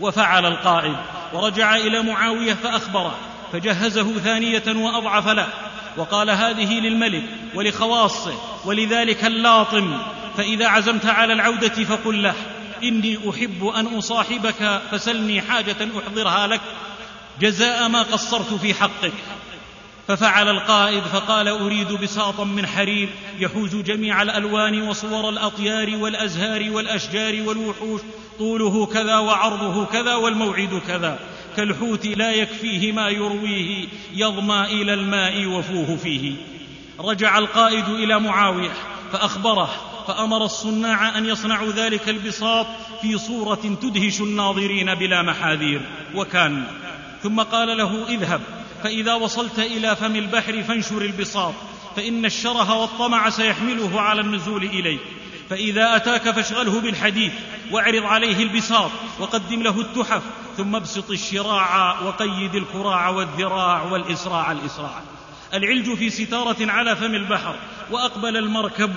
وفعل 0.00 0.46
القائد 0.46 0.96
ورجع 1.32 1.76
إلى 1.76 2.02
معاوية 2.02 2.54
فاخبره 2.54 3.18
فجهزه 3.52 4.18
ثانية 4.18 4.62
وأضعف 4.66 5.28
له 5.28 5.46
وقال 5.96 6.30
هذه 6.30 6.80
للملك 6.80 7.22
ولخواصه 7.54 8.34
ولذلك 8.64 9.24
اللاطم 9.24 9.98
فإذا 10.36 10.66
عزمت 10.66 11.06
على 11.06 11.32
العودة 11.32 11.84
فقل 11.84 12.22
له. 12.22 12.34
إني 12.82 13.30
أحب 13.30 13.66
أن 13.66 13.86
أصاحبك 13.86 14.80
فسلني 14.90 15.40
حاجة 15.40 15.76
أحضرها 15.98 16.46
لك 16.46 16.60
جزاء 17.40 17.88
ما 17.88 18.02
قصرت 18.02 18.54
في 18.54 18.74
حقك. 18.74 19.12
ففعل 20.08 20.48
القائد 20.48 21.02
فقال 21.02 21.48
أريد 21.48 21.92
بساطا 21.92 22.44
من 22.44 22.66
حرير 22.66 23.08
يحوز 23.38 23.76
جميع 23.76 24.22
الألوان 24.22 24.82
وصور 24.82 25.28
الأطيار 25.28 25.96
والأزهار 25.96 26.70
والأشجار 26.70 27.42
والوحوش 27.42 28.00
طوله 28.38 28.86
كذا 28.86 29.18
وعرضه 29.18 29.84
كذا 29.84 30.14
والموعد 30.14 30.82
كذا. 30.88 31.18
كالحوت 31.56 32.06
لا 32.06 32.32
يكفيه 32.32 32.92
ما 32.92 33.08
يرويه 33.08 33.86
يظمى 34.14 34.64
إلى 34.64 34.94
الماء 34.94 35.46
وفوه 35.46 35.96
فيه. 35.96 36.32
رجع 37.00 37.38
القائد 37.38 37.88
إلى 37.88 38.20
معاوية 38.20 38.70
فأخبره 39.12 39.70
فأمر 40.06 40.44
الصناع 40.44 41.18
أن 41.18 41.26
يصنعوا 41.26 41.72
ذلك 41.72 42.08
البساط 42.08 42.66
في 43.02 43.18
صورة 43.18 43.78
تدهش 43.82 44.20
الناظرين 44.20 44.94
بلا 44.94 45.22
محاذير. 45.22 45.80
وكان 46.14 46.64
ثم 47.22 47.40
قال 47.40 47.78
له 47.78 48.08
اذهب 48.08 48.40
فإذا 48.82 49.14
وصلت 49.14 49.58
إلى 49.58 49.96
فم 49.96 50.16
البحر 50.16 50.62
فانشر 50.62 51.02
البساط 51.02 51.54
فإن 51.96 52.24
الشره 52.24 52.74
والطمع 52.74 53.30
سيحمله 53.30 54.00
على 54.00 54.20
النزول 54.20 54.64
إليك. 54.64 55.00
فإذا 55.50 55.96
أتاك 55.96 56.30
فاشغله 56.30 56.80
بالحديث 56.80 57.32
واعرض 57.72 58.02
عليه 58.02 58.42
البساط 58.42 58.90
وقدم 59.20 59.62
له 59.62 59.80
التحف 59.80 60.22
ثم 60.56 60.76
ابسط 60.76 61.10
الشراع 61.10 62.00
وقيد 62.00 62.54
الكراع 62.54 63.08
والذراع 63.08 63.82
والإسراع 63.82 64.52
الإسراع. 64.52 65.02
العلج 65.54 65.94
في 65.94 66.10
ستارة 66.10 66.56
على 66.60 66.96
فم 66.96 67.14
البحر 67.14 67.54
وأقبل 67.90 68.36
المركب 68.36 68.90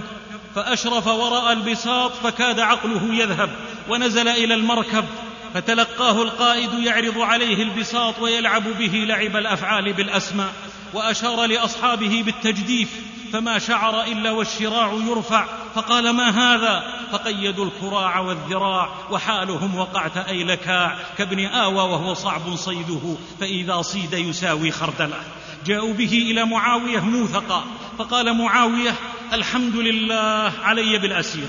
فأشرف 0.56 1.07
وراى 1.07 1.53
البساط 1.53 2.11
فكاد 2.11 2.60
عقله 2.60 3.14
يذهب 3.14 3.49
ونزل 3.90 4.28
إلى 4.28 4.53
المركب 4.53 5.06
فتلقاه 5.53 6.22
القائد 6.22 6.73
يعرض 6.73 7.18
عليه 7.18 7.64
البساط 7.64 8.19
ويلعب 8.19 8.64
به 8.64 9.06
لعب 9.07 9.36
الأفعال 9.36 9.94
بالأسماء 9.94 10.53
وأشار 10.94 11.45
لأصحابه 11.45 12.23
بالتجديف 12.26 12.90
فما 13.34 13.60
شعر 13.60 14.03
إلا 14.03 14.32
والشراع 14.32 14.94
يرفع 14.94 15.45
فقال 15.76 16.10
ما 16.10 16.30
هذا؟ 16.30 16.84
فقيدوا 17.11 17.65
الكراع 17.65 18.19
والذراع 18.19 18.90
وحالهم 19.11 19.78
وقعت 19.78 20.18
أيلكاع 20.18 20.98
كابن 21.18 21.45
آوى 21.45 21.76
وهو 21.76 22.14
صعب 22.14 22.56
صيده 22.56 23.15
فإذا 23.40 23.82
صيد 23.82 24.14
يساوي 24.14 24.72
خردلة. 24.72 25.19
جاءوا 25.65 25.93
به 25.93 26.27
إلى 26.31 26.45
معاوية 26.45 26.99
موثقا 26.99 27.65
فقال 27.97 28.38
معاوية 28.38 28.95
الحمد 29.33 29.75
لله 29.75 30.53
علي 30.63 30.97
بالأسير. 30.97 31.47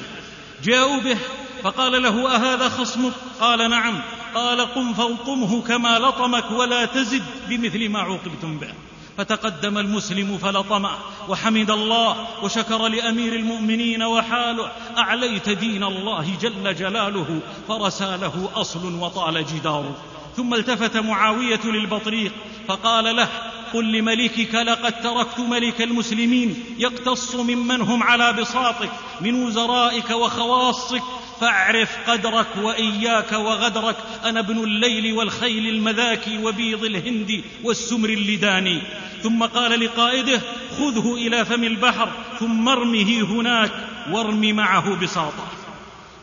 جاءوا 0.64 1.00
به 1.00 1.18
فقال 1.62 2.02
له 2.02 2.34
أهذا 2.34 2.68
خصمك؟ 2.68 3.12
قال 3.40 3.70
نعم. 3.70 4.02
قال 4.34 4.60
قم 4.60 4.94
فالطمه 4.94 5.62
كما 5.62 5.98
لطمك 5.98 6.50
ولا 6.50 6.84
تزد 6.84 7.22
بمثل 7.48 7.88
ما 7.88 7.98
عوقبتم 7.98 8.58
به. 8.58 8.74
فتقدم 9.18 9.78
المسلم 9.78 10.38
فلطمه 10.38 10.90
وحمد 11.28 11.70
الله 11.70 12.26
وشكر 12.42 12.88
لأمير 12.88 13.34
المؤمنين 13.36 14.02
وحاله. 14.02 14.72
أعليت 14.98 15.48
دين 15.48 15.84
الله 15.84 16.36
جل 16.42 16.74
جلاله 16.74 17.40
فرسى 17.68 18.18
له 18.22 18.50
أصل 18.54 18.94
وطال 18.94 19.46
جداره. 19.46 19.96
ثم 20.36 20.54
التفت 20.54 20.96
معاوية 20.96 21.60
للبطريق 21.64 22.32
فقال 22.68 23.16
له 23.16 23.28
قل 23.74 23.92
لملكك 23.92 24.54
لقد 24.54 25.00
تركت 25.00 25.40
ملك 25.40 25.82
المسلمين 25.82 26.64
يقتص 26.78 27.34
ممن 27.34 27.80
هم 27.80 28.02
على 28.02 28.32
بساطك 28.32 28.90
من 29.20 29.34
وزرائك 29.44 30.10
وخواصك 30.10 31.02
فاعرف 31.40 32.10
قدرك 32.10 32.46
وإياك 32.62 33.32
وغدرك 33.32 33.96
أنا 34.24 34.40
ابن 34.40 34.64
الليل 34.64 35.12
والخيل 35.12 35.68
المذاكي 35.68 36.38
وبيض 36.38 36.84
الهند 36.84 37.44
والسمر 37.64 38.08
اللداني. 38.08 38.82
ثم 39.22 39.42
قال 39.42 39.80
لقائده 39.80 40.40
خذه 40.78 41.14
إلى 41.14 41.44
فم 41.44 41.64
البحر 41.64 42.08
ثم 42.40 42.68
ارمه 42.68 43.20
هناك 43.20 43.72
وارم 44.10 44.40
معه 44.40 44.94
بساطه. 44.94 45.46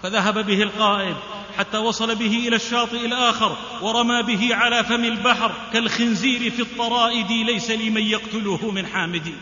فذهب 0.03 0.45
به 0.45 0.63
القائد 0.63 1.15
حتى 1.59 1.77
وصل 1.77 2.15
به 2.15 2.47
إلى 2.47 2.55
الشاطئ 2.55 3.05
الآخر 3.05 3.57
ورمى 3.81 4.23
به 4.23 4.55
على 4.55 4.83
فم 4.83 5.05
البحر 5.05 5.51
كالخنزير 5.73 6.51
في 6.51 6.61
الطرائد 6.61 7.31
ليس 7.31 7.71
لمن 7.71 8.01
يقتله 8.01 8.71
من 8.71 8.85
حامد. 8.85 9.33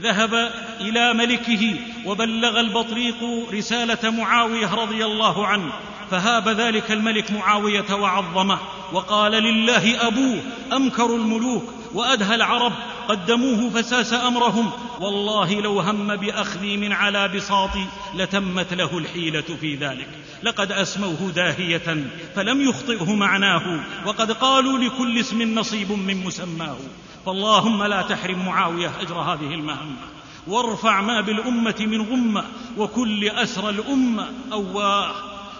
ذهب 0.00 0.52
إلى 0.80 1.14
ملكه 1.14 1.74
وبلغ 2.06 2.60
البطريق 2.60 3.16
رسالة 3.52 4.10
معاوية 4.10 4.74
رضي 4.74 5.04
الله 5.04 5.46
عنه 5.46 5.72
فهاب 6.10 6.48
ذلك 6.48 6.92
الملك 6.92 7.30
معاوية 7.30 7.94
وعظمه 7.94 8.58
وقال 8.92 9.32
لله 9.32 10.06
أبوه 10.06 10.42
أمكر 10.72 11.16
الملوك 11.16 11.79
وأدهى 11.94 12.34
العرب 12.34 12.72
قدموه 13.08 13.70
فساس 13.70 14.12
أمرهم. 14.12 14.70
والله 15.00 15.60
لو 15.60 15.80
هم 15.80 16.16
بأخذي 16.16 16.76
من 16.76 16.92
على 16.92 17.28
بساطي 17.28 17.84
لتمت 18.14 18.74
له 18.74 18.98
الحيلة 18.98 19.40
في 19.60 19.74
ذلك. 19.74 20.08
لقد 20.42 20.72
أسموه 20.72 21.32
داهية 21.34 22.04
فلم 22.34 22.68
يخطئه 22.68 23.14
معناه 23.14 23.80
وقد 24.06 24.32
قالوا 24.32 24.78
لكل 24.78 25.18
اسم 25.18 25.58
نصيب 25.58 25.92
من 25.92 26.24
مسماه. 26.24 26.76
فاللهم 27.26 27.82
لا 27.82 28.02
تحرم 28.02 28.46
معاوية 28.46 28.92
أجر 29.00 29.14
هذه 29.14 29.54
المهمة. 29.54 29.96
وارفع 30.46 31.00
ما 31.00 31.20
بالأمة 31.20 31.74
من 31.80 32.00
غمة 32.00 32.44
وكل 32.78 33.28
اسرى 33.28 33.70
الأمة. 33.70 34.28
أواه 34.52 35.12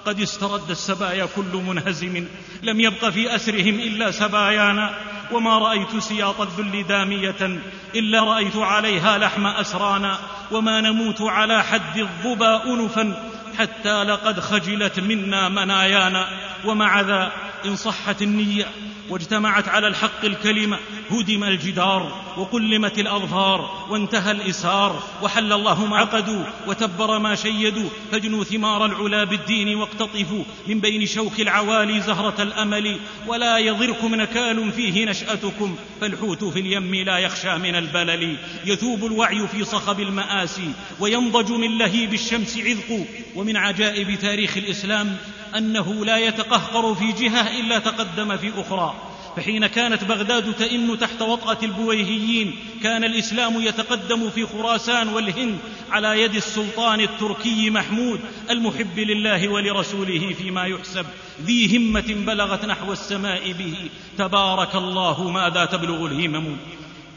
قد 0.07 0.20
استرد 0.20 0.70
السبايا 0.70 1.27
كل 1.36 1.57
منهزم. 1.66 2.27
لم 2.62 2.81
يبق 2.81 3.09
في 3.09 3.35
أسرهم 3.35 3.74
إلا 3.74 4.11
سبايانا. 4.11 5.10
وما 5.32 5.59
رأيت 5.59 5.97
سياط 5.98 6.40
الذل 6.40 6.86
دامية 6.86 7.61
إلا 7.94 8.24
رأيت 8.24 8.57
عليها 8.57 9.19
لحم 9.19 9.47
أسرانا 9.47 10.19
وما 10.51 10.81
نموت 10.81 11.23
على 11.23 11.62
حد 11.62 11.98
الظبا 11.98 12.65
أنفا 12.65 13.31
حتى 13.59 14.05
لقد 14.05 14.40
خجلت 14.40 15.01
منا 15.01 15.48
منايانا 15.48 16.27
ومع 16.65 17.01
ذا 17.01 17.32
إن 17.65 17.77
صحت 17.77 18.23
النية 18.23 18.66
واجتمعت 19.11 19.69
على 19.69 19.87
الحق 19.87 20.24
الكلمة 20.24 20.78
هدم 21.11 21.45
الجدار 21.45 22.23
وقلمت 22.37 22.99
الاظفار 22.99 23.87
وانتهى 23.91 24.31
الاسار 24.31 25.03
وحل 25.23 25.53
الله 25.53 25.87
ما 25.87 25.97
عقدوا 25.97 26.45
وتبر 26.66 27.19
ما 27.19 27.35
شيدوا 27.35 27.89
فاجنوا 28.12 28.45
ثمار 28.45 28.87
العلا 28.87 29.24
بالدين 29.24 29.77
واقتطفوا 29.77 30.45
من 30.66 30.81
بين 30.81 31.07
شوك 31.07 31.41
العوالي 31.41 32.01
زهرة 32.01 32.43
الأمل 32.43 33.01
ولا 33.27 33.59
يضركم 33.59 34.15
نكال 34.15 34.73
فيه 34.73 35.05
نشأتكم 35.05 35.77
فالحوت 36.01 36.45
في 36.45 36.61
اليم 36.61 36.95
لا 36.95 37.19
يخشى 37.19 37.59
من 37.59 37.74
البلل. 37.74 38.37
يثوب 38.65 39.05
الوعي 39.05 39.49
في 39.49 39.65
صخب 39.65 40.01
المآسي 40.01 40.73
وينضج 41.01 41.53
من 41.53 41.78
لهيب 41.78 42.15
الشمس 42.15 42.59
عذق 42.59 43.07
ومن 43.35 43.57
عجائب 43.57 44.19
تاريخ 44.19 44.57
الإسلام 44.57 45.16
أنه 45.59 46.05
لا 46.05 46.16
يتقهقر 46.16 46.94
في 46.94 47.12
جهة 47.12 47.60
إلا 47.60 47.78
تقدم 47.78 48.36
في 48.36 48.60
أخرى. 48.60 48.94
فحين 49.36 49.66
كانت 49.66 50.05
بغداد 50.05 50.55
تئن 50.55 50.98
تحت 50.98 51.22
وطأة 51.22 51.59
البويهيين 51.62 52.56
كان 52.82 53.05
الإسلام 53.05 53.60
يتقدم 53.60 54.31
في 54.31 54.47
خراسان 54.47 55.09
والهند 55.09 55.59
على 55.90 56.22
يد 56.22 56.35
السلطان 56.35 57.01
التركي 57.01 57.70
محمود 57.70 58.20
المحب 58.51 58.98
لله 58.98 59.48
ولرسوله 59.48 60.35
فيما 60.39 60.66
يحسب. 60.66 61.06
ذي 61.44 61.77
همة 61.77 62.24
بلغت 62.27 62.64
نحو 62.64 62.93
السماء 62.93 63.52
به. 63.52 63.74
تبارك 64.18 64.74
الله 64.74 65.31
ماذا 65.31 65.64
تبلغ 65.64 66.06
الهمم 66.06 66.56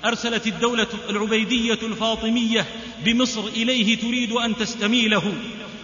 أرسلت 0.05 0.47
الدولة 0.47 0.87
العبيدية 1.09 1.79
الفاطمية 1.83 2.65
بمصر 3.05 3.47
إليه 3.47 3.97
تريد 3.97 4.31
أن 4.31 4.55
تستميله. 4.55 5.33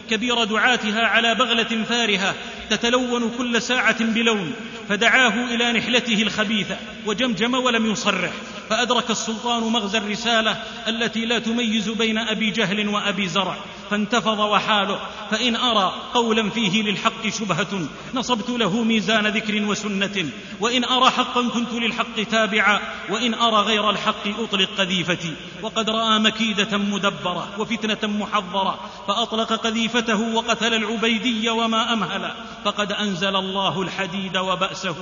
كبير 0.10 0.44
دعاتها 0.44 1.02
على 1.02 1.36
بغلة 1.36 1.84
فارهة 1.84 2.36
تتلون 2.70 3.32
كل 3.38 3.62
ساعة 3.62 4.04
بلون 4.04 4.54
فدعاه 4.90 5.56
إلى 5.56 5.72
نحلته 5.72 6.22
الخبيثة 6.22 6.78
وجمجم 7.06 7.54
ولم 7.54 7.92
يصرح. 7.92 8.32
فأدرك 8.70 9.12
السلطان 9.12 9.64
مغزى 9.64 9.98
الرسالة 9.98 10.64
التي 10.88 11.26
لا 11.26 11.40
تميز 11.40 11.90
بين 11.90 12.18
أبي 12.18 12.52
جهل 12.52 12.90
وأبي 12.90 13.28
زرع 13.28 13.58
فانتفض 13.90 14.40
وحاله 14.40 15.00
فإن 15.32 15.56
أرى 15.56 15.94
قولا 16.14 16.50
فيه 16.50 16.84
للحق 16.84 17.28
شبهة 17.28 17.88
نصبت 18.14 18.50
له 18.50 18.84
ميزان 18.84 19.28
ذكر 19.28 19.64
وسنة 19.64 20.30
وإن 20.60 20.84
أرى 20.84 21.10
حقا 21.10 21.50
كنت 21.50 21.74
للحق 21.74 22.24
تابعا 22.32 22.80
وإن 23.10 23.34
أرى 23.34 23.56
غير 23.56 23.90
الحق 23.90 24.28
أطلق 24.40 24.70
قذيفتي 24.78 25.34
وقد 25.62 25.90
رأى 25.90 26.20
مكيدة 26.20 26.78
مدبرة 26.78 27.48
وفتنة 27.58 28.10
محضرة 28.10 28.80
فأطلق 29.08 29.54
قذيفته 29.54 30.36
وقتل 30.36 30.74
العبيدي 30.74 31.50
وما 31.50 31.94
أمهل 31.94 32.32
فقد 32.66 32.92
أنزل 32.92 33.36
الله 33.36 33.82
الحديد 33.82 34.38
وبأسه 34.38 34.96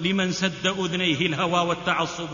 لمن 0.00 0.32
سد 0.32 0.66
أذنيه 0.66 1.26
الهوى 1.26 1.60
والتعصب 1.60 2.28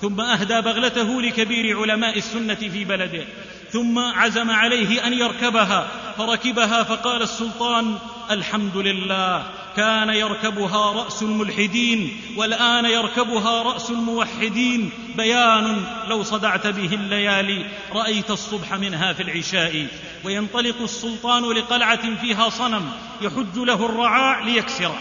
ثم 0.00 0.20
أهدى 0.32 0.60
بغلته 0.60 1.22
لكبير 1.22 1.80
علماء 1.80 2.18
السنة 2.18 2.54
في 2.54 2.84
بلده 2.84 3.24
ثم 3.70 3.98
عزم 3.98 4.50
عليه 4.50 5.06
أن 5.06 5.12
يركبها 5.12 5.88
فركبها 6.18 6.82
فقال 6.82 7.22
السلطان 7.22 7.98
الحمد 8.30 8.76
لله 8.76 9.46
كان 9.76 10.08
يركبها 10.08 10.92
رأس 10.92 11.22
الملحدين 11.22 12.20
والآن 12.36 12.84
يركبها 12.84 13.62
رأس 13.62 13.90
الموحدين 13.90 14.90
بيان 15.16 15.84
لو 16.08 16.22
صدعت 16.22 16.66
به 16.66 16.94
الليالي 16.94 17.66
رأيت 17.92 18.30
الصبح 18.30 18.74
منها 18.74 19.12
في 19.12 19.22
العشاء 19.22 19.86
وينطلق 20.24 20.82
السلطان 20.82 21.42
لقلعة 21.42 22.16
فيها 22.20 22.48
صنم 22.48 22.90
يحج 23.20 23.58
له 23.58 23.86
الرعاع 23.86 24.44
ليكسره 24.44 24.98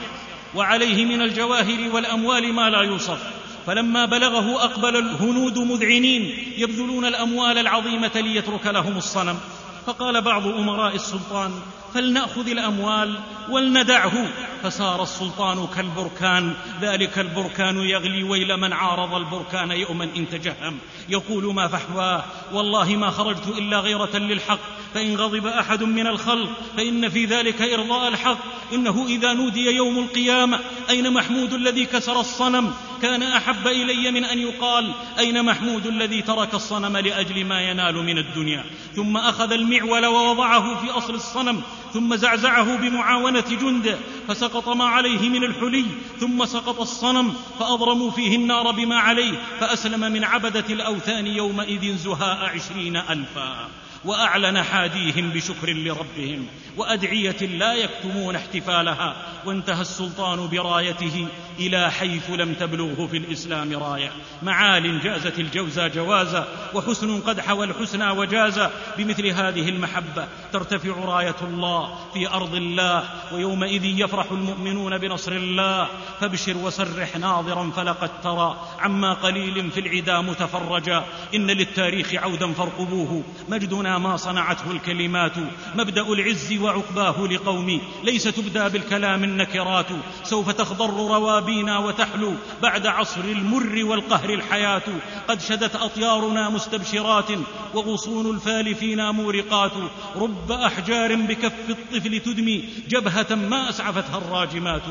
وعليه 0.56 1.06
من 1.06 1.22
الجواهر 1.22 1.90
والأموال 1.94 2.54
ما 2.54 2.70
لا 2.70 2.82
يوصف. 2.82 3.41
فلما 3.68 4.06
بلغه 4.06 4.64
أقبل 4.64 4.96
الهنود 4.96 5.58
مذعنين 5.58 6.54
يبذلون 6.58 7.06
الأموال 7.06 7.58
العظيمة 7.58 8.12
ليترك 8.16 8.66
لهم 8.66 8.98
الصنم. 8.98 9.40
فقال 9.86 10.22
بعض 10.22 10.48
أمراء 10.48 10.96
السلطان 10.96 11.52
فلنأخذ 11.94 12.50
الأموال 12.50 13.20
ولندعه. 13.50 14.28
فصار 14.64 15.04
السلطان 15.04 15.68
كالبركان 15.76 16.54
ذلك 16.82 17.20
البركان 17.20 17.78
يغلي 17.78 18.24
ويل 18.24 18.58
من 18.58 18.74
عارض 18.74 19.16
البركان 19.16 19.72
يوما 19.72 20.04
إن 20.04 20.30
تجهم. 20.30 20.78
يقول 21.10 21.54
ما 21.54 21.68
فحواه 21.68 22.24
والله 22.54 22.96
ما 22.96 23.10
خرجت 23.10 23.48
إلا 23.58 23.80
غيرة 23.80 24.18
للحق 24.18 24.60
فإن 24.94 25.16
غضب 25.16 25.48
أحد 25.48 25.84
من 25.84 26.08
الخلق 26.08 26.50
فإن 26.78 27.10
في 27.10 27.26
ذلك 27.26 27.62
إرضاء 27.62 28.08
الحق. 28.08 28.38
إنه 28.74 29.06
إذا 29.08 29.34
نودي 29.34 29.76
يوم 29.76 30.00
القيامة 30.00 30.60
أين 30.90 31.14
محمود 31.14 31.54
الذي 31.54 31.86
كسر 31.86 32.20
الصنم؟ 32.20 32.74
كان 33.02 33.24
أحب 33.24 33.68
إلي 33.68 34.12
من 34.12 34.26
أن 34.26 34.40
يقال 34.40 34.94
أين 35.20 35.46
محمود 35.46 35.86
الذي 35.86 36.22
ترك 36.22 36.54
الصنم 36.54 36.98
لأجل 36.98 37.46
ما 37.46 37.62
ينال 37.62 37.96
من 37.96 38.18
الدنيا؟ 38.18 38.64
ثم 38.96 39.18
أخذ 39.18 39.52
المعول 39.52 40.06
ووضعه 40.06 40.82
في 40.82 40.92
أصل 40.92 41.16
الصنم 41.16 41.62
ثم 41.94 42.16
زعزعه 42.16 42.78
بمعاونة 42.78 43.46
جنده 43.62 43.98
فسقط 44.28 44.70
ما 44.70 44.86
عليه 44.86 45.30
من 45.30 45.44
الحلي 45.44 45.86
ثم 46.20 46.46
سقط 46.46 46.82
الصنم 46.82 47.34
فأضرموا 47.60 48.12
فيه 48.12 48.36
النار 48.36 48.72
بما 48.72 49.00
عليه 49.00 49.40
فأسلم 49.60 50.12
من 50.12 50.24
عبدة 50.24 50.66
الأوثان 50.70 51.28
يومئذ 51.28 51.98
زهاء 51.98 52.56
عشرين 52.56 52.98
ألفا. 52.98 53.70
وأعلن 54.06 54.64
حاديهم 54.64 55.30
بشكر 55.30 55.70
لربهم 55.70 56.46
وأدعية 56.78 57.38
لا 57.42 57.74
يكتمون 57.74 58.36
احتفالها 58.36 59.16
وانتهى 59.46 59.82
السلطان 59.82 60.48
برايته 60.48 61.28
إلى 61.60 61.92
حيث 61.92 62.30
لم 62.30 62.54
تبلغه 62.54 63.08
في 63.08 63.18
الإسلام 63.18 63.74
راية. 63.74 64.12
معال 64.44 65.02
جازت 65.02 65.40
الجوزى 65.40 65.90
جوازا 65.90 66.48
وحسن 66.74 67.22
قد 67.22 67.40
حوى 67.40 67.66
الحسنى 67.66 68.10
وجازا 68.10 68.72
بمثل 68.98 69.28
هذه 69.28 69.70
المحبة. 69.70 70.28
ترتفع 70.54 70.90
راية 70.90 71.36
الله 71.42 71.96
في 72.14 72.28
أرض 72.28 72.56
الله 72.56 73.04
ويومئذ 73.34 73.86
يفرح 73.86 74.32
المؤمنون 74.32 74.98
بنصر 74.98 75.32
الله. 75.32 75.88
فابشر 76.20 76.58
وسرح 76.58 77.18
ناظرا 77.18 77.72
فلقد 77.76 78.22
ترى. 78.24 78.68
عما 78.80 79.14
قليل 79.14 79.72
في 79.72 79.80
العدا 79.80 80.22
متفرجا. 80.22 81.06
إن 81.36 81.48
للتاريخ 81.48 82.14
عودا 82.14 82.54
فارقبوه. 82.54 83.24
مجدنا 83.50 83.91
ما 83.98 84.18
صنعته 84.18 84.72
الكلمات. 84.72 85.34
مبدأ 85.76 86.02
العز 86.02 86.54
وعقباه 86.54 87.28
لقومي 87.28 87.82
ليس 88.04 88.24
تبدى 88.24 88.70
بالكلام 88.70 89.24
النكرات. 89.24 89.86
سوف 90.24 90.52
تخضر 90.52 90.90
روابينا 90.90 91.78
وتحلو. 91.78 92.34
بعد 92.62 92.88
عصر 92.88 93.22
المر 93.24 93.84
والقهر 93.84 94.34
الحياة. 94.34 94.82
قد 95.28 95.42
شدت 95.42 95.76
أطيارنا 95.76 96.50
مستبشرات. 96.50 97.30
وغصون 97.74 98.36
الفال 98.36 98.76
فينا 98.76 99.12
مورقات. 99.12 99.72
رب 100.16 100.52
أحجار 100.52 101.16
بكف 101.16 101.70
الطفل 101.70 102.20
تدمي. 102.20 102.64
جبهة 102.90 103.36
ما 103.36 103.70
أسعفتها 103.70 104.18
الراجمات. 104.18 104.82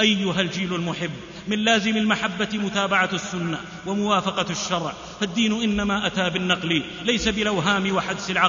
أيها 0.00 0.40
الجيل 0.40 0.74
المحب. 0.74 1.10
من 1.48 1.58
لازم 1.58 1.96
المحبة 1.96 2.48
متابعة 2.52 3.10
السنة 3.12 3.60
وموافقة 3.86 4.46
الشرع. 4.50 4.92
فالدين 5.20 5.62
إنما 5.62 6.06
أتى 6.06 6.30
بالنقل. 6.30 6.82
ليس 7.04 7.28
بالأوهام 7.28 7.94
وحدس 7.94 8.30
العقل. 8.30 8.45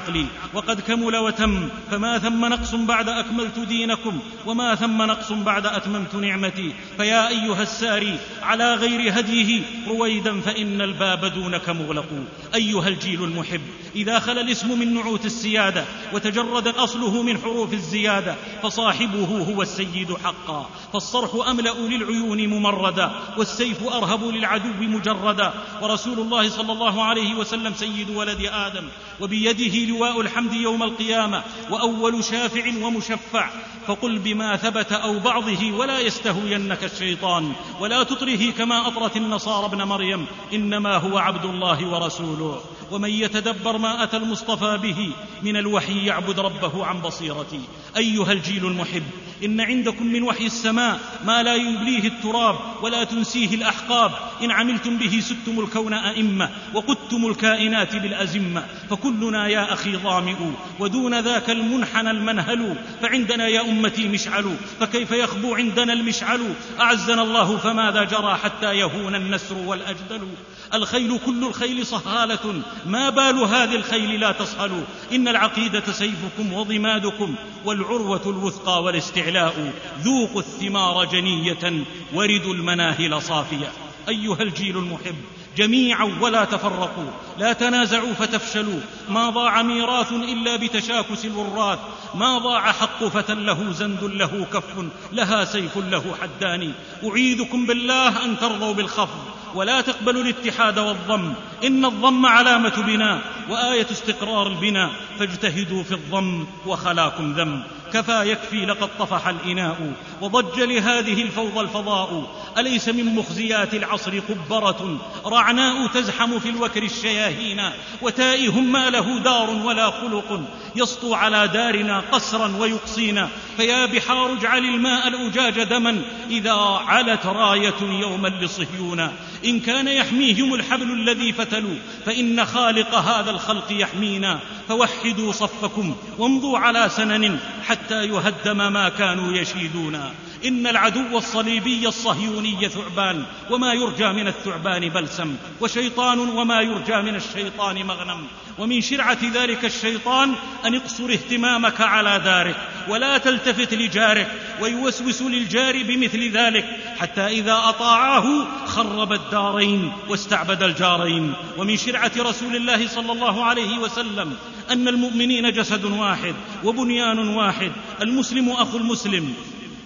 وقد 0.53 0.81
كمل 0.81 1.15
وتم 1.15 1.69
فما 1.91 2.19
ثم 2.19 2.45
نقص 2.45 2.75
بعد 2.75 3.09
أكملت 3.09 3.59
دينكم 3.59 4.19
وما 4.45 4.75
ثم 4.75 5.01
نقص 5.01 5.31
بعد 5.31 5.65
أتممت 5.65 6.15
نعمتي. 6.15 6.73
فيا 6.97 7.27
أيها 7.27 7.61
الساري 7.61 8.19
على 8.41 8.73
غير 8.73 9.19
هديه 9.19 9.61
رويدا 9.87 10.41
فإن 10.41 10.81
الباب 10.81 11.25
دونك 11.25 11.69
مغلق. 11.69 12.09
أيها 12.55 12.87
الجيل 12.87 13.23
المحب 13.23 13.61
إذا 13.95 14.19
خلا 14.19 14.41
الاسم 14.41 14.79
من 14.79 14.93
نعوت 14.93 15.25
السيادة 15.25 15.85
وتجرد 16.13 16.67
اصله 16.67 17.23
من 17.23 17.37
حروف 17.37 17.73
الزيادة 17.73 18.35
فصاحبه 18.63 19.45
هو 19.53 19.61
السيد 19.61 20.13
حقا. 20.23 20.69
فالصرح 20.93 21.47
أملأ 21.47 21.73
للعيون 21.73 22.47
ممردا 22.47 23.11
والسيف 23.37 23.83
أرهب 23.83 24.23
للعدو 24.23 24.73
مجردا. 24.79 25.53
ورسول 25.81 26.19
الله 26.19 26.49
صلى 26.49 26.71
الله 26.71 27.03
عليه 27.03 27.35
وسلم 27.35 27.73
سيد 27.73 28.09
ولد 28.09 28.41
آدم 28.41 28.87
وبيده 29.19 29.86
لواء 29.87 30.21
الحمد 30.21 30.53
يوم 30.53 30.83
القيامة 30.83 31.43
وأول 31.71 32.23
شافع 32.23 32.85
ومشفع. 32.85 33.49
فقل 33.87 34.19
بما 34.19 34.57
ثبت 34.57 34.91
أو 34.91 35.19
بعضه 35.19 35.71
ولا 35.71 35.99
يستهوينك 35.99 36.83
الشيطان 36.83 37.53
ولا 37.79 38.03
تطره 38.03 38.51
كما 38.51 38.87
أطرت 38.87 39.17
النصارى 39.17 39.65
ابن 39.65 39.83
مريم. 39.83 40.25
إنما 40.53 40.97
هو 40.97 41.17
عبد 41.17 41.45
الله 41.45 41.87
ورسوله. 41.87 42.61
ومن 42.91 43.09
يتدبر 43.09 43.77
ما 43.77 44.03
أتى 44.03 44.17
المصطفى 44.17 44.77
به 44.77 45.11
من 45.43 45.57
الوحي 45.57 46.05
يعبد 46.05 46.39
ربه 46.39 46.85
عن 46.85 47.01
بصيرتي. 47.01 47.61
أيها 47.97 48.31
الجيل 48.31 48.65
المحب 48.65 49.03
إن 49.45 49.61
عندكم 49.61 50.07
من 50.07 50.23
وحي 50.23 50.45
السماء 50.45 50.99
ما 51.25 51.43
لا 51.43 51.55
يبليه 51.55 52.07
التراب 52.07 52.55
ولا 52.81 53.03
تنسيه 53.03 53.55
الأحقاب. 53.55 54.11
إن 54.43 54.51
عملتم 54.51 54.97
به 54.97 55.19
ستم 55.19 55.59
الكون 55.59 55.93
أئمة 55.93 56.49
وقدتم 56.73 57.25
الكائنات 57.25 57.95
بالأزمة. 57.95 58.65
فكلنا 58.89 59.47
يا 59.47 59.73
أخي 59.73 59.97
ظامئ 59.97 60.35
ودون 60.79 61.19
ذاك 61.19 61.49
المنحنى 61.49 62.11
المنهل. 62.11 62.75
فعندنا 63.01 63.47
يا 63.47 63.61
أمتي 63.61 64.07
مشعل 64.07 64.55
فكيف 64.79 65.11
يخبو 65.11 65.55
عندنا 65.55 65.93
المشعل؟ 65.93 66.53
أعزنا 66.79 67.21
الله 67.21 67.57
فماذا 67.57 68.03
جرى 68.03 68.35
حتى 68.43 68.73
يهون 68.73 69.15
النسر 69.15 69.57
والأجدل؟ 69.57 70.27
الخيل 70.73 71.19
كل 71.25 71.43
الخيل 71.43 71.85
صهالة. 71.85 72.61
ما 72.85 73.09
بال 73.09 73.37
هذه 73.37 73.75
الخيل 73.75 74.19
لا 74.19 74.31
تصهل 74.31 74.83
إن 75.11 75.27
العقيدة 75.27 75.91
سيفكم 75.91 76.53
وضمادكم 76.53 77.35
والعروة 77.65 78.21
الوثقى 78.25 78.83
والاستعلاء. 78.83 79.73
ذوقوا 80.01 80.41
الثمار 80.41 81.05
جنية 81.05 81.83
وردوا 82.13 82.53
المناهل 82.53 83.21
صافية. 83.21 83.71
أيها 84.09 84.41
الجيل 84.41 84.77
المحب 84.77 85.15
جميعا 85.57 86.17
ولا 86.21 86.45
تفرقوا. 86.45 87.11
لا 87.37 87.53
تنازعوا 87.53 88.13
فتفشلوا. 88.13 88.79
ما 89.09 89.29
ضاع 89.29 89.61
ميراث 89.61 90.11
إلا 90.11 90.55
بتشاكس 90.55 91.25
الوراث. 91.25 91.79
ما 92.15 92.37
ضاع 92.37 92.71
حق 92.71 93.03
فتى 93.03 93.35
له 93.35 93.71
زند 93.73 94.03
له 94.03 94.45
كف. 94.53 94.85
لها 95.13 95.45
سيف 95.45 95.77
له 95.77 96.15
حدان 96.21 96.73
أعيذكم 97.03 97.65
بالله 97.65 98.25
أن 98.25 98.39
ترضوا 98.39 98.73
بالخفض. 98.73 99.36
ولا 99.55 99.81
تقبلوا 99.81 100.23
الاتحاد 100.23 100.79
والضم. 100.79 101.33
إن 101.63 101.85
الضم 101.85 102.25
علامة 102.25 102.83
بناء. 102.87 103.21
وآية 103.49 103.87
استقرار 103.91 104.47
البناء 104.47 104.91
فاجتهدوا 105.19 105.83
في 105.83 105.91
الضم 105.91 106.47
وخلاكم 106.65 107.33
ذم. 107.33 107.63
كفى 107.93 108.31
يكفي 108.31 108.65
لقد 108.65 108.89
طفح 108.99 109.27
الإناء 109.27 109.93
وضج 110.21 110.59
لهذه 110.59 111.21
الفوضى 111.21 111.59
الفضاء. 111.59 112.35
أليس 112.57 112.89
من 112.89 113.15
مخزيات 113.15 113.73
العصر 113.73 114.19
قبرة؟ 114.19 114.99
رعناء 115.25 115.87
تزحم 115.87 116.39
في 116.39 116.49
الوكر 116.49 116.83
الشياهين. 116.83 117.71
وتائه 118.01 118.61
ما 118.61 118.89
له 118.89 119.19
دار 119.19 119.49
ولا 119.49 119.91
خلق. 119.91 120.41
يسطو 120.75 121.13
على 121.13 121.47
دارنا 121.47 121.99
قسرا 122.11 122.57
ويقصينا. 122.59 123.29
فيا 123.57 123.85
بحار 123.85 124.33
اجعل 124.33 124.65
الماء 124.65 125.07
الأجاج 125.07 125.63
دما. 125.63 126.01
إذا 126.29 126.53
علت 126.87 127.25
راية 127.25 127.81
يوما 127.81 128.27
لصهيون 128.27 129.11
إن 129.45 129.59
كان 129.59 129.87
يحميهم 129.87 130.53
الحبل 130.53 130.91
الذي 130.91 131.33
فتلوا 131.33 131.75
فإن 132.05 132.45
خالق 132.45 132.95
هذا 132.95 133.31
الخلق 133.37 133.71
يحمينا 133.71 134.39
فوحدوا 134.67 135.31
صفكم 135.31 135.95
وامضوا 136.17 136.57
على 136.59 136.89
سنن 136.89 137.39
حتى 137.67 138.03
يهدم 138.05 138.73
ما 138.73 138.89
كانوا 138.89 139.33
يشيدون 139.33 140.01
إن 140.45 140.67
العدو 140.67 141.17
الصليبي 141.17 141.87
الصهيوني 141.87 142.69
ثعبان 142.69 143.25
وما 143.49 143.73
يرجى 143.73 144.07
من 144.07 144.27
الثعبان 144.27 144.89
بلسم 144.89 145.35
وشيطان 145.61 146.19
وما 146.19 146.61
يرجى 146.61 147.01
من 147.01 147.15
الشيطان 147.15 147.85
مغنم. 147.85 148.27
ومن 148.57 148.81
شرعة 148.81 149.17
ذلك 149.33 149.65
الشيطان 149.65 150.33
أن 150.65 150.75
اقصر 150.75 151.09
اهتمامك 151.09 151.81
على 151.81 152.19
دارك 152.19 152.55
ولا 152.89 153.17
تلتفت 153.17 153.73
لجارك 153.73 154.31
ويوسوس 154.61 155.21
للجار 155.21 155.83
بمثل 155.83 156.31
ذلك 156.31 156.65
حتى 156.97 157.27
إذا 157.27 157.53
أطاعاه 157.53 158.47
خرب 158.65 159.13
الدارين 159.13 159.91
واستعبد 160.09 160.63
الجارين. 160.63 161.33
ومن 161.57 161.77
شرعة 161.77 162.11
رسول 162.17 162.55
الله 162.55 162.87
صلى 162.87 163.11
الله 163.11 163.45
عليه 163.45 163.77
وسلم 163.77 164.37
أن 164.71 164.87
المؤمنين 164.87 165.53
جسد 165.53 165.85
واحد 165.85 166.35
وبنيان 166.63 167.27
واحد 167.27 167.71
المسلم 168.01 168.49
أخو 168.49 168.77
المسلم. 168.77 169.33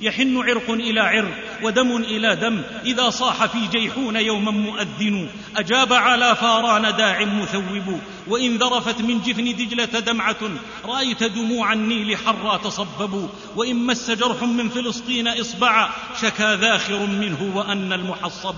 يحن 0.02 0.38
عرق 0.38 0.70
إلى 0.70 1.02
عرق 1.02 1.38
ودم 1.64 1.96
إلى 1.96 2.36
دم. 2.36 2.62
إذا 2.86 3.10
صاح 3.10 3.46
في 3.46 3.68
جيحون 3.68 4.16
يوما 4.16 4.52
مؤذن. 4.52 5.28
أجاب 5.56 5.94
على 5.94 6.36
فاران 6.36 6.96
داع 6.98 7.26
مثوب. 7.26 8.00
وإن 8.28 8.58
ذرفت 8.58 9.02
من 9.02 9.22
جفن 9.22 9.44
دجلة 9.44 10.00
دمعة. 10.00 10.38
رأيت 10.86 11.24
دموع 11.24 11.74
النيل 11.74 12.18
حرا 12.18 12.58
تصبب. 12.58 13.30
وإن 13.56 13.76
مس 13.76 14.12
جرح 14.12 14.44
من 14.44 14.70
فلسطين 14.70 15.28
اصبعا 15.28 15.90
شكا 16.22 16.56
ذاخر 16.56 17.06
منه 17.06 17.52
وأن 17.56 17.94
المحصب. 17.94 18.56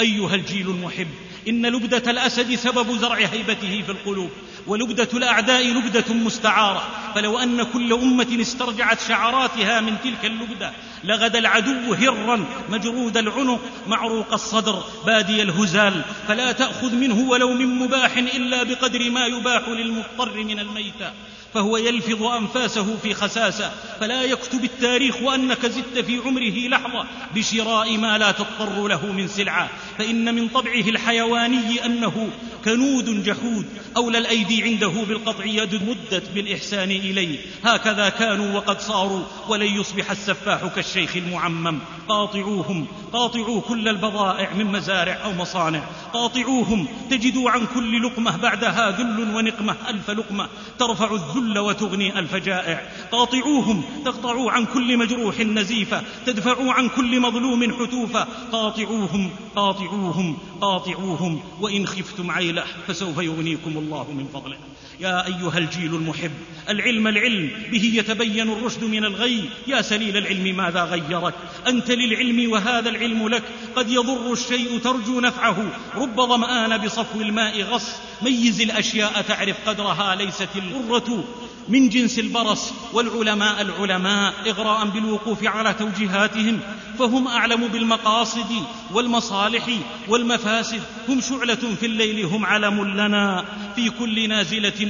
أيها 0.00 0.34
الجيل 0.34 0.70
المحب. 0.70 1.08
إن 1.48 1.66
لبدة 1.66 2.10
الأسد 2.10 2.54
سبب 2.54 2.98
زرع 2.98 3.16
هيبته 3.16 3.82
في 3.82 3.92
القلوب. 3.92 4.30
ولبده 4.66 5.08
الأعداء 5.14 5.66
لبده 5.66 6.14
مستعارة. 6.14 6.88
فلو 7.14 7.38
أن 7.38 7.62
كل 7.62 7.92
أمة 7.92 8.38
استرجعت 8.40 9.00
شعراتها 9.00 9.80
من 9.80 9.96
تلك 10.04 10.24
اللبده 10.24 10.72
لغدا 11.04 11.38
العدو 11.38 11.94
هرا 11.94 12.44
مجرود 12.68 13.16
العنق 13.16 13.60
معروق 13.86 14.32
الصدر 14.32 14.84
بادي 15.06 15.42
الهزال. 15.42 16.04
فلا 16.28 16.52
تأخذ 16.52 16.94
منه 16.94 17.28
ولو 17.30 17.52
من 17.52 17.66
مباح 17.66 18.16
إلا 18.16 18.62
بقدر 18.62 19.10
ما 19.10 19.26
يباح 19.26 19.68
للمضطر 19.68 20.34
من 20.44 20.58
الميتة. 20.58 21.12
فهو 21.54 21.76
يلفظ 21.76 22.22
أنفاسه 22.22 22.96
في 23.02 23.14
خساسة. 23.14 23.72
فلا 24.00 24.22
يكتب 24.22 24.64
التاريخ 24.64 25.16
أنك 25.16 25.66
زدت 25.66 25.98
في 25.98 26.18
عمره 26.18 26.68
لحظة 26.68 27.06
بشراء 27.34 27.98
ما 27.98 28.18
لا 28.18 28.32
تضطر 28.32 28.88
له 28.88 29.12
من 29.12 29.28
سلعة. 29.28 29.70
فإن 29.98 30.34
من 30.34 30.48
طبعه 30.48 30.88
الحيواني 30.88 31.86
أنه 31.86 32.30
كنود 32.64 33.24
جحود. 33.24 33.66
أولى 33.96 34.18
الأيدي 34.18 34.62
عنده 34.62 34.88
بالقطع 34.88 35.44
يد 35.44 35.74
مدت 35.74 36.30
بالإحسان 36.34 36.90
إليه. 36.90 37.38
هكذا 37.64 38.08
كانوا 38.08 38.56
وقد 38.56 38.80
صاروا 38.80 39.24
ولن 39.48 39.80
يصبح 39.80 40.10
السفاح 40.10 40.66
كالشيخ 40.66 41.16
المعمم. 41.16 41.78
قاطعوهم 42.08 42.86
قاطعوا 43.12 43.60
كل 43.60 43.88
البضائع 43.88 44.54
من 44.54 44.66
مزارع 44.66 45.20
أو 45.24 45.32
مصانع. 45.32 45.82
قاطعوهم 46.12 46.86
تجدوا 47.10 47.50
عن 47.50 47.66
كل 47.66 48.06
لقمة 48.06 48.36
بعدها 48.36 48.90
ذل 48.90 49.34
ونقمة 49.34 49.76
ألف 49.88 50.10
لقمة. 50.10 50.48
ترفع 50.78 51.14
الذل 51.14 51.41
وتغني 51.58 52.18
ألف 52.18 52.34
جائع. 52.34 52.88
قاطعوهم 53.12 53.82
تقطعوا 54.04 54.50
عن 54.50 54.66
كل 54.66 54.96
مجروح 54.96 55.40
نزيفة 55.40 56.02
تدفعوا 56.26 56.72
عن 56.72 56.88
كل 56.88 57.20
مظلوم 57.20 57.72
حتوفا 57.72 58.28
قاطعوهم 58.52 59.30
قاطعوهم 59.56 60.38
قاطعوهم 60.60 61.40
وإن 61.60 61.86
خفتم 61.86 62.30
عيله 62.30 62.64
فسوف 62.86 63.18
يغنيكم 63.18 63.78
الله 63.78 64.06
من 64.12 64.28
فضله. 64.34 64.56
يا 65.02 65.26
أيها 65.26 65.58
الجيل 65.58 65.94
المحب 65.94 66.30
العلم 66.68 67.08
العلم 67.08 67.50
به 67.72 67.92
يتبين 67.94 68.50
الرشد 68.50 68.84
من 68.84 69.04
الغي. 69.04 69.48
يا 69.66 69.82
سليل 69.82 70.16
العلم 70.16 70.56
ماذا 70.56 70.84
غيرك؟ 70.84 71.34
أنت 71.66 71.90
للعلم 71.90 72.52
وهذا 72.52 72.88
العلم 72.90 73.28
لك. 73.28 73.42
قد 73.76 73.90
يضر 73.90 74.32
الشيء 74.32 74.78
ترجو 74.78 75.20
نفعه. 75.20 75.72
رب 75.94 76.20
ظمان 76.20 76.78
بصفو 76.78 77.20
الماء 77.20 77.62
غص. 77.62 77.90
ميز 78.22 78.60
الأشياء 78.60 79.22
تعرف 79.22 79.56
قدرها 79.68 80.14
ليست 80.14 80.48
الغره 80.56 81.24
من 81.68 81.88
جنس 81.88 82.18
البرص 82.18 82.72
والعلماء 82.92 83.62
العلماء 83.62 84.34
إغراء 84.46 84.86
بالوقوف 84.86 85.44
على 85.44 85.74
توجيهاتهم. 85.74 86.60
فهم 86.98 87.28
أعلم 87.28 87.68
بالمقاصد 87.68 88.52
والمصالح 88.92 89.68
والمفاسد. 90.08 90.80
هم 91.08 91.20
شعلة 91.20 91.74
في 91.80 91.86
الليل 91.86 92.24
هم 92.24 92.46
علم 92.46 92.84
لنا. 92.84 93.44
في 93.76 93.90
كل 93.90 94.28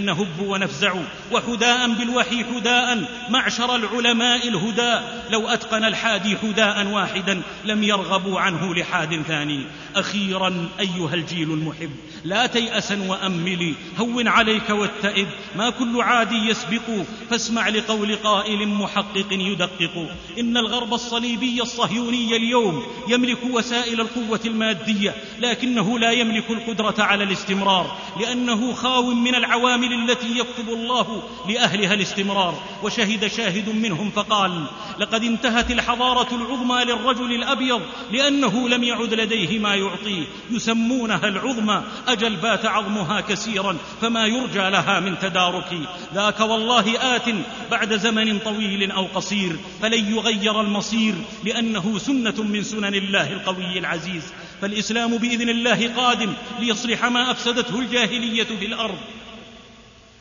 نازله 0.03 0.13
نهب 0.13 0.41
ونفزع 0.41 0.95
وحداء 1.33 1.95
بالوحي 1.95 2.45
حداء 2.45 3.05
معشر 3.29 3.77
العلماء 3.77 4.49
الهدى 4.49 5.01
لو 5.31 5.49
أتقن 5.49 5.85
الحادي 5.85 6.37
حداء 6.37 6.87
واحدا 6.87 7.43
لم 7.65 7.83
يرغبوا 7.83 8.41
عنه 8.41 8.75
لحاد 8.75 9.23
ثاني. 9.23 9.67
أخيرا 9.97 10.69
أيها 10.81 11.15
الجيل 11.15 11.51
المحب 11.51 11.91
لا 12.25 12.47
تيأسا 12.47 13.07
وأملي 13.09 13.75
هون 13.99 14.29
عليك 14.29 14.71
واتئب 14.71 15.29
ما 15.57 15.71
كل 15.71 16.01
عادي 16.01 16.37
يسبق. 16.49 17.05
فاسمع 17.31 17.69
لقول 17.69 18.17
قائل 18.17 18.69
محقق 18.69 19.27
يدقق. 19.31 20.09
إن 20.39 20.57
الغرب 20.57 20.95
الصليبي 20.95 21.63
الصهيوني 21.63 22.37
اليوم 22.37 22.83
يملك 23.09 23.39
وسائل 23.51 24.01
القوة 24.01 24.41
المادية 24.47 25.15
لكنه 25.39 25.99
لا 25.99 26.11
يملك 26.11 26.51
القدرة 26.51 27.03
على 27.03 27.25
الاستمرار 27.25 27.97
لأنه 28.21 28.73
خاو 28.73 29.03
من 29.03 29.35
العوامل 29.35 29.93
التي 29.93 30.39
يكتب 30.39 30.69
الله 30.69 31.23
لأهلها 31.49 31.95
الاستمرار. 31.95 32.63
وشهد 32.83 33.27
شاهد 33.27 33.69
منهم 33.69 34.11
فقال 34.11 34.67
لقد 34.99 35.25
انتهت 35.25 35.71
الحضارة 35.71 36.35
العظمى 36.35 36.85
للرجل 36.85 37.33
الأبيض 37.33 37.83
لأنه 38.13 38.69
لم 38.69 38.85
يعد 38.85 39.15
لديه 39.15 39.59
ما 39.59 39.75
يعطيه 39.75 40.25
يسمونها 40.51 41.29
العظمى 41.29 41.83
أجل 42.13 42.37
بات 42.37 42.67
عظمها 42.67 43.21
كثيرا 43.21 43.77
فما 44.01 44.27
يرجى 44.27 44.71
لها 44.71 45.01
من 45.01 45.19
تدارك. 45.19 45.79
ذاك 46.15 46.41
والله 46.41 47.17
آت 47.17 47.35
بعد 47.71 47.97
زمن 47.97 48.39
طويل 48.39 48.91
أو 48.91 49.07
قصير 49.15 49.57
فلن 49.83 50.13
يغير 50.13 50.61
المصير 50.61 51.15
لأنه 51.45 51.99
سنة 51.99 52.43
من 52.43 52.63
سنن 52.63 52.95
الله 52.95 53.33
القوي 53.33 53.79
العزيز. 53.79 54.33
فالإسلام 54.61 55.17
بإذن 55.17 55.49
الله 55.49 55.95
قادم 55.97 56.33
ليصلح 56.61 57.05
ما 57.05 57.31
أفسدته 57.31 57.79
الجاهلية 57.79 58.45
في 58.45 58.67
الأرض. 58.67 58.99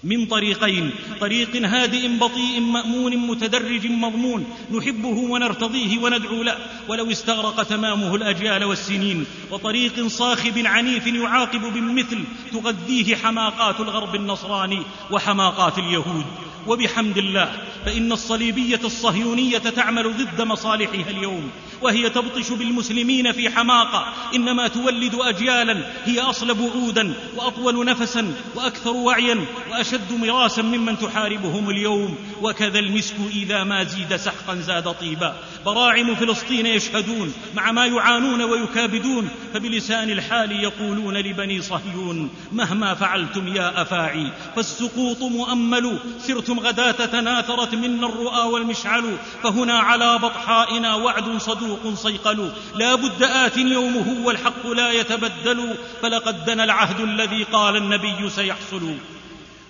من 0.04 0.26
طريقين. 0.26 0.92
طريق 1.20 1.56
هادئ 1.56 2.08
بطيء 2.08 2.60
مأمون 2.60 3.18
متدرج 3.18 3.88
مضمون. 3.88 4.46
نحبه 4.72 5.18
ونرتضيه 5.18 5.98
وندعو 5.98 6.44
له. 6.44 6.58
ولو 6.88 7.12
استغرق 7.12 7.64
تمامه 7.64 8.16
الأجيال 8.16 8.64
والسنين. 8.64 9.26
وطريق 9.52 10.08
صاخب 10.08 10.58
عنيف 10.66 11.08
يعاقب 11.08 11.74
بالمثل. 11.74 12.24
تغذيه 12.52 13.16
حماقات 13.16 13.80
الغرب 13.80 14.16
النصراني 14.16 14.82
وحماقات 15.12 15.78
اليهود. 15.78 16.26
وبحمد 16.68 17.18
الله 17.18 17.52
فإن 17.86 18.12
الصليبية 18.12 18.80
الصهيونية 18.84 19.58
تعمل 19.58 20.14
ضد 20.18 20.42
مصالحها 20.42 21.10
اليوم. 21.10 21.52
وهي 21.82 22.10
تبطش 22.10 22.52
بالمسلمين 22.52 23.32
في 23.32 23.50
حماقة. 23.50 24.14
إنما 24.36 24.68
تولد 24.68 25.16
اجيالا 25.16 25.92
هي 26.06 26.20
أصلب 26.20 26.72
عودا 26.76 27.14
وأطول 27.36 27.86
نفسا 27.86 28.34
وأكثر 28.56 28.92
وعيا 28.92 29.46
وأشد 29.72 30.12
مراسا 30.12 30.62
ممن 30.62 31.00
تحاربهم 31.00 31.70
اليوم. 31.70 32.16
وكذا 32.42 32.80
المسك 32.80 33.16
إذا 33.36 33.64
ما 33.64 33.84
زيد 33.84 34.16
سحقا 34.16 34.56
زاد 34.56 34.92
طيبا. 34.94 35.36
براعم 35.66 36.16
فلسطين 36.16 36.66
يشهدون 36.66 37.34
مع 37.56 37.72
ما 37.72 37.86
يعانون 37.86 38.42
ويكابدون 38.42 39.30
فبلسان 39.54 40.10
الحال 40.10 40.52
يقولون 40.64 41.18
لبني 41.18 41.62
صهيون 41.62 42.30
مهما 42.52 42.94
فعلتم 42.94 43.56
يا 43.56 43.82
أفاعي 43.82 44.32
فالسقوط 44.56 45.22
مؤمل. 45.22 46.00
سرتم 46.20 46.60
غداة 46.60 47.06
تناثرت 47.06 47.76
منا 47.76 48.08
الرؤى 48.08 48.52
والمشعل 48.52 49.18
فهنا 49.44 49.80
على 49.80 50.20
بطحائنا 50.20 50.96
وعد 50.96 51.38
صدوق 51.72 51.96
صيقل 51.96 52.52
لا 52.76 52.96
بد 52.96 53.24
آت 53.24 53.58
يومه 53.58 54.26
والحق 54.26 54.68
لا 54.68 54.92
يتبدل. 54.92 55.76
فلقد 56.02 56.46
دنا 56.46 56.64
العهد 56.64 57.00
الذي 57.00 57.44
قال 57.44 57.76
النبي 57.78 58.30
سيحصل. 58.30 58.96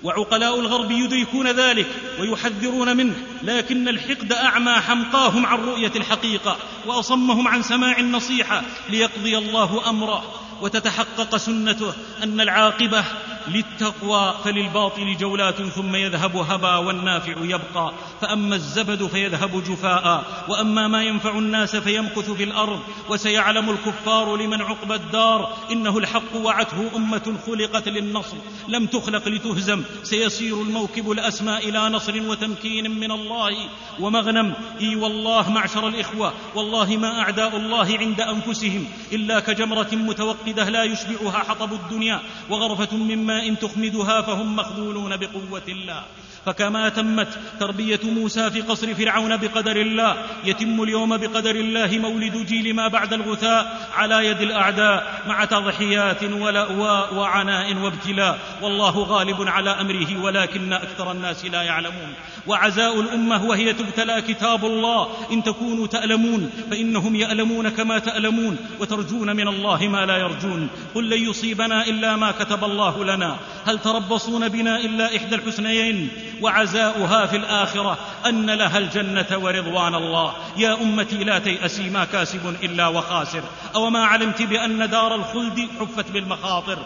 وعقلاء 0.03 0.59
الغرب 0.59 0.91
يدركون 0.91 1.47
ذلك 1.47 1.87
ويحذرون 2.19 2.97
منه 2.97 3.15
لكن 3.43 3.87
الحقد 3.87 4.33
أعمى 4.33 4.73
حمقاهم 4.73 5.45
عن 5.45 5.57
رؤية 5.57 5.91
الحقيقة 5.95 6.57
وأصمهم 6.85 7.47
عن 7.47 7.61
سماع 7.63 7.97
النصيحة 7.97 8.61
ليقضي 8.89 9.37
الله 9.37 9.89
أمره. 9.89 10.23
وتتحقق 10.61 11.37
سنته 11.37 11.93
أن 12.23 12.41
العاقبة 12.41 13.03
للتقوى 13.47 14.35
فللباطل 14.43 15.17
جولات 15.17 15.61
ثم 15.61 15.95
يذهب 15.95 16.35
هبا 16.37 16.75
والنافع 16.77 17.33
يبقى. 17.41 17.93
فأما 18.21 18.55
الزبد 18.55 19.07
فيذهب 19.07 19.63
جفاء. 19.63 20.23
وأما 20.49 20.87
ما 20.87 21.03
ينفع 21.03 21.37
الناس 21.37 21.75
فيمكث 21.75 22.31
في 22.31 22.43
الأرض. 22.43 22.79
وسيعلم 23.09 23.69
الكفار 23.69 24.35
لمن 24.35 24.61
عقبى 24.61 24.95
الدار. 24.95 25.57
إنه 25.71 25.97
الحق 25.97 26.35
وعته 26.35 26.91
أمة 26.95 27.37
خلقت 27.47 27.87
للنصر. 27.87 28.37
لم 28.67 28.85
تخلق 28.85 29.27
لتهزم. 29.27 29.83
سيسير 30.03 30.61
الموكب 30.61 31.11
الاسمى 31.11 31.57
إلى 31.57 31.89
نصر 31.89 32.21
وتمكين 32.27 32.99
من 32.99 33.11
الله. 33.11 33.57
ومغنم. 33.99 34.53
إي 34.81 34.95
والله 34.95 35.49
معشر 35.49 35.87
الإخوة. 35.87 36.33
والله 36.55 36.97
ما 36.97 37.19
أعداء 37.19 37.57
الله 37.57 37.97
عند 37.97 38.21
أنفسهم. 38.21 38.85
إلا 39.11 39.39
كجمرة 39.39 39.89
متوقدة 39.91 40.69
لا 40.69 40.83
يشبعها 40.83 41.39
حطب 41.39 41.73
الدنيا. 41.73 42.21
وغرفة 42.49 42.97
من 42.97 43.25
ماء 43.31 43.53
تخمدها 43.53 44.21
فهم 44.21 44.55
مخذولون 44.55 45.17
بقوة 45.17 45.67
الله. 45.67 46.03
فكما 46.45 46.89
تمت 46.89 47.27
تربية 47.59 47.99
موسى 48.03 48.51
في 48.51 48.61
قصر 48.61 48.95
فرعون 48.95 49.37
بقدر 49.37 49.75
الله 49.75 50.17
يتم 50.45 50.83
اليوم 50.83 51.17
بقدر 51.17 51.55
الله 51.55 51.99
مولد 51.99 52.45
جيل 52.45 52.75
ما 52.75 52.87
بعد 52.87 53.13
الغثاء 53.13 53.89
على 53.95 54.25
يد 54.25 54.41
الأعداء 54.41 55.21
مع 55.27 55.45
تضحيات 55.45 56.23
ولأواء 56.23 57.13
وعناء 57.15 57.75
وابتلاء. 57.75 58.39
والله 58.61 58.99
غالب 58.99 59.47
على 59.47 59.69
أمره 59.69 60.21
ولكن 60.23 60.73
أكثر 60.73 61.11
الناس 61.11 61.45
لا 61.45 61.61
يعلمون. 61.61 62.13
وعزاء 62.47 62.99
الأمة 63.01 63.45
وهي 63.45 63.73
تبتلى 63.73 64.21
كتاب 64.21 64.65
الله. 64.65 65.07
إن 65.31 65.43
تكونوا 65.43 65.87
تألمون 65.87 66.51
فإنهم 66.71 67.15
يألمون 67.15 67.69
كما 67.69 67.99
تألمون 67.99 68.57
وترجون 68.79 69.35
من 69.35 69.47
الله 69.47 69.87
ما 69.87 70.05
لا 70.05 70.17
يرجون. 70.17 70.69
قل 70.95 71.09
لن 71.09 71.29
يصيبنا 71.29 71.87
إلا 71.87 72.15
ما 72.15 72.31
كتب 72.31 72.63
الله 72.63 73.03
لنا. 73.03 73.37
هل 73.65 73.79
تربصون 73.79 74.47
بنا 74.47 74.77
إلا 74.77 75.17
إحدى 75.17 75.35
الحسنيين؟ 75.35 76.09
وعزاؤها 76.41 77.25
في 77.25 77.37
الآخرة 77.37 77.97
أن 78.25 78.49
لها 78.49 78.77
الجنة 78.77 79.27
ورضوان 79.31 79.95
الله. 79.95 80.33
يا 80.57 80.81
أمتي 80.81 81.23
لا 81.23 81.39
تيأسي 81.39 81.89
ما 81.89 82.05
كاسب 82.05 82.55
إلا 82.63 82.87
وخاسر. 82.87 83.43
أو 83.75 83.89
ما 83.89 84.05
علمت 84.05 84.41
بأن 84.41 84.89
دار 84.89 85.15
الخلد 85.15 85.69
حفت 85.79 86.11
بالمخاطر. 86.11 86.77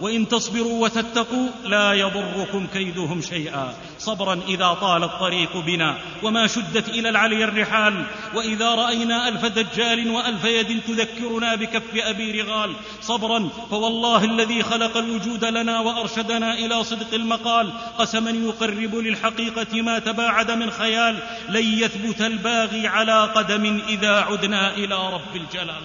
وإن 0.00 0.28
تصبروا 0.28 0.84
وتتقوا 0.84 1.48
لا 1.64 1.92
يضركم 1.92 2.66
كيدهم 2.72 3.20
شيئا. 3.20 3.74
صبرا 3.98 4.40
إذا 4.48 4.72
طال 4.80 5.04
الطريق 5.04 5.56
بنا 5.56 5.98
وما 6.22 6.46
شدت 6.46 6.88
إلى 6.88 7.08
العلي 7.08 7.44
الرحال. 7.44 8.04
وإذا 8.34 8.74
رأينا 8.74 9.28
ألف 9.28 9.44
دجال 9.44 10.10
وألف 10.10 10.44
يد 10.44 10.80
تذكرنا 10.82 11.54
بكف 11.54 11.82
أبي 11.96 12.40
رغال. 12.40 12.72
صبرا 13.02 13.48
فوالله 13.70 14.24
الذي 14.24 14.62
خلق 14.62 14.96
الوجود 14.96 15.44
لنا 15.44 15.80
وأرشدنا 15.80 16.54
إلى 16.54 16.84
صدق 16.84 17.14
المقال. 17.14 17.72
قسما 17.98 18.30
يقرب 18.30 18.94
للحقيقة 18.94 19.82
ما 19.82 19.98
تباعد 19.98 20.50
من 20.50 20.70
خيال. 20.70 21.18
لن 21.48 21.78
يثبت 21.78 22.20
الباغي 22.20 22.86
على 22.86 23.24
قدم 23.24 23.80
إذا 23.88 24.20
عدنا 24.20 24.74
إلى 24.74 25.12
رب 25.12 25.36
الجلال. 25.36 25.82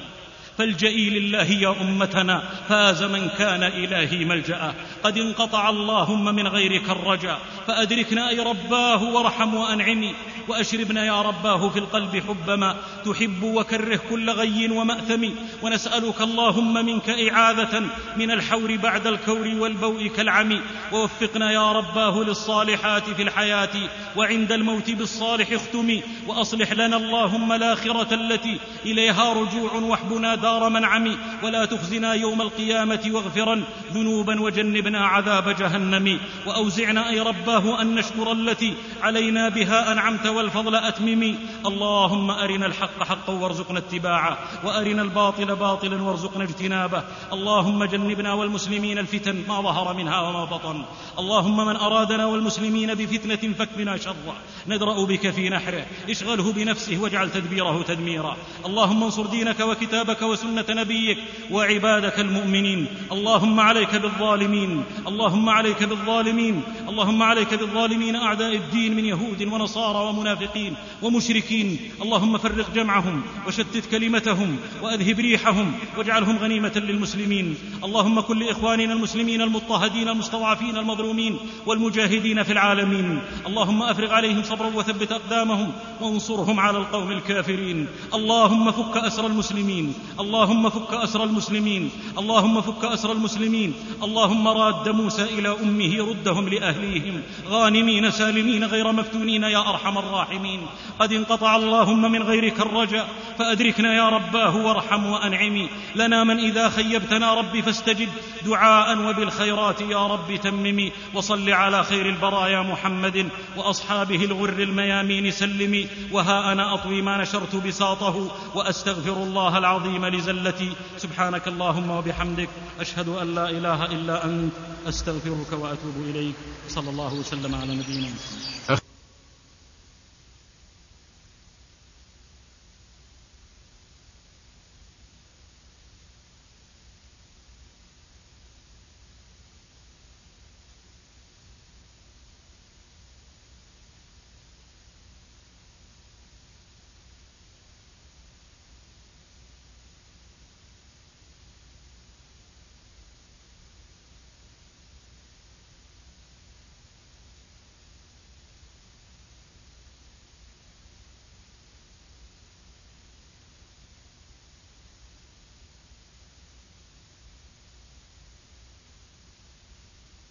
فالجئي 0.58 1.10
لله 1.10 1.52
يا 1.52 1.76
أمتنا 1.82 2.44
فاز 2.70 3.04
من 3.04 3.30
كان 3.30 3.64
إلهي 3.64 4.26
ملجا 4.26 4.74
قد 5.04 5.18
انقطع 5.18 5.70
اللهم 5.70 6.36
من 6.36 6.48
غيرك 6.48 6.90
الرجا 6.90 7.38
فأدركنا 7.68 8.30
أي 8.30 8.40
رباه 8.40 9.04
وارحم 9.04 9.54
وأنعمي. 9.56 10.16
وأشربنا 10.48 11.06
يا 11.06 11.22
رباه 11.22 11.70
في 11.70 11.80
القلب 11.80 12.24
حب 12.28 12.50
ما 12.50 12.76
تحب 13.06 13.44
وكره 13.44 14.00
كل 14.10 14.30
غي 14.30 14.70
ومأثم. 14.70 15.30
ونسألك 15.62 16.22
اللهم 16.22 16.86
منك 16.86 17.10
إعاذة 17.10 17.84
من 18.18 18.32
الحور 18.32 18.76
بعد 18.76 19.08
الكور 19.08 19.48
والبوء 19.48 20.08
كالعمي 20.08 20.62
ووفقنا 20.92 21.52
يا 21.52 21.72
رباه 21.72 22.24
للصالحات 22.24 23.10
في 23.10 23.22
الحياة 23.22 23.90
وعند 24.16 24.52
الموت 24.52 24.92
بالصالح 24.92 25.52
اختم. 25.52 26.02
وأصلح 26.28 26.72
لنا 26.72 26.98
اللهم 26.98 27.52
الآخرة 27.52 28.14
التي 28.14 28.60
إليها 28.86 29.34
رجوع 29.34 29.74
وحبنا 29.74 30.36
دار 30.44 30.70
من 30.70 30.84
عمي 30.86 31.18
ولا 31.44 31.66
تخزنا 31.66 32.14
يوم 32.14 32.42
القيامة 32.42 33.04
واغفرا. 33.14 33.64
ذنوبا 33.94 34.42
وجنبنا 34.42 35.02
عذاب 35.08 35.50
جهنم. 35.50 36.20
وأوزعنا 36.48 37.10
أي 37.10 37.20
رباه 37.20 37.82
أن 37.82 37.96
نشكر 37.96 38.32
التي 38.32 38.74
علينا 39.02 39.50
بها 39.50 39.92
أنعمت 39.92 40.28
والفضل 40.28 40.76
أتمم. 40.76 41.36
اللهم 41.66 42.32
أرنا 42.32 42.66
الحق 42.66 43.04
حقا 43.04 43.34
وارزقنا 43.34 43.80
اتباعه 43.80 44.38
وأرنا 44.66 45.02
الباطل 45.02 45.56
باطلا 45.56 46.02
وارزقنا 46.02 46.44
اجتنابه. 46.44 47.04
اللهم 47.34 47.84
جنبنا 47.84 48.34
والمسلمين 48.34 48.98
الفتن 49.00 49.44
ما 49.48 49.62
ظهر 49.62 49.94
منها 49.94 50.20
وما 50.20 50.44
بطن. 50.46 50.84
اللهم 51.20 51.58
من 51.68 51.76
أرادنا 51.76 52.26
والمسلمين 52.26 52.94
بفتنة 52.94 53.54
فاكفنا 53.54 53.98
شره. 53.98 54.36
ندرأ 54.68 55.06
بك 55.06 55.30
في 55.30 55.50
نحره 55.50 55.86
اشغله 56.10 56.52
بنفسه 56.52 56.98
واجعل 56.98 57.32
تدبيره 57.32 57.82
تدميرا. 57.82 58.38
اللهم 58.66 59.04
انصر 59.04 59.26
دينك 59.26 59.60
وكتابك 59.60 60.22
وسنة 60.34 60.66
نبيك 60.70 61.18
وعبادك 61.52 62.20
المؤمنين. 62.20 62.88
اللهم 63.12 63.60
عليك 63.60 63.96
بالظالمين. 63.96 64.84
اللهم 65.08 65.50
عليك 65.50 65.84
بالظالمين. 65.84 66.56
اللهم 66.90 67.24
عليك 67.24 67.54
بالظالمين 67.54 68.16
أعداء 68.16 68.56
الدين 68.56 68.96
من 68.96 69.06
يهود 69.06 69.42
ونصارى 69.44 70.00
ومنافقين 70.08 70.74
ومشركين. 71.02 71.68
اللهم 72.02 72.38
فرق 72.38 72.74
جمعهم 72.76 73.22
وشتت 73.48 73.86
كلمتهم 73.92 74.58
وأذهب 74.82 75.20
ريحهم 75.20 75.72
واجعلهم 75.98 76.38
غنيمة 76.38 76.76
للمسلمين. 76.76 77.56
اللهم 77.84 78.22
كن 78.22 78.40
لإخواننا 78.40 78.94
المسلمين 78.94 79.42
المضطهدين 79.42 80.10
المستضعفين 80.10 80.78
المظلومين 80.78 81.38
والمجاهدين 81.66 82.44
في 82.44 82.52
العالمين. 82.52 83.20
اللهم 83.48 83.84
أفرغ 83.84 84.12
عليهم 84.14 84.44
صبرا 84.44 84.68
وثبت 84.76 85.12
أقدامهم 85.12 85.72
وانصرهم 86.02 86.60
على 86.60 86.78
القوم 86.78 87.12
الكافرين. 87.12 87.88
اللهم 88.14 88.72
فك 88.72 88.98
أسر 88.98 89.28
المسلمين. 89.28 89.94
اللهم 90.24 90.70
فك 90.70 90.94
أسر 90.94 91.24
المسلمين 91.24 91.90
اللهم 92.18 92.62
فك 92.62 92.86
أسر 92.86 93.12
المسلمين 93.12 93.74
اللهم 94.04 94.48
راد 94.48 94.90
موسى 94.90 95.24
إلى 95.24 95.50
أمه 95.64 96.10
ردهم 96.10 96.50
لأهليهم. 96.50 97.22
غانمين 97.50 98.12
سالمين 98.12 98.64
غير 98.64 98.92
مفتونين 98.92 99.44
يا 99.44 99.70
أرحم 99.70 99.98
الراحمين. 99.98 100.62
قد 101.00 101.14
انقطع 101.14 101.56
اللهم 101.56 102.12
من 102.12 102.24
غيرك 102.24 102.60
الرجاء 102.60 103.08
فأدركنا 103.40 103.96
يا 103.96 104.10
رباه 104.10 104.56
وارحم 104.58 105.06
وانعمي 105.06 105.70
لنا 105.96 106.24
من 106.24 106.40
إذا 106.40 106.70
خيبتنا 106.70 107.34
ربي 107.34 107.62
فاستجب. 107.62 108.10
دعاء 108.46 108.98
وبالخيرات 108.98 109.82
يا 109.82 110.08
رب 110.08 110.36
تممي 110.44 110.92
وصل 111.14 111.50
على 111.50 111.84
خير 111.84 112.10
البرايا 112.10 112.62
محمد 112.62 113.30
وأصحابه 113.58 114.26
الغر 114.26 114.60
الميامين 114.64 115.32
سلمي 115.32 115.88
وها 116.12 116.52
أنا 116.52 116.74
أطوي 116.74 117.02
ما 117.02 117.22
نشرت 117.22 117.56
بساطه 117.56 118.32
وأستغفر 118.56 119.24
الله 119.24 119.58
العظيم 119.58 120.06
لزلتي 120.14 120.72
سبحانك 120.98 121.48
اللهم 121.48 121.90
وبحمدك 121.90 122.50
أشهد 122.80 123.10
أن 123.10 123.36
لا 123.36 123.50
إله 123.50 123.86
إلا 123.86 124.26
أنت 124.26 124.54
أستغفرك 124.88 125.52
وأتوب 125.52 125.96
إليك. 126.10 126.36
صلى 126.70 126.90
الله 126.90 127.14
وسلم 127.14 127.56
على 127.56 127.76
نبينا 127.76 128.08
محمد. 128.08 128.93